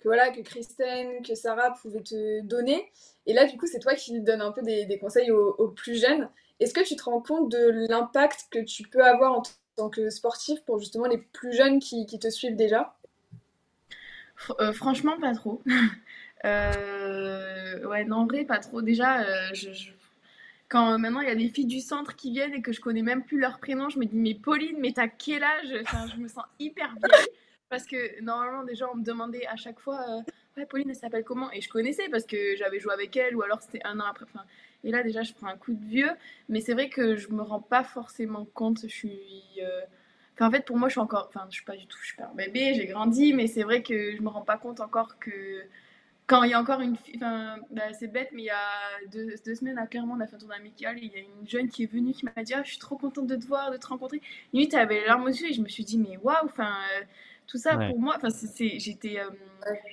que, 0.05 0.09
voilà, 0.09 0.31
que 0.31 0.43
Kristen, 0.43 1.23
que 1.23 1.35
Sarah 1.35 1.75
pouvaient 1.81 2.03
te 2.03 2.43
donner. 2.43 2.93
Et 3.27 3.33
là, 3.33 3.47
du 3.47 3.57
coup, 3.57 3.67
c'est 3.67 3.79
toi 3.79 3.95
qui 3.95 4.21
donnes 4.21 4.43
un 4.43 4.53
peu 4.53 4.61
des, 4.61 4.99
conseils 5.01 5.31
aux, 5.31 5.69
plus 5.69 5.99
jeunes. 5.99 6.29
Est-ce 6.61 6.75
que 6.75 6.85
tu 6.87 6.95
te 6.95 7.05
rends 7.05 7.23
compte 7.23 7.51
de 7.51 7.87
l'impact 7.89 8.49
que 8.51 8.59
tu 8.59 8.83
peux 8.85 9.03
avoir 9.03 9.33
en 9.33 9.43
tant 9.77 9.89
que 9.89 10.11
sportif 10.11 10.61
pour 10.67 10.79
justement 10.79 11.07
les 11.07 11.19
plus 11.19 11.55
jeunes 11.55 11.79
qui, 11.81 12.07
te 12.07 12.29
suivent 12.29 12.55
déjà? 12.55 12.95
Euh, 14.61 14.75
Franchement, 14.75 15.19
pas 15.19 15.35
trop. 15.35 15.63
euh, 16.45 17.89
ouais, 17.89 18.05
non, 18.05 18.19
en 18.19 18.27
vrai, 18.27 18.45
pas 18.45 18.59
trop. 18.59 18.83
Déjà, 18.83 19.23
euh, 19.23 19.49
quand 20.69 20.99
maintenant 20.99 21.21
il 21.21 21.29
y 21.29 21.33
a 21.33 21.35
des 21.35 21.49
filles 21.49 21.65
du 21.65 21.81
centre 21.81 22.15
qui 22.15 22.31
viennent 22.31 22.53
et 22.53 22.61
que 22.61 22.73
je 22.73 22.81
connais 22.83 23.03
même 23.03 23.25
plus 23.25 23.41
leur 23.41 23.59
prénom, 23.59 23.89
je 23.89 23.99
me 23.99 24.05
dis, 24.05 24.17
mais 24.17 24.35
Pauline, 24.35 24.77
mais 24.81 24.93
t'as 24.93 25.09
quel 25.09 25.43
âge? 25.43 25.75
Je 26.15 26.21
me 26.21 26.29
sens 26.29 26.45
hyper 26.59 26.95
vieille. 26.95 27.29
Parce 27.69 27.87
que 27.87 28.21
normalement, 28.23 28.63
déjà, 28.65 28.89
on 28.91 28.97
me 28.97 29.05
demandait 29.05 29.47
à 29.47 29.57
chaque 29.57 29.81
fois, 29.81 30.01
euh, 30.09 30.23
ouais, 30.57 30.67
Pauline, 30.67 30.91
elle 30.91 30.97
s'appelle 30.97 31.25
comment? 31.25 31.51
Et 31.53 31.61
je 31.61 31.69
connaissais 31.69 32.09
parce 32.09 32.25
que 32.25 32.57
j'avais 32.57 32.79
joué 32.79 32.93
avec 32.93 33.17
elle 33.17 33.37
ou 33.37 33.43
alors 33.43 33.63
c'était 33.63 33.81
un 33.85 33.99
an 34.01 34.05
après. 34.05 34.27
Et 34.85 34.91
là, 34.91 35.03
déjà, 35.03 35.23
je 35.23 35.33
prends 35.33 35.49
un 35.49 35.57
coup 35.57 35.73
de 35.73 35.85
vieux. 35.85 36.11
Mais 36.49 36.61
c'est 36.61 36.75
vrai 36.75 36.89
que 36.89 37.17
je 37.17 37.29
me 37.31 37.43
rends 37.43 37.61
pas 37.61 37.83
forcément 37.83 38.47
compte. 38.55 38.83
Je 38.83 38.95
suis. 38.95 39.21
Euh, 39.63 39.81
en 40.41 40.51
fait, 40.51 40.65
pour 40.65 40.77
moi, 40.77 40.89
je 40.89 40.93
suis 40.93 41.01
encore. 41.01 41.27
Enfin, 41.29 41.47
je 41.49 41.55
suis 41.57 41.65
pas 41.65 41.77
du 41.77 41.87
tout. 41.87 41.99
Je 42.01 42.09
suis 42.09 42.17
pas 42.17 42.31
un 42.31 42.35
bébé, 42.35 42.75
j'ai 42.75 42.87
grandi. 42.87 43.33
Mais 43.33 43.47
c'est 43.47 43.63
vrai 43.63 43.83
que 43.83 44.15
je 44.15 44.23
me 44.23 44.29
rends 44.29 44.43
pas 44.43 44.59
compte 44.59 44.81
encore 44.81 45.19
que. 45.19 45.63
Quand 46.27 46.43
il 46.43 46.51
y 46.53 46.55
a 46.55 46.61
encore 46.61 46.81
une 46.81 46.97
fille. 46.97 47.17
Enfin, 47.17 47.57
bah, 47.71 47.93
c'est 47.93 48.09
bête, 48.09 48.31
mais 48.33 48.43
il 48.43 48.47
y 48.47 48.51
a 48.51 49.09
deux, 49.13 49.35
deux, 49.45 49.55
semaines, 49.55 49.77
à 49.77 49.87
Clermont, 49.87 50.15
on 50.17 50.21
a 50.21 50.27
fait 50.27 50.37
un 50.37 50.39
tour 50.39 50.53
amical. 50.53 50.97
Et 50.99 51.03
il 51.03 51.13
y 51.13 51.17
a 51.17 51.19
une 51.19 51.47
jeune 51.47 51.69
qui 51.69 51.83
est 51.83 51.87
venue 51.87 52.13
qui 52.13 52.25
m'a 52.25 52.43
dit 52.43 52.55
ah, 52.55 52.63
Je 52.63 52.71
suis 52.71 52.79
trop 52.79 52.97
contente 52.97 53.27
de 53.27 53.37
te 53.37 53.47
voir, 53.47 53.71
de 53.71 53.77
te 53.77 53.87
rencontrer. 53.87 54.23
Limite, 54.53 54.73
elle 54.75 54.81
avait 54.81 55.01
les 55.01 55.07
larmes 55.07 55.25
aux 55.25 55.29
yeux. 55.29 55.51
Et 55.51 55.53
je 55.53 55.61
me 55.61 55.69
suis 55.69 55.85
dit 55.85 55.99
Mais 55.99 56.17
waouh 56.19 56.37
Enfin. 56.45 56.75
Euh, 56.99 57.05
tout 57.47 57.59
ça 57.59 57.77
pour 57.77 58.01
moi 58.01 58.15
enfin 58.17 58.31
c'est 58.31 58.79
j'étais 58.79 59.19
euh, 59.21 59.31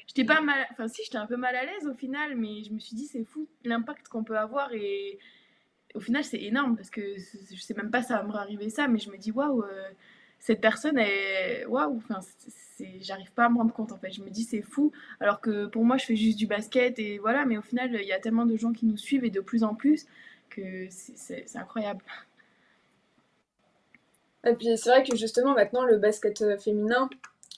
j'étais 0.07 0.25
pas 0.25 0.41
mal 0.41 0.65
enfin 0.71 0.87
si 0.87 1.03
j'étais 1.03 1.17
un 1.17 1.27
peu 1.27 1.37
mal 1.37 1.55
à 1.55 1.65
l'aise 1.65 1.87
au 1.87 1.93
final 1.93 2.35
mais 2.35 2.63
je 2.63 2.71
me 2.71 2.79
suis 2.79 2.95
dit 2.95 3.05
c'est 3.05 3.23
fou 3.23 3.47
l'impact 3.63 4.07
qu'on 4.07 4.23
peut 4.23 4.37
avoir 4.37 4.73
et 4.73 5.19
au 5.95 5.99
final 5.99 6.23
c'est 6.23 6.41
énorme 6.41 6.75
parce 6.75 6.89
que 6.89 7.01
je 7.17 7.61
sais 7.61 7.73
même 7.73 7.91
pas 7.91 8.01
ça 8.01 8.17
va 8.17 8.23
me 8.23 8.33
arriver 8.33 8.69
ça 8.69 8.87
mais 8.87 8.99
je 8.99 9.09
me 9.09 9.17
dis 9.17 9.31
waouh 9.31 9.63
euh, 9.63 9.89
cette 10.39 10.61
personne 10.61 10.97
est 10.97 11.65
waouh 11.65 11.97
enfin 11.97 12.21
j'arrive 13.01 13.31
pas 13.31 13.45
à 13.45 13.49
me 13.49 13.57
rendre 13.57 13.73
compte 13.73 13.91
en 13.91 13.97
fait. 13.97 14.11
Je 14.11 14.21
me 14.21 14.29
dis 14.29 14.43
c'est 14.43 14.61
fou 14.61 14.91
alors 15.19 15.41
que 15.41 15.67
pour 15.67 15.85
moi 15.85 15.97
je 15.97 16.05
fais 16.05 16.15
juste 16.15 16.37
du 16.37 16.47
basket 16.47 16.97
et 16.99 17.19
voilà 17.19 17.45
mais 17.45 17.57
au 17.57 17.61
final 17.61 17.93
il 17.93 18.07
y 18.07 18.13
a 18.13 18.19
tellement 18.19 18.45
de 18.45 18.55
gens 18.57 18.73
qui 18.73 18.85
nous 18.85 18.97
suivent 18.97 19.23
et 19.23 19.29
de 19.29 19.41
plus 19.41 19.63
en 19.63 19.75
plus 19.75 20.05
que 20.49 20.87
c'est 20.89 21.45
incroyable. 21.55 22.03
Et 24.45 24.53
puis 24.55 24.75
c'est 24.77 24.89
vrai 24.89 25.03
que 25.03 25.15
justement 25.15 25.53
maintenant 25.53 25.85
le 25.85 25.97
basket 25.97 26.41
euh, 26.41 26.57
féminin 26.57 27.09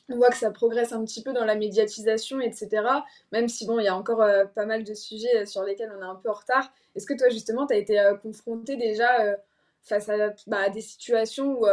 on 0.10 0.18
voit 0.18 0.30
que 0.30 0.38
ça 0.38 0.52
progresse 0.52 0.92
un 0.92 1.04
petit 1.06 1.24
peu 1.24 1.34
dans 1.34 1.46
la 1.46 1.56
médiatisation, 1.56 2.42
etc. 2.42 2.84
Même 3.32 3.48
si, 3.48 3.66
bon, 3.66 3.80
il 3.80 3.86
y 3.86 3.88
a 3.88 3.96
encore 3.96 4.22
euh, 4.22 4.46
pas 4.46 4.66
mal 4.66 4.84
de 4.84 4.94
sujets 4.94 5.44
euh, 5.44 5.46
sur 5.46 5.64
lesquels 5.64 5.92
on 5.98 6.02
est 6.02 6.06
un 6.06 6.16
peu 6.16 6.30
en 6.30 6.34
retard. 6.34 6.72
Est-ce 6.96 7.06
que 7.06 7.14
toi, 7.14 7.30
justement, 7.30 7.66
tu 7.66 7.74
as 7.74 7.78
été 7.78 8.00
euh, 8.00 8.16
confronté 8.16 8.76
déjà 8.76 9.38
face 9.82 10.10
bah, 10.48 10.60
à, 10.60 10.70
des 10.70 10.82
situations 10.82 11.60
où 11.60 11.66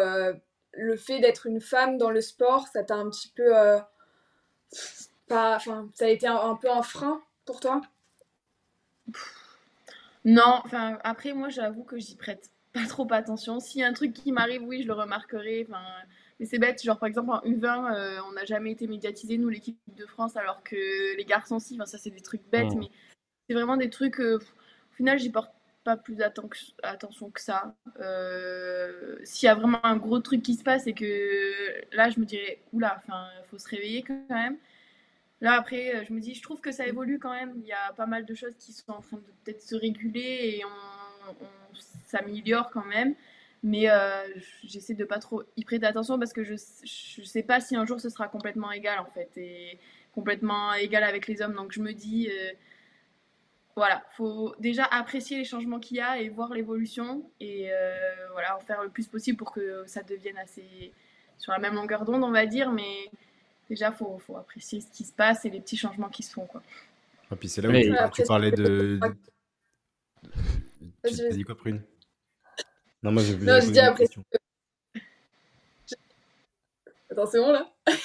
le 0.72 0.96
fait 0.96 1.20
d'être 1.20 1.46
une 1.46 1.60
femme 1.60 1.98
dans 1.98 2.10
le 2.10 2.20
sport, 2.20 2.66
ça 2.68 2.82
t'a 2.82 2.94
un 2.94 3.08
petit 3.10 3.28
peu... 3.28 3.52
ça 5.28 5.58
a 6.00 6.06
été 6.06 6.26
un, 6.26 6.56
peu 6.56 6.70
un 6.70 6.82
frein 6.82 7.22
pour 7.44 7.60
toi? 7.60 7.80
Non, 10.24 10.60
enfin, 10.64 10.98
après, 11.02 11.32
moi, 11.32 11.48
j'avoue 11.48 11.84
que 11.84 11.98
j'y 11.98 12.16
prête 12.16 12.50
pas 12.72 12.86
trop 12.86 13.06
attention. 13.10 13.60
S'il 13.60 13.80
y 13.80 13.84
a 13.84 13.88
un 13.88 13.92
truc 13.92 14.12
qui 14.12 14.32
m'arrive, 14.32 14.62
oui, 14.62 14.82
je 14.82 14.88
le 14.88 14.94
remarquerai. 14.94 15.66
Enfin 15.68 15.82
mais 16.40 16.46
c'est 16.46 16.58
bête, 16.58 16.82
genre 16.82 16.98
par 16.98 17.06
exemple 17.06 17.30
en 17.30 17.40
U20, 17.42 17.94
euh, 17.94 18.18
on 18.26 18.32
n'a 18.32 18.46
jamais 18.46 18.72
été 18.72 18.86
médiatisé, 18.86 19.36
nous, 19.36 19.50
l'équipe 19.50 19.78
de 19.94 20.06
France, 20.06 20.38
alors 20.38 20.62
que 20.62 21.16
les 21.16 21.24
garçons, 21.26 21.58
si, 21.58 21.74
enfin, 21.74 21.84
ça 21.84 21.98
c'est 21.98 22.10
des 22.10 22.22
trucs 22.22 22.42
bêtes, 22.50 22.74
mais 22.76 22.88
c'est 23.46 23.54
vraiment 23.54 23.76
des 23.76 23.90
trucs, 23.90 24.18
euh, 24.20 24.38
au 24.38 24.94
final, 24.96 25.18
j'y 25.18 25.28
porte 25.28 25.52
pas 25.84 25.98
plus 25.98 26.16
attention 26.82 27.30
que 27.30 27.42
ça. 27.42 27.74
Euh, 28.00 29.18
s'il 29.22 29.46
y 29.46 29.50
a 29.50 29.54
vraiment 29.54 29.84
un 29.84 29.96
gros 29.96 30.18
truc 30.20 30.42
qui 30.42 30.54
se 30.54 30.62
passe 30.62 30.86
et 30.86 30.94
que 30.94 31.52
là, 31.92 32.08
je 32.08 32.18
me 32.18 32.24
dirais, 32.24 32.60
oula, 32.72 33.02
il 33.08 33.48
faut 33.50 33.58
se 33.58 33.68
réveiller 33.68 34.02
quand 34.02 34.24
même. 34.30 34.56
Là, 35.42 35.54
après, 35.54 36.04
je 36.06 36.12
me 36.12 36.20
dis, 36.20 36.34
je 36.34 36.42
trouve 36.42 36.60
que 36.60 36.72
ça 36.72 36.86
évolue 36.86 37.18
quand 37.18 37.32
même. 37.32 37.52
Il 37.56 37.66
y 37.66 37.72
a 37.72 37.92
pas 37.94 38.06
mal 38.06 38.26
de 38.26 38.34
choses 38.34 38.54
qui 38.58 38.72
sont 38.72 38.92
en 38.92 39.00
train 39.00 39.16
de 39.16 39.22
peut-être 39.44 39.62
se 39.62 39.74
réguler 39.74 40.58
et 40.58 40.64
on, 40.64 41.32
on 41.32 41.74
s'améliore 42.06 42.70
quand 42.70 42.84
même. 42.84 43.14
Mais 43.62 43.90
euh, 43.90 44.26
j'essaie 44.64 44.94
de 44.94 45.04
pas 45.04 45.18
trop 45.18 45.42
y 45.56 45.64
prêter 45.64 45.86
attention 45.86 46.18
parce 46.18 46.32
que 46.32 46.44
je, 46.44 46.54
je 46.54 47.22
sais 47.22 47.42
pas 47.42 47.60
si 47.60 47.76
un 47.76 47.84
jour 47.84 48.00
ce 48.00 48.08
sera 48.08 48.26
complètement 48.28 48.72
égal 48.72 48.98
en 48.98 49.04
fait 49.04 49.30
et 49.36 49.78
complètement 50.12 50.72
égal 50.74 51.04
avec 51.04 51.26
les 51.26 51.42
hommes. 51.42 51.54
Donc 51.54 51.72
je 51.72 51.80
me 51.80 51.92
dis, 51.92 52.28
euh, 52.30 52.52
voilà, 53.76 54.02
faut 54.16 54.54
déjà 54.58 54.84
apprécier 54.84 55.36
les 55.36 55.44
changements 55.44 55.78
qu'il 55.78 55.98
y 55.98 56.00
a 56.00 56.20
et 56.20 56.28
voir 56.28 56.52
l'évolution 56.54 57.30
et 57.38 57.70
euh, 57.70 57.94
voilà, 58.32 58.56
en 58.56 58.60
faire 58.60 58.82
le 58.82 58.88
plus 58.88 59.06
possible 59.06 59.36
pour 59.36 59.52
que 59.52 59.84
ça 59.86 60.02
devienne 60.02 60.38
assez 60.38 60.92
sur 61.38 61.52
la 61.52 61.58
même 61.58 61.74
longueur 61.74 62.04
d'onde, 62.04 62.22
on 62.22 62.30
va 62.30 62.46
dire, 62.46 62.70
mais 62.70 63.10
déjà, 63.68 63.88
il 63.88 63.94
faut, 63.96 64.18
faut, 64.18 64.36
apprécier 64.36 64.80
ce 64.80 64.90
qui 64.90 65.04
se 65.04 65.12
passe 65.12 65.44
et 65.44 65.50
les 65.50 65.60
petits 65.60 65.76
changements 65.76 66.10
qui 66.10 66.22
se 66.22 66.32
font. 66.32 66.44
Quoi. 66.46 66.62
Et 67.32 67.36
puis 67.36 67.48
c'est 67.48 67.62
là 67.62 67.68
où 68.06 68.10
tu, 68.10 68.22
parlais 68.24 68.50
de. 68.50 69.00
Tu 71.06 71.24
as 71.24 71.30
dit 71.30 71.44
quoi, 71.44 71.56
Prune? 71.56 71.82
Non, 73.02 73.12
moi, 73.12 73.22
j'ai 73.22 73.36
Non, 73.36 73.60
je 73.60 73.70
dis 73.70 73.78
après. 73.78 74.06
Attends, 77.10 77.26
c'est 77.26 77.38
bon 77.38 77.52
là? 77.52 77.68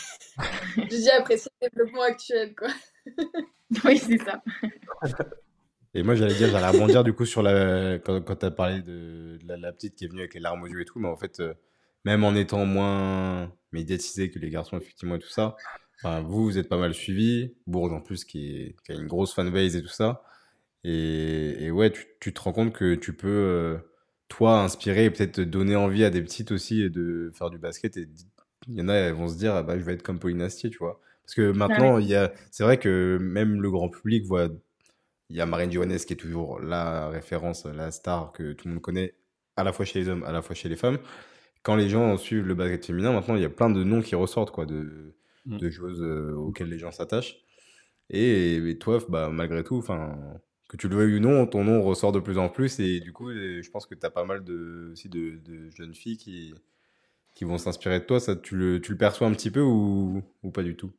Je 0.78 0.88
dis 0.88 1.10
apprécier 1.10 1.50
le 1.62 1.70
développement 1.70 2.02
actuel, 2.02 2.54
quoi. 2.56 2.68
oui, 3.86 3.98
c'est 3.98 4.18
ça. 4.18 4.44
Et 5.94 6.04
moi, 6.04 6.16
j'allais 6.16 6.34
dire, 6.34 6.50
j'allais 6.50 6.68
rebondir 6.68 7.04
du 7.04 7.14
coup 7.14 7.26
sur 7.26 7.42
la. 7.42 8.00
Quand, 8.00 8.22
quand 8.22 8.36
tu 8.36 8.46
as 8.46 8.52
parlé 8.52 8.82
de, 8.82 9.40
la, 9.48 9.72
petite 9.72 9.96
qui 9.96 10.04
est 10.04 10.08
venue 10.08 10.20
avec 10.22 10.34
les 10.34 10.42
larmes 10.42 10.64
aux 10.64 10.68
yeux 10.68 10.82
et 10.82 10.86
tout, 10.86 11.00
mais 11.00 11.08
en 11.08 11.16
fait, 11.16 11.40
euh, 11.40 11.54
même 12.04 12.26
en 12.26 12.36
étant 12.36 12.66
moins 12.66 13.54
médiatisé 13.72 14.30
que 14.30 14.40
les 14.40 14.50
garçons, 14.50 14.78
effectivement, 14.78 15.16
et 15.16 15.20
tout 15.20 15.30
ça, 15.30 15.56
enfin, 16.04 16.22
vous, 16.22 16.44
vous 16.44 16.58
êtes 16.58 16.68
pas 16.68 16.78
mal 16.78 16.94
suivi. 16.94 17.56
Bourges, 17.66 17.94
en 17.94 18.02
plus, 18.02 18.26
qui, 18.26 18.76
a 18.90 18.94
une 18.94 19.08
grosse 19.08 19.34
fanbase 19.34 19.78
et 19.78 19.82
tout 19.82 19.88
ça. 19.88 20.24
Et, 20.84 21.72
ouais, 21.72 21.94
tu, 22.20 22.34
te 22.34 22.42
rends 22.42 22.52
compte 22.52 22.74
que 22.74 22.96
tu 22.96 23.16
peux, 23.16 23.28
euh, 23.28 23.78
toi, 24.28 24.62
inspirer 24.62 25.06
et 25.06 25.12
peut-être 25.12 25.40
donner 25.42 25.76
envie 25.76 26.04
à 26.04 26.10
des 26.10 26.22
petites 26.22 26.52
aussi 26.52 26.90
de 26.90 27.32
faire 27.34 27.50
du 27.50 27.58
basket. 27.58 27.98
Et 27.98 28.08
il 28.68 28.76
y 28.76 28.82
en 28.82 28.90
a, 28.90 28.94
elles 28.94 29.14
vont 29.14 29.28
se 29.28 29.38
dire, 29.38 29.56
ah 29.56 29.64
bah, 29.64 29.78
je 29.78 29.84
vais 29.84 29.94
être 29.94 30.04
comme 30.04 30.20
Pauline 30.20 30.42
Astier, 30.42 30.70
tu 30.70 30.78
vois. 30.80 31.00
Parce 31.24 31.36
que 31.36 31.52
maintenant, 31.52 31.98
il 31.98 32.08
y 32.08 32.16
a, 32.16 32.32
c'est 32.52 32.64
vrai 32.64 32.78
que 32.78 33.18
même 33.20 33.62
le 33.62 33.72
grand 33.72 33.90
public 33.90 34.26
voit, 34.26 34.48
il 35.30 35.36
y 35.36 35.42
a 35.42 35.46
Marine 35.46 35.72
Johannes 35.72 35.98
qui 35.98 36.14
est 36.14 36.18
toujours 36.18 36.60
la 36.60 37.10
référence, 37.10 37.66
la 37.66 37.90
star 37.92 38.32
que 38.32 38.54
tout 38.54 38.68
le 38.68 38.76
monde 38.76 38.84
connaît, 38.84 39.16
à 39.56 39.64
la 39.64 39.74
fois 39.74 39.86
chez 39.86 40.00
les 40.00 40.10
hommes, 40.10 40.24
à 40.24 40.32
la 40.32 40.42
fois 40.42 40.56
chez 40.56 40.70
les 40.70 40.76
femmes. 40.76 41.00
Quand 41.64 41.76
les 41.76 41.90
gens 41.90 42.18
suivent 42.18 42.46
le 42.46 42.54
basket 42.54 42.86
féminin, 42.86 43.12
maintenant, 43.12 43.36
il 43.36 43.42
y 43.42 43.46
a 43.46 43.50
plein 43.50 43.72
de 43.72 43.84
noms 43.84 44.02
qui 44.02 44.14
ressortent, 44.14 44.52
quoi, 44.52 44.68
de, 44.68 45.16
mm. 45.46 45.58
de 45.58 45.70
joueuses 45.70 46.04
euh, 46.04 46.36
auxquelles 46.36 46.70
les 46.70 46.78
gens 46.78 46.92
s'attachent. 46.92 47.40
Et, 48.12 48.78
toi, 48.80 49.00
bah, 49.10 49.30
malgré 49.32 49.64
tout, 49.64 49.78
enfin, 49.78 50.16
que 50.68 50.78
tu 50.78 50.88
le 50.88 50.96
veuilles 50.96 51.16
ou 51.16 51.20
non, 51.20 51.46
ton 51.48 51.64
nom 51.64 51.82
ressort 51.84 52.12
de 52.12 52.20
plus 52.20 52.38
en 52.38 52.50
plus. 52.50 52.80
Et 52.80 53.00
du 53.00 53.14
coup, 53.14 53.32
je 53.32 53.70
pense 53.70 53.86
que 53.86 53.96
tu 53.96 54.06
as 54.06 54.12
pas 54.12 54.26
mal 54.26 54.44
de, 54.44 54.90
aussi 54.92 55.10
de, 55.10 55.40
jeunes 55.76 55.94
filles 55.94 56.18
qui, 56.18 56.54
qui 57.34 57.46
vont 57.46 57.58
s'inspirer 57.58 58.00
de 58.00 58.06
toi. 58.06 58.20
Ça, 58.20 58.36
tu 58.36 58.56
le, 58.56 58.80
perçois 58.98 59.28
un 59.28 59.34
petit 59.34 59.52
peu 59.52 59.62
ou, 59.62 60.24
ou 60.44 60.52
pas 60.52 60.64
du 60.64 60.76
tout? 60.76 60.92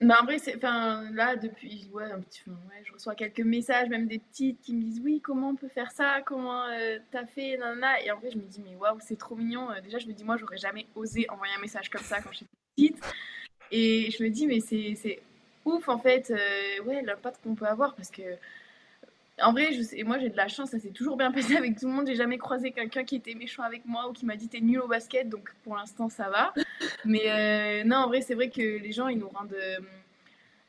Bah 0.00 0.16
en 0.22 0.24
vrai, 0.24 0.38
c'est, 0.38 0.58
là, 0.62 1.36
depuis, 1.36 1.90
ouais, 1.92 2.10
un 2.10 2.20
petit, 2.20 2.40
ouais, 2.48 2.82
je 2.84 2.92
reçois 2.92 3.14
quelques 3.14 3.40
messages, 3.40 3.90
même 3.90 4.08
des 4.08 4.18
petites 4.18 4.58
qui 4.62 4.74
me 4.74 4.80
disent 4.80 5.02
oui, 5.04 5.20
comment 5.20 5.50
on 5.50 5.56
peut 5.56 5.68
faire 5.68 5.92
ça, 5.92 6.22
comment 6.24 6.64
euh, 6.68 6.98
t'as 7.10 7.26
fait, 7.26 7.58
nanana. 7.58 8.02
Et 8.02 8.10
en 8.10 8.18
vrai, 8.18 8.30
je 8.30 8.38
me 8.38 8.44
dis, 8.44 8.62
mais 8.62 8.76
waouh, 8.76 8.96
c'est 9.00 9.18
trop 9.18 9.36
mignon. 9.36 9.70
Euh, 9.70 9.82
déjà, 9.82 9.98
je 9.98 10.06
me 10.06 10.14
dis, 10.14 10.24
moi, 10.24 10.38
j'aurais 10.38 10.56
jamais 10.56 10.86
osé 10.94 11.28
envoyer 11.28 11.52
un 11.54 11.60
message 11.60 11.90
comme 11.90 12.02
ça 12.02 12.22
quand 12.22 12.32
j'étais 12.32 12.46
petite. 12.76 12.98
Et 13.70 14.10
je 14.10 14.24
me 14.24 14.30
dis, 14.30 14.46
mais 14.46 14.60
c'est, 14.60 14.94
c'est 14.96 15.20
ouf, 15.66 15.86
en 15.90 15.98
fait, 15.98 16.30
euh, 16.30 16.82
ouais, 16.84 17.02
l'impact 17.02 17.42
qu'on 17.42 17.54
peut 17.54 17.66
avoir 17.66 17.94
parce 17.94 18.10
que 18.10 18.22
en 19.42 19.52
vrai, 19.52 19.72
je 19.72 19.82
sais, 19.82 20.02
moi 20.02 20.18
j'ai 20.18 20.28
de 20.28 20.36
la 20.36 20.48
chance, 20.48 20.70
ça 20.70 20.78
s'est 20.78 20.90
toujours 20.90 21.16
bien 21.16 21.30
passé 21.32 21.56
avec 21.56 21.78
tout 21.78 21.86
le 21.86 21.92
monde. 21.92 22.06
J'ai 22.06 22.14
jamais 22.14 22.38
croisé 22.38 22.70
quelqu'un 22.72 23.04
qui 23.04 23.16
était 23.16 23.34
méchant 23.34 23.62
avec 23.62 23.84
moi 23.86 24.08
ou 24.08 24.12
qui 24.12 24.26
m'a 24.26 24.36
dit 24.36 24.48
t'es 24.48 24.60
nul 24.60 24.80
au 24.80 24.88
basket, 24.88 25.28
donc 25.28 25.52
pour 25.64 25.76
l'instant 25.76 26.08
ça 26.08 26.28
va. 26.30 26.52
Mais 27.04 27.22
euh, 27.26 27.84
non, 27.84 27.96
en 27.96 28.06
vrai, 28.08 28.20
c'est 28.20 28.34
vrai 28.34 28.50
que 28.50 28.60
les 28.60 28.92
gens 28.92 29.08
ils 29.08 29.18
nous 29.18 29.28
rendent 29.28 29.52
euh, 29.54 29.78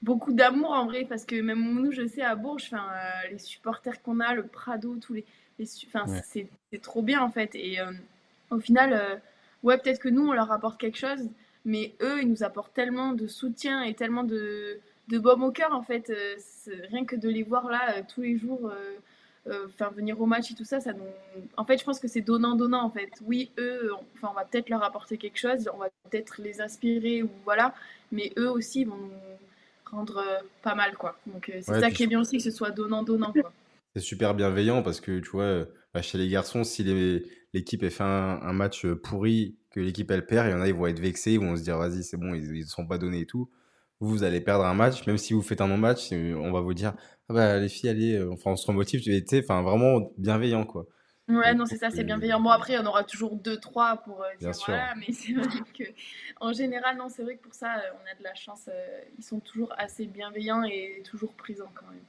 beaucoup 0.01 0.34
d'amour 0.34 0.72
en 0.72 0.86
vrai, 0.86 1.05
parce 1.07 1.26
que 1.26 1.39
même 1.41 1.82
nous, 1.82 1.91
je 1.91 2.05
sais 2.07 2.22
à 2.22 2.36
Bourges, 2.36 2.72
euh, 2.74 3.30
les 3.32 3.39
supporters 3.39 4.01
qu'on 4.01 4.19
a, 4.19 4.34
le 4.34 4.43
Prado, 4.43 4.97
tous 4.97 5.13
les, 5.13 5.26
enfin, 5.88 6.05
c'est 6.24 6.47
trop 6.82 7.01
bien 7.01 7.22
en 7.22 7.30
fait. 7.30 7.55
Et 7.55 7.78
au 8.49 8.59
final, 8.59 9.22
ouais, 9.63 9.78
peut-être 9.78 9.99
que 9.99 10.09
nous 10.09 10.28
on 10.28 10.34
leur 10.34 10.51
apporte 10.51 10.80
quelque 10.80 10.97
chose, 10.97 11.30
mais 11.65 11.93
eux 12.01 12.22
ils 12.22 12.30
nous 12.30 12.43
apportent 12.43 12.74
tellement 12.74 13.13
de 13.13 13.28
soutien 13.28 13.84
et 13.84 13.93
tellement 13.93 14.24
de 14.24 14.80
de 15.12 15.20
baume 15.20 15.43
au 15.43 15.51
cœur 15.51 15.74
en 15.74 15.84
fait. 15.84 16.09
Euh, 16.09 16.36
rien 16.89 17.05
que 17.05 17.16
de 17.16 17.30
les 17.30 17.43
voir 17.43 17.70
là 17.70 17.97
euh, 17.97 18.01
tous 18.07 18.22
les 18.22 18.38
jours, 18.38 18.72
euh, 19.47 19.68
venir 19.95 20.20
au 20.22 20.26
match 20.26 20.51
et 20.51 20.55
tout 20.55 20.64
ça, 20.64 20.80
ça 20.80 20.93
nous... 20.93 21.03
En 21.57 21.66
fait, 21.66 21.78
je 21.78 21.84
pense 21.84 21.99
que 21.99 22.07
c'est 22.07 22.22
donnant-donnant 22.22 22.84
en 22.84 22.89
fait. 22.89 23.12
Oui, 23.24 23.51
eux, 23.59 23.91
on, 23.93 24.03
enfin, 24.16 24.30
on 24.32 24.36
va 24.36 24.45
peut-être 24.45 24.70
leur 24.70 24.84
apporter 24.84 25.18
quelque 25.18 25.38
chose, 25.38 25.70
on 25.74 25.78
va 25.78 25.89
peut-être 26.09 26.41
les 26.41 26.62
inspirer 26.62 27.24
ou 27.24 27.30
voilà, 27.43 27.76
mais 28.12 28.32
eux 28.38 28.49
aussi 28.49 28.86
vont 28.86 28.97
nous 28.97 29.12
rendre 29.91 30.24
pas 30.62 30.76
mal 30.76 30.95
quoi. 30.95 31.20
Donc 31.28 31.51
c'est 31.53 31.80
ça 31.80 31.91
qui 31.91 32.03
est 32.03 32.07
bien 32.07 32.22
aussi, 32.22 32.38
que 32.38 32.43
ce 32.43 32.51
soit 32.51 32.72
donnant-donnant 32.72 33.34
quoi. 33.34 33.51
C'est 33.95 34.01
super 34.01 34.34
bienveillant 34.34 34.84
parce 34.84 35.01
que 35.01 35.20
tu 35.20 35.30
vois, 35.32 35.66
bah, 35.93 36.01
chez 36.01 36.18
les 36.18 36.30
garçons, 36.30 36.64
si 36.64 36.84
l'équipe 37.53 37.86
fait 37.89 38.03
un, 38.03 38.53
match 38.53 38.86
pourri, 38.88 39.57
que 39.72 39.82
l'équipe 39.82 40.09
elle 40.12 40.26
perd, 40.26 40.47
il 40.47 40.51
y 40.51 40.53
en 40.53 40.62
a, 40.62 40.68
ils 40.68 40.74
vont 40.74 40.88
être 40.88 40.99
vexés, 40.99 41.34
ils 41.34 41.41
vont 41.41 41.57
se 41.57 41.64
dire 41.64 41.78
vas-y, 41.78 42.03
c'est 42.03 42.16
bon, 42.16 42.34
ils 42.34 42.59
ne 42.59 42.66
sont 42.66 42.88
pas 42.88 42.97
donnés 42.97 43.22
et 43.22 43.26
tout 43.26 43.49
vous, 44.02 44.24
allez 44.24 44.41
perdre 44.41 44.66
un 44.66 44.74
match, 44.74 45.06
même 45.06 45.18
si 45.18 45.34
vous 45.34 45.41
faites 45.41 45.62
un 45.62 45.68
non-match, 45.68 46.12
on 46.12 46.52
va 46.52 46.60
vous 46.60 46.74
dire, 46.74 46.93
ah 47.30 47.34
bah, 47.34 47.60
les 47.60 47.70
filles, 47.70 47.89
allez, 47.89 48.16
euh, 48.16 48.34
enfin, 48.34 48.52
on 48.52 48.56
se 48.58 48.68
remotive, 48.68 48.99
tu 49.02 49.24
sais, 49.26 49.41
enfin, 49.43 49.62
vraiment 49.62 50.12
bienveillant, 50.18 50.66
quoi. 50.66 50.86
Ouais, 51.30 51.54
non, 51.54 51.66
c'est 51.66 51.78
ça, 51.78 51.91
c'est 51.91 52.04
bienveillant. 52.04 52.41
Bon, 52.41 52.49
après, 52.49 52.78
on 52.78 52.86
aura 52.86 53.06
toujours 53.06 53.38
deux, 53.38 53.58
trois 53.58 53.97
pour 53.97 54.22
euh, 54.22 54.28
dire 54.38 54.52
voilà, 54.66 54.95
mais 54.95 55.14
c'est 55.14 55.32
vrai 55.32 55.47
que, 55.78 55.84
en 56.41 56.52
général, 56.52 56.97
non, 56.97 57.08
c'est 57.08 57.24
vrai 57.24 57.38
que 57.38 57.43
pour 57.43 57.54
ça, 57.54 57.78
euh, 57.78 57.91
on 58.04 58.12
a 58.12 58.18
de 58.18 58.24
la 58.24 58.34
chance. 58.34 58.70
ils 59.18 59.24
sont 59.24 59.39
toujours 59.39 59.74
assez 59.78 60.08
bienveillants 60.08 60.64
et 60.64 61.04
toujours 61.10 61.34
présents 61.34 61.72
quand 61.74 61.88
même. 61.89 62.04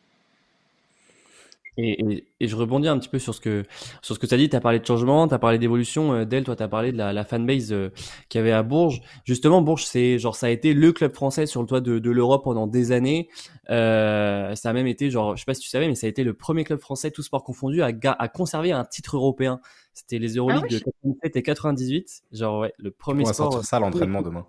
Et, 1.79 2.27
et, 2.39 2.49
je 2.49 2.55
rebondis 2.55 2.89
un 2.89 2.99
petit 2.99 3.09
peu 3.09 3.19
sur 3.19 3.35
ce 3.35 3.41
que 3.41 3.65
sur 4.03 4.15
ce 4.15 4.21
que 4.21 4.27
tu 4.27 4.35
as 4.35 4.37
dit. 4.37 4.51
Tu 4.51 4.57
as 4.57 4.61
parlé 4.61 4.79
de 4.79 4.85
changement, 4.85 5.27
tu 5.27 5.33
as 5.33 5.39
parlé 5.39 5.59
d'évolution. 5.59 6.13
Euh, 6.13 6.25
Del, 6.27 6.45
toi, 6.45 6.55
tu 6.55 6.63
as 6.63 6.69
parlé 6.69 6.93
de 6.93 6.99
la, 6.99 7.15
la 7.15 7.25
fanbase 7.25 7.73
euh, 7.73 7.89
qu'il 8.29 8.41
y 8.41 8.43
avait 8.43 8.53
à 8.53 8.63
Bourges. 8.63 9.01
Justement, 9.25 9.63
Bourges, 9.63 9.85
c'est 9.85 10.19
genre 10.19 10.37
ça 10.37 10.47
a 10.47 10.51
été 10.51 10.75
le 10.75 10.93
club 10.93 11.15
français 11.15 11.47
sur 11.47 11.63
le 11.63 11.67
toit 11.67 11.81
de, 11.81 11.99
de 11.99 12.11
l'Europe 12.11 12.45
pendant 12.45 12.67
des 12.67 12.93
années. 12.93 13.29
Euh, 13.71 14.55
ça 14.55 14.69
a 14.69 14.73
même 14.75 14.87
été 14.87 15.11
genre, 15.11 15.35
je 15.35 15.41
sais 15.41 15.47
pas 15.47 15.55
si 15.55 15.63
tu 15.63 15.71
savais, 15.71 15.89
mais 15.89 15.95
ça 15.95 16.07
a 16.07 16.11
été 16.11 16.25
le 16.25 16.35
premier 16.35 16.65
club 16.65 16.79
français, 16.79 17.11
tout 17.11 17.23
sport 17.23 17.43
confondu, 17.43 17.81
à, 17.81 17.91
à 18.05 18.29
conserver 18.29 18.73
un 18.73 18.85
titre 18.85 19.17
européen. 19.17 19.59
C'était 19.95 20.19
les 20.19 20.37
Euroligues 20.37 20.65
ah 20.65 20.75
de 20.75 20.79
97 20.79 21.37
et 21.37 21.43
98. 21.43 22.23
Genre 22.33 22.61
ouais, 22.61 22.75
le 22.77 22.91
premier 22.91 23.25
On 23.25 23.29
va 23.29 23.33
sortir 23.33 23.65
ça 23.65 23.77
à 23.77 23.81
l'entraînement 23.81 24.21
demain. 24.21 24.47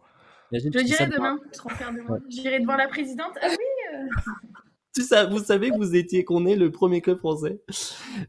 Je 0.52 0.60
dirais 0.68 1.08
demain. 1.08 1.40
demain. 1.96 2.20
J'irai 2.30 2.60
devant 2.60 2.76
la 2.76 2.90
présidente. 2.90 3.32
Ah 3.42 3.48
oui 3.50 4.12
ça, 5.02 5.26
vous 5.26 5.40
savez 5.40 5.72
que 5.72 5.78
vous 5.78 5.96
étiez 5.96 6.24
qu'on 6.24 6.46
est 6.46 6.56
le 6.56 6.72
premier 6.72 7.02
club 7.02 7.18
français. 7.18 7.60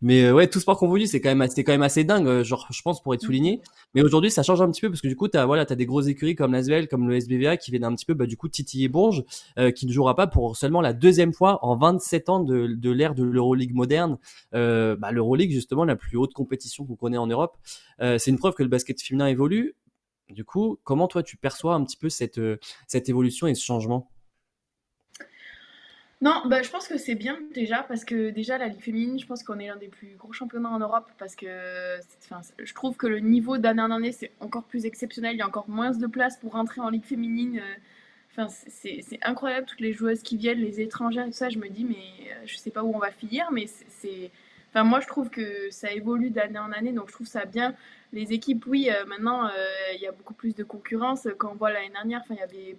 Mais 0.01 0.25
euh, 0.25 0.33
ouais, 0.33 0.49
tout 0.49 0.61
sport 0.61 0.79
confondu, 0.79 1.07
c'est 1.07 1.21
quand 1.21 1.35
même 1.35 1.47
c'était 1.49 1.63
quand 1.63 1.73
même 1.73 1.83
assez 1.83 2.05
dingue, 2.05 2.27
euh, 2.27 2.43
genre 2.43 2.67
je 2.71 2.81
pense 2.81 3.03
pour 3.03 3.13
être 3.13 3.21
souligné. 3.21 3.61
Mais 3.95 4.03
aujourd'hui, 4.03 4.31
ça 4.31 4.43
change 4.43 4.63
un 4.63 4.71
petit 4.71 4.81
peu 4.81 4.89
parce 4.89 5.03
que 5.03 5.09
du 5.09 5.15
coup, 5.15 5.29
t'as 5.29 5.45
voilà, 5.45 5.67
t'as 5.67 5.75
des 5.75 5.85
grosses 5.85 6.07
écuries 6.07 6.35
comme 6.35 6.53
l'Asvel, 6.53 6.89
comme 6.89 7.07
le 7.07 7.17
SBVA 7.17 7.59
qui 7.59 7.71
viennent 7.71 7.85
un 7.85 7.95
petit 7.95 8.07
peu 8.07 8.15
bah, 8.15 8.27
du 8.27 8.39
coup 8.39 8.49
titiller 8.49 8.89
Bourges, 8.89 9.25
euh, 9.59 9.71
qui 9.71 9.87
ne 9.87 9.93
jouera 9.93 10.17
pas 10.17 10.27
pour 10.27 10.57
seulement 10.57 10.81
la 10.81 10.95
deuxième 10.95 11.35
fois 11.35 11.63
en 11.63 11.77
27 11.77 12.29
ans 12.31 12.41
de, 12.41 12.67
de 12.67 12.91
l'ère 12.91 13.15
de 13.15 13.25
l'Euroleague 13.25 13.75
moderne. 13.75 14.19
Euh, 14.55 14.97
bah, 14.97 15.11
L'Euroleague 15.13 15.51
justement, 15.51 15.85
la 15.85 15.97
plus 15.97 16.17
haute 16.17 16.33
compétition 16.33 16.87
qu'on 16.87 16.97
connaît 16.97 17.19
en 17.19 17.27
Europe. 17.27 17.59
c'est 18.01 18.29
une 18.29 18.39
preuve 18.39 18.55
que 18.55 18.63
le 18.63 18.71
basket 18.71 19.03
féminin 19.03 19.27
évolue. 19.27 19.75
Du 20.31 20.45
coup, 20.45 20.79
comment 20.85 21.09
toi 21.09 21.23
tu 21.23 21.37
perçois 21.37 21.75
un 21.75 21.85
petit 21.85 21.99
peu 21.99 22.09
cette 22.09 22.41
cette 22.87 23.11
évolution 23.11 23.47
et 23.47 23.55
ce 23.55 23.63
changement? 23.63 24.11
Non, 26.25 26.41
bah, 26.47 26.63
je 26.63 26.71
pense 26.71 26.89
que 26.89 26.97
c'est 26.97 27.17
bien 27.17 27.39
déjà 27.53 27.83
parce 27.83 28.03
que 28.03 28.31
déjà 28.31 28.57
la 28.57 28.69
Ligue 28.69 28.81
féminine, 28.81 29.19
je 29.19 29.27
pense 29.27 29.43
qu'on 29.43 29.59
est 29.59 29.67
l'un 29.67 29.77
des 29.77 29.89
plus 29.89 30.17
gros 30.17 30.33
championnats 30.33 30.71
en 30.71 30.79
Europe 30.79 31.07
parce 31.19 31.37
que 31.37 31.47
je 32.59 32.73
trouve 32.73 32.97
que 32.97 33.07
le 33.07 33.21
niveau 33.21 33.59
d'année 33.59 33.83
en 33.83 33.91
année 33.91 34.11
c'est 34.11 34.31
encore 34.41 34.65
plus 34.65 34.87
exceptionnel. 34.87 35.35
Il 35.35 35.41
y 35.41 35.43
a 35.43 35.47
encore 35.47 35.69
moins 35.69 35.91
de 35.91 36.07
place 36.07 36.39
pour 36.39 36.53
rentrer 36.53 36.81
en 36.81 36.89
Ligue 36.89 37.05
féminine. 37.05 37.59
Euh, 37.59 37.75
enfin, 38.31 38.49
c'est 38.49 39.19
incroyable 39.21 39.67
toutes 39.67 39.81
les 39.81 39.93
joueuses 39.93 40.23
qui 40.23 40.39
viennent, 40.39 40.61
les 40.61 40.81
étrangères 40.81 41.27
tout 41.27 41.33
ça. 41.33 41.51
Je 41.51 41.59
me 41.59 41.69
dis 41.69 41.85
mais 41.85 42.31
euh, 42.31 42.47
je 42.47 42.57
sais 42.57 42.71
pas 42.71 42.83
où 42.83 42.95
on 42.95 42.99
va 42.99 43.11
finir, 43.11 43.51
mais 43.53 43.67
c'est 43.67 44.31
Enfin, 44.71 44.83
moi, 44.83 44.99
je 44.99 45.07
trouve 45.07 45.31
que 45.31 45.71
ça 45.71 45.93
évolue 45.93 46.31
d'année 46.31 46.59
en 46.59 46.73
année, 46.73 46.91
donc 46.91 47.07
je 47.09 47.13
trouve 47.13 47.29
ça 47.29 47.45
bien. 47.45 47.77
Les 48.13 48.33
équipes, 48.33 48.67
oui, 48.67 48.91
euh, 48.91 49.05
maintenant, 49.07 49.49
il 49.95 50.01
y 50.01 50.07
a 50.09 50.11
beaucoup 50.11 50.35
plus 50.35 50.57
de 50.57 50.65
concurrence. 50.65 51.29
Quand 51.39 51.53
on 51.53 51.55
voit 51.55 51.71
l'année 51.71 51.93
dernière, 51.93 52.23
il 52.31 52.37
y 52.37 52.41
avait 52.41 52.77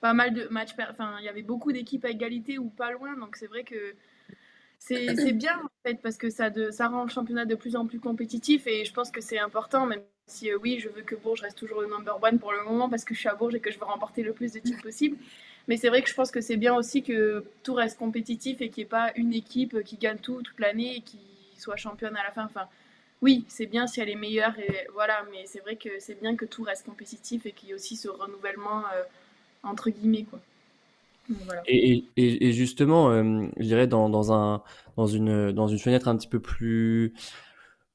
pas 0.00 0.14
mal 0.14 0.34
de 0.34 0.46
matchs. 0.48 0.74
Enfin, 0.90 1.16
il 1.18 1.24
y 1.24 1.28
avait 1.28 1.42
beaucoup 1.42 1.72
d'équipes 1.72 2.04
à 2.04 2.10
égalité 2.10 2.58
ou 2.58 2.68
pas 2.68 2.90
loin. 2.90 3.16
Donc 3.16 3.36
c'est 3.36 3.46
vrai 3.46 3.64
que 3.64 3.94
c'est 4.78 5.32
bien 5.32 5.58
en 5.58 5.70
fait 5.84 6.00
parce 6.02 6.16
que 6.16 6.30
ça, 6.30 6.50
de, 6.50 6.70
ça 6.70 6.88
rend 6.88 7.04
le 7.04 7.10
championnat 7.10 7.44
de 7.44 7.54
plus 7.54 7.76
en 7.76 7.86
plus 7.86 8.00
compétitif 8.00 8.66
et 8.66 8.84
je 8.84 8.92
pense 8.92 9.10
que 9.10 9.20
c'est 9.20 9.38
important, 9.38 9.86
même 9.86 10.02
si 10.26 10.50
euh, 10.50 10.58
oui, 10.60 10.78
je 10.80 10.88
veux 10.88 11.02
que 11.02 11.14
Bourges 11.14 11.42
reste 11.42 11.58
toujours 11.58 11.80
le 11.80 11.88
number 11.88 12.18
one 12.22 12.38
pour 12.38 12.52
le 12.52 12.62
moment 12.64 12.88
parce 12.88 13.04
que 13.04 13.14
je 13.14 13.20
suis 13.20 13.28
à 13.28 13.34
Bourges 13.34 13.54
et 13.54 13.60
que 13.60 13.70
je 13.70 13.78
veux 13.78 13.84
remporter 13.84 14.22
le 14.22 14.32
plus 14.32 14.52
de 14.52 14.60
titres 14.60 14.82
possible. 14.82 15.16
Mais 15.68 15.76
c'est 15.76 15.88
vrai 15.88 16.02
que 16.02 16.08
je 16.08 16.14
pense 16.14 16.30
que 16.30 16.40
c'est 16.40 16.56
bien 16.56 16.74
aussi 16.74 17.02
que 17.02 17.44
tout 17.64 17.74
reste 17.74 17.98
compétitif 17.98 18.60
et 18.60 18.70
qu'il 18.70 18.82
n'y 18.82 18.86
ait 18.86 18.88
pas 18.88 19.12
une 19.16 19.32
équipe 19.32 19.82
qui 19.82 19.96
gagne 19.96 20.18
tout 20.18 20.42
toute 20.42 20.60
l'année 20.60 20.96
et 20.96 21.00
qui 21.00 21.18
soit 21.58 21.76
championne 21.76 22.16
à 22.16 22.22
la 22.22 22.30
fin. 22.30 22.44
Enfin, 22.44 22.68
oui, 23.22 23.44
c'est 23.48 23.66
bien 23.66 23.86
si 23.86 24.00
elle 24.00 24.10
est 24.10 24.14
meilleure 24.14 24.56
et 24.58 24.86
voilà, 24.92 25.24
mais 25.32 25.44
c'est 25.46 25.60
vrai 25.60 25.76
que 25.76 25.88
c'est 25.98 26.20
bien 26.20 26.36
que 26.36 26.44
tout 26.44 26.62
reste 26.62 26.86
compétitif 26.86 27.46
et 27.46 27.52
qu'il 27.52 27.70
y 27.70 27.72
ait 27.72 27.74
aussi 27.74 27.96
ce 27.96 28.08
renouvellement. 28.08 28.84
Euh, 28.94 29.02
entre 29.66 29.90
guillemets 29.90 30.24
quoi. 30.24 30.40
Et, 31.66 32.04
et, 32.16 32.52
justement, 32.52 33.10
euh, 33.10 33.48
je 33.56 33.64
dirais 33.64 33.88
dans, 33.88 34.08
dans, 34.08 34.32
un, 34.32 34.62
dans, 34.96 35.06
une, 35.06 35.50
dans 35.50 35.66
une 35.66 35.78
fenêtre 35.78 36.06
un 36.06 36.16
petit 36.16 36.28
peu 36.28 36.38
plus 36.38 37.14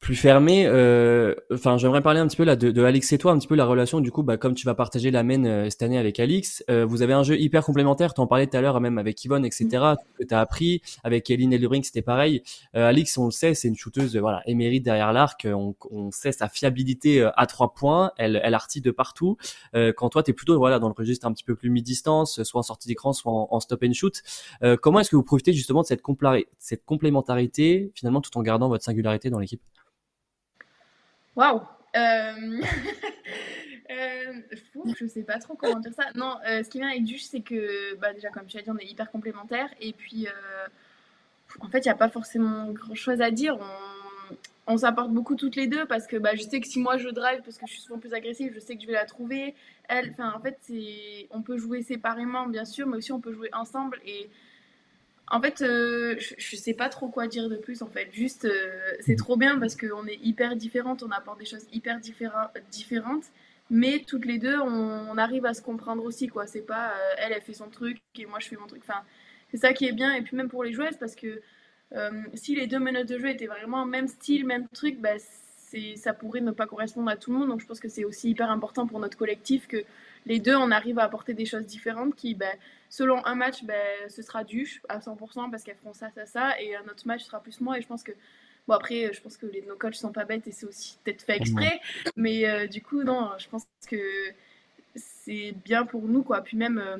plus 0.01 0.15
fermé. 0.15 0.65
Euh, 0.65 1.35
enfin, 1.53 1.77
j'aimerais 1.77 2.01
parler 2.01 2.19
un 2.19 2.27
petit 2.27 2.35
peu 2.35 2.43
là 2.43 2.55
de, 2.55 2.71
de, 2.71 2.83
Alex 2.83 3.13
et 3.13 3.19
toi, 3.19 3.33
un 3.33 3.37
petit 3.37 3.47
peu 3.47 3.53
la 3.55 3.65
relation. 3.65 3.99
Du 4.01 4.11
coup, 4.11 4.23
bah, 4.23 4.35
comme 4.35 4.55
tu 4.55 4.65
vas 4.65 4.73
partager 4.73 5.11
la 5.11 5.21
main 5.21 5.45
euh, 5.45 5.69
cette 5.69 5.83
année 5.83 5.99
avec 5.99 6.19
Alix, 6.19 6.63
euh, 6.71 6.85
vous 6.85 7.03
avez 7.03 7.13
un 7.13 7.21
jeu 7.21 7.39
hyper 7.39 7.63
complémentaire. 7.63 8.15
Tu 8.15 8.19
en 8.19 8.25
parlais 8.25 8.47
tout 8.47 8.57
à 8.57 8.61
l'heure, 8.61 8.81
même 8.81 8.97
avec 8.97 9.23
Yvonne, 9.23 9.45
etc. 9.45 9.65
Mm. 9.69 9.95
Que 10.17 10.23
tu 10.27 10.33
as 10.33 10.39
appris 10.39 10.81
avec 11.03 11.29
Eline 11.29 11.53
Elbrink, 11.53 11.85
c'était 11.85 12.01
pareil. 12.01 12.41
Alix, 12.73 13.15
on 13.19 13.25
le 13.25 13.31
sait, 13.31 13.53
c'est 13.53 13.67
une 13.67 13.75
shooteuse, 13.75 14.17
voilà, 14.17 14.41
émérite 14.47 14.83
derrière 14.83 15.13
l'arc. 15.13 15.47
On, 15.47 15.75
on, 15.91 16.09
sait 16.09 16.31
sa 16.31 16.49
fiabilité 16.49 17.29
à 17.37 17.45
trois 17.45 17.73
points. 17.73 18.11
Elle, 18.17 18.41
elle 18.43 18.55
artille 18.55 18.81
de 18.81 18.91
partout. 18.91 19.37
quand 19.73 20.09
toi, 20.09 20.23
t'es 20.23 20.33
plutôt 20.33 20.57
voilà 20.57 20.79
dans 20.79 20.87
le 20.87 20.95
registre 20.97 21.27
un 21.27 21.31
petit 21.31 21.43
peu 21.43 21.55
plus 21.55 21.69
mi-distance, 21.69 22.41
soit 22.43 22.59
en 22.59 22.63
sortie 22.63 22.87
d'écran, 22.87 23.13
soit 23.13 23.31
en, 23.31 23.59
stop 23.59 23.83
and 23.83 23.93
shoot. 23.93 24.23
comment 24.81 24.99
est-ce 24.99 25.11
que 25.11 25.15
vous 25.15 25.23
profitez 25.23 25.53
justement 25.53 25.81
de 25.81 25.87
cette, 25.87 26.01
cette 26.57 26.85
complémentarité, 26.85 27.91
finalement, 27.93 28.21
tout 28.21 28.35
en 28.37 28.41
gardant 28.41 28.67
votre 28.67 28.83
singularité 28.83 29.29
dans 29.29 29.39
l'équipe? 29.39 29.61
Waouh! 31.35 31.61
Euh... 31.95 32.61
euh... 33.91 34.33
je 34.99 35.05
sais 35.07 35.23
pas 35.23 35.39
trop 35.39 35.55
comment 35.55 35.79
dire 35.79 35.93
ça. 35.93 36.05
Non, 36.15 36.37
euh, 36.47 36.63
ce 36.63 36.69
qui 36.69 36.79
vient 36.79 36.89
avec 36.89 37.03
Duche, 37.03 37.23
c'est 37.23 37.41
que 37.41 37.95
bah, 37.95 38.13
déjà, 38.13 38.29
comme 38.29 38.45
tu 38.45 38.57
as 38.57 38.61
dit, 38.61 38.69
on 38.69 38.77
est 38.77 38.85
hyper 38.85 39.11
complémentaires. 39.11 39.69
Et 39.79 39.93
puis, 39.93 40.27
en 41.59 41.67
fait, 41.67 41.79
il 41.79 41.87
n'y 41.87 41.91
a 41.91 41.95
pas 41.95 42.09
forcément 42.09 42.71
grand 42.71 42.95
chose 42.95 43.21
à 43.21 43.31
dire. 43.31 43.57
On, 43.59 44.35
on 44.67 44.77
s'apporte 44.77 45.11
beaucoup 45.11 45.35
toutes 45.35 45.55
les 45.55 45.67
deux 45.67 45.85
parce 45.85 46.07
que 46.07 46.17
bah, 46.17 46.35
je 46.35 46.41
sais 46.41 46.59
que 46.59 46.67
si 46.67 46.79
moi 46.79 46.97
je 46.97 47.09
drive, 47.09 47.41
parce 47.43 47.57
que 47.57 47.65
je 47.67 47.73
suis 47.73 47.81
souvent 47.81 47.99
plus 47.99 48.13
agressive, 48.13 48.53
je 48.53 48.59
sais 48.59 48.75
que 48.75 48.81
je 48.81 48.87
vais 48.87 48.93
la 48.93 49.05
trouver. 49.05 49.55
Elle, 49.87 50.13
en 50.19 50.39
fait, 50.39 50.57
on 51.31 51.41
peut 51.41 51.57
jouer 51.57 51.83
séparément, 51.83 52.47
bien 52.47 52.65
sûr, 52.65 52.87
mais 52.87 52.97
aussi 52.97 53.11
on 53.11 53.19
peut 53.19 53.33
jouer 53.33 53.49
ensemble. 53.53 53.99
Et 54.05 54.29
en 55.29 55.41
fait, 55.41 55.61
euh, 55.61 56.15
je, 56.19 56.55
sais 56.55 56.73
pas 56.73 56.89
trop 56.89 57.07
quoi 57.07 57.27
dire 57.27 57.49
de 57.49 57.55
plus. 57.55 57.81
En 57.81 57.87
fait, 57.87 58.09
juste, 58.11 58.45
euh, 58.45 58.93
c'est 58.99 59.15
trop 59.15 59.37
bien 59.37 59.59
parce 59.59 59.75
qu'on 59.75 60.05
est 60.05 60.19
hyper 60.23 60.55
différentes, 60.55 61.03
on 61.03 61.11
apporte 61.11 61.39
des 61.39 61.45
choses 61.45 61.65
hyper 61.71 61.99
différentes, 61.99 63.25
mais 63.69 64.03
toutes 64.05 64.25
les 64.25 64.39
deux, 64.39 64.59
on, 64.59 65.17
arrive 65.17 65.45
à 65.45 65.53
se 65.53 65.61
comprendre 65.61 66.03
aussi, 66.03 66.27
quoi. 66.27 66.47
C'est 66.47 66.65
pas 66.65 66.89
euh, 66.89 67.15
elle, 67.17 67.33
elle 67.33 67.41
fait 67.41 67.53
son 67.53 67.69
truc 67.69 67.99
et 68.15 68.25
moi 68.25 68.39
je 68.39 68.47
fais 68.47 68.57
mon 68.57 68.67
truc. 68.67 68.81
Enfin, 68.83 69.01
c'est 69.51 69.57
ça 69.57 69.73
qui 69.73 69.85
est 69.85 69.93
bien. 69.93 70.13
Et 70.13 70.21
puis 70.21 70.35
même 70.35 70.49
pour 70.49 70.63
les 70.63 70.73
joueuses, 70.73 70.97
parce 70.99 71.15
que 71.15 71.41
si 72.35 72.55
les 72.55 72.67
deux 72.67 72.79
minutes 72.79 73.09
de 73.09 73.19
jeu 73.19 73.29
étaient 73.29 73.47
vraiment 73.47 73.85
même 73.85 74.07
style, 74.07 74.45
même 74.45 74.67
truc, 74.69 74.99
bah, 75.01 75.17
ça 75.95 76.13
pourrait 76.13 76.41
ne 76.41 76.51
pas 76.51 76.65
correspondre 76.65 77.09
à 77.09 77.15
tout 77.15 77.31
le 77.31 77.39
monde. 77.39 77.49
Donc 77.49 77.61
je 77.61 77.65
pense 77.65 77.79
que 77.79 77.89
c'est 77.89 78.03
aussi 78.05 78.29
hyper 78.29 78.49
important 78.49 78.87
pour 78.87 78.99
notre 78.99 79.17
collectif 79.17 79.67
que 79.67 79.83
les 80.25 80.39
deux, 80.39 80.55
on 80.55 80.71
arrive 80.71 80.99
à 80.99 81.03
apporter 81.03 81.33
des 81.33 81.45
choses 81.45 81.65
différentes 81.65 82.15
qui, 82.15 82.35
ben, 82.35 82.53
selon 82.91 83.25
un 83.25 83.35
match, 83.35 83.63
ben, 83.63 84.09
ce 84.09 84.21
sera 84.21 84.43
du 84.43 84.81
à 84.89 84.99
100% 84.99 85.49
parce 85.49 85.63
qu'elles 85.63 85.77
feront 85.77 85.93
ça, 85.93 86.11
ça, 86.11 86.25
ça, 86.25 86.61
et 86.61 86.75
un 86.75 86.83
autre 86.83 87.07
match 87.07 87.23
sera 87.23 87.41
plus 87.41 87.61
moi. 87.61 87.77
Et 87.79 87.81
je 87.81 87.87
pense 87.87 88.03
que, 88.03 88.11
bon, 88.67 88.73
après, 88.75 89.13
je 89.13 89.21
pense 89.21 89.37
que 89.37 89.45
les, 89.45 89.61
nos 89.61 89.77
coachs 89.77 89.95
sont 89.95 90.11
pas 90.11 90.25
bêtes 90.25 90.45
et 90.45 90.51
c'est 90.51 90.65
aussi 90.65 90.97
peut-être 91.03 91.23
fait 91.23 91.37
exprès, 91.37 91.79
mais 92.17 92.47
euh, 92.47 92.67
du 92.67 92.83
coup, 92.83 93.01
non, 93.03 93.31
je 93.37 93.47
pense 93.47 93.65
que 93.87 93.97
c'est 94.95 95.53
bien 95.63 95.85
pour 95.85 96.03
nous, 96.03 96.21
quoi. 96.21 96.41
Puis 96.41 96.57
même, 96.57 96.79
euh, 96.79 96.97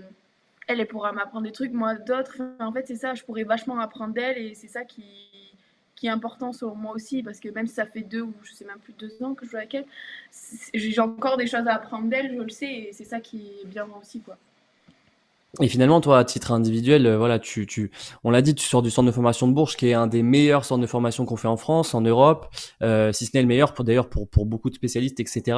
elle, 0.67 0.79
elle 0.79 0.87
pourra 0.87 1.11
m'apprendre 1.11 1.43
des 1.43 1.51
trucs, 1.51 1.73
moi 1.73 1.95
d'autres. 1.95 2.41
en 2.59 2.71
fait, 2.71 2.87
c'est 2.87 2.95
ça, 2.95 3.13
je 3.13 3.23
pourrais 3.23 3.43
vachement 3.43 3.77
apprendre 3.79 4.13
d'elle 4.13 4.37
et 4.37 4.55
c'est 4.55 4.69
ça 4.69 4.85
qui 4.85 5.03
qui 5.97 6.07
est 6.07 6.09
important 6.09 6.51
selon 6.51 6.73
moi 6.73 6.95
aussi, 6.95 7.21
parce 7.21 7.39
que 7.39 7.49
même 7.49 7.67
si 7.67 7.75
ça 7.75 7.85
fait 7.85 8.01
deux 8.01 8.21
ou 8.21 8.33
je 8.41 8.53
sais 8.53 8.65
même 8.65 8.79
plus 8.79 8.93
deux 8.93 9.21
ans 9.21 9.35
que 9.35 9.45
je 9.45 9.51
joue 9.51 9.57
avec 9.57 9.75
elle, 9.75 9.85
j'ai 10.73 10.99
encore 10.99 11.37
des 11.37 11.45
choses 11.45 11.67
à 11.67 11.75
apprendre 11.75 12.09
d'elle, 12.09 12.33
je 12.33 12.41
le 12.41 12.49
sais, 12.49 12.73
et 12.73 12.89
c'est 12.91 13.03
ça 13.03 13.19
qui 13.19 13.51
est 13.61 13.65
bien 13.67 13.87
aussi, 14.01 14.19
quoi. 14.19 14.35
Et 15.59 15.67
finalement, 15.67 15.99
toi, 15.99 16.19
à 16.19 16.23
titre 16.23 16.53
individuel, 16.53 17.05
euh, 17.05 17.17
voilà, 17.17 17.37
tu, 17.37 17.67
tu, 17.67 17.91
on 18.23 18.31
l'a 18.31 18.41
dit, 18.41 18.55
tu 18.55 18.65
sors 18.65 18.81
du 18.81 18.89
centre 18.89 19.07
de 19.07 19.11
formation 19.11 19.49
de 19.49 19.53
Bourges, 19.53 19.75
qui 19.75 19.89
est 19.89 19.93
un 19.93 20.07
des 20.07 20.23
meilleurs 20.23 20.63
centres 20.63 20.81
de 20.81 20.87
formation 20.87 21.25
qu'on 21.25 21.35
fait 21.35 21.49
en 21.49 21.57
France, 21.57 21.93
en 21.93 21.99
Europe, 21.99 22.47
euh, 22.81 23.11
si 23.11 23.25
ce 23.25 23.31
n'est 23.33 23.41
le 23.41 23.49
meilleur 23.49 23.73
pour 23.73 23.83
d'ailleurs 23.83 24.07
pour, 24.07 24.29
pour 24.29 24.45
beaucoup 24.45 24.69
de 24.69 24.75
spécialistes, 24.75 25.19
etc. 25.19 25.57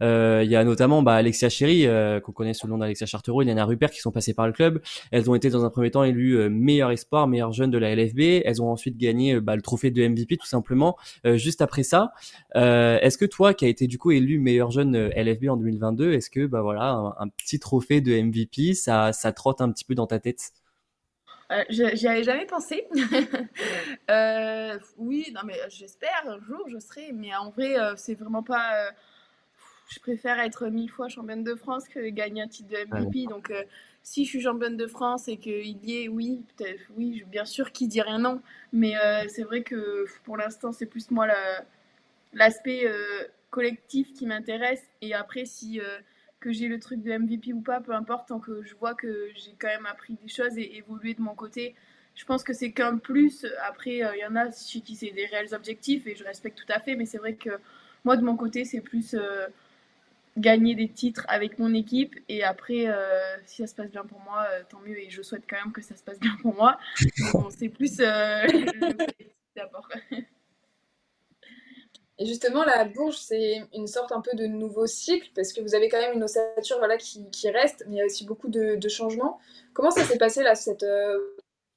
Euh, 0.00 0.42
il 0.44 0.50
y 0.50 0.54
a 0.54 0.62
notamment 0.62 1.02
bah, 1.02 1.14
Alexia 1.14 1.48
Chéry, 1.48 1.88
euh, 1.88 2.20
qu'on 2.20 2.30
connaît 2.30 2.54
sous 2.54 2.68
le 2.68 2.72
nom 2.72 2.78
d'Alexia 2.78 3.04
Chartereau, 3.04 3.42
Eliana 3.42 3.64
Rupert, 3.64 3.90
qui 3.90 3.98
sont 3.98 4.12
passés 4.12 4.32
par 4.32 4.46
le 4.46 4.52
club. 4.52 4.80
Elles 5.10 5.28
ont 5.28 5.34
été 5.34 5.50
dans 5.50 5.64
un 5.64 5.70
premier 5.70 5.90
temps 5.90 6.04
élues 6.04 6.38
euh, 6.38 6.48
meilleur 6.48 6.92
espoir, 6.92 7.26
meilleure 7.26 7.52
jeune 7.52 7.72
de 7.72 7.78
la 7.78 7.96
LFB. 7.96 8.44
Elles 8.44 8.62
ont 8.62 8.70
ensuite 8.70 8.96
gagné 8.96 9.40
bah, 9.40 9.56
le 9.56 9.62
trophée 9.62 9.90
de 9.90 10.06
MVP, 10.06 10.36
tout 10.36 10.46
simplement. 10.46 10.96
juste 11.24 11.62
après 11.62 11.82
ça, 11.82 12.12
est-ce 12.54 13.18
que 13.18 13.24
toi, 13.24 13.54
qui 13.54 13.64
a 13.64 13.68
été 13.68 13.88
du 13.88 13.98
coup 13.98 14.12
élu 14.12 14.38
meilleure 14.38 14.70
jeune 14.70 15.08
LFB 15.16 15.48
en 15.48 15.56
2022, 15.56 16.12
est-ce 16.12 16.30
que 16.30 16.46
bah 16.46 16.62
voilà, 16.62 16.92
un, 16.92 17.14
un, 17.18 17.28
petit 17.28 17.58
trophée 17.58 18.00
de 18.00 18.12
MVP, 18.20 18.74
ça, 18.74 19.12
ça 19.12 19.31
trotte 19.32 19.60
un 19.60 19.70
petit 19.72 19.84
peu 19.84 19.94
dans 19.94 20.06
ta 20.06 20.18
tête? 20.18 20.52
Euh, 21.50 21.64
J'y 21.68 22.08
avais 22.08 22.22
jamais 22.22 22.46
pensé. 22.46 22.86
euh, 24.10 24.78
oui, 24.96 25.30
non, 25.34 25.42
mais 25.44 25.58
j'espère 25.68 26.24
un 26.26 26.40
jour 26.40 26.66
je 26.68 26.78
serai. 26.78 27.12
Mais 27.12 27.34
en 27.34 27.50
vrai, 27.50 27.78
euh, 27.78 27.94
c'est 27.96 28.14
vraiment 28.14 28.42
pas. 28.42 28.86
Euh, 28.86 28.90
je 29.90 30.00
préfère 30.00 30.38
être 30.40 30.68
mille 30.68 30.90
fois 30.90 31.08
championne 31.08 31.44
de 31.44 31.54
France 31.54 31.88
que 31.88 32.08
gagner 32.08 32.42
un 32.42 32.48
titre 32.48 32.70
de 32.70 32.76
MVP. 32.86 33.26
Donc, 33.26 33.50
euh, 33.50 33.62
si 34.02 34.24
je 34.24 34.30
suis 34.30 34.40
championne 34.40 34.76
de 34.76 34.86
France 34.86 35.28
et 35.28 35.36
qu'il 35.36 35.84
y 35.84 36.02
ait, 36.04 36.08
oui, 36.08 36.42
peut-être, 36.56 36.80
oui, 36.96 37.24
bien 37.26 37.44
sûr, 37.44 37.72
qui 37.72 37.88
dit 37.88 38.00
rien 38.00 38.18
non. 38.18 38.40
Mais 38.72 38.94
c'est 39.28 39.42
vrai 39.42 39.62
que 39.62 40.06
pour 40.24 40.36
l'instant, 40.36 40.72
c'est 40.72 40.86
plus 40.86 41.10
moi 41.10 41.26
l'aspect 42.32 42.90
collectif 43.50 44.14
qui 44.14 44.26
m'intéresse. 44.26 44.82
Et 45.02 45.14
après, 45.14 45.44
si 45.44 45.80
que 46.42 46.52
j'ai 46.52 46.68
le 46.68 46.78
truc 46.80 47.02
de 47.02 47.16
MVP 47.16 47.52
ou 47.52 47.60
pas, 47.60 47.80
peu 47.80 47.92
importe, 47.92 48.28
tant 48.28 48.40
que 48.40 48.62
je 48.62 48.74
vois 48.74 48.94
que 48.94 49.28
j'ai 49.34 49.54
quand 49.58 49.68
même 49.68 49.86
appris 49.86 50.18
des 50.20 50.28
choses 50.28 50.58
et 50.58 50.76
évolué 50.76 51.14
de 51.14 51.22
mon 51.22 51.34
côté. 51.34 51.74
Je 52.14 52.24
pense 52.24 52.42
que 52.42 52.52
c'est 52.52 52.72
qu'un 52.72 52.98
plus. 52.98 53.46
Après, 53.66 53.96
il 53.96 54.02
euh, 54.02 54.16
y 54.16 54.26
en 54.26 54.36
a 54.36 54.50
chez 54.50 54.80
qui 54.80 54.96
c'est 54.96 55.12
des 55.12 55.26
réels 55.26 55.54
objectifs 55.54 56.06
et 56.06 56.16
je 56.16 56.24
respecte 56.24 56.58
tout 56.58 56.70
à 56.70 56.80
fait, 56.80 56.96
mais 56.96 57.06
c'est 57.06 57.18
vrai 57.18 57.34
que 57.34 57.50
moi, 58.04 58.16
de 58.16 58.22
mon 58.22 58.36
côté, 58.36 58.64
c'est 58.64 58.80
plus 58.80 59.14
euh, 59.14 59.46
gagner 60.36 60.74
des 60.74 60.88
titres 60.88 61.24
avec 61.28 61.58
mon 61.60 61.72
équipe 61.72 62.18
et 62.28 62.42
après, 62.42 62.88
euh, 62.88 63.36
si 63.46 63.62
ça 63.62 63.68
se 63.68 63.74
passe 63.74 63.90
bien 63.90 64.04
pour 64.04 64.20
moi, 64.20 64.44
tant 64.68 64.80
mieux 64.80 64.98
et 64.98 65.08
je 65.10 65.22
souhaite 65.22 65.44
quand 65.48 65.56
même 65.64 65.72
que 65.72 65.80
ça 65.80 65.96
se 65.96 66.02
passe 66.02 66.18
bien 66.18 66.36
pour 66.42 66.54
moi. 66.54 66.78
c'est 67.56 67.68
plus 67.68 67.96
d'abord. 69.56 69.88
Et 72.18 72.26
justement, 72.26 72.64
la 72.64 72.84
Bourge, 72.84 73.16
c'est 73.16 73.62
une 73.74 73.86
sorte 73.86 74.12
un 74.12 74.20
peu 74.20 74.36
de 74.36 74.46
nouveau 74.46 74.86
cycle, 74.86 75.30
parce 75.34 75.52
que 75.52 75.60
vous 75.60 75.74
avez 75.74 75.88
quand 75.88 75.98
même 75.98 76.14
une 76.14 76.24
ossature 76.24 76.78
voilà, 76.78 76.96
qui, 76.98 77.50
reste, 77.50 77.84
mais 77.88 77.96
il 77.96 77.98
y 77.98 78.02
a 78.02 78.04
aussi 78.04 78.26
beaucoup 78.26 78.48
de, 78.48 78.78
changements. 78.88 79.40
Comment 79.72 79.90
ça 79.90 80.04
s'est 80.04 80.18
passé, 80.18 80.42
là, 80.42 80.52
euh, 80.82 81.18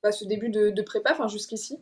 bah, 0.04 0.12
ce 0.12 0.26
début 0.26 0.50
de, 0.50 0.82
prépa, 0.82 1.14
enfin, 1.14 1.28
jusqu'ici? 1.28 1.80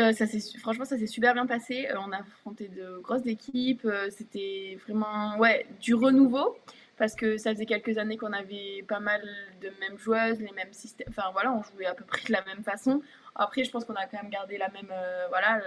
Euh, 0.00 0.12
franchement, 0.60 0.84
ça 0.84 0.98
s'est 0.98 1.06
super 1.06 1.34
bien 1.34 1.46
passé. 1.46 1.86
Euh, 1.88 1.94
on 2.06 2.12
a 2.12 2.18
affronté 2.18 2.68
de 2.68 2.98
grosses 2.98 3.26
équipes. 3.26 3.88
C'était 4.10 4.78
vraiment 4.86 5.38
ouais, 5.38 5.66
du 5.80 5.94
renouveau 5.94 6.56
parce 6.98 7.14
que 7.14 7.38
ça 7.38 7.52
faisait 7.52 7.64
quelques 7.64 7.96
années 7.96 8.18
qu'on 8.18 8.32
avait 8.32 8.84
pas 8.86 9.00
mal 9.00 9.22
de 9.62 9.70
mêmes 9.80 9.98
joueuses, 9.98 10.38
les 10.38 10.52
mêmes 10.52 10.72
systèmes. 10.72 11.08
Enfin 11.08 11.30
voilà, 11.32 11.52
on 11.52 11.62
jouait 11.62 11.86
à 11.86 11.94
peu 11.94 12.04
près 12.04 12.26
de 12.26 12.32
la 12.32 12.44
même 12.44 12.62
façon. 12.62 13.00
Après, 13.34 13.64
je 13.64 13.70
pense 13.70 13.86
qu'on 13.86 13.94
a 13.94 14.06
quand 14.06 14.20
même 14.22 14.30
gardé 14.30 14.58
la 14.58 14.68
même, 14.68 14.92
voilà, 15.30 15.62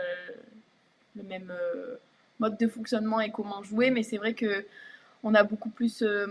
le, 1.16 1.24
même 1.24 1.52
mode 2.40 2.58
de 2.58 2.68
fonctionnement 2.68 3.20
et 3.20 3.32
comment 3.32 3.62
jouer, 3.64 3.90
mais 3.90 4.04
c'est 4.04 4.18
vrai 4.18 4.34
que 4.34 4.66
on 5.24 5.34
a 5.36 5.44
beaucoup 5.44 5.70
plus 5.70 6.02
euh, 6.02 6.28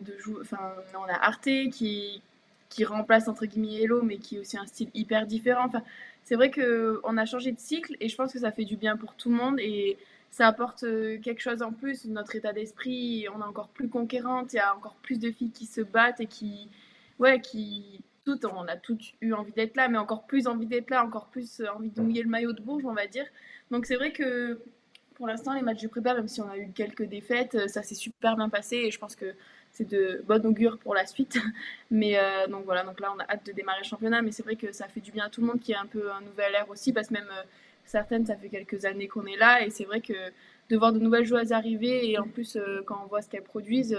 de 0.00 0.16
joueurs. 0.18 0.42
Enfin, 0.42 0.72
on 0.94 1.04
a 1.04 1.14
Arte 1.14 1.48
qui, 1.72 2.22
qui 2.68 2.84
remplace 2.84 3.28
entre 3.28 3.46
guillemets 3.46 3.82
Hello, 3.82 4.02
mais 4.02 4.16
qui 4.16 4.36
est 4.36 4.38
aussi 4.40 4.56
un 4.56 4.66
style 4.66 4.90
hyper 4.94 5.26
différent. 5.26 5.64
Enfin, 5.66 5.82
c'est 6.24 6.36
vrai 6.36 6.50
que 6.50 7.00
on 7.04 7.16
a 7.16 7.26
changé 7.26 7.52
de 7.52 7.58
cycle 7.58 7.96
et 8.00 8.08
je 8.08 8.16
pense 8.16 8.32
que 8.32 8.38
ça 8.38 8.52
fait 8.52 8.64
du 8.64 8.76
bien 8.76 8.96
pour 8.96 9.14
tout 9.14 9.30
le 9.30 9.36
monde 9.36 9.58
et 9.60 9.98
ça 10.30 10.46
apporte 10.46 10.84
euh, 10.84 11.18
quelque 11.20 11.40
chose 11.40 11.62
en 11.62 11.72
plus. 11.72 12.04
Notre 12.06 12.36
état 12.36 12.52
d'esprit, 12.52 13.26
on 13.34 13.40
est 13.40 13.44
encore 13.44 13.68
plus 13.68 13.88
conquérante. 13.88 14.52
Il 14.52 14.56
y 14.56 14.60
a 14.60 14.74
encore 14.74 14.96
plus 15.02 15.18
de 15.18 15.30
filles 15.30 15.50
qui 15.50 15.66
se 15.66 15.80
battent 15.80 16.20
et 16.20 16.26
qui, 16.26 16.68
ouais, 17.18 17.40
qui 17.40 18.00
toutes, 18.24 18.44
on 18.44 18.66
a 18.68 18.76
toutes 18.76 19.14
eu 19.20 19.32
envie 19.32 19.52
d'être 19.52 19.76
là, 19.76 19.88
mais 19.88 19.98
encore 19.98 20.26
plus 20.26 20.46
envie 20.46 20.66
d'être 20.66 20.90
là, 20.90 21.04
encore 21.04 21.28
plus 21.28 21.62
envie 21.74 21.90
de 21.90 22.00
mouiller 22.00 22.22
le 22.22 22.28
maillot 22.28 22.52
de 22.52 22.60
Bourges, 22.60 22.84
on 22.84 22.92
va 22.92 23.06
dire. 23.06 23.26
Donc 23.70 23.86
c'est 23.86 23.96
vrai 23.96 24.12
que 24.12 24.60
pour 25.20 25.26
l'instant, 25.26 25.52
les 25.52 25.60
matchs 25.60 25.82
de 25.82 25.88
prépa, 25.88 26.14
même 26.14 26.28
si 26.28 26.40
on 26.40 26.48
a 26.48 26.56
eu 26.56 26.70
quelques 26.74 27.02
défaites, 27.02 27.54
euh, 27.54 27.68
ça 27.68 27.82
s'est 27.82 27.94
super 27.94 28.36
bien 28.36 28.48
passé 28.48 28.76
et 28.76 28.90
je 28.90 28.98
pense 28.98 29.14
que 29.14 29.34
c'est 29.70 29.86
de 29.86 30.24
bon 30.26 30.46
augure 30.46 30.78
pour 30.78 30.94
la 30.94 31.04
suite. 31.04 31.38
Mais 31.90 32.18
euh, 32.18 32.46
donc 32.46 32.64
voilà, 32.64 32.84
donc 32.84 32.98
là 33.00 33.12
on 33.14 33.20
a 33.20 33.24
hâte 33.24 33.44
de 33.44 33.52
démarrer 33.52 33.80
le 33.80 33.86
championnat, 33.86 34.22
mais 34.22 34.32
c'est 34.32 34.42
vrai 34.42 34.56
que 34.56 34.72
ça 34.72 34.88
fait 34.88 35.00
du 35.00 35.12
bien 35.12 35.26
à 35.26 35.28
tout 35.28 35.42
le 35.42 35.48
monde 35.48 35.60
qui 35.60 35.72
est 35.72 35.76
un 35.76 35.84
peu 35.84 36.10
un 36.10 36.22
nouvel 36.22 36.54
air 36.54 36.70
aussi, 36.70 36.94
parce 36.94 37.08
que 37.08 37.14
même 37.14 37.28
euh, 37.30 37.42
certaines, 37.84 38.24
ça 38.24 38.34
fait 38.34 38.48
quelques 38.48 38.86
années 38.86 39.08
qu'on 39.08 39.26
est 39.26 39.36
là 39.36 39.62
et 39.62 39.68
c'est 39.68 39.84
vrai 39.84 40.00
que 40.00 40.14
de 40.70 40.76
voir 40.78 40.94
de 40.94 40.98
nouvelles 40.98 41.26
joueuses 41.26 41.52
arriver 41.52 42.10
et 42.10 42.18
en 42.18 42.26
plus 42.26 42.56
quand 42.86 43.02
on 43.04 43.06
voit 43.08 43.20
ce 43.20 43.28
qu'elles 43.28 43.42
produisent, 43.42 43.98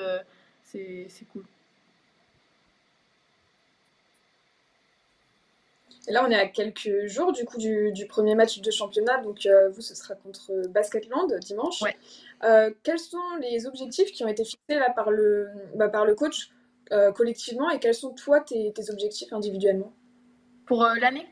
c'est 0.64 1.08
cool. 1.34 1.44
Et 6.08 6.12
là, 6.12 6.26
on 6.28 6.32
est 6.32 6.36
à 6.36 6.48
quelques 6.48 7.06
jours 7.06 7.32
du 7.32 7.46
coup 7.46 7.58
du, 7.58 8.06
premier 8.08 8.34
match 8.34 8.60
de 8.60 8.72
championnat. 8.72 9.22
Donc, 9.22 9.46
euh, 9.46 9.70
vous, 9.70 9.82
ce 9.82 9.94
sera 9.94 10.16
contre 10.16 10.68
Basketland 10.70 11.34
dimanche. 11.40 11.84
Euh, 12.44 12.72
quels 12.84 13.00
sont 13.00 13.36
les 13.40 13.68
objectifs 13.68 14.12
qui 14.12 14.24
ont 14.24 14.28
été 14.28 14.44
fixés 14.44 14.80
là 14.80 14.90
par 14.90 15.12
le, 15.12 15.50
bah, 15.76 15.90
par 15.90 16.06
le 16.06 16.16
coach 16.16 16.50
euh, 16.92 17.12
collectivement? 17.12 17.70
Et 17.70 17.80
quels 17.80 17.94
sont 17.94 18.14
toi 18.14 18.40
tes, 18.40 18.74
objectifs 18.90 19.32
individuellement? 19.32 19.94
Pour 20.66 20.84
l'année? 20.84 21.28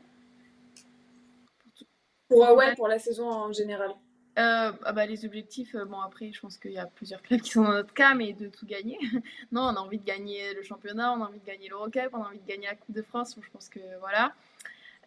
Pour, 2.28 2.38
ouais, 2.38 2.76
pour 2.76 2.86
la 2.86 3.00
saison 3.00 3.28
en 3.28 3.52
général. 3.52 3.90
Euh, 4.38 4.72
ah 4.84 4.92
bah, 4.92 5.06
les 5.06 5.24
objectifs, 5.24 5.74
euh, 5.74 5.84
bon 5.84 5.98
après 6.00 6.30
je 6.32 6.40
pense 6.40 6.56
qu'il 6.56 6.70
y 6.70 6.78
a 6.78 6.86
plusieurs 6.86 7.20
clubs 7.20 7.40
qui 7.40 7.50
sont 7.50 7.64
dans 7.64 7.72
notre 7.72 7.92
cas, 7.92 8.14
mais 8.14 8.32
de 8.32 8.46
tout 8.48 8.64
gagner. 8.64 8.98
non, 9.52 9.62
on 9.62 9.76
a 9.76 9.80
envie 9.80 9.98
de 9.98 10.04
gagner 10.04 10.54
le 10.54 10.62
championnat, 10.62 11.12
on 11.12 11.22
a 11.22 11.26
envie 11.26 11.40
de 11.40 11.44
gagner 11.44 11.68
l'Eurocup, 11.68 12.10
on 12.12 12.22
a 12.22 12.28
envie 12.28 12.38
de 12.38 12.46
gagner 12.46 12.68
la 12.68 12.76
Coupe 12.76 12.94
de 12.94 13.02
France, 13.02 13.36
je 13.40 13.50
pense 13.50 13.68
que 13.68 13.80
voilà. 13.98 14.32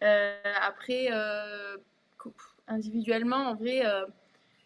Euh, 0.02 0.36
après, 0.60 1.08
individuellement, 2.68 3.48
en 3.48 3.54
vrai, 3.54 3.82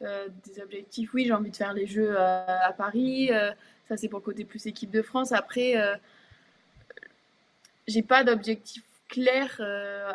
des 0.00 0.60
objectifs, 0.60 1.14
oui, 1.14 1.26
j'ai 1.26 1.32
envie 1.32 1.50
de 1.50 1.56
faire 1.56 1.72
les 1.72 1.86
Jeux 1.86 2.18
à 2.18 2.74
Paris, 2.76 3.30
ça 3.88 3.96
c'est 3.96 4.08
pour 4.08 4.22
côté 4.22 4.44
plus 4.44 4.66
équipe 4.66 4.90
de 4.90 5.02
France. 5.02 5.30
Après, 5.32 5.74
j'ai 7.86 8.02
pas 8.02 8.24
d'objectif 8.24 8.82
clair 9.08 9.60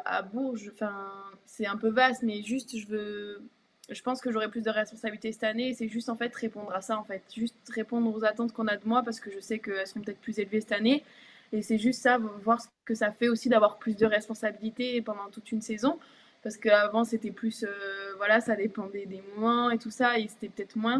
à 0.05 0.21
Bourges, 0.21 0.69
enfin 0.73 1.13
c'est 1.45 1.65
un 1.65 1.77
peu 1.77 1.89
vaste, 1.89 2.23
mais 2.23 2.43
juste 2.43 2.77
je 2.77 2.87
veux 2.87 3.41
je 3.89 4.01
pense 4.01 4.21
que 4.21 4.31
j'aurai 4.31 4.49
plus 4.49 4.61
de 4.61 4.69
responsabilités 4.69 5.31
cette 5.31 5.43
année 5.43 5.73
c'est 5.73 5.89
juste 5.89 6.09
en 6.09 6.15
fait 6.15 6.33
répondre 6.35 6.73
à 6.73 6.81
ça 6.81 6.97
en 6.97 7.03
fait. 7.03 7.21
Juste 7.35 7.55
répondre 7.69 8.13
aux 8.15 8.23
attentes 8.23 8.53
qu'on 8.53 8.67
a 8.67 8.77
de 8.77 8.87
moi 8.87 9.03
parce 9.03 9.19
que 9.19 9.29
je 9.29 9.39
sais 9.39 9.59
qu'elles 9.59 9.87
seront 9.87 10.01
peut-être 10.01 10.21
plus 10.21 10.39
élevées 10.39 10.61
cette 10.61 10.71
année. 10.71 11.03
Et 11.51 11.61
c'est 11.61 11.77
juste 11.77 12.01
ça 12.01 12.17
voir 12.17 12.61
ce 12.61 12.67
que 12.85 12.95
ça 12.95 13.11
fait 13.11 13.27
aussi 13.27 13.49
d'avoir 13.49 13.77
plus 13.77 13.95
de 13.95 14.05
responsabilités 14.05 15.01
pendant 15.01 15.29
toute 15.29 15.51
une 15.51 15.61
saison. 15.61 15.99
Parce 16.43 16.57
qu'avant 16.57 17.03
c'était 17.03 17.31
plus 17.31 17.63
euh, 17.63 18.13
voilà 18.17 18.41
ça 18.41 18.55
dépendait 18.55 19.05
des 19.05 19.21
moments 19.35 19.69
et 19.69 19.77
tout 19.77 19.91
ça 19.91 20.17
et 20.17 20.27
c'était 20.27 20.49
peut-être 20.49 20.77
moins. 20.77 20.99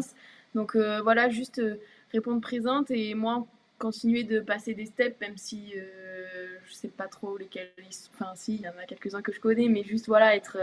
Donc 0.54 0.76
euh, 0.76 1.00
voilà 1.02 1.28
juste 1.30 1.58
euh, 1.58 1.76
répondre 2.12 2.40
présente 2.40 2.90
et 2.90 3.14
moi 3.14 3.46
continuer 3.78 4.24
de 4.24 4.40
passer 4.40 4.74
des 4.74 4.86
steps 4.86 5.20
même 5.20 5.36
si 5.36 5.74
je 5.74 6.72
sais 6.72 6.88
pas 6.88 7.08
trop 7.08 7.36
lesquels 7.36 7.72
enfin 8.14 8.32
si 8.36 8.54
il 8.54 8.60
y 8.62 8.68
en 8.68 8.78
a 8.80 8.84
quelques-uns 8.86 9.20
que 9.20 9.32
je 9.32 9.40
connais 9.40 9.68
mais 9.68 9.82
juste 9.82 10.06
voilà 10.06 10.36
être 10.36 10.58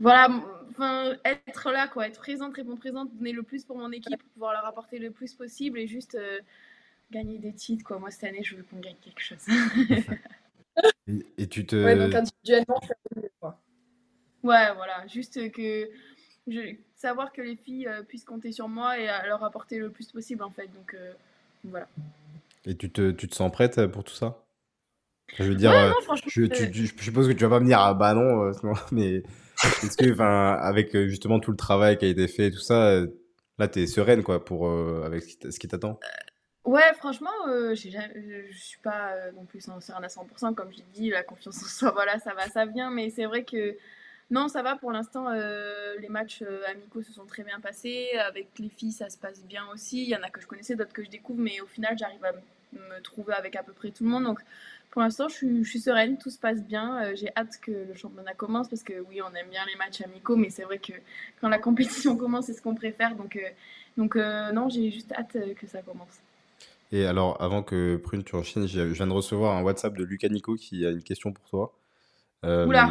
voilà, 0.00 0.28
enfin, 0.70 1.14
être 1.24 1.70
là, 1.70 1.86
quoi, 1.86 2.08
être 2.08 2.18
présente, 2.18 2.54
répondre 2.56 2.78
présente, 2.78 3.14
donner 3.14 3.32
le 3.32 3.42
plus 3.42 3.64
pour 3.64 3.76
mon 3.76 3.92
équipe, 3.92 4.18
pour 4.18 4.30
pouvoir 4.30 4.54
leur 4.54 4.64
apporter 4.64 4.98
le 4.98 5.10
plus 5.10 5.34
possible 5.34 5.78
et 5.78 5.86
juste 5.86 6.14
euh, 6.14 6.40
gagner 7.10 7.38
des 7.38 7.52
titres, 7.52 7.84
quoi. 7.84 7.98
Moi, 7.98 8.10
cette 8.10 8.24
année, 8.24 8.42
je 8.42 8.56
veux 8.56 8.62
qu'on 8.62 8.80
gagne 8.80 8.96
quelque 9.02 9.20
chose. 9.20 9.46
et, 11.36 11.46
tu 11.46 11.66
te. 11.66 11.76
Ouais, 11.76 11.96
donc 11.96 12.14
individuellement, 12.14 12.80
quoi. 13.40 13.60
Ouais, 14.42 14.74
voilà, 14.74 15.06
juste 15.06 15.52
que. 15.52 15.90
Je, 16.46 16.74
savoir 16.96 17.30
que 17.32 17.42
les 17.42 17.56
filles 17.56 17.86
euh, 17.86 18.02
puissent 18.02 18.24
compter 18.24 18.50
sur 18.50 18.68
moi 18.68 18.98
et 18.98 19.06
leur 19.26 19.44
apporter 19.44 19.78
le 19.78 19.90
plus 19.90 20.10
possible, 20.10 20.42
en 20.42 20.50
fait. 20.50 20.68
Donc, 20.68 20.94
euh, 20.94 21.12
voilà. 21.64 21.86
Et 22.64 22.74
tu 22.74 22.90
te, 22.90 23.10
tu 23.10 23.28
te 23.28 23.34
sens 23.34 23.52
prête 23.52 23.86
pour 23.88 24.02
tout 24.02 24.14
ça? 24.14 24.42
Je 25.36 25.44
veux 25.44 25.54
dire, 25.54 25.72
je, 26.26 26.46
je, 26.46 27.02
suppose 27.02 27.28
que 27.28 27.32
tu 27.32 27.44
vas 27.44 27.50
pas 27.50 27.60
me 27.60 27.66
dire, 27.66 27.78
ah 27.78 27.94
bah 27.94 28.14
non, 28.14 28.50
mais 28.92 29.22
est-ce 29.64 29.96
que, 29.96 30.20
avec 30.20 30.94
euh, 30.94 31.08
justement 31.08 31.40
tout 31.40 31.50
le 31.50 31.56
travail 31.56 31.98
qui 31.98 32.04
a 32.04 32.08
été 32.08 32.28
fait, 32.28 32.50
tout 32.50 32.58
ça, 32.58 32.88
euh, 32.88 33.06
là, 33.58 33.68
tu 33.68 33.80
es 33.80 33.86
sereine, 33.86 34.22
quoi, 34.22 34.44
pour, 34.44 34.68
euh, 34.68 35.02
avec 35.04 35.22
ce 35.22 35.58
qui 35.58 35.68
t'attend? 35.68 35.98
Ouais, 36.64 36.92
franchement, 36.98 37.30
je 37.46 37.74
je 37.74 38.58
suis 38.58 38.80
pas 38.80 39.14
non 39.34 39.44
plus 39.44 39.60
sereine 39.60 40.04
à 40.04 40.08
100%, 40.08 40.54
comme 40.54 40.70
j'ai 40.72 40.84
dit, 40.92 41.10
la 41.10 41.22
confiance 41.22 41.62
en 41.62 41.66
soi, 41.66 41.90
voilà, 41.94 42.18
ça 42.18 42.34
va, 42.34 42.48
ça 42.48 42.66
vient, 42.66 42.90
mais 42.90 43.10
c'est 43.10 43.24
vrai 43.24 43.44
que 43.44 43.76
non, 44.30 44.48
ça 44.48 44.62
va 44.62 44.76
pour 44.76 44.92
l'instant. 44.92 45.30
les 45.30 46.08
matchs 46.08 46.44
amicaux 46.68 47.02
se 47.02 47.12
sont 47.12 47.26
très 47.26 47.42
bien 47.42 47.58
passés. 47.58 48.10
Avec 48.28 48.50
les 48.58 48.68
filles, 48.68 48.92
ça 48.92 49.10
se 49.10 49.18
passe 49.18 49.42
bien 49.42 49.64
aussi. 49.72 50.02
Il 50.02 50.08
y 50.08 50.14
en 50.14 50.22
a 50.22 50.30
que 50.30 50.40
je 50.40 50.46
connaissais, 50.46 50.76
d'autres 50.76 50.92
que 50.92 51.02
je 51.02 51.10
découvre, 51.10 51.40
mais 51.40 51.60
au 51.60 51.66
final, 51.66 51.98
j'arrive 51.98 52.24
à 52.24 52.32
me 52.72 53.00
trouver 53.02 53.34
avec 53.34 53.56
à 53.56 53.64
peu 53.64 53.72
près 53.72 53.90
tout 53.90 54.04
le 54.04 54.10
monde. 54.10 54.24
Donc, 54.24 54.38
pour 54.90 55.02
l'instant, 55.02 55.28
je 55.28 55.62
suis, 55.62 55.80
sereine, 55.80 56.18
tout 56.18 56.30
se 56.30 56.38
passe 56.38 56.64
bien. 56.64 57.02
Euh, 57.02 57.12
j'ai 57.14 57.28
hâte 57.36 57.60
que 57.62 57.70
le 57.70 57.94
championnat 57.94 58.34
commence 58.34 58.68
parce 58.68 58.82
que 58.82 58.94
oui, 59.08 59.20
on 59.22 59.34
aime 59.36 59.48
bien 59.48 59.64
les 59.66 59.76
matchs 59.76 60.00
amicaux, 60.00 60.36
mais 60.36 60.50
c'est 60.50 60.64
vrai 60.64 60.78
que 60.78 60.92
quand 61.40 61.48
la 61.48 61.58
compétition 61.58 62.16
commence, 62.18 62.46
c'est 62.46 62.54
ce 62.54 62.62
qu'on 62.62 62.74
préfère. 62.74 63.14
Donc, 63.14 63.36
euh, 63.36 63.40
donc 63.96 64.16
euh, 64.16 64.50
non, 64.50 64.68
j'ai 64.68 64.90
juste 64.90 65.12
hâte 65.12 65.36
que 65.56 65.66
ça 65.68 65.82
commence. 65.82 66.20
Et 66.90 67.06
alors, 67.06 67.40
avant 67.40 67.62
que 67.62 67.96
Prune, 67.96 68.24
tu 68.24 68.34
enchaînes, 68.34 68.66
je 68.66 68.80
viens 68.80 69.06
de 69.06 69.12
recevoir 69.12 69.56
un 69.56 69.62
WhatsApp 69.62 69.96
de 69.96 70.02
Lucas 70.02 70.28
Nico 70.28 70.56
qui 70.56 70.84
a 70.84 70.90
une 70.90 71.04
question 71.04 71.32
pour 71.32 71.48
toi. 71.48 71.78
Oula 72.42 72.90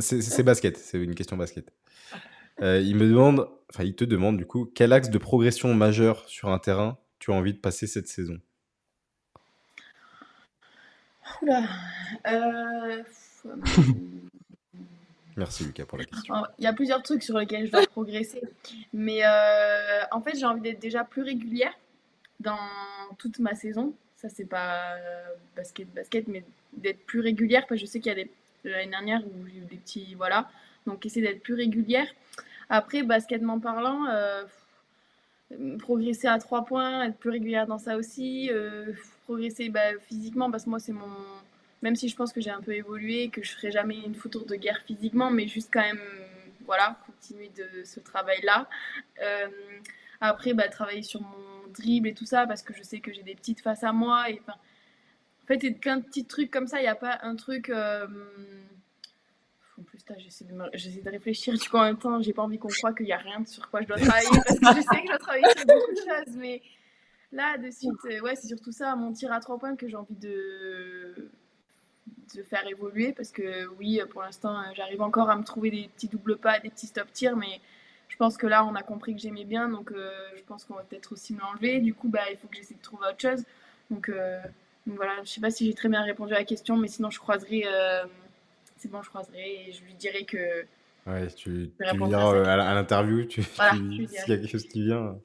C'est 0.00 0.42
basket, 0.42 0.76
c'est 0.76 0.98
une 0.98 1.14
question 1.14 1.36
basket. 1.36 1.72
il 2.60 2.96
me 2.96 3.06
demande, 3.06 3.48
enfin, 3.72 3.84
il 3.84 3.94
te 3.94 4.04
demande 4.04 4.36
du 4.36 4.46
coup, 4.46 4.68
quel 4.74 4.92
axe 4.92 5.10
de 5.10 5.18
progression 5.18 5.72
majeur 5.74 6.28
sur 6.28 6.48
un 6.48 6.58
terrain 6.58 6.98
tu 7.20 7.30
as 7.30 7.34
envie 7.34 7.52
de 7.52 7.58
passer 7.58 7.86
cette 7.86 8.08
saison? 8.08 8.40
Euh, 12.26 13.02
Merci 15.36 15.64
Lucas 15.64 15.86
pour 15.86 15.98
la 15.98 16.04
question. 16.04 16.34
Il 16.58 16.64
y 16.64 16.66
a 16.66 16.72
plusieurs 16.72 17.02
trucs 17.02 17.22
sur 17.22 17.38
lesquels 17.38 17.66
je 17.66 17.72
dois 17.72 17.86
progresser. 17.90 18.42
Mais 18.92 19.24
euh, 19.24 20.02
en 20.10 20.20
fait, 20.20 20.36
j'ai 20.36 20.46
envie 20.46 20.60
d'être 20.60 20.80
déjà 20.80 21.04
plus 21.04 21.22
régulière 21.22 21.72
dans 22.40 22.58
toute 23.18 23.38
ma 23.38 23.54
saison. 23.54 23.94
Ça, 24.16 24.28
c'est 24.28 24.46
pas 24.46 24.94
euh, 24.96 25.26
basket, 25.56 25.88
basket, 25.94 26.26
mais 26.26 26.44
d'être 26.72 27.04
plus 27.06 27.20
régulière. 27.20 27.66
Parce 27.68 27.80
que 27.80 27.86
je 27.86 27.90
sais 27.90 28.00
qu'il 28.00 28.10
y 28.10 28.20
a 28.20 28.24
des. 28.24 28.30
L'année 28.64 28.90
dernière 28.90 29.20
où 29.24 29.46
j'ai 29.46 29.58
eu 29.58 29.64
des 29.64 29.76
petits. 29.76 30.14
Voilà. 30.16 30.50
Donc, 30.86 31.06
essayer 31.06 31.24
d'être 31.24 31.42
plus 31.42 31.54
régulière. 31.54 32.08
Après, 32.68 33.04
basketement 33.04 33.60
parlant, 33.60 34.06
progresser 35.78 36.26
à 36.26 36.38
trois 36.38 36.64
points, 36.64 37.04
être 37.04 37.16
plus 37.16 37.30
régulière 37.30 37.66
dans 37.68 37.78
ça 37.78 37.96
aussi 37.96 38.50
progresser 39.28 39.68
bah, 39.68 39.98
physiquement 40.00 40.50
parce 40.50 40.64
que 40.64 40.70
moi 40.70 40.78
c'est 40.78 40.92
mon 40.92 41.12
même 41.82 41.94
si 41.94 42.08
je 42.08 42.16
pense 42.16 42.32
que 42.32 42.40
j'ai 42.40 42.50
un 42.50 42.62
peu 42.62 42.72
évolué 42.72 43.28
que 43.28 43.42
je 43.42 43.52
ferai 43.52 43.70
jamais 43.70 43.98
une 43.98 44.14
photo 44.14 44.42
de 44.42 44.54
guerre 44.54 44.80
physiquement 44.86 45.30
mais 45.30 45.46
juste 45.46 45.68
quand 45.70 45.82
même 45.82 46.00
voilà 46.64 46.98
continuer 47.04 47.50
de 47.50 47.84
ce 47.84 48.00
travail 48.00 48.40
là 48.42 48.66
euh, 49.22 49.48
après 50.22 50.54
bah, 50.54 50.68
travailler 50.68 51.02
sur 51.02 51.20
mon 51.20 51.68
dribble 51.74 52.08
et 52.08 52.14
tout 52.14 52.24
ça 52.24 52.46
parce 52.46 52.62
que 52.62 52.72
je 52.72 52.82
sais 52.82 53.00
que 53.00 53.12
j'ai 53.12 53.22
des 53.22 53.34
petites 53.34 53.60
faces 53.60 53.84
à 53.84 53.92
moi 53.92 54.30
et 54.30 54.40
enfin 54.40 54.58
en 55.44 55.46
fait 55.46 55.58
c'est 55.60 55.74
qu'un 55.74 56.00
petit 56.00 56.24
truc 56.24 56.50
comme 56.50 56.66
ça 56.66 56.78
il 56.78 56.84
n'y 56.84 56.88
a 56.88 56.94
pas 56.94 57.18
un 57.20 57.36
truc 57.36 57.68
euh, 57.68 58.06
en 59.78 59.84
plus, 59.84 60.00
j'essaie 60.16 60.44
de, 60.44 60.54
de 60.54 61.10
réfléchir, 61.10 61.54
du 61.54 61.68
coup, 61.68 61.76
en 61.76 61.84
même 61.84 61.98
temps, 61.98 62.20
j'ai 62.20 62.32
pas 62.32 62.42
envie 62.42 62.58
qu'on 62.58 62.66
croit 62.66 62.92
qu'il 62.92 63.06
n'y 63.06 63.12
a 63.12 63.18
rien 63.18 63.44
sur 63.44 63.70
quoi 63.70 63.80
je 63.80 63.86
dois 63.86 63.96
travailler, 63.96 64.26
parce 64.44 64.58
que 64.58 64.80
je 64.80 64.80
sais 64.80 64.96
que 64.96 65.02
je 65.02 65.06
dois 65.06 65.18
travailler 65.18 65.44
sur 65.56 65.66
beaucoup 65.66 65.92
de 65.92 65.98
choses, 65.98 66.36
mais 66.36 66.60
Là, 67.32 67.58
de 67.58 67.70
suite, 67.70 67.92
euh, 68.06 68.20
ouais, 68.20 68.34
c'est 68.36 68.46
surtout 68.46 68.72
ça, 68.72 68.96
mon 68.96 69.12
tir 69.12 69.32
à 69.32 69.40
trois 69.40 69.58
points 69.58 69.76
que 69.76 69.86
j'ai 69.86 69.96
envie 69.96 70.14
de, 70.14 71.30
de 72.34 72.42
faire 72.42 72.66
évoluer 72.66 73.12
parce 73.12 73.30
que 73.30 73.66
oui, 73.78 74.00
pour 74.10 74.22
l'instant, 74.22 74.58
euh, 74.58 74.64
j'arrive 74.74 75.02
encore 75.02 75.28
à 75.28 75.36
me 75.36 75.44
trouver 75.44 75.70
des 75.70 75.90
petits 75.94 76.08
doubles 76.08 76.38
pas, 76.38 76.58
des 76.58 76.70
petits 76.70 76.86
stop 76.86 77.12
tirs, 77.12 77.36
mais 77.36 77.60
je 78.08 78.16
pense 78.16 78.38
que 78.38 78.46
là, 78.46 78.64
on 78.64 78.74
a 78.74 78.82
compris 78.82 79.14
que 79.14 79.20
j'aimais 79.20 79.44
bien, 79.44 79.68
donc 79.68 79.92
euh, 79.92 80.10
je 80.36 80.42
pense 80.44 80.64
qu'on 80.64 80.74
va 80.74 80.84
peut-être 80.84 81.12
aussi 81.12 81.34
me 81.34 81.40
l'enlever. 81.40 81.80
Du 81.80 81.92
coup, 81.92 82.08
bah, 82.08 82.30
il 82.30 82.38
faut 82.38 82.48
que 82.48 82.56
j'essaie 82.56 82.74
de 82.74 82.82
trouver 82.82 83.06
autre 83.08 83.20
chose. 83.20 83.44
Donc, 83.90 84.10
voilà, 84.86 85.12
je 85.22 85.28
sais 85.28 85.40
pas 85.40 85.50
si 85.50 85.66
j'ai 85.66 85.74
très 85.74 85.88
bien 85.90 86.02
répondu 86.02 86.32
à 86.32 86.38
la 86.38 86.44
question, 86.44 86.76
mais 86.78 86.88
sinon, 86.88 87.10
je 87.10 87.18
croiserai. 87.18 87.64
c'est 88.78 88.90
bon, 88.90 89.02
je 89.02 89.08
croiserai 89.10 89.68
et 89.68 89.72
je 89.72 89.84
lui 89.84 89.94
dirai 89.94 90.24
que. 90.24 90.64
Ouais, 91.06 91.26
tu, 91.28 91.70
tu 91.78 91.96
lui 91.96 92.06
diras 92.06 92.42
à, 92.46 92.74
l'interview, 92.74 93.24
tu, 93.26 93.42
s'il 93.42 94.08
y 94.10 94.32
a 94.32 94.36
quelque 94.36 94.48
chose 94.48 94.66
qui 94.66 94.84
vient. 94.84 95.18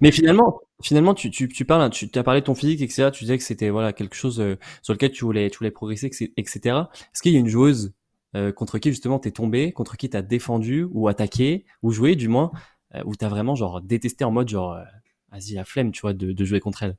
Mais 0.00 0.10
finalement, 0.10 0.60
finalement, 0.82 1.14
tu, 1.14 1.30
tu, 1.30 1.48
tu 1.48 1.64
parles, 1.64 1.90
tu 1.90 2.08
as 2.14 2.22
parlé 2.22 2.40
de 2.40 2.46
ton 2.46 2.54
physique, 2.54 2.80
etc. 2.82 3.10
Tu 3.12 3.24
disais 3.24 3.38
que 3.38 3.44
c'était 3.44 3.70
voilà 3.70 3.92
quelque 3.92 4.14
chose 4.14 4.40
euh, 4.40 4.56
sur 4.82 4.92
lequel 4.92 5.12
tu 5.12 5.24
voulais, 5.24 5.48
tu 5.50 5.58
voulais 5.58 5.70
progresser, 5.70 6.06
etc. 6.36 6.60
Est-ce 6.92 7.22
qu'il 7.22 7.32
y 7.32 7.36
a 7.36 7.38
une 7.40 7.48
joueuse 7.48 7.92
euh, 8.34 8.52
contre 8.52 8.78
qui 8.78 8.90
justement 8.90 9.18
t'es 9.18 9.30
tombé, 9.30 9.72
contre 9.72 9.96
qui 9.96 10.10
t'as 10.10 10.22
défendu 10.22 10.86
ou 10.90 11.08
attaqué 11.08 11.64
ou 11.82 11.92
joué 11.92 12.16
du 12.16 12.28
moins, 12.28 12.50
euh, 12.94 13.02
où 13.04 13.16
t'as 13.16 13.28
vraiment 13.28 13.54
genre 13.54 13.80
détesté 13.80 14.24
en 14.24 14.30
mode 14.30 14.48
genre, 14.48 14.78
vas-y 15.30 15.54
la 15.54 15.64
flemme, 15.64 15.92
tu 15.92 16.02
vois, 16.02 16.12
de, 16.12 16.32
de 16.32 16.44
jouer 16.44 16.60
contre 16.60 16.82
elle? 16.82 16.96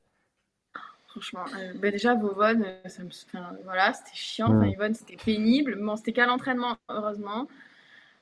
Franchement, 1.08 1.44
bah 1.80 1.92
déjà 1.92 2.14
Vovon, 2.16 2.64
ça 2.86 3.04
me, 3.04 3.62
voilà, 3.62 3.92
c'était 3.92 4.16
chiant. 4.16 4.48
Enfin, 4.48 4.66
Yvonne, 4.66 4.94
c'était 4.94 5.16
pénible. 5.16 5.78
Bon, 5.80 5.94
c'était 5.94 6.12
qu'à 6.12 6.26
l'entraînement, 6.26 6.76
heureusement. 6.88 7.46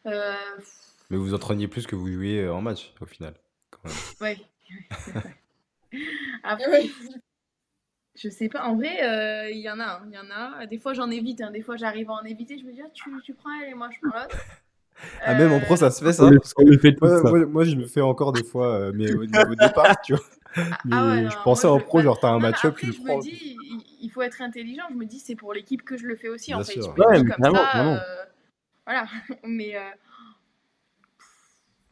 Mais 0.05 1.17
vous 1.17 1.33
entraîniez 1.33 1.69
plus 1.69 1.87
que 1.87 1.97
vous 1.97 2.13
jouiez 2.13 2.49
en 2.49 2.61
match, 2.61 2.93
au 3.01 3.07
final. 3.07 3.35
Ouais. 4.21 4.37
Après, 6.43 6.87
je 8.15 8.29
sais 8.29 8.49
pas. 8.49 8.65
En 8.65 8.77
vrai, 8.77 9.03
euh, 9.03 9.51
il 9.51 9.61
y 9.61 9.71
en 9.71 9.81
a. 9.81 10.03
Il 10.07 10.15
y 10.15 10.19
en 10.19 10.31
a. 10.31 10.67
Des 10.67 10.79
fois, 10.79 10.93
j'en 10.93 11.11
évite. 11.11 11.41
Hein. 11.41 11.51
Des 11.51 11.63
fois, 11.63 11.77
j'arrive 11.77 12.11
à 12.11 12.15
en 12.15 12.25
éviter. 12.25 12.59
Je 12.59 12.65
me 12.65 12.73
dis, 12.73 12.83
ah, 12.83 12.91
tu, 12.93 13.11
tu 13.25 13.35
prends 13.35 13.51
elle 13.63 13.71
et 13.71 13.75
moi, 13.75 13.89
je 13.91 14.09
prends 14.09 14.19
l'autre. 14.21 14.37
Ah, 15.25 15.35
même 15.35 15.51
en 15.51 15.59
pro, 15.59 15.75
ça 15.75 15.91
se 15.91 16.05
fait 16.05 16.13
ça, 16.13 16.31
moi, 16.31 17.65
je 17.65 17.75
le 17.75 17.87
fais 17.87 18.03
encore 18.03 18.33
des 18.33 18.45
fois, 18.45 18.75
euh, 18.75 18.93
mais 18.95 19.13
au, 19.13 19.25
niveau 19.25 19.55
départ, 19.57 20.01
tu 20.03 20.15
vois. 20.15 20.23
Ah 20.93 21.17
je 21.29 21.43
pensais 21.43 21.67
en 21.67 21.81
pro, 21.81 22.03
genre, 22.03 22.21
t'as 22.21 22.29
un 22.29 22.39
match-up, 22.39 22.77
tu 22.79 22.87
le 22.87 22.93
prends. 22.93 23.21
Je 23.21 23.31
me 23.31 23.35
dis, 23.35 23.57
il 24.03 24.11
faut 24.11 24.21
être 24.21 24.43
intelligent. 24.43 24.83
Je 24.91 24.95
me 24.95 25.07
dis, 25.07 25.19
c'est 25.19 25.35
pour 25.35 25.55
l'équipe 25.55 25.83
que 25.83 25.97
je 25.97 26.07
le 26.07 26.15
fais 26.15 26.29
aussi, 26.29 26.55
en 26.55 26.63
fait. 26.63 26.75
Je 26.75 26.81
me 26.81 27.23
dis 27.23 27.25
comme 27.25 27.55
ça, 27.55 27.79
euh, 27.81 27.99
voilà. 28.87 29.07
mais 29.45 29.75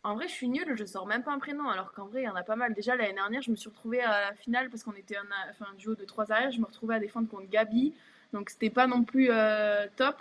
en 0.02 0.14
vrai, 0.14 0.28
je 0.28 0.32
suis 0.32 0.48
nulle, 0.48 0.74
je 0.76 0.84
sors 0.84 1.06
même 1.06 1.22
pas 1.22 1.32
un 1.32 1.38
prénom, 1.38 1.68
alors 1.68 1.92
qu'en 1.92 2.06
vrai, 2.06 2.22
il 2.22 2.24
y 2.24 2.28
en 2.28 2.34
a 2.34 2.42
pas 2.42 2.56
mal. 2.56 2.72
Déjà, 2.72 2.96
l'année 2.96 3.12
dernière, 3.12 3.42
je 3.42 3.50
me 3.50 3.56
suis 3.56 3.68
retrouvée 3.68 4.00
à 4.00 4.30
la 4.30 4.34
finale 4.34 4.70
parce 4.70 4.82
qu'on 4.82 4.94
était 4.94 5.16
un, 5.16 5.26
enfin, 5.50 5.66
un 5.70 5.76
duo 5.76 5.94
de 5.94 6.04
trois 6.04 6.32
arrières. 6.32 6.50
Je 6.50 6.60
me 6.60 6.64
retrouvais 6.64 6.94
à 6.94 6.98
défendre 6.98 7.28
contre 7.28 7.48
Gabi, 7.50 7.92
donc 8.32 8.48
c'était 8.50 8.70
pas 8.70 8.86
non 8.86 9.04
plus 9.04 9.28
euh, 9.30 9.86
top. 9.96 10.16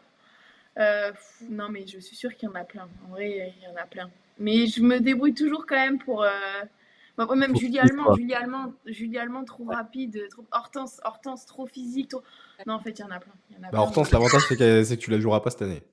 Euh, 0.78 1.12
non, 1.50 1.70
mais 1.70 1.88
je 1.88 2.00
suis 2.00 2.16
sûre 2.16 2.36
qu'il 2.36 2.50
y 2.50 2.52
en 2.52 2.56
a 2.56 2.66
plein. 2.66 2.90
En 3.06 3.12
vrai, 3.12 3.54
il 3.58 3.64
y 3.64 3.68
en 3.68 3.82
a 3.82 3.86
plein. 3.86 4.10
Mais 4.38 4.68
je 4.68 4.82
me 4.82 5.00
débrouille 5.00 5.34
toujours 5.34 5.66
quand 5.66 5.76
même 5.76 6.00
pour. 6.00 6.24
Euh... 6.24 6.30
même 7.36 7.56
Julie 7.56 7.80
Allemand, 7.80 8.16
Julie 8.16 8.34
Allemand, 8.34 8.74
Julie 8.86 9.18
Allemand, 9.18 9.46
trop 9.46 9.66
rapide, 9.66 10.28
trop... 10.30 10.46
Hortense, 10.52 11.00
Hortense, 11.06 11.46
trop 11.46 11.68
physique. 11.68 12.14
Non, 12.66 12.74
en 12.76 12.80
fait, 12.80 12.92
il 12.92 13.02
y 13.02 13.04
en 13.04 13.12
a 13.12 13.20
plein. 13.20 13.34
bah, 13.72 13.80
Hortense, 13.80 14.12
l'avantage, 14.12 14.44
c'est 14.50 14.58
que, 14.58 14.90
que, 14.90 14.96
tu 14.96 15.10
la 15.10 15.20
joueras 15.20 15.40
pas 15.40 15.52
cette 15.52 15.62
année. 15.62 15.84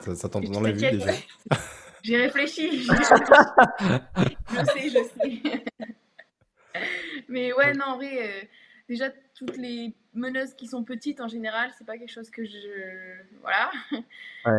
Ça, 0.00 0.14
ça 0.14 0.28
t'entend 0.30 0.50
dans 0.50 0.60
la 0.60 0.72
vue 0.72 0.80
déjà. 0.80 1.12
J'ai 2.06 2.16
réfléchi. 2.18 2.82
je 2.82 4.64
sais, 4.64 4.88
je 4.90 5.02
sais. 5.02 5.64
Mais 7.28 7.52
ouais, 7.52 7.72
non, 7.72 7.86
en 7.86 7.96
vrai, 7.96 8.28
euh, 8.28 8.44
déjà, 8.88 9.10
toutes 9.34 9.56
les 9.56 9.92
meneuses 10.14 10.54
qui 10.54 10.68
sont 10.68 10.84
petites, 10.84 11.20
en 11.20 11.26
général, 11.26 11.70
c'est 11.76 11.84
pas 11.84 11.98
quelque 11.98 12.12
chose 12.12 12.30
que 12.30 12.44
je. 12.44 12.58
Voilà. 13.40 13.72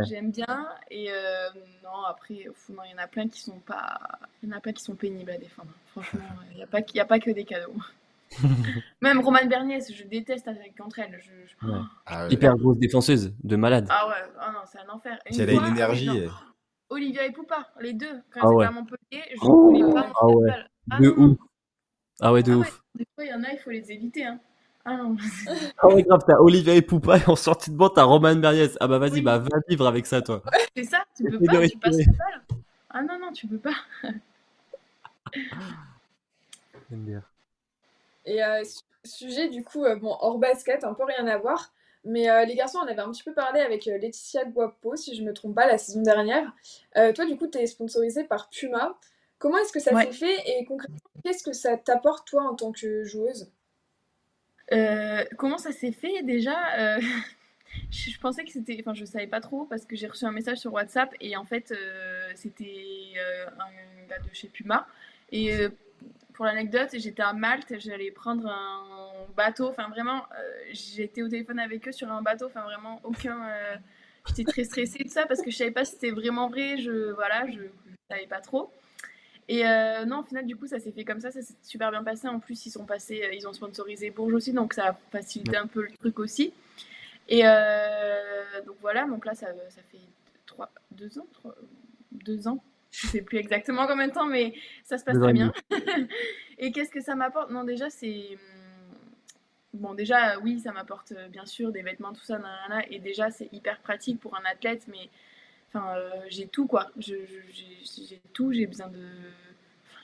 J'aime 0.04 0.32
bien. 0.32 0.68
Et 0.92 1.10
euh, 1.10 1.48
non, 1.86 2.04
après, 2.10 2.34
il 2.34 2.42
y 2.42 2.94
en 2.94 2.98
a 2.98 3.08
plein 3.08 3.30
qui 3.30 3.40
sont 3.40 3.60
pas. 3.60 3.98
Il 4.44 4.50
y 4.50 4.54
en 4.54 4.58
a 4.58 4.60
plein 4.60 4.74
qui 4.74 4.84
sont 4.84 4.96
pénibles 4.96 5.32
à 5.32 5.38
défendre. 5.38 5.72
Franchement, 5.92 6.20
il 6.52 6.58
n'y 6.58 6.64
a, 6.64 6.68
pas... 6.68 6.80
a 6.80 7.06
pas 7.06 7.20
que 7.20 7.32
des 7.32 7.46
cadeaux. 7.46 7.78
Même 9.02 9.22
Romane 9.22 9.48
Bernier, 9.48 9.80
je 9.90 10.04
déteste 10.04 10.50
avec 10.50 10.74
entre 10.82 11.00
elles. 11.00 11.18
Je, 11.22 11.68
ah 12.06 12.28
Hyper 12.30 12.58
grosse 12.58 12.78
défenseuse, 12.78 13.34
de 13.42 13.56
malade. 13.56 13.88
Ah 13.90 14.06
ouais, 14.10 14.32
oh 14.36 14.52
non, 14.52 14.60
c'est 14.66 14.80
un 14.80 14.90
enfer. 14.90 15.18
Si 15.30 15.42
elle 15.42 15.52
a 15.52 15.54
une 15.54 15.68
énergie. 15.68 16.10
Olivia 16.90 17.26
et 17.26 17.32
Poupa, 17.32 17.68
les 17.82 17.94
deux. 17.94 18.22
Quand 18.32 18.42
ah 18.44 18.52
ouais. 18.52 18.66
à 18.66 18.72
Montpellier, 18.72 19.24
je 19.32 19.38
oh, 19.42 19.72
voulais 19.72 19.94
pas 19.94 20.12
ah 20.20 20.28
ouais. 20.28 20.50
Ah 20.90 21.00
de 21.00 21.10
ouf. 21.10 21.38
Ah 22.22 22.34
ouais, 22.34 22.44
de 22.44 22.54
ah 22.54 22.58
ouf. 22.58 22.84
Des 22.96 23.06
fois, 23.14 23.26
il 23.26 23.30
y 23.30 23.34
en 23.34 23.44
a, 23.44 23.52
il 23.52 23.60
faut 23.60 23.70
les 23.70 23.92
éviter. 23.92 24.26
Hein. 24.26 24.40
Ah 24.86 24.96
non. 24.96 25.18
ah 25.80 25.88
ouais, 25.88 26.04
grave, 26.04 26.22
t'as 26.26 26.40
Olivia 26.40 26.74
et 26.74 26.82
Poupa 26.82 27.18
et 27.18 27.24
en 27.30 27.36
sortie 27.36 27.72
de 27.72 27.76
banc, 27.76 27.90
t'as 27.90 28.04
Roman 28.04 28.36
Berniez. 28.36 28.70
Ah 28.80 28.88
bah 28.88 29.00
vas-y, 29.00 29.22
bah 29.22 29.40
va 29.40 29.60
vivre 29.68 29.86
avec 29.86 30.06
ça, 30.06 30.22
toi. 30.22 30.42
C'est 30.76 30.86
ça, 30.86 31.04
tu 31.16 31.26
peux 31.26 31.40
pas, 31.40 31.68
tu 31.68 31.78
passes 31.78 32.06
pas 32.06 32.56
Ah 32.90 33.04
non, 33.04 33.20
non, 33.20 33.34
tu 33.34 33.48
peux 33.48 33.60
pas. 33.60 33.76
J'aime 36.90 37.04
bien. 37.04 37.24
Et 38.26 38.42
euh, 38.44 38.64
sujet, 39.04 39.50
du 39.50 39.64
coup, 39.64 39.84
euh, 39.84 39.96
bon, 39.98 40.16
hors 40.20 40.38
basket, 40.38 40.84
un 40.84 40.94
peu 40.94 41.04
rien 41.04 41.28
à 41.28 41.38
voir. 41.38 41.72
Mais 42.08 42.30
euh, 42.30 42.46
les 42.46 42.56
garçons, 42.56 42.80
on 42.82 42.88
avait 42.88 43.02
un 43.02 43.12
petit 43.12 43.24
peu 43.24 43.34
parlé 43.34 43.60
avec 43.60 43.86
euh, 43.88 43.98
Laetitia 43.98 44.46
Guapo, 44.46 44.96
si 44.96 45.14
je 45.14 45.22
ne 45.22 45.28
me 45.28 45.34
trompe 45.34 45.54
pas, 45.54 45.68
la 45.68 45.78
saison 45.78 46.02
dernière. 46.02 46.54
Euh, 46.96 47.12
toi, 47.12 47.26
du 47.26 47.36
coup, 47.36 47.48
tu 47.48 47.58
es 47.58 47.68
sponsorisée 47.68 48.24
par 48.24 48.50
Puma. 48.50 48.98
Comment 49.40 49.58
est-ce 49.58 49.74
que 49.74 49.82
ça 49.82 49.92
s'est 50.02 50.14
fait 50.14 50.38
et 50.48 50.66
concrètement, 50.66 50.98
qu'est-ce 51.24 51.44
que 51.44 51.52
ça 51.52 51.78
t'apporte, 51.78 52.26
toi, 52.28 52.44
en 52.44 52.56
tant 52.56 52.72
que 52.72 53.04
joueuse? 53.04 53.52
Comment 55.38 55.58
ça 55.58 55.72
s'est 55.72 55.92
fait? 55.92 56.24
Déjà 56.24 56.98
je, 57.92 58.20
pensais 58.20 58.44
que 58.46 58.52
c'était. 58.52 58.78
Enfin, 58.80 58.96
je 58.96 59.06
savais 59.06 59.28
pas 59.28 59.42
trop 59.42 59.66
parce 59.66 59.86
que 59.86 59.96
j'ai 59.96 60.08
reçu 60.08 60.26
un 60.26 60.32
message 60.32 60.58
sur 60.58 60.74
WhatsApp 60.74 61.14
et 61.20 61.38
en 61.38 61.44
fait, 61.44 61.72
c'était 62.34 63.14
un 63.60 64.08
gars 64.08 64.20
de 64.20 64.34
chez 64.34 64.48
Puma. 64.48 64.88
Et 65.32 65.52
pour 66.38 66.46
l'anecdote, 66.46 66.90
j'étais 66.94 67.24
à 67.24 67.34
Malte, 67.34 67.74
j'allais 67.80 68.12
prendre 68.12 68.46
un 68.46 69.26
bateau, 69.36 69.70
enfin 69.70 69.90
vraiment, 69.90 70.24
euh, 70.38 70.52
j'étais 70.72 71.24
au 71.24 71.28
téléphone 71.28 71.58
avec 71.58 71.88
eux 71.88 71.92
sur 71.92 72.12
un 72.12 72.22
bateau, 72.22 72.46
enfin 72.46 72.62
vraiment 72.62 73.02
aucun. 73.04 73.50
Euh, 73.50 73.76
j'étais 74.28 74.44
très 74.44 74.64
stressée 74.64 75.04
de 75.04 75.10
ça 75.10 75.26
parce 75.26 75.42
que 75.42 75.50
je 75.50 75.58
savais 75.58 75.72
pas 75.72 75.84
si 75.84 75.94
c'était 75.94 76.12
vraiment 76.12 76.48
vrai, 76.48 76.78
je 76.78 77.12
voilà, 77.14 77.48
je, 77.50 77.62
savais 78.08 78.28
pas 78.28 78.40
trop. 78.40 78.72
Et 79.48 79.66
euh, 79.66 80.06
non, 80.06 80.20
au 80.20 80.24
final, 80.24 80.46
du 80.46 80.56
coup, 80.56 80.68
ça 80.68 80.80
s'est 80.80 80.92
fait 80.92 81.06
comme 81.06 81.22
ça, 81.22 81.32
ça 81.32 81.42
s'est 81.42 81.56
super 81.64 81.90
bien 81.90 82.04
passé. 82.04 82.28
En 82.28 82.40
plus, 82.40 82.68
ils 82.68 82.72
sont 82.72 82.86
passés, 82.86 83.28
ils 83.34 83.48
ont 83.48 83.54
sponsorisé 83.54 84.12
Bourges 84.12 84.36
aussi, 84.36 84.54
donc 84.54 84.74
ça 84.74 84.90
a 84.90 84.94
facilité 85.12 85.58
un 85.58 85.66
peu 85.66 85.82
le 85.82 85.92
truc 85.98 86.20
aussi. 86.20 86.54
Et 87.30 87.42
donc 87.42 88.76
voilà, 88.82 89.06
donc 89.06 89.26
là, 89.26 89.34
ça, 89.34 89.48
ça 89.70 89.82
fait 89.92 90.02
trois, 90.46 90.70
deux 90.92 91.18
ans, 91.18 91.26
trois, 91.34 91.56
deux 92.12 92.48
ans 92.48 92.62
je 92.92 93.08
sais 93.08 93.22
plus 93.22 93.38
exactement 93.38 93.88
combien 93.88 94.08
de 94.08 94.14
temps, 94.14 94.26
mais 94.26 94.54
ça 94.84 94.98
se 94.98 95.04
passe 95.04 95.20
très 95.20 95.34
bien. 95.34 95.52
et 96.58 96.72
qu'est-ce 96.72 96.92
que 96.92 97.02
ça 97.02 97.16
m'apporte? 97.16 97.52
Non, 97.52 97.64
déjà, 97.64 97.90
c'est. 97.90 98.38
Hmm, 98.38 99.78
bon, 99.78 99.94
déjà, 99.94 100.40
oui, 100.40 100.60
ça 100.60 100.72
m'apporte 100.72 101.12
euh, 101.12 101.28
bien 101.28 101.46
sûr 101.46 101.72
des 101.72 101.82
vêtements, 101.82 102.14
tout 102.14 102.24
ça, 102.24 102.40
et 102.90 103.00
déjà, 103.00 103.30
c'est 103.32 103.52
hyper 103.54 103.80
pratique 103.80 104.20
pour 104.20 104.36
un 104.36 104.46
athlète, 104.46 104.86
mais 104.88 105.10
enfin, 105.70 105.96
euh, 105.98 106.10
j'ai 106.30 106.48
tout, 106.48 106.68
quoi. 106.68 106.92
J'ai 106.98 107.28
tout, 108.34 108.52
j'ai 108.52 108.66
besoin 108.66 108.88
de. 108.88 109.06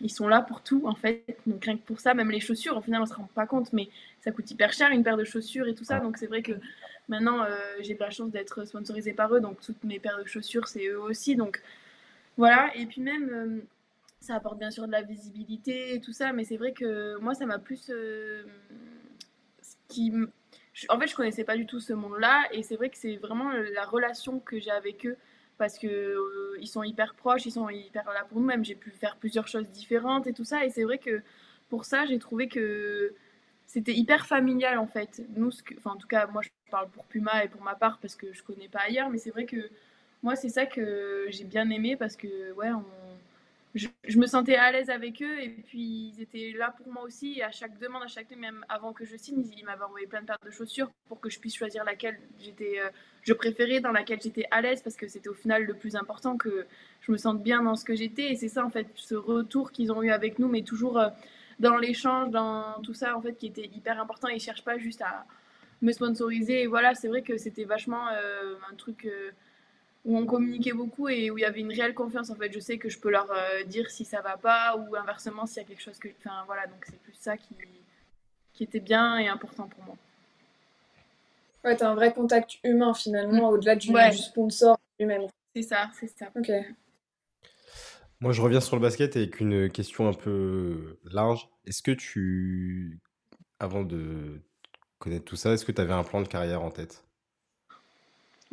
Ils 0.02 0.12
sont 0.12 0.28
là 0.28 0.42
pour 0.42 0.62
tout, 0.62 0.84
en 0.86 0.96
fait. 0.96 1.24
Donc, 1.48 1.64
rien 1.64 1.78
que 1.78 1.84
pour 1.84 2.00
ça, 2.00 2.14
même 2.14 2.30
les 2.30 2.42
chaussures, 2.42 2.76
au 2.76 2.82
final, 2.82 3.02
on 3.02 3.06
se 3.06 3.14
rend 3.14 3.30
pas 3.34 3.46
compte, 3.46 3.72
mais 3.72 3.90
ça 4.20 4.32
coûte 4.32 4.50
hyper 4.52 4.74
cher, 4.74 4.92
une 4.92 5.04
paire 5.04 5.18
de 5.18 5.24
chaussures 5.24 5.68
et 5.68 5.76
tout 5.76 5.86
ça. 5.86 6.00
Donc, 6.00 6.18
c'est 6.18 6.28
vrai 6.28 6.42
que 6.42 6.54
maintenant, 7.08 7.44
euh, 7.44 7.56
j'ai 7.80 7.94
de 7.94 8.00
la 8.00 8.10
chance 8.10 8.30
d'être 8.30 8.66
sponsorisée 8.66 9.14
par 9.14 9.34
eux, 9.34 9.40
donc 9.40 9.62
toutes 9.62 9.84
mes 9.86 10.00
paires 10.00 10.20
de 10.20 10.26
chaussures, 10.26 10.68
c'est 10.68 10.88
eux 10.88 11.00
aussi. 11.00 11.38
Donc, 11.38 11.62
voilà, 12.38 12.76
et 12.76 12.86
puis 12.86 13.02
même, 13.02 13.30
euh, 13.30 13.62
ça 14.20 14.36
apporte 14.36 14.58
bien 14.60 14.72
sûr 14.72 14.88
de 14.88 14.92
la 14.92 15.02
visibilité 15.02 15.94
et 15.96 16.02
tout 16.02 16.14
ça, 16.14 16.34
mais 16.34 16.44
c'est 16.44 16.58
vrai 16.58 16.74
que 16.74 17.18
moi, 17.20 17.34
ça 17.36 17.46
m'a 17.46 17.60
plus. 17.60 17.90
Euh, 17.90 18.44
ce 19.62 19.76
qui, 19.88 20.12
en 20.90 21.00
fait, 21.00 21.08
je 21.08 21.16
connaissais 21.16 21.44
pas 21.44 21.56
du 21.58 21.66
tout 21.66 21.80
ce 21.80 21.94
monde-là, 21.94 22.44
et 22.52 22.64
c'est 22.64 22.76
vrai 22.76 22.90
que 22.90 22.98
c'est 22.98 23.16
vraiment 23.18 23.52
la 23.52 23.86
relation 23.86 24.40
que 24.40 24.60
j'ai 24.60 24.72
avec 24.72 25.06
eux, 25.06 25.18
parce 25.58 25.78
que 25.78 25.88
euh, 25.88 26.58
ils 26.60 26.68
sont 26.68 26.84
hyper 26.84 27.14
proches, 27.16 27.46
ils 27.46 27.52
sont 27.52 27.70
hyper 27.70 28.06
là 28.12 28.26
pour 28.28 28.40
nous, 28.40 28.46
même 28.46 28.66
j'ai 28.66 28.76
pu 28.76 28.92
faire 28.92 29.16
plusieurs 29.18 29.48
choses 29.48 29.70
différentes 29.72 30.28
et 30.28 30.34
tout 30.34 30.46
ça, 30.46 30.66
et 30.66 30.70
c'est 30.70 30.84
vrai 30.84 30.98
que 30.98 31.22
pour 31.70 31.86
ça, 31.86 32.06
j'ai 32.06 32.20
trouvé 32.20 32.48
que 32.48 33.14
c'était 33.66 33.94
hyper 33.94 34.26
familial 34.28 34.78
en 34.80 34.88
fait. 34.88 35.22
Nous, 35.36 35.52
enfin, 35.78 35.92
en 35.92 35.96
tout 35.98 36.08
cas, 36.08 36.28
moi, 36.28 36.42
je 36.42 36.50
parle 36.72 36.90
pour 36.90 37.06
Puma 37.06 37.44
et 37.44 37.48
pour 37.50 37.62
ma 37.62 37.76
part 37.76 38.00
parce 38.00 38.16
que 38.16 38.34
je 38.34 38.44
connais 38.44 38.68
pas 38.68 38.82
ailleurs, 38.82 39.10
mais 39.10 39.18
c'est 39.18 39.32
vrai 39.32 39.46
que 39.46 39.70
moi, 40.24 40.36
c'est 40.38 40.50
ça 40.50 40.66
que 40.66 41.28
j'ai 41.30 41.44
bien 41.44 41.70
aimé 41.70 41.98
parce 41.98 42.16
que, 42.16 42.54
ouais, 42.54 42.70
je, 43.76 44.18
me 44.18 44.26
sentais 44.26 44.56
à 44.56 44.72
l'aise 44.72 44.90
avec 44.90 45.22
eux 45.22 45.42
et 45.42 45.50
puis 45.50 46.14
ils 46.16 46.22
étaient 46.22 46.54
là 46.58 46.74
pour 46.78 46.92
moi 46.92 47.04
aussi. 47.04 47.40
Et 47.40 47.44
à 47.44 47.52
chaque 47.52 47.78
demande, 47.78 48.04
à 48.04 48.08
chaque 48.08 48.34
même 48.38 48.66
avant 48.70 48.94
que 48.94 49.04
je 49.04 49.18
signe, 49.18 49.44
ils, 49.58 49.66
m'avaient 49.66 49.84
envoyé 49.84 50.08
plein 50.08 50.22
de 50.22 50.28
paires 50.28 50.38
de 50.46 50.50
chaussures 50.50 50.90
pour 51.10 51.20
que 51.20 51.30
je 51.30 51.40
puisse 51.40 51.56
choisir 51.56 51.84
laquelle 51.84 52.18
j'étais, 52.40 52.80
euh, 52.80 52.90
je 53.24 53.34
préférais, 53.34 53.82
dans 53.82 53.92
laquelle 53.92 54.22
j'étais 54.22 54.46
à 54.50 54.62
l'aise 54.62 54.82
parce 54.82 54.96
que 54.96 55.08
c'était 55.10 55.28
au 55.28 55.34
final 55.34 55.64
le 55.64 55.74
plus 55.74 55.96
important 55.98 56.38
que 56.38 56.66
je 57.02 57.12
me 57.12 57.18
sente 57.18 57.44
bien 57.44 57.62
dans 57.62 57.76
ce 57.76 57.84
que 57.84 57.96
j'étais. 57.96 58.32
Et 58.32 58.36
c'est 58.36 58.48
ça, 58.48 58.64
en 58.64 58.70
fait, 58.70 58.88
ce 58.96 59.16
retour 59.16 59.72
qu'ils 59.72 59.92
ont 59.92 60.04
eu 60.04 60.12
avec 60.12 60.40
nous, 60.40 60.48
mais 60.48 60.62
toujours 60.62 61.00
euh, 61.00 61.10
dans 61.60 61.76
l'échange, 61.76 62.30
dans 62.30 62.80
tout 62.82 62.94
ça, 62.94 63.18
en 63.18 63.22
fait, 63.22 63.34
qui 63.34 63.48
était 63.48 63.70
hyper 63.76 64.00
important. 64.00 64.30
Ils 64.30 64.40
cherchent 64.40 64.64
pas 64.64 64.78
juste 64.78 65.02
à 65.02 65.26
me 65.82 65.92
sponsoriser. 65.92 66.62
Et 66.62 66.68
voilà, 66.68 66.94
c'est 66.96 67.10
vrai 67.10 67.24
que 67.24 67.38
c'était 67.38 67.66
vachement 67.66 68.08
euh, 68.10 68.56
un 68.72 68.76
truc 68.76 69.06
où 70.06 70.18
on 70.18 70.26
communiquait 70.26 70.74
beaucoup 70.74 71.08
et 71.08 71.32
où 71.32 71.38
il 71.38 71.42
y 71.42 71.46
avait 71.46 71.62
une 71.62 71.72
réelle 71.72 71.94
confiance. 71.94 72.30
En 72.30 72.36
fait, 72.36 72.52
je 72.52 72.60
sais 72.60 72.78
que 72.78 72.90
je 72.90 73.00
peux 73.00 73.10
leur 73.10 73.32
euh, 73.32 73.64
dire 73.64 73.90
si 73.90 74.06
ça 74.06 74.22
va 74.22 74.38
pas 74.38 74.76
ou 74.78 74.96
inversement 74.96 75.46
s'il 75.46 75.62
y 75.62 75.66
a 75.66 75.68
quelque 75.68 75.82
chose 75.82 75.98
que. 75.98 76.10
Enfin 76.20 76.44
voilà, 76.46 76.68
donc 76.68 76.84
c'est 76.86 77.00
plus 77.00 77.16
ça 77.20 77.38
qui, 77.38 77.56
qui 78.54 78.64
était 78.64 78.80
bien 78.80 79.18
et 79.18 79.28
important 79.28 79.68
pour 79.68 79.84
moi. 79.84 79.96
Ouais, 81.64 81.78
t'as 81.78 81.90
un 81.90 81.96
vrai 81.96 82.14
contact 82.14 82.60
humain 82.64 82.94
finalement, 82.94 83.52
mm. 83.52 83.54
au-delà 83.54 83.76
du, 83.76 83.92
sponsor 84.18 84.78
lui-même. 85.00 85.28
C'est 85.56 85.62
ça, 85.62 85.90
c'est 86.00 86.08
ça. 86.08 86.30
Ok. 86.36 86.52
Moi, 88.20 88.32
je 88.32 88.42
reviens 88.42 88.62
sur 88.62 88.76
le 88.76 88.82
basket 88.82 89.16
avec 89.16 89.40
une 89.40 89.70
question 89.70 90.08
un 90.08 90.14
peu 90.14 90.98
large. 91.04 91.50
Est-ce 91.66 91.82
que 91.82 91.92
tu, 91.92 93.00
avant 93.60 93.84
de 93.84 94.42
connaître 95.00 95.26
tout 95.26 95.36
ça, 95.36 95.54
est-ce 95.54 95.66
que 95.66 95.72
tu 95.72 95.82
avais 95.82 95.94
un 95.94 96.04
plan 96.04 96.22
de 96.22 96.28
carrière 96.28 96.64
en 96.64 96.72
tête? 96.72 97.06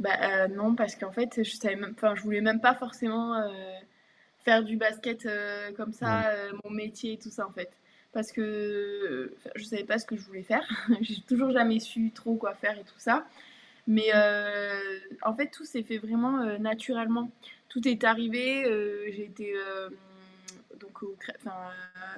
Bah 0.01 0.16
euh, 0.22 0.48
non, 0.48 0.74
parce 0.74 0.97
qu'en 0.97 1.12
fait, 1.12 1.43
je 1.44 1.51
savais 1.51 1.77
même, 1.77 1.93
enfin, 1.94 2.14
je 2.14 2.22
voulais 2.22 2.40
même 2.40 2.60
pas 2.60 2.74
forcément 2.74 3.35
euh, 3.35 3.51
faire 4.39 4.64
du 4.64 4.78
basket 4.78 5.27
euh, 5.27 5.72
comme 5.72 5.93
ça, 5.93 6.32
mon 6.64 6.70
métier 6.70 7.12
et 7.12 7.18
tout 7.18 7.31
ça 7.31 7.47
en 7.47 7.52
fait. 7.52 7.70
Parce 8.12 8.32
que 8.32 9.36
je 9.55 9.62
savais 9.62 9.85
pas 9.85 9.98
ce 9.98 10.06
que 10.06 10.16
je 10.16 10.22
voulais 10.22 10.43
faire. 10.43 10.66
J'ai 11.02 11.20
toujours 11.28 11.52
jamais 11.52 11.78
su 11.81 12.10
trop 12.12 12.35
quoi 12.35 12.55
faire 12.55 12.78
et 12.78 12.82
tout 12.82 12.98
ça. 12.98 13.27
Mais 13.86 14.10
en 15.22 15.35
fait, 15.35 15.48
tout 15.48 15.64
s'est 15.64 15.82
fait 15.82 15.98
vraiment 15.98 16.59
naturellement. 16.59 17.31
Tout 17.68 17.86
est 17.86 18.02
arrivé. 18.02 18.64
j'ai 19.12 19.24
été 19.24 19.55
donc 20.81 21.02
au, 21.02 21.14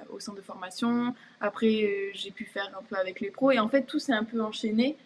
au, 0.09 0.19
centre 0.19 0.37
de 0.37 0.41
formation. 0.41 1.13
Après, 1.41 2.11
j'ai 2.13 2.31
pu 2.31 2.45
faire 2.45 2.71
un 2.79 2.83
peu 2.83 2.95
avec 2.95 3.19
les 3.19 3.29
pros. 3.29 3.51
Et 3.51 3.59
en 3.59 3.67
fait, 3.67 3.83
tout 3.83 3.99
s'est 3.99 4.13
un 4.13 4.23
peu 4.23 4.41
enchaîné. 4.41 4.97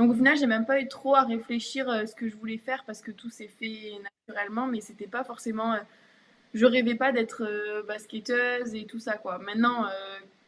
Donc 0.00 0.12
au 0.12 0.14
final, 0.14 0.34
j'ai 0.38 0.46
même 0.46 0.64
pas 0.64 0.80
eu 0.80 0.88
trop 0.88 1.14
à 1.14 1.24
réfléchir 1.24 1.86
euh, 1.90 2.06
ce 2.06 2.14
que 2.14 2.26
je 2.26 2.34
voulais 2.34 2.56
faire 2.56 2.84
parce 2.86 3.02
que 3.02 3.10
tout 3.10 3.28
s'est 3.28 3.50
fait 3.60 3.92
naturellement, 4.26 4.66
mais 4.66 4.80
c'était 4.80 5.06
pas 5.06 5.24
forcément. 5.24 5.74
Euh, 5.74 5.80
je 6.54 6.64
rêvais 6.64 6.94
pas 6.94 7.12
d'être 7.12 7.42
euh, 7.42 7.82
basketteuse 7.82 8.74
et 8.74 8.86
tout 8.86 8.98
ça 8.98 9.18
quoi. 9.18 9.38
Maintenant, 9.40 9.84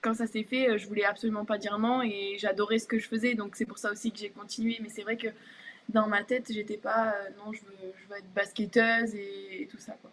quand 0.01 0.15
ça 0.15 0.27
s'est 0.27 0.43
fait, 0.43 0.79
je 0.79 0.89
voulais 0.89 1.05
absolument 1.05 1.45
pas 1.45 1.59
dire 1.59 1.79
non 1.79 2.01
et 2.03 2.37
j'adorais 2.39 2.79
ce 2.79 2.87
que 2.87 2.99
je 2.99 3.07
faisais, 3.07 3.35
donc 3.35 3.55
c'est 3.55 3.67
pour 3.67 3.77
ça 3.77 3.93
aussi 3.93 4.11
que 4.11 4.21
j'ai 4.21 4.31
continué. 4.31 4.79
Mais 4.81 4.89
c'est 4.89 5.03
vrai 5.03 5.19
que 5.19 5.29
dans 5.91 6.09
ma 6.09 6.25
tête, 6.25 6.51
j'étais 6.51 6.79
pas 6.79 7.15
non, 7.37 7.53
je 7.53 7.61
veux, 7.61 7.93
je 8.03 8.09
veux 8.09 8.17
être 8.17 8.33
basketteuse 8.35 9.15
et, 9.15 9.69
tout 9.71 9.79
ça 9.79 9.93
quoi. 10.01 10.11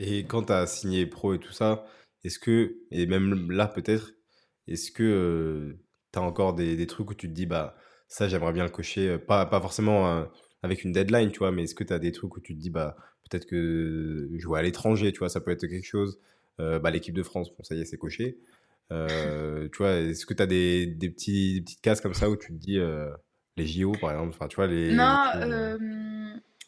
Et 0.00 0.24
quand 0.24 0.46
tu 0.46 0.52
as 0.52 0.66
signé 0.66 1.06
pro 1.06 1.34
et 1.34 1.38
tout 1.38 1.52
ça, 1.52 1.86
est-ce 2.24 2.40
que, 2.40 2.76
et 2.90 3.06
même 3.06 3.52
là 3.52 3.68
peut-être, 3.68 4.14
est-ce 4.66 4.90
que 4.90 5.78
tu 6.12 6.18
as 6.18 6.22
encore 6.22 6.54
des, 6.54 6.74
des, 6.74 6.88
trucs 6.88 7.08
où 7.08 7.14
tu 7.14 7.28
te 7.28 7.32
dis, 7.32 7.46
bah 7.46 7.76
ça, 8.10 8.28
j'aimerais 8.28 8.52
bien 8.52 8.64
le 8.64 8.70
cocher. 8.70 9.18
Pas, 9.18 9.46
pas 9.46 9.60
forcément 9.60 10.26
avec 10.62 10.84
une 10.84 10.92
deadline, 10.92 11.30
tu 11.30 11.38
vois, 11.38 11.52
mais 11.52 11.62
est-ce 11.62 11.74
que 11.74 11.84
tu 11.84 11.92
as 11.92 11.98
des 11.98 12.12
trucs 12.12 12.36
où 12.36 12.40
tu 12.40 12.54
te 12.54 12.60
dis, 12.60 12.68
bah, 12.68 12.96
peut-être 13.28 13.46
que 13.46 14.28
jouer 14.36 14.58
à 14.58 14.62
l'étranger, 14.62 15.12
tu 15.12 15.20
vois, 15.20 15.28
ça 15.28 15.40
peut 15.40 15.52
être 15.52 15.66
quelque 15.66 15.86
chose. 15.86 16.20
bah, 16.58 16.90
l'équipe 16.90 17.14
de 17.14 17.22
France, 17.22 17.50
bon, 17.50 17.62
ça 17.62 17.74
y 17.74 17.80
est, 17.80 17.84
c'est 17.86 17.96
coché. 17.96 18.36
tu 18.90 19.78
vois, 19.78 19.92
est-ce 19.94 20.26
que 20.26 20.34
tu 20.34 20.42
as 20.42 20.46
des, 20.46 20.86
des, 20.86 21.08
petits, 21.08 21.62
petites 21.64 21.80
cases 21.80 22.00
comme 22.00 22.14
ça 22.14 22.28
où 22.28 22.36
tu 22.36 22.48
te 22.48 22.58
dis, 22.58 22.78
les 23.56 23.66
JO 23.66 23.92
par 23.92 24.10
exemple, 24.10 24.30
enfin, 24.34 24.48
tu 24.48 24.56
vois, 24.56 24.66
les. 24.66 24.92
Non, 24.92 25.78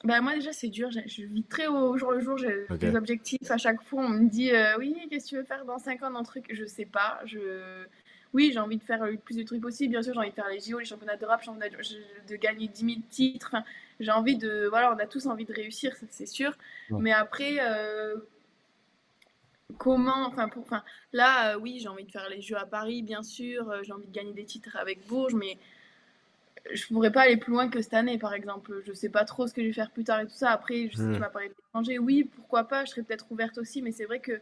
bah, 0.05 0.21
moi 0.21 0.35
déjà 0.35 0.53
c'est 0.53 0.69
dur, 0.69 0.91
je 0.91 1.23
vis 1.23 1.45
très 1.45 1.69
au 1.69 1.97
jour 1.97 2.11
le 2.11 2.21
jour, 2.21 2.37
j'ai 2.37 2.67
des 2.79 2.97
objectifs 2.97 3.51
à 3.51 3.57
chaque 3.57 3.83
fois, 3.83 4.05
on 4.05 4.09
me 4.09 4.29
dit 4.29 4.51
oui 4.79 4.97
qu'est-ce 5.09 5.27
que 5.27 5.31
tu 5.31 5.37
veux 5.37 5.45
faire 5.45 5.65
dans 5.65 5.79
5 5.79 6.03
ans 6.03 6.11
dans 6.11 6.25
truc, 6.25 6.47
je 6.53 6.65
sais 6.65 6.87
pas, 6.87 7.21
je 7.25 7.87
oui, 8.35 8.51
j'ai 8.53 8.59
envie 8.59 8.79
de 8.79 8.83
faire 8.83 9.05
le 9.05 9.17
plus 9.17 9.37
de 9.37 9.43
trucs 9.43 9.61
possible. 9.61 9.91
Bien 9.93 10.03
sûr, 10.03 10.15
j'ai 10.15 10.21
envie 10.21 10.31
de 10.31 10.35
faire 10.35 10.49
les 10.49 10.61
JO, 10.61 10.79
les 10.79 10.85
championnats 10.85 11.17
d'Europe, 11.17 11.41
de, 11.45 12.29
de 12.29 12.37
gagner 12.37 12.69
10 12.69 12.85
000 12.85 13.01
titres. 13.11 13.51
Enfin, 13.53 13.65
j'ai 14.01 14.11
envie 14.11 14.37
de. 14.37 14.67
Voilà, 14.69 14.95
on 14.95 14.99
a 14.99 15.07
tous 15.07 15.27
envie 15.27 15.45
de 15.45 15.53
réussir, 15.53 15.95
c'est 16.11 16.27
sûr. 16.27 16.57
Mais 16.91 17.13
après, 17.13 17.59
euh, 17.61 18.17
comment. 19.79 20.27
Enfin, 20.27 20.49
pour, 20.49 20.63
enfin 20.63 20.83
là, 21.13 21.53
euh, 21.53 21.59
oui, 21.59 21.79
j'ai 21.81 21.89
envie 21.89 22.05
de 22.05 22.11
faire 22.11 22.29
les 22.31 22.41
Jeux 22.41 22.57
à 22.57 22.67
Paris, 22.67 23.03
bien 23.03 23.23
sûr. 23.23 23.71
Euh, 23.71 23.83
j'ai 23.83 23.93
envie 23.93 24.07
de 24.07 24.13
gagner 24.13 24.33
des 24.33 24.45
titres 24.45 24.77
avec 24.77 25.07
Bourges, 25.07 25.35
mais 25.35 25.59
je 26.73 26.87
pourrais 26.87 27.13
pas 27.13 27.23
aller 27.23 27.37
plus 27.37 27.53
loin 27.53 27.69
que 27.69 27.83
cette 27.83 27.95
année, 27.95 28.17
par 28.17 28.33
exemple. 28.33 28.83
Je 28.87 28.95
sais 28.95 29.11
pas 29.11 29.25
trop 29.25 29.47
ce 29.47 29.53
que 29.53 29.61
je 29.61 29.67
vais 29.67 29.73
faire 29.75 29.91
plus 29.91 30.05
tard 30.05 30.21
et 30.21 30.27
tout 30.27 30.33
ça. 30.33 30.51
Après, 30.53 30.89
je 30.91 30.97
sais 30.97 31.05
que 31.05 31.15
tu 31.15 31.21
m'as 31.21 31.29
parlé 31.29 31.49
de 31.49 31.55
l'étranger. 31.55 31.99
Oui, 31.99 32.25
pourquoi 32.25 32.65
pas, 32.65 32.87
je 32.87 32.93
serais 32.93 33.03
peut-être 33.03 33.27
ouverte 33.31 33.59
aussi, 33.59 33.83
mais 33.83 33.93
c'est 33.93 34.07
vrai 34.07 34.21
que 34.21 34.41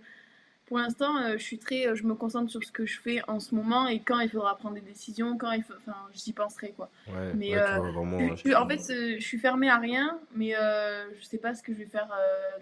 pour 0.71 0.79
l'instant, 0.79 1.17
euh, 1.17 1.33
je 1.33 1.43
suis 1.43 1.59
très, 1.59 1.89
euh, 1.89 1.97
je 1.97 2.05
me 2.05 2.15
concentre 2.15 2.49
sur 2.49 2.63
ce 2.63 2.71
que 2.71 2.87
je 2.87 3.01
fais 3.01 3.21
en 3.27 3.41
ce 3.41 3.57
moment 3.57 3.89
et 3.89 3.99
quand 3.99 4.21
il 4.21 4.31
faudra 4.31 4.57
prendre 4.57 4.77
des 4.77 4.81
décisions, 4.81 5.37
quand 5.37 5.51
il 5.51 5.65
faut, 5.65 5.75
enfin, 5.77 5.97
j'y 6.15 6.33
penserai 6.33 6.71
quoi. 6.77 6.89
Ouais, 7.09 7.35
mais 7.35 7.59
euh, 7.59 7.81
vraiment, 7.81 8.19
en 8.19 8.69
fait, 8.69 9.17
je 9.19 9.21
suis 9.21 9.39
fermée 9.39 9.69
à 9.69 9.79
rien, 9.79 10.21
mais 10.37 10.53
je 10.53 11.25
sais 11.25 11.39
pas 11.39 11.57
ce 11.57 11.65
que 11.65 11.73
je 11.73 11.79
vais 11.79 11.87
faire 11.87 12.09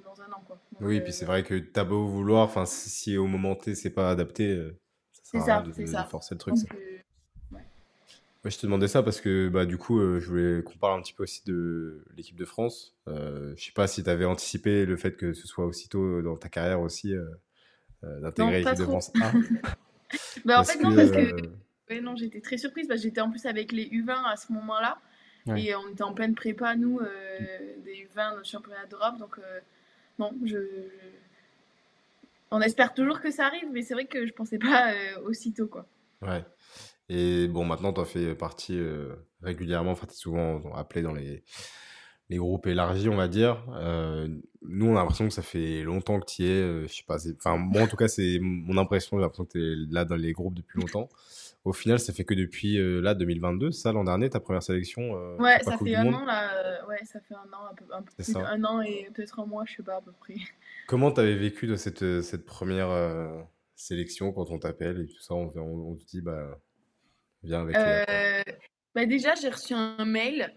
dans 0.07 0.23
un 0.23 0.33
an 0.33 0.43
quoi. 0.47 0.59
oui, 0.81 1.03
puis 1.03 1.13
c'est 1.13 1.27
vrai 1.27 1.43
que 1.43 1.59
t'as 1.59 1.85
beau 1.85 2.07
vouloir, 2.07 2.45
enfin, 2.45 2.65
si, 2.65 3.19
au 3.19 3.27
moment 3.27 3.55
T 3.55 3.75
c'est 3.75 3.91
pas 3.91 4.11
adapté, 4.11 4.59
ça, 5.23 5.63
c'est 5.75 5.87
ça. 5.87 6.05
forcer 6.05 6.35
le 6.35 6.39
truc. 6.39 6.55
ouais. 7.53 7.61
je 8.47 8.57
te 8.57 8.65
demandais 8.65 8.89
ça 8.89 9.03
parce 9.03 9.21
que 9.21 9.51
bah, 9.51 9.67
du 9.67 9.77
coup, 9.77 10.01
je 10.19 10.27
voulais 10.27 10.63
qu'on 10.63 10.79
parle 10.79 10.99
un 10.99 11.03
petit 11.03 11.13
peu 11.13 11.25
aussi 11.25 11.43
de 11.45 12.07
l'équipe 12.17 12.37
de 12.37 12.47
France. 12.47 12.97
je 13.07 13.53
sais 13.63 13.73
pas 13.73 13.87
si 13.87 14.03
tu 14.03 14.09
avais 14.09 14.25
anticipé 14.25 14.87
le 14.87 14.97
fait 14.97 15.15
que 15.15 15.35
ce 15.35 15.47
soit 15.47 15.67
aussitôt 15.67 16.23
dans 16.23 16.39
ta 16.39 16.49
carrière 16.49 16.81
aussi 16.81 17.13
d'intégrer 18.03 18.61
l'équipe 18.61 18.79
de 18.79 18.85
France 18.85 19.13
bah, 20.45 20.61
en 20.61 20.65
fait, 20.65 20.81
non, 20.81 20.95
parce 20.95 21.11
que 21.11 21.51
euh, 21.91 22.01
non, 22.01 22.17
j'étais 22.17 22.41
très 22.41 22.59
surprise 22.59 22.87
parce 22.87 23.01
que 23.01 23.09
j'étais 23.09 23.21
en 23.21 23.31
plus 23.31 23.47
avec 23.47 23.73
les 23.73 23.87
U20 23.87 24.25
à 24.25 24.37
ce 24.37 24.53
moment-là. 24.53 24.99
Et 25.57 25.75
on 25.75 25.89
était 25.89 26.03
en 26.03 26.13
pleine 26.13 26.35
prépa, 26.35 26.77
nous, 26.77 26.99
euh, 27.01 27.09
des 27.83 28.07
U20 28.07 28.33
dans 28.33 28.37
le 28.37 28.45
championnat 28.45 28.85
d'Europe. 28.85 29.17
Donc, 29.19 29.41
non, 30.19 30.35
je, 30.45 30.59
On 32.51 32.61
espère 32.61 32.93
toujours 32.93 33.23
que 33.23 33.31
ça 33.31 33.47
arrive, 33.47 33.67
mais 33.73 33.81
c'est 33.81 33.95
vrai 33.95 34.05
que 34.05 34.27
je 34.27 34.33
pensais 34.35 34.59
pas 34.59 34.93
aussitôt, 35.25 35.67
quoi. 35.67 35.87
Ouais. 36.21 36.45
Et 37.09 37.49
bon, 37.49 37.65
maintenant, 37.65 37.95
tu 37.95 38.01
as 38.03 38.05
fait 38.05 38.35
partie 38.35 38.79
régulièrement, 39.41 39.93
enfin, 39.93 40.07
tu 40.07 40.13
es 40.13 40.17
souvent 40.17 40.71
appelé 40.75 41.01
dans 41.01 41.15
les, 41.15 41.43
les 42.31 42.37
groupes 42.37 42.67
élargis, 42.67 43.09
on 43.09 43.17
va 43.17 43.29
dire. 43.29 43.65
Euh, 43.75 44.29
nous, 44.63 44.87
on 44.87 44.97
a 44.97 45.01
l'impression 45.01 45.27
que 45.27 45.33
ça 45.33 45.43
fait 45.43 45.83
longtemps 45.83 46.21
que 46.21 46.27
tu 46.27 46.43
y 46.43 46.47
es. 46.47 46.63
Euh, 46.63 46.87
je 46.87 46.95
sais 46.95 47.05
pas. 47.07 47.17
Enfin, 47.37 47.57
moi, 47.57 47.83
en 47.83 47.87
tout 47.87 47.97
cas, 47.97 48.09
c'est 48.09 48.39
mon 48.41 48.77
impression. 48.77 49.17
J'ai 49.17 49.23
l'impression 49.23 49.47
que 49.47 49.53
tu 49.53 49.59
es 49.63 49.93
là 49.93 50.05
dans 50.05 50.17
les 50.17 50.33
groupes 50.33 50.55
depuis 50.55 50.81
longtemps. 50.81 51.09
Au 51.65 51.73
final, 51.73 51.99
ça 51.99 52.13
fait 52.13 52.25
que 52.25 52.35
depuis 52.35 52.79
euh, 52.79 53.01
là 53.01 53.15
2022, 53.15 53.73
ça 53.73 53.93
l'an 53.93 54.05
dernier, 54.05 54.31
ta 54.31 54.41
première 54.41 54.63
sélection. 54.63 55.13
ouais, 55.39 55.59
ça 55.63 55.77
fait 55.79 55.95
un 55.95 56.13
an 56.13 56.25
là. 56.25 56.87
ouais, 56.87 57.05
ça 57.05 57.21
fait 57.21 57.35
un 57.35 57.53
an, 57.53 57.71
un 57.71 57.75
peu, 57.75 57.85
un 57.93 58.03
peu 58.03 58.13
plus 58.15 58.33
d'un 58.33 58.65
an 58.65 58.81
et 58.81 59.09
peut-être 59.15 59.41
un 59.41 59.47
mois, 59.47 59.65
je 59.67 59.77
sais 59.77 59.83
pas 59.83 59.97
à 59.97 60.01
peu 60.01 60.13
près. 60.13 60.37
Comment 60.87 61.11
tu 61.11 61.21
avais 61.21 61.35
vécu 61.35 61.67
de 61.67 61.77
cette, 61.77 62.23
cette 62.23 62.47
première 62.47 62.89
sélection 63.75 64.33
quand 64.33 64.51
on 64.51 64.59
t'appelle 64.59 65.01
et 65.01 65.07
tout 65.07 65.21
ça 65.21 65.35
on, 65.35 65.53
on, 65.57 65.97
te 65.97 66.05
dit 66.05 66.23
bah 66.23 66.59
viens 67.43 67.63
avec. 67.63 67.77
bah 68.95 69.07
déjà, 69.07 69.35
j'ai 69.35 69.51
reçu 69.51 69.75
un 69.75 70.05
mail 70.05 70.55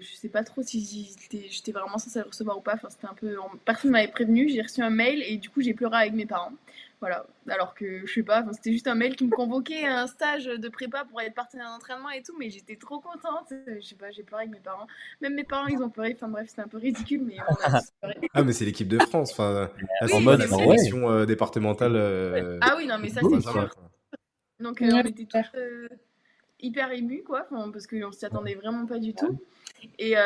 je 0.00 0.14
sais 0.14 0.28
pas 0.28 0.44
trop 0.44 0.62
si 0.62 1.16
j'étais 1.30 1.72
vraiment 1.72 1.98
censée 1.98 2.20
le 2.20 2.26
recevoir 2.26 2.58
ou 2.58 2.60
pas. 2.60 2.74
Enfin, 2.74 2.88
c'était 2.90 3.06
un 3.06 3.14
peu. 3.14 3.36
Personne 3.64 3.90
m'avait 3.90 4.10
prévenu. 4.10 4.48
J'ai 4.48 4.62
reçu 4.62 4.82
un 4.82 4.90
mail 4.90 5.22
et 5.26 5.36
du 5.36 5.50
coup, 5.50 5.60
j'ai 5.60 5.74
pleuré 5.74 5.96
avec 5.96 6.12
mes 6.14 6.26
parents. 6.26 6.52
Voilà. 7.00 7.26
Alors 7.48 7.74
que 7.74 8.06
je 8.06 8.12
sais 8.12 8.22
pas. 8.22 8.44
C'était 8.52 8.72
juste 8.72 8.86
un 8.86 8.94
mail 8.94 9.16
qui 9.16 9.24
me 9.24 9.30
convoquait 9.30 9.84
à 9.84 10.02
un 10.02 10.06
stage 10.06 10.46
de 10.46 10.68
prépa 10.68 11.04
pour 11.04 11.20
être 11.20 11.34
partenaire 11.34 11.68
d'entraînement 11.68 12.10
et 12.10 12.22
tout. 12.22 12.34
Mais 12.38 12.50
j'étais 12.50 12.76
trop 12.76 13.00
contente. 13.00 13.52
Je 13.66 13.80
sais 13.80 13.94
pas. 13.94 14.10
J'ai 14.10 14.22
pleuré 14.22 14.44
avec 14.44 14.54
mes 14.54 14.60
parents. 14.60 14.86
Même 15.20 15.34
mes 15.34 15.44
parents, 15.44 15.66
ils 15.66 15.82
ont 15.82 15.90
pleuré. 15.90 16.12
Enfin 16.14 16.28
bref, 16.28 16.48
c'était 16.48 16.62
un 16.62 16.68
peu 16.68 16.78
ridicule, 16.78 17.22
mais 17.24 17.36
Ah, 18.34 18.42
mais 18.42 18.52
c'est 18.52 18.64
l'équipe 18.64 18.88
de 18.88 18.98
France. 18.98 19.32
Enfin, 19.32 19.70
en 20.12 20.20
mode 20.20 20.42
sélection 20.42 21.10
euh, 21.10 21.26
départementale. 21.26 21.96
Euh, 21.96 22.58
ah 22.62 22.74
oui, 22.76 22.86
non, 22.86 22.98
mais 22.98 23.08
ça 23.08 23.20
c'est 23.22 23.40
sûr. 23.40 23.70
Donc 24.60 24.80
euh, 24.80 24.90
on 24.90 25.00
était 25.00 25.24
tous 25.24 25.58
hyper 26.60 26.92
émus, 26.92 27.22
quoi. 27.22 27.46
parce 27.72 27.86
qu'on 27.86 28.12
s'y 28.12 28.24
attendait 28.24 28.54
vraiment 28.54 28.86
pas 28.86 28.98
du 28.98 29.14
tout. 29.14 29.38
Et 29.98 30.16
euh, 30.16 30.22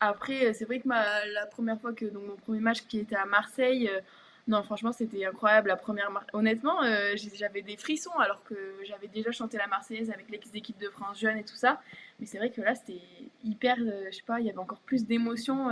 après, 0.00 0.52
c'est 0.54 0.64
vrai 0.64 0.80
que 0.80 0.88
ma, 0.88 1.24
la 1.26 1.46
première 1.46 1.80
fois 1.80 1.92
que 1.92 2.06
donc, 2.06 2.24
mon 2.26 2.36
premier 2.36 2.60
match 2.60 2.82
qui 2.86 2.98
était 2.98 3.16
à 3.16 3.26
Marseille, 3.26 3.88
euh, 3.88 4.00
non, 4.48 4.62
franchement, 4.62 4.92
c'était 4.92 5.24
incroyable. 5.24 5.68
La 5.68 5.76
première, 5.76 6.10
honnêtement, 6.32 6.82
euh, 6.82 7.14
j'avais 7.34 7.62
des 7.62 7.76
frissons 7.76 8.16
alors 8.18 8.42
que 8.44 8.54
j'avais 8.84 9.06
déjà 9.06 9.30
chanté 9.30 9.56
la 9.56 9.68
Marseillaise 9.68 10.10
avec 10.10 10.26
l'équipe 10.30 10.78
de 10.78 10.88
France 10.88 11.20
jeune 11.20 11.36
et 11.36 11.44
tout 11.44 11.54
ça. 11.54 11.80
Mais 12.18 12.26
c'est 12.26 12.38
vrai 12.38 12.50
que 12.50 12.60
là, 12.60 12.74
c'était 12.74 13.00
hyper, 13.44 13.76
je 13.78 14.16
sais 14.16 14.22
pas, 14.26 14.40
il 14.40 14.46
y 14.46 14.50
avait 14.50 14.58
encore 14.58 14.80
plus 14.80 15.06
d'émotions. 15.06 15.68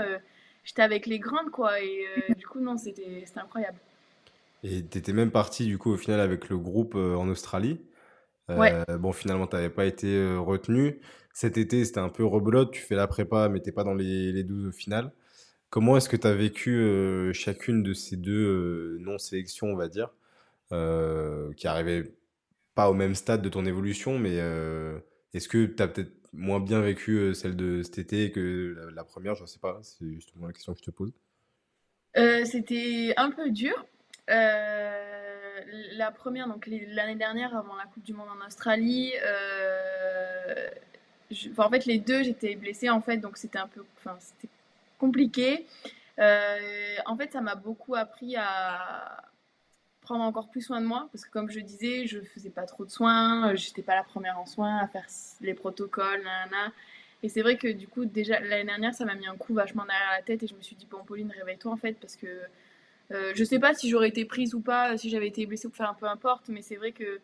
J'étais 0.62 0.82
avec 0.82 1.06
les 1.06 1.18
grandes, 1.18 1.50
quoi. 1.50 1.80
Et 1.80 2.06
du 2.36 2.46
coup, 2.46 2.60
non, 2.60 2.76
c'était 2.76 3.24
incroyable. 3.34 3.78
Et 4.62 4.84
tu 4.84 4.98
étais 4.98 5.12
même 5.12 5.32
parti, 5.32 5.66
du 5.66 5.76
coup, 5.76 5.90
au 5.90 5.96
final, 5.96 6.20
avec 6.20 6.48
le 6.48 6.56
groupe 6.56 6.94
en 6.94 7.28
Australie. 7.28 7.80
Ouais. 8.56 8.84
Bon, 8.98 9.12
finalement, 9.12 9.46
tu 9.46 9.56
n'avais 9.56 9.70
pas 9.70 9.86
été 9.86 10.36
retenu. 10.36 11.00
Cet 11.32 11.58
été, 11.58 11.84
c'était 11.84 12.00
un 12.00 12.08
peu 12.08 12.24
rebelote. 12.24 12.72
Tu 12.72 12.82
fais 12.82 12.96
la 12.96 13.06
prépa, 13.06 13.48
mais 13.48 13.60
t'es 13.60 13.72
pas 13.72 13.84
dans 13.84 13.94
les, 13.94 14.32
les 14.32 14.44
12 14.44 14.66
au 14.66 14.72
final. 14.72 15.12
Comment 15.70 15.96
est-ce 15.96 16.08
que 16.08 16.16
tu 16.16 16.26
as 16.26 16.34
vécu 16.34 16.76
euh, 16.76 17.32
chacune 17.32 17.84
de 17.84 17.94
ces 17.94 18.16
deux 18.16 18.32
euh, 18.32 18.98
non-sélections, 19.00 19.68
on 19.68 19.76
va 19.76 19.88
dire, 19.88 20.10
euh, 20.72 21.52
qui 21.54 21.68
arrivaient 21.68 22.12
pas 22.74 22.90
au 22.90 22.92
même 22.94 23.14
stade 23.14 23.40
de 23.40 23.48
ton 23.48 23.64
évolution, 23.64 24.18
mais 24.18 24.36
est-ce 25.32 25.48
que 25.48 25.66
tu 25.66 25.82
as 25.82 25.88
peut-être 25.88 26.12
moins 26.32 26.60
bien 26.60 26.80
vécu 26.80 27.34
celle 27.34 27.56
de 27.56 27.82
cet 27.82 27.98
été 27.98 28.32
que 28.32 28.90
la, 28.94 29.04
première? 29.04 29.34
Je 29.36 29.42
ne 29.42 29.46
sais 29.46 29.58
pas, 29.60 29.78
c'est 29.82 30.12
justement 30.12 30.46
la 30.46 30.52
question 30.52 30.72
que 30.72 30.80
je 30.80 30.84
te 30.84 30.90
pose. 30.90 31.12
C'était 32.44 33.14
un 33.16 33.30
peu 33.30 33.50
dur. 33.50 33.74
La 35.92 36.10
première, 36.10 36.48
donc 36.48 36.66
l'année 36.66 37.14
dernière, 37.14 37.56
avant 37.56 37.76
la 37.76 37.84
Coupe 37.84 38.04
du 38.04 38.12
Monde 38.12 38.28
en 38.40 38.46
Australie, 38.46 39.12
en 41.56 41.70
fait, 41.70 41.86
les 41.86 41.98
deux, 41.98 42.22
j'étais 42.22 42.56
blessée, 42.56 42.90
en 42.90 43.00
fait, 43.00 43.18
donc 43.18 43.36
c'était 43.36 43.58
un 43.58 43.68
peu, 43.68 43.84
compliqué. 44.98 45.66
Euh, 46.18 46.96
en 47.06 47.16
fait, 47.16 47.32
ça 47.32 47.40
m'a 47.40 47.54
beaucoup 47.54 47.94
appris 47.94 48.36
à 48.36 49.24
prendre 50.02 50.24
encore 50.24 50.50
plus 50.50 50.60
soin 50.60 50.80
de 50.80 50.86
moi, 50.86 51.08
parce 51.12 51.24
que 51.24 51.30
comme 51.30 51.50
je 51.50 51.60
disais, 51.60 52.06
je 52.06 52.20
faisais 52.20 52.50
pas 52.50 52.66
trop 52.66 52.84
de 52.84 52.90
soins, 52.90 53.54
j'étais 53.54 53.82
pas 53.82 53.94
la 53.94 54.02
première 54.02 54.38
en 54.38 54.46
soins 54.46 54.78
à 54.78 54.88
faire 54.88 55.06
les 55.40 55.54
protocoles, 55.54 56.22
nanana. 56.22 56.72
Et 57.22 57.28
c'est 57.28 57.42
vrai 57.42 57.56
que 57.56 57.68
du 57.68 57.86
coup, 57.86 58.06
déjà 58.06 58.40
l'année 58.40 58.64
dernière, 58.64 58.94
ça 58.94 59.04
m'a 59.04 59.14
mis 59.14 59.26
un 59.26 59.36
coup 59.36 59.54
vachement 59.54 59.84
derrière 59.84 60.10
la 60.10 60.22
tête 60.22 60.42
et 60.42 60.46
je 60.46 60.54
me 60.54 60.62
suis 60.62 60.74
dit, 60.74 60.86
bon, 60.90 61.04
Pauline, 61.04 61.30
réveille-toi 61.30 61.70
en 61.70 61.76
fait, 61.76 61.92
parce 62.00 62.16
que 62.16 62.26
euh, 63.12 63.32
je 63.34 63.44
sais 63.44 63.58
pas 63.58 63.74
si 63.74 63.88
j'aurais 63.90 64.08
été 64.08 64.24
prise 64.24 64.54
ou 64.54 64.60
pas, 64.60 64.96
si 64.96 65.10
j'avais 65.10 65.28
été 65.28 65.46
blessée 65.46 65.68
ou 65.68 65.72
un 65.80 65.94
peu 65.94 66.06
importe, 66.06 66.48
mais 66.48 66.62
c'est 66.62 66.76
vrai 66.76 66.92
que 66.92 67.20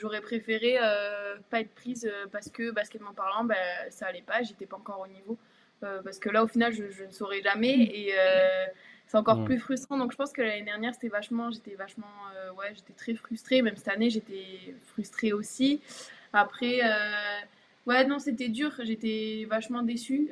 j'aurais 0.00 0.20
préféré 0.20 0.76
euh, 0.80 1.36
pas 1.50 1.60
être 1.60 1.74
prise 1.74 2.06
euh, 2.06 2.26
parce 2.30 2.50
que 2.50 2.70
baskettement 2.70 3.14
parlant, 3.14 3.44
bah, 3.44 3.54
ça 3.90 4.06
allait 4.06 4.22
pas, 4.22 4.42
j'étais 4.42 4.66
pas 4.66 4.76
encore 4.76 5.00
au 5.00 5.06
niveau. 5.06 5.38
Euh, 5.82 6.02
parce 6.02 6.18
que 6.18 6.28
là, 6.28 6.44
au 6.44 6.46
final, 6.46 6.72
je, 6.72 7.04
ne 7.04 7.10
saurais 7.10 7.42
jamais 7.42 7.74
et 7.74 8.14
c'est 9.06 9.18
encore 9.18 9.40
mm. 9.40 9.44
plus 9.44 9.58
frustrant. 9.58 9.98
Donc, 9.98 10.12
je 10.12 10.16
pense 10.16 10.32
que 10.32 10.40
l'année 10.40 10.62
dernière, 10.62 10.94
c'était 10.94 11.08
vachement, 11.08 11.50
j'étais 11.50 11.74
vachement, 11.74 12.06
ouais, 12.58 12.72
j'étais 12.74 12.94
très 12.94 13.14
frustrée. 13.14 13.60
Même 13.60 13.76
cette 13.76 13.88
année, 13.88 14.08
j'étais 14.08 14.74
frustrée 14.86 15.32
aussi. 15.32 15.82
Après, 16.32 16.80
ouais, 17.86 18.06
non, 18.06 18.18
c'était 18.18 18.48
dur. 18.48 18.72
J'étais 18.82 19.46
vachement 19.48 19.82
déçue. 19.82 20.30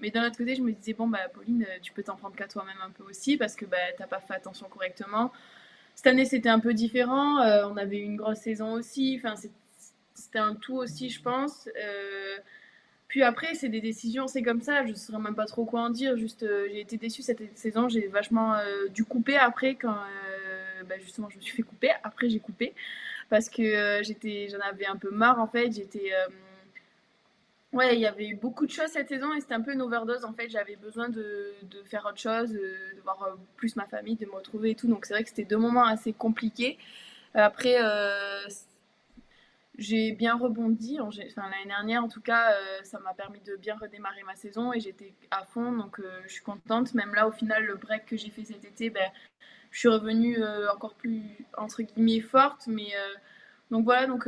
Mais 0.00 0.10
d'un 0.10 0.26
autre 0.26 0.36
côté, 0.36 0.54
je 0.54 0.62
me 0.62 0.72
disais, 0.72 0.92
bon, 0.92 1.08
bah, 1.08 1.28
Pauline, 1.32 1.66
tu 1.82 1.92
peux 1.92 2.02
t'en 2.02 2.16
prendre 2.16 2.36
qu'à 2.36 2.48
toi-même 2.48 2.76
un 2.84 2.90
peu 2.90 3.04
aussi 3.04 3.36
parce 3.36 3.56
que 3.56 3.64
bah, 3.64 3.76
t'as 3.96 4.06
pas 4.06 4.20
fait 4.20 4.34
attention 4.34 4.68
correctement. 4.68 5.32
Cette 5.96 6.08
année, 6.08 6.26
c'était 6.26 6.50
un 6.50 6.60
peu 6.60 6.74
différent. 6.74 7.40
Euh, 7.40 7.66
on 7.66 7.76
avait 7.78 7.98
une 7.98 8.16
grosse 8.16 8.40
saison 8.40 8.74
aussi. 8.74 9.18
Enfin, 9.18 9.34
c'était 10.14 10.38
un 10.38 10.54
tout 10.54 10.76
aussi, 10.76 11.08
je 11.08 11.22
pense. 11.22 11.70
Euh, 11.82 12.36
puis 13.08 13.22
après, 13.22 13.54
c'est 13.54 13.70
des 13.70 13.80
décisions, 13.80 14.28
c'est 14.28 14.42
comme 14.42 14.60
ça. 14.60 14.84
Je 14.84 14.90
ne 14.90 14.94
saurais 14.94 15.22
même 15.22 15.34
pas 15.34 15.46
trop 15.46 15.64
quoi 15.64 15.80
en 15.80 15.90
dire. 15.90 16.18
Juste, 16.18 16.42
euh, 16.42 16.68
j'ai 16.70 16.80
été 16.80 16.98
déçue 16.98 17.22
cette 17.22 17.56
saison. 17.56 17.88
J'ai 17.88 18.08
vachement 18.08 18.56
dû 18.92 19.04
couper 19.04 19.38
après 19.38 19.76
quand, 19.76 19.96
bah, 20.86 20.98
justement, 21.00 21.30
je 21.30 21.38
me 21.38 21.40
suis 21.40 21.56
fait 21.56 21.62
couper. 21.62 21.90
Après, 22.04 22.28
j'ai 22.28 22.40
coupé 22.40 22.74
parce 23.30 23.48
que 23.48 24.00
j'étais, 24.02 24.48
j'en 24.50 24.60
avais 24.60 24.86
un 24.86 24.96
peu 24.96 25.10
marre 25.10 25.40
en 25.40 25.46
fait. 25.46 25.72
J'étais 25.72 26.12
Ouais, 27.76 27.94
il 27.94 28.00
y 28.00 28.06
avait 28.06 28.26
eu 28.28 28.36
beaucoup 28.36 28.64
de 28.64 28.70
choses 28.70 28.88
cette 28.88 29.08
saison 29.08 29.34
et 29.34 29.40
c'était 29.40 29.52
un 29.52 29.60
peu 29.60 29.74
une 29.74 29.82
overdose. 29.82 30.24
En 30.24 30.32
fait, 30.32 30.48
j'avais 30.48 30.76
besoin 30.76 31.10
de, 31.10 31.52
de, 31.64 31.82
faire 31.82 32.06
autre 32.06 32.18
chose, 32.18 32.50
de, 32.50 32.74
voir 33.02 33.36
plus 33.56 33.76
ma 33.76 33.84
famille, 33.84 34.16
de 34.16 34.24
me 34.24 34.32
retrouver 34.32 34.70
et 34.70 34.74
tout. 34.74 34.88
Donc 34.88 35.04
c'est 35.04 35.12
vrai 35.12 35.22
que 35.22 35.28
c'était 35.28 35.44
deux 35.44 35.58
moments 35.58 35.84
assez 35.84 36.14
compliqués. 36.14 36.78
Après, 37.34 37.76
euh, 37.78 38.48
j'ai 39.76 40.12
bien 40.12 40.38
rebondi. 40.38 40.98
Enfin, 41.00 41.20
l'année 41.50 41.66
dernière, 41.66 42.02
en 42.02 42.08
tout 42.08 42.22
cas, 42.22 42.52
euh, 42.52 42.78
ça 42.82 42.98
m'a 43.00 43.12
permis 43.12 43.40
de 43.40 43.56
bien 43.56 43.76
redémarrer 43.76 44.22
ma 44.22 44.36
saison 44.36 44.72
et 44.72 44.80
j'étais 44.80 45.12
à 45.30 45.44
fond. 45.44 45.72
Donc 45.72 46.00
euh, 46.00 46.22
je 46.24 46.32
suis 46.32 46.42
contente. 46.42 46.94
Même 46.94 47.14
là, 47.14 47.28
au 47.28 47.32
final, 47.32 47.62
le 47.62 47.76
break 47.76 48.06
que 48.06 48.16
j'ai 48.16 48.30
fait 48.30 48.44
cet 48.44 48.64
été, 48.64 48.88
ben, 48.88 49.10
je 49.70 49.80
suis 49.80 49.88
revenue 49.88 50.42
encore 50.72 50.94
plus 50.94 51.44
entre 51.58 51.82
guillemets 51.82 52.20
forte. 52.20 52.68
Mais 52.68 52.94
donc 53.70 53.84
voilà, 53.84 54.06
donc 54.06 54.26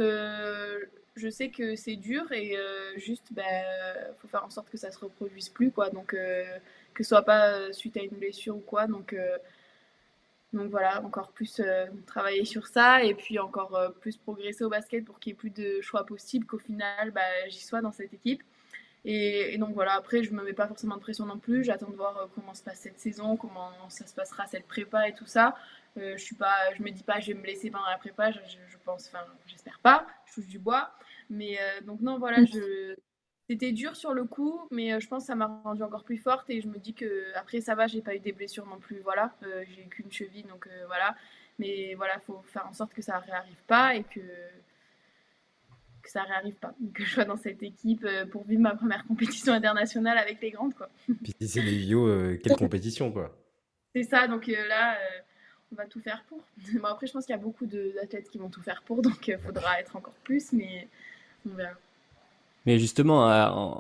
je 1.19 1.29
sais 1.29 1.51
que 1.51 1.77
c'est 1.77 1.97
dur 1.97 2.31
et 2.33 2.57
euh, 2.57 2.97
juste, 2.97 3.27
il 3.31 3.35
ben, 3.35 3.45
faut 4.19 4.29
faire 4.29 4.45
en 4.45 4.51
sorte 4.51 4.71
que 4.71 4.79
ça 4.79 4.91
se 4.91 4.99
reproduise 4.99 5.49
plus, 5.49 5.71
quoi. 5.71 5.91
Donc, 5.91 6.15
euh, 6.15 6.45
que 6.95 7.03
ce 7.03 7.09
soit 7.11 7.23
pas 7.23 7.51
euh, 7.51 7.73
suite 7.73 7.97
à 7.97 8.03
une 8.03 8.17
blessure 8.17 8.57
ou 8.57 8.61
quoi. 8.61 8.87
Donc, 8.87 9.15
donc 10.53 10.71
voilà, 10.71 11.05
encore 11.05 11.33
plus 11.33 11.61
travailler 12.07 12.45
sur 12.47 12.67
ça 12.67 13.03
et 13.05 13.15
puis 13.15 13.39
encore 13.39 13.93
plus 14.01 14.17
progresser 14.17 14.65
au 14.65 14.71
basket 14.71 15.05
pour 15.05 15.19
qu'il 15.21 15.33
y 15.33 15.35
ait 15.35 15.37
plus 15.37 15.51
de 15.51 15.81
choix 15.83 16.07
possibles, 16.07 16.47
qu'au 16.47 16.59
final, 16.59 17.11
bah, 17.11 17.21
j'y 17.49 17.61
sois 17.61 17.83
dans 17.83 17.93
cette 17.93 18.15
équipe. 18.15 18.43
Et, 19.05 19.57
donc 19.59 19.75
voilà, 19.75 19.95
après, 19.95 20.23
je 20.23 20.33
me 20.33 20.43
mets 20.43 20.53
pas 20.55 20.67
forcément 20.67 20.97
de 20.97 21.01
pression 21.01 21.27
non 21.27 21.39
plus. 21.39 21.65
J'attends 21.65 21.91
de 21.91 21.97
voir 21.97 22.29
comment 22.35 22.55
se 22.55 22.63
passe 22.63 22.81
cette 22.81 22.99
saison, 22.99 23.37
comment 23.37 23.71
ça 23.91 24.07
se 24.07 24.15
passera 24.15 24.47
cette 24.47 24.67
prépa 24.67 25.09
et 25.09 25.15
tout 25.15 25.27
ça. 25.27 25.55
je 25.97 26.17
suis 26.17 26.35
pas, 26.35 26.57
je 26.77 26.83
me 26.83 26.91
dis 26.91 27.03
pas, 27.03 27.21
je 27.21 27.29
vais 27.29 27.35
me 27.35 27.43
blesser 27.43 27.71
pendant 27.71 27.89
la 27.89 27.99
prépa. 27.99 28.31
Je, 28.31 28.39
je 28.69 28.77
pense, 28.85 29.09
enfin, 29.09 29.25
j'espère 29.47 29.79
pas. 29.81 30.07
Je 30.27 30.35
touche 30.35 30.47
du 30.47 30.59
bois. 30.59 30.91
Mais 31.31 31.59
euh, 31.59 31.81
donc 31.83 32.01
non, 32.01 32.19
voilà, 32.19 32.45
je... 32.45 32.95
c'était 33.49 33.73
dur 33.73 33.97
sur 33.97 34.15
le 34.15 34.25
coup, 34.25 34.61
mais 34.71 34.93
euh, 34.93 35.01
je 35.01 35.09
pense 35.09 35.25
que 35.25 35.27
ça 35.27 35.35
m'a 35.35 35.61
rendu 35.65 35.83
encore 35.83 36.05
plus 36.05 36.17
forte 36.17 36.49
et 36.51 36.61
je 36.61 36.69
me 36.69 36.79
dis 36.79 36.95
que 36.95 37.35
après 37.37 37.61
ça 37.61 37.75
va, 37.75 37.87
j'ai 37.87 38.01
pas 38.01 38.15
eu 38.15 38.21
des 38.21 38.33
blessures 38.33 38.67
non 38.67 38.79
plus, 38.79 39.01
voilà, 39.01 39.35
euh, 39.45 39.65
j'ai 39.69 39.85
qu'une 39.85 40.11
cheville, 40.11 40.45
donc 40.45 40.69
voilà. 40.87 41.15
Mais 41.59 41.95
voilà, 41.95 42.19
faut 42.21 42.41
faire 42.47 42.67
en 42.69 42.73
sorte 42.73 42.95
que 42.95 43.03
ça 43.03 43.19
réarrive 43.19 43.63
pas 43.67 43.95
et 43.97 44.05
que 44.05 44.21
que 46.01 46.11
ça 46.11 46.23
réarrive 46.23 46.55
pas, 46.55 46.73
que 46.95 47.05
je 47.05 47.13
sois 47.13 47.25
dans 47.25 47.37
cette 47.37 47.63
équipe 47.63 48.07
pour 48.31 48.45
vivre 48.45 48.63
ma 48.63 48.77
première 48.77 49.05
compétition 49.05 49.53
internationale 49.53 50.17
avec 50.17 50.41
les 50.41 50.53
grandes, 50.53 50.75
quoi. 50.75 50.89
Puis 51.23 51.35
si 51.41 51.49
c'est 51.49 51.61
les 51.61 51.81
JO, 51.81 52.07
quelle 52.43 52.57
compétition, 52.57 53.11
quoi. 53.11 53.37
C'est 53.95 54.05
ça, 54.05 54.29
donc 54.29 54.47
là 54.47 54.97
on 55.73 55.75
va 55.75 55.87
tout 55.87 56.01
faire 56.01 56.25
pour. 56.29 56.41
Bon, 56.81 56.87
après, 56.87 57.07
je 57.07 57.13
pense 57.13 57.27
qu'il 57.27 57.35
y 57.35 57.39
a 57.39 57.43
beaucoup 57.43 57.67
d'athlètes 57.67 58.31
qui 58.31 58.39
vont 58.39 58.49
tout 58.49 58.63
faire 58.63 58.83
pour, 58.83 59.03
donc 59.03 59.27
il 59.27 59.39
faudra 59.39 59.81
être 59.81 59.97
encore 59.97 60.15
plus, 60.25 60.53
mais 60.53 60.89
mais 62.69 62.79
justement, 62.79 63.25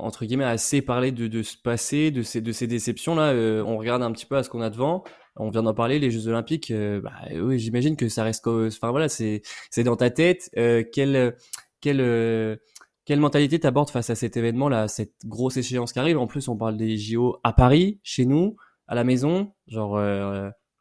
entre 0.02 0.24
guillemets, 0.24 0.44
assez 0.44 0.80
parlé 0.80 1.12
de, 1.12 1.42
ce 1.42 1.58
passé, 1.58 2.10
de 2.10 2.22
ces, 2.22 2.40
de 2.40 2.52
ces 2.52 2.66
déceptions-là, 2.66 3.32
euh, 3.34 3.62
on 3.62 3.76
regarde 3.76 4.02
un 4.02 4.10
petit 4.12 4.24
peu 4.24 4.34
à 4.36 4.42
ce 4.42 4.48
qu'on 4.48 4.62
a 4.62 4.70
devant. 4.70 5.04
On 5.36 5.50
vient 5.50 5.62
d'en 5.62 5.74
parler, 5.74 5.98
les 5.98 6.10
Jeux 6.10 6.26
Olympiques. 6.26 6.70
Euh, 6.70 7.02
bah, 7.02 7.12
oui, 7.34 7.58
j'imagine 7.58 7.96
que 7.96 8.08
ça 8.08 8.24
reste. 8.24 8.46
Enfin 8.46 8.90
voilà, 8.90 9.10
c'est 9.10 9.42
dans 9.84 9.96
ta 9.96 10.08
tête. 10.08 10.48
Euh, 10.56 10.82
quelle 10.90 11.36
quelle 11.82 12.58
quelle 13.04 13.20
mentalité 13.20 13.60
t'abordes 13.60 13.90
face 13.90 14.08
à 14.08 14.14
cet 14.14 14.38
événement-là, 14.38 14.88
cette 14.88 15.14
grosse 15.26 15.58
échéance 15.58 15.92
qui 15.92 15.98
arrive? 15.98 16.16
En 16.16 16.26
plus, 16.26 16.48
on 16.48 16.56
parle 16.56 16.78
des 16.78 16.96
JO 16.96 17.38
à 17.44 17.52
Paris, 17.52 18.00
chez 18.02 18.24
nous, 18.24 18.56
à 18.86 18.94
la 18.94 19.04
maison. 19.04 19.52
Genre 19.66 20.00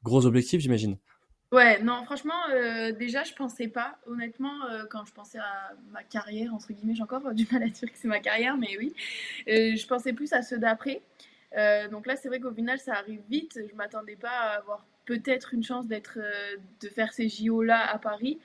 gros 0.04 0.26
objectif, 0.26 0.62
j'imagine. 0.62 0.98
Ouais, 1.53 1.82
non, 1.82 2.03
franchement, 2.03 2.34
euh, 2.52 2.91
déjà, 2.91 3.24
je 3.24 3.34
pensais 3.34 3.69
pas, 3.69 3.98
honnêtement, 4.06 4.65
euh, 4.65 4.84
quand 4.90 5.06
je 5.06 5.14
pensais 5.14 5.40
à 5.40 5.72
ma 5.91 6.03
carrière, 6.03 6.53
entre 6.53 6.74
guillemets, 6.74 6.94
j'ai 6.94 7.03
encore 7.03 7.22
du 7.34 7.48
mal 7.49 7.64
à 7.64 7.68
dire 7.69 7.90
que 7.90 7.98
c'est 7.98 8.10
ma 8.10 8.19
carrière, 8.19 8.57
mais 8.57 8.78
oui, 8.78 8.94
euh, 9.48 9.76
je 9.78 9.88
pensais 9.88 10.11
plus 10.11 10.34
à 10.34 10.41
ceux 10.41 10.57
d'après. 10.57 11.02
donc 11.90 12.06
là, 12.06 12.18
c'est 12.18 12.28
vrai 12.28 12.41
qu'au 12.41 12.52
final, 12.53 12.80
ça 12.80 12.95
arrive 12.95 13.22
vite. 13.30 13.60
Je 13.69 13.76
m'attendais 13.76 14.18
pas 14.18 14.30
à 14.30 14.57
avoir 14.57 14.86
peut-être 15.06 15.53
une 15.53 15.64
chance 15.64 15.88
d'être, 15.88 16.19
de 16.82 16.90
faire 16.90 17.14
ces 17.14 17.30
JO-là 17.30 17.80
à 17.90 17.98
Paris. 17.98 18.40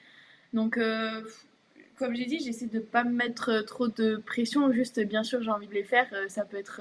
Donc, 0.52 0.78
comme 1.96 2.14
j'ai 2.14 2.26
dit, 2.26 2.38
j'essaie 2.38 2.66
de 2.66 2.78
pas 2.78 3.04
me 3.04 3.12
mettre 3.12 3.62
trop 3.62 3.88
de 3.88 4.16
pression. 4.16 4.72
Juste, 4.72 5.00
bien 5.00 5.24
sûr, 5.24 5.42
j'ai 5.42 5.50
envie 5.50 5.66
de 5.66 5.74
les 5.74 5.84
faire. 5.84 6.08
ça 6.28 6.44
peut 6.44 6.56
être 6.56 6.80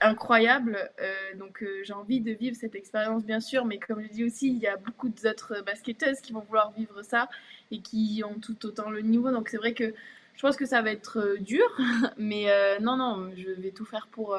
incroyable. 0.00 0.90
Euh, 1.00 1.34
donc 1.38 1.62
euh, 1.62 1.82
j'ai 1.84 1.92
envie 1.92 2.20
de 2.20 2.32
vivre 2.32 2.56
cette 2.56 2.74
expérience 2.74 3.24
bien 3.24 3.40
sûr, 3.40 3.64
mais 3.64 3.78
comme 3.78 4.02
je 4.02 4.08
dis 4.08 4.24
aussi, 4.24 4.48
il 4.48 4.58
y 4.58 4.66
a 4.66 4.76
beaucoup 4.76 5.08
d'autres 5.08 5.62
basketteuses 5.62 6.20
qui 6.20 6.32
vont 6.32 6.40
vouloir 6.40 6.72
vivre 6.72 7.02
ça 7.02 7.28
et 7.70 7.80
qui 7.80 8.22
ont 8.24 8.38
tout 8.38 8.66
autant 8.66 8.90
le 8.90 9.00
niveau. 9.00 9.30
Donc 9.30 9.48
c'est 9.48 9.56
vrai 9.56 9.74
que 9.74 9.94
je 10.34 10.42
pense 10.42 10.56
que 10.56 10.66
ça 10.66 10.82
va 10.82 10.90
être 10.92 11.18
euh, 11.18 11.38
dur, 11.38 11.66
mais 12.18 12.46
non, 12.80 12.96
non, 12.96 13.30
je 13.36 13.50
vais 13.50 13.70
tout 13.70 13.86
faire 13.86 14.08
pour 14.08 14.38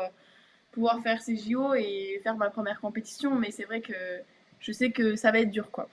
pouvoir 0.71 1.01
faire 1.01 1.21
ces 1.21 1.35
JO 1.35 1.73
et 1.73 2.19
faire 2.23 2.35
ma 2.35 2.49
première 2.49 2.79
compétition. 2.79 3.35
Mais 3.35 3.51
c'est 3.51 3.65
vrai 3.65 3.81
que 3.81 3.93
je 4.59 4.71
sais 4.71 4.91
que 4.91 5.15
ça 5.15 5.31
va 5.31 5.39
être 5.39 5.51
dur, 5.51 5.71
quoi. 5.71 5.89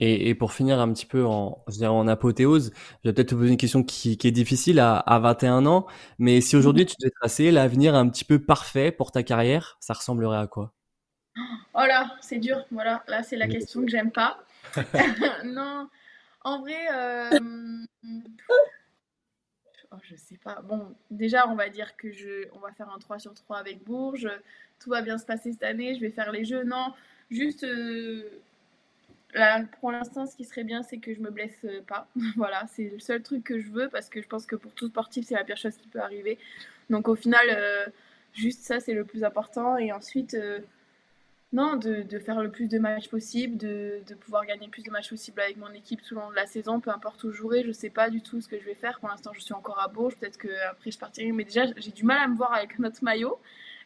Et, 0.00 0.28
et, 0.28 0.34
pour 0.34 0.52
finir 0.52 0.80
un 0.80 0.92
petit 0.92 1.06
peu 1.06 1.24
en, 1.24 1.62
je 1.68 1.74
dirais 1.74 1.88
en 1.88 2.08
apothéose, 2.08 2.72
je 3.04 3.08
vais 3.08 3.14
peut-être 3.14 3.28
te 3.28 3.34
poser 3.34 3.50
une 3.50 3.56
question 3.56 3.84
qui, 3.84 4.16
qui 4.16 4.26
est 4.26 4.32
difficile 4.32 4.80
à, 4.80 4.96
à, 4.96 5.18
21 5.20 5.66
ans, 5.66 5.86
mais 6.18 6.40
si 6.40 6.56
aujourd'hui 6.56 6.84
tu 6.84 6.96
devais 7.00 7.12
tracer 7.12 7.50
l'avenir 7.50 7.94
un 7.94 8.08
petit 8.08 8.24
peu 8.24 8.40
parfait 8.40 8.90
pour 8.90 9.12
ta 9.12 9.22
carrière, 9.22 9.76
ça 9.80 9.94
ressemblerait 9.94 10.38
à 10.38 10.46
quoi? 10.46 10.72
Oh 11.74 11.84
là, 11.86 12.16
c'est 12.20 12.38
dur, 12.38 12.64
voilà, 12.70 13.04
là 13.06 13.22
c'est 13.22 13.36
la 13.36 13.46
question 13.46 13.82
que 13.82 13.90
j'aime 13.90 14.10
pas. 14.10 14.38
non, 15.44 15.88
en 16.42 16.60
vrai, 16.60 16.88
euh... 16.92 17.38
oh, 19.92 19.96
je 20.02 20.16
sais 20.16 20.38
pas. 20.42 20.60
Bon, 20.62 20.94
déjà 21.10 21.48
on 21.48 21.54
va 21.54 21.68
dire 21.68 21.96
que 21.96 22.10
je, 22.12 22.48
on 22.52 22.58
va 22.58 22.72
faire 22.72 22.90
un 22.90 22.98
3 22.98 23.20
sur 23.20 23.34
3 23.34 23.58
avec 23.58 23.84
Bourges, 23.84 24.30
tout 24.80 24.90
va 24.90 25.02
bien 25.02 25.18
se 25.18 25.24
passer 25.24 25.52
cette 25.52 25.62
année, 25.62 25.94
je 25.94 26.00
vais 26.00 26.10
faire 26.10 26.32
les 26.32 26.44
jeux, 26.44 26.64
non, 26.64 26.92
juste... 27.30 27.62
Euh 27.62 28.40
pour 29.80 29.90
l'instant, 29.90 30.26
ce 30.26 30.36
qui 30.36 30.44
serait 30.44 30.64
bien, 30.64 30.82
c'est 30.82 30.98
que 30.98 31.12
je 31.14 31.20
me 31.20 31.30
blesse 31.30 31.64
euh, 31.64 31.80
pas. 31.86 32.08
voilà, 32.36 32.64
c'est 32.68 32.88
le 32.90 32.98
seul 32.98 33.22
truc 33.22 33.44
que 33.44 33.58
je 33.58 33.70
veux 33.70 33.88
parce 33.88 34.08
que 34.08 34.22
je 34.22 34.28
pense 34.28 34.46
que 34.46 34.56
pour 34.56 34.72
tout 34.72 34.88
sportif, 34.88 35.26
c'est 35.26 35.34
la 35.34 35.44
pire 35.44 35.56
chose 35.56 35.76
qui 35.76 35.88
peut 35.88 36.00
arriver. 36.00 36.38
Donc 36.90 37.08
au 37.08 37.14
final, 37.14 37.46
euh, 37.50 37.86
juste 38.32 38.62
ça, 38.62 38.80
c'est 38.80 38.94
le 38.94 39.04
plus 39.04 39.24
important. 39.24 39.76
Et 39.76 39.92
ensuite, 39.92 40.34
euh, 40.34 40.60
non, 41.52 41.76
de, 41.76 42.18
faire 42.18 42.40
le 42.42 42.50
plus 42.50 42.68
de 42.68 42.78
matchs 42.78 43.08
possible, 43.08 43.56
de, 43.56 44.02
pouvoir 44.20 44.46
gagner 44.46 44.66
le 44.66 44.70
plus 44.70 44.82
de 44.82 44.90
matchs 44.90 45.10
possible 45.10 45.40
avec 45.40 45.56
mon 45.56 45.70
équipe 45.72 46.02
tout 46.02 46.14
au 46.14 46.20
long 46.20 46.30
de 46.30 46.36
la 46.36 46.46
saison, 46.46 46.80
peu 46.80 46.90
importe 46.90 47.22
où 47.24 47.30
je 47.30 47.36
jouerai. 47.36 47.64
Je 47.64 47.72
sais 47.72 47.90
pas 47.90 48.10
du 48.10 48.22
tout 48.22 48.40
ce 48.40 48.48
que 48.48 48.58
je 48.58 48.64
vais 48.64 48.74
faire. 48.74 49.00
Pour 49.00 49.08
l'instant, 49.08 49.32
je 49.34 49.40
suis 49.40 49.54
encore 49.54 49.80
à 49.80 49.88
Bourges. 49.88 50.16
Peut-être 50.16 50.38
qu'après, 50.38 50.90
je 50.90 50.98
partirai. 50.98 51.32
Mais 51.32 51.44
déjà, 51.44 51.64
j'ai 51.76 51.92
du 51.92 52.04
mal 52.04 52.18
à 52.18 52.28
me 52.28 52.36
voir 52.36 52.52
avec 52.52 52.78
notre 52.78 53.02
maillot. 53.02 53.38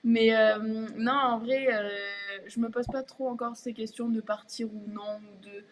Mais 0.04 0.34
euh, 0.34 0.58
non, 0.96 1.12
en 1.12 1.38
vrai, 1.38 1.66
euh, 1.72 1.90
je 2.46 2.60
me 2.60 2.68
pose 2.68 2.86
pas 2.86 3.02
trop 3.02 3.28
encore 3.28 3.56
ces 3.56 3.72
questions 3.72 4.08
de 4.08 4.20
partir 4.20 4.68
ou 4.68 4.84
non. 4.88 5.20
de... 5.42 5.64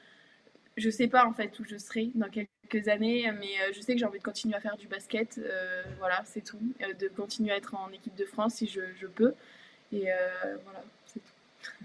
Je 0.77 0.91
sais 0.91 1.09
pas 1.09 1.25
en 1.27 1.33
fait 1.33 1.59
où 1.59 1.65
je 1.65 1.77
serai 1.79 2.11
dans 2.15 2.29
quelques 2.29 2.89
années, 2.89 3.31
mais 3.33 3.47
euh, 3.63 3.73
je 3.75 3.81
sais 3.81 3.95
que 3.95 3.99
j'ai 3.99 4.05
envie 4.05 4.19
de 4.19 4.25
continuer 4.25 4.55
à 4.55 4.61
faire 4.61 4.77
du 4.77 4.89
basket. 4.89 5.41
voilà, 5.99 6.23
c'est 6.25 6.43
tout. 6.43 6.61
de 6.81 7.09
continuer 7.09 7.53
à 7.53 7.57
être 7.57 7.75
en 7.75 7.91
équipe 7.91 8.15
de 8.15 8.25
France 8.25 8.55
si 8.55 8.67
je, 8.67 8.81
je 9.01 9.07
peux. 9.07 9.35
Et 9.93 10.07
voilà, 10.65 10.83
c'est 11.07 11.21
tout. 11.21 11.75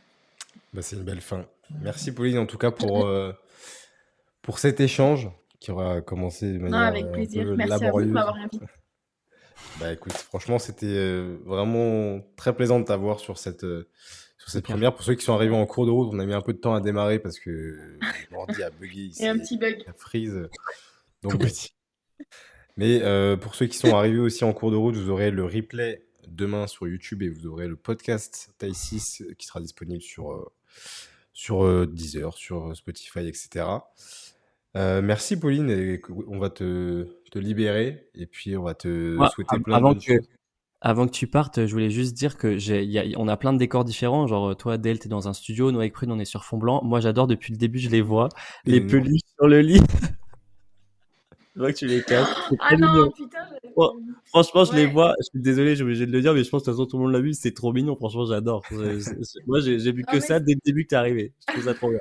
Bah, 0.73 0.81
c'est 0.81 0.95
une 0.95 1.03
belle 1.03 1.19
fin. 1.19 1.45
Merci 1.81 2.13
Pauline 2.13 2.37
en 2.37 2.45
tout 2.45 2.57
cas 2.57 2.71
pour, 2.71 3.09
pour 4.41 4.59
cet 4.59 4.79
échange 4.79 5.29
qui 5.59 5.69
aura 5.71 6.01
commencé 6.01 6.53
de 6.53 6.59
manière 6.59 6.79
non, 6.79 6.85
avec 6.85 7.11
plaisir. 7.11 7.45
Merci 7.57 7.85
à 7.85 7.91
vous 7.91 8.01
de 8.01 8.05
m'avoir 8.05 8.35
invité. 8.35 8.65
Bah 9.79 9.91
écoute, 9.93 10.13
franchement, 10.13 10.59
c'était 10.59 10.85
euh, 10.85 11.37
vraiment 11.43 12.21
très 12.35 12.55
plaisant 12.55 12.79
de 12.79 12.85
t'avoir 12.85 13.19
sur 13.19 13.37
cette, 13.37 13.63
euh, 13.63 13.89
sur 14.37 14.49
cette 14.49 14.65
première. 14.65 14.93
Pour 14.93 15.03
ceux 15.03 15.15
qui 15.15 15.25
sont 15.25 15.33
arrivés 15.33 15.55
en 15.55 15.65
cours 15.65 15.85
de 15.85 15.91
route, 15.91 16.09
on 16.13 16.19
a 16.19 16.25
mis 16.25 16.33
un 16.33 16.41
peu 16.41 16.53
de 16.53 16.59
temps 16.59 16.75
à 16.75 16.81
démarrer 16.81 17.19
parce 17.19 17.39
que 17.39 17.97
l'ordi 18.31 18.61
a 18.61 18.69
bugué 18.69 19.01
ici. 19.01 19.23
Et 19.23 19.27
un 19.27 19.37
petit 19.37 19.57
bug. 19.57 19.83
A 19.87 19.93
freeze. 19.93 20.49
Donc, 21.23 21.43
Mais 22.77 23.01
euh, 23.01 23.37
pour 23.37 23.55
ceux 23.55 23.65
qui 23.65 23.77
sont 23.77 23.95
arrivés 23.95 24.19
aussi 24.19 24.43
en 24.43 24.53
cours 24.53 24.71
de 24.71 24.75
route, 24.75 24.95
vous 24.95 25.09
aurez 25.09 25.31
le 25.31 25.45
replay 25.45 26.05
demain 26.27 26.67
sur 26.67 26.87
YouTube 26.87 27.23
et 27.23 27.29
vous 27.29 27.47
aurez 27.47 27.67
le 27.67 27.75
podcast 27.75 28.53
Taille 28.57 28.75
6 28.75 29.23
qui 29.37 29.47
sera 29.47 29.59
disponible 29.59 30.01
sur, 30.01 30.51
sur 31.33 31.87
Deezer, 31.87 32.35
sur 32.35 32.75
Spotify, 32.75 33.27
etc. 33.27 33.65
merci 34.75 35.39
Pauline, 35.39 35.69
et 35.69 36.01
on 36.27 36.39
va 36.39 36.49
te, 36.49 37.07
te 37.31 37.39
libérer 37.39 38.09
et 38.13 38.27
puis 38.27 38.55
on 38.57 38.63
va 38.63 38.75
te 38.75 39.17
souhaiter 39.33 39.59
plein 39.59 39.77
avant 39.77 39.93
de 39.93 39.99
que, 39.99 40.13
Avant 40.81 41.07
que 41.07 41.11
tu 41.11 41.27
partes, 41.27 41.65
je 41.65 41.71
voulais 41.71 41.89
juste 41.89 42.13
dire 42.13 42.37
que 42.37 42.57
j'ai, 42.57 42.83
y 42.83 42.99
a, 42.99 43.03
on 43.17 43.27
a 43.27 43.37
plein 43.37 43.53
de 43.53 43.57
décors 43.57 43.85
différents. 43.85 44.27
Genre 44.27 44.55
toi, 44.55 44.77
Del, 44.77 44.99
t'es 44.99 45.09
dans 45.09 45.27
un 45.27 45.33
studio, 45.33 45.71
Noé 45.71 45.89
Prune, 45.89 46.11
on 46.11 46.19
est 46.19 46.25
sur 46.25 46.43
fond 46.43 46.57
blanc. 46.57 46.81
Moi, 46.83 46.99
j'adore 46.99 47.27
depuis 47.27 47.53
le 47.53 47.57
début, 47.57 47.79
je 47.79 47.89
les 47.89 48.01
vois, 48.01 48.29
les 48.65 48.81
peluches 48.81 49.21
sur 49.35 49.47
le 49.47 49.61
lit. 49.61 49.81
je 51.55 51.59
vois 51.59 51.71
que 51.71 51.77
tu 51.77 51.87
les 51.87 52.03
casses. 52.03 52.29
Ah 52.59 52.75
non, 52.75 53.11
putain. 53.11 53.39
franchement, 54.25 54.65
je 54.65 54.73
les 54.73 54.87
vois. 54.87 55.15
Je 55.19 55.29
suis 55.29 55.41
désolé, 55.41 55.77
j'ai 55.77 55.83
obligé 55.83 56.05
de 56.05 56.11
le 56.11 56.21
dire, 56.21 56.33
mais 56.33 56.43
je 56.43 56.49
pense 56.49 56.63
que 56.63 56.69
de 56.69 56.75
toute 56.75 56.79
façon 56.79 56.85
tout 56.85 56.97
le 56.97 57.03
monde 57.03 57.13
l'a 57.13 57.21
vu. 57.21 57.33
C'est 57.33 57.53
trop 57.53 57.71
mignon. 57.71 57.95
Franchement, 57.95 58.25
j'adore. 58.25 58.63
Moi, 59.47 59.61
j'ai 59.61 59.91
vu 59.91 60.03
que 60.03 60.19
ça 60.19 60.41
dès 60.41 60.53
le 60.53 60.59
début 60.65 60.83
que 60.83 60.89
t'es 60.89 60.95
arrivé. 60.97 61.33
Je 61.47 61.53
trouve 61.53 61.65
ça 61.65 61.73
trop 61.73 61.89
bien. 61.89 61.99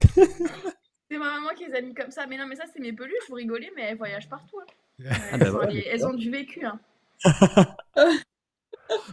C'est 1.10 1.18
ma 1.18 1.40
maman 1.40 1.48
qui 1.56 1.66
les 1.66 1.74
a 1.74 1.80
mis 1.80 1.94
comme 1.94 2.10
ça. 2.10 2.26
Mais 2.26 2.36
non, 2.38 2.46
mais 2.46 2.56
ça, 2.56 2.64
c'est 2.72 2.80
mes 2.80 2.92
peluches, 2.92 3.28
vous 3.28 3.34
rigolez, 3.34 3.70
mais 3.74 3.82
elles 3.82 3.98
voyagent 3.98 4.28
partout. 4.28 4.58
Hein. 4.60 5.10
Ah 5.32 5.38
bah 5.38 5.66
elles, 5.68 5.84
elles 5.86 6.06
ont 6.06 6.12
du 6.12 6.30
vécu. 6.30 6.64
Hein. 6.64 6.78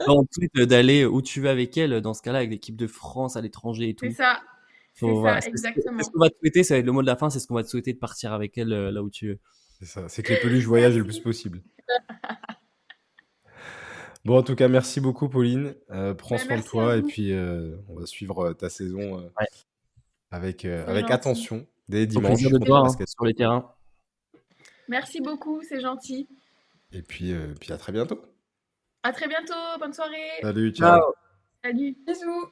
on 0.08 0.24
te 0.24 0.34
souhaite 0.34 0.68
d'aller 0.68 1.06
où 1.06 1.22
tu 1.22 1.42
veux 1.42 1.50
avec 1.50 1.78
elle, 1.78 2.02
dans 2.02 2.14
ce 2.14 2.22
cas-là, 2.22 2.40
avec 2.40 2.52
l'équipe 2.52 2.76
de 2.76 2.88
France 2.88 3.36
à 3.36 3.42
l'étranger 3.42 3.90
et 3.90 3.96
tout. 3.96 4.06
C'est 4.06 4.12
ça. 4.14 4.42
C'est 4.94 5.06
voilà, 5.10 5.42
ça, 5.42 5.50
exactement. 5.50 5.98
C'est 6.00 6.06
ce 6.06 6.12
qu'on 6.12 6.20
va 6.20 6.30
te 6.30 6.38
souhaiter, 6.40 6.64
ça 6.64 6.74
va 6.74 6.80
être 6.80 6.86
le 6.86 6.92
mot 6.92 7.02
de 7.02 7.08
la 7.08 7.16
fin, 7.16 7.30
c'est 7.30 7.40
ce 7.40 7.48
qu'on 7.48 7.54
va 7.56 7.64
te 7.64 7.70
souhaiter 7.70 7.94
de 7.94 8.00
partir 8.00 8.34
avec 8.34 8.58
elle 8.58 8.74
euh, 8.74 8.92
là 8.92 9.04
où 9.04 9.10
tu 9.10 9.28
veux. 9.28 9.40
C'est 9.80 9.86
ça, 9.86 10.10
c'est 10.10 10.24
que 10.24 10.34
les 10.34 10.40
peluches 10.40 10.66
voyagent 10.66 10.98
le 10.98 11.04
plus 11.04 11.20
possible. 11.20 11.62
Bon, 14.26 14.38
en 14.38 14.44
tout 14.44 14.56
cas, 14.56 14.68
merci 14.68 15.00
beaucoup, 15.00 15.30
Pauline. 15.30 15.74
Euh, 15.90 16.14
prends 16.14 16.36
Bah, 16.36 16.42
soin 16.42 16.58
de 16.58 16.64
toi 16.64 16.98
et 16.98 17.02
puis 17.02 17.32
euh, 17.32 17.78
on 17.88 17.98
va 17.98 18.06
suivre 18.06 18.48
euh, 18.48 18.54
ta 18.54 18.70
saison 18.70 19.20
euh, 19.20 19.30
Ouais. 19.40 19.48
avec, 20.32 20.66
euh, 20.66 20.86
attention 21.08 21.66
dès 21.90 22.06
dimanche. 22.06 22.42
de 22.42 22.66
voir 22.66 22.86
hein, 22.86 23.06
sur 23.06 23.26
les 23.26 23.34
terrains. 23.34 23.74
Merci 24.88 25.22
beaucoup, 25.22 25.62
c'est 25.64 25.82
gentil. 25.82 26.28
Et 26.92 27.02
puis, 27.02 27.34
euh, 27.34 27.54
puis 27.60 27.74
à 27.74 27.78
très 27.78 27.92
bientôt. 27.92 28.22
À 29.04 29.12
très 29.12 29.28
bientôt, 29.28 29.54
bonne 29.80 29.94
soirée. 29.94 30.40
Salut, 30.42 30.72
ciao. 30.72 31.00
Ciao. 31.00 31.14
Salut. 31.64 31.98
Bisous 32.06 32.52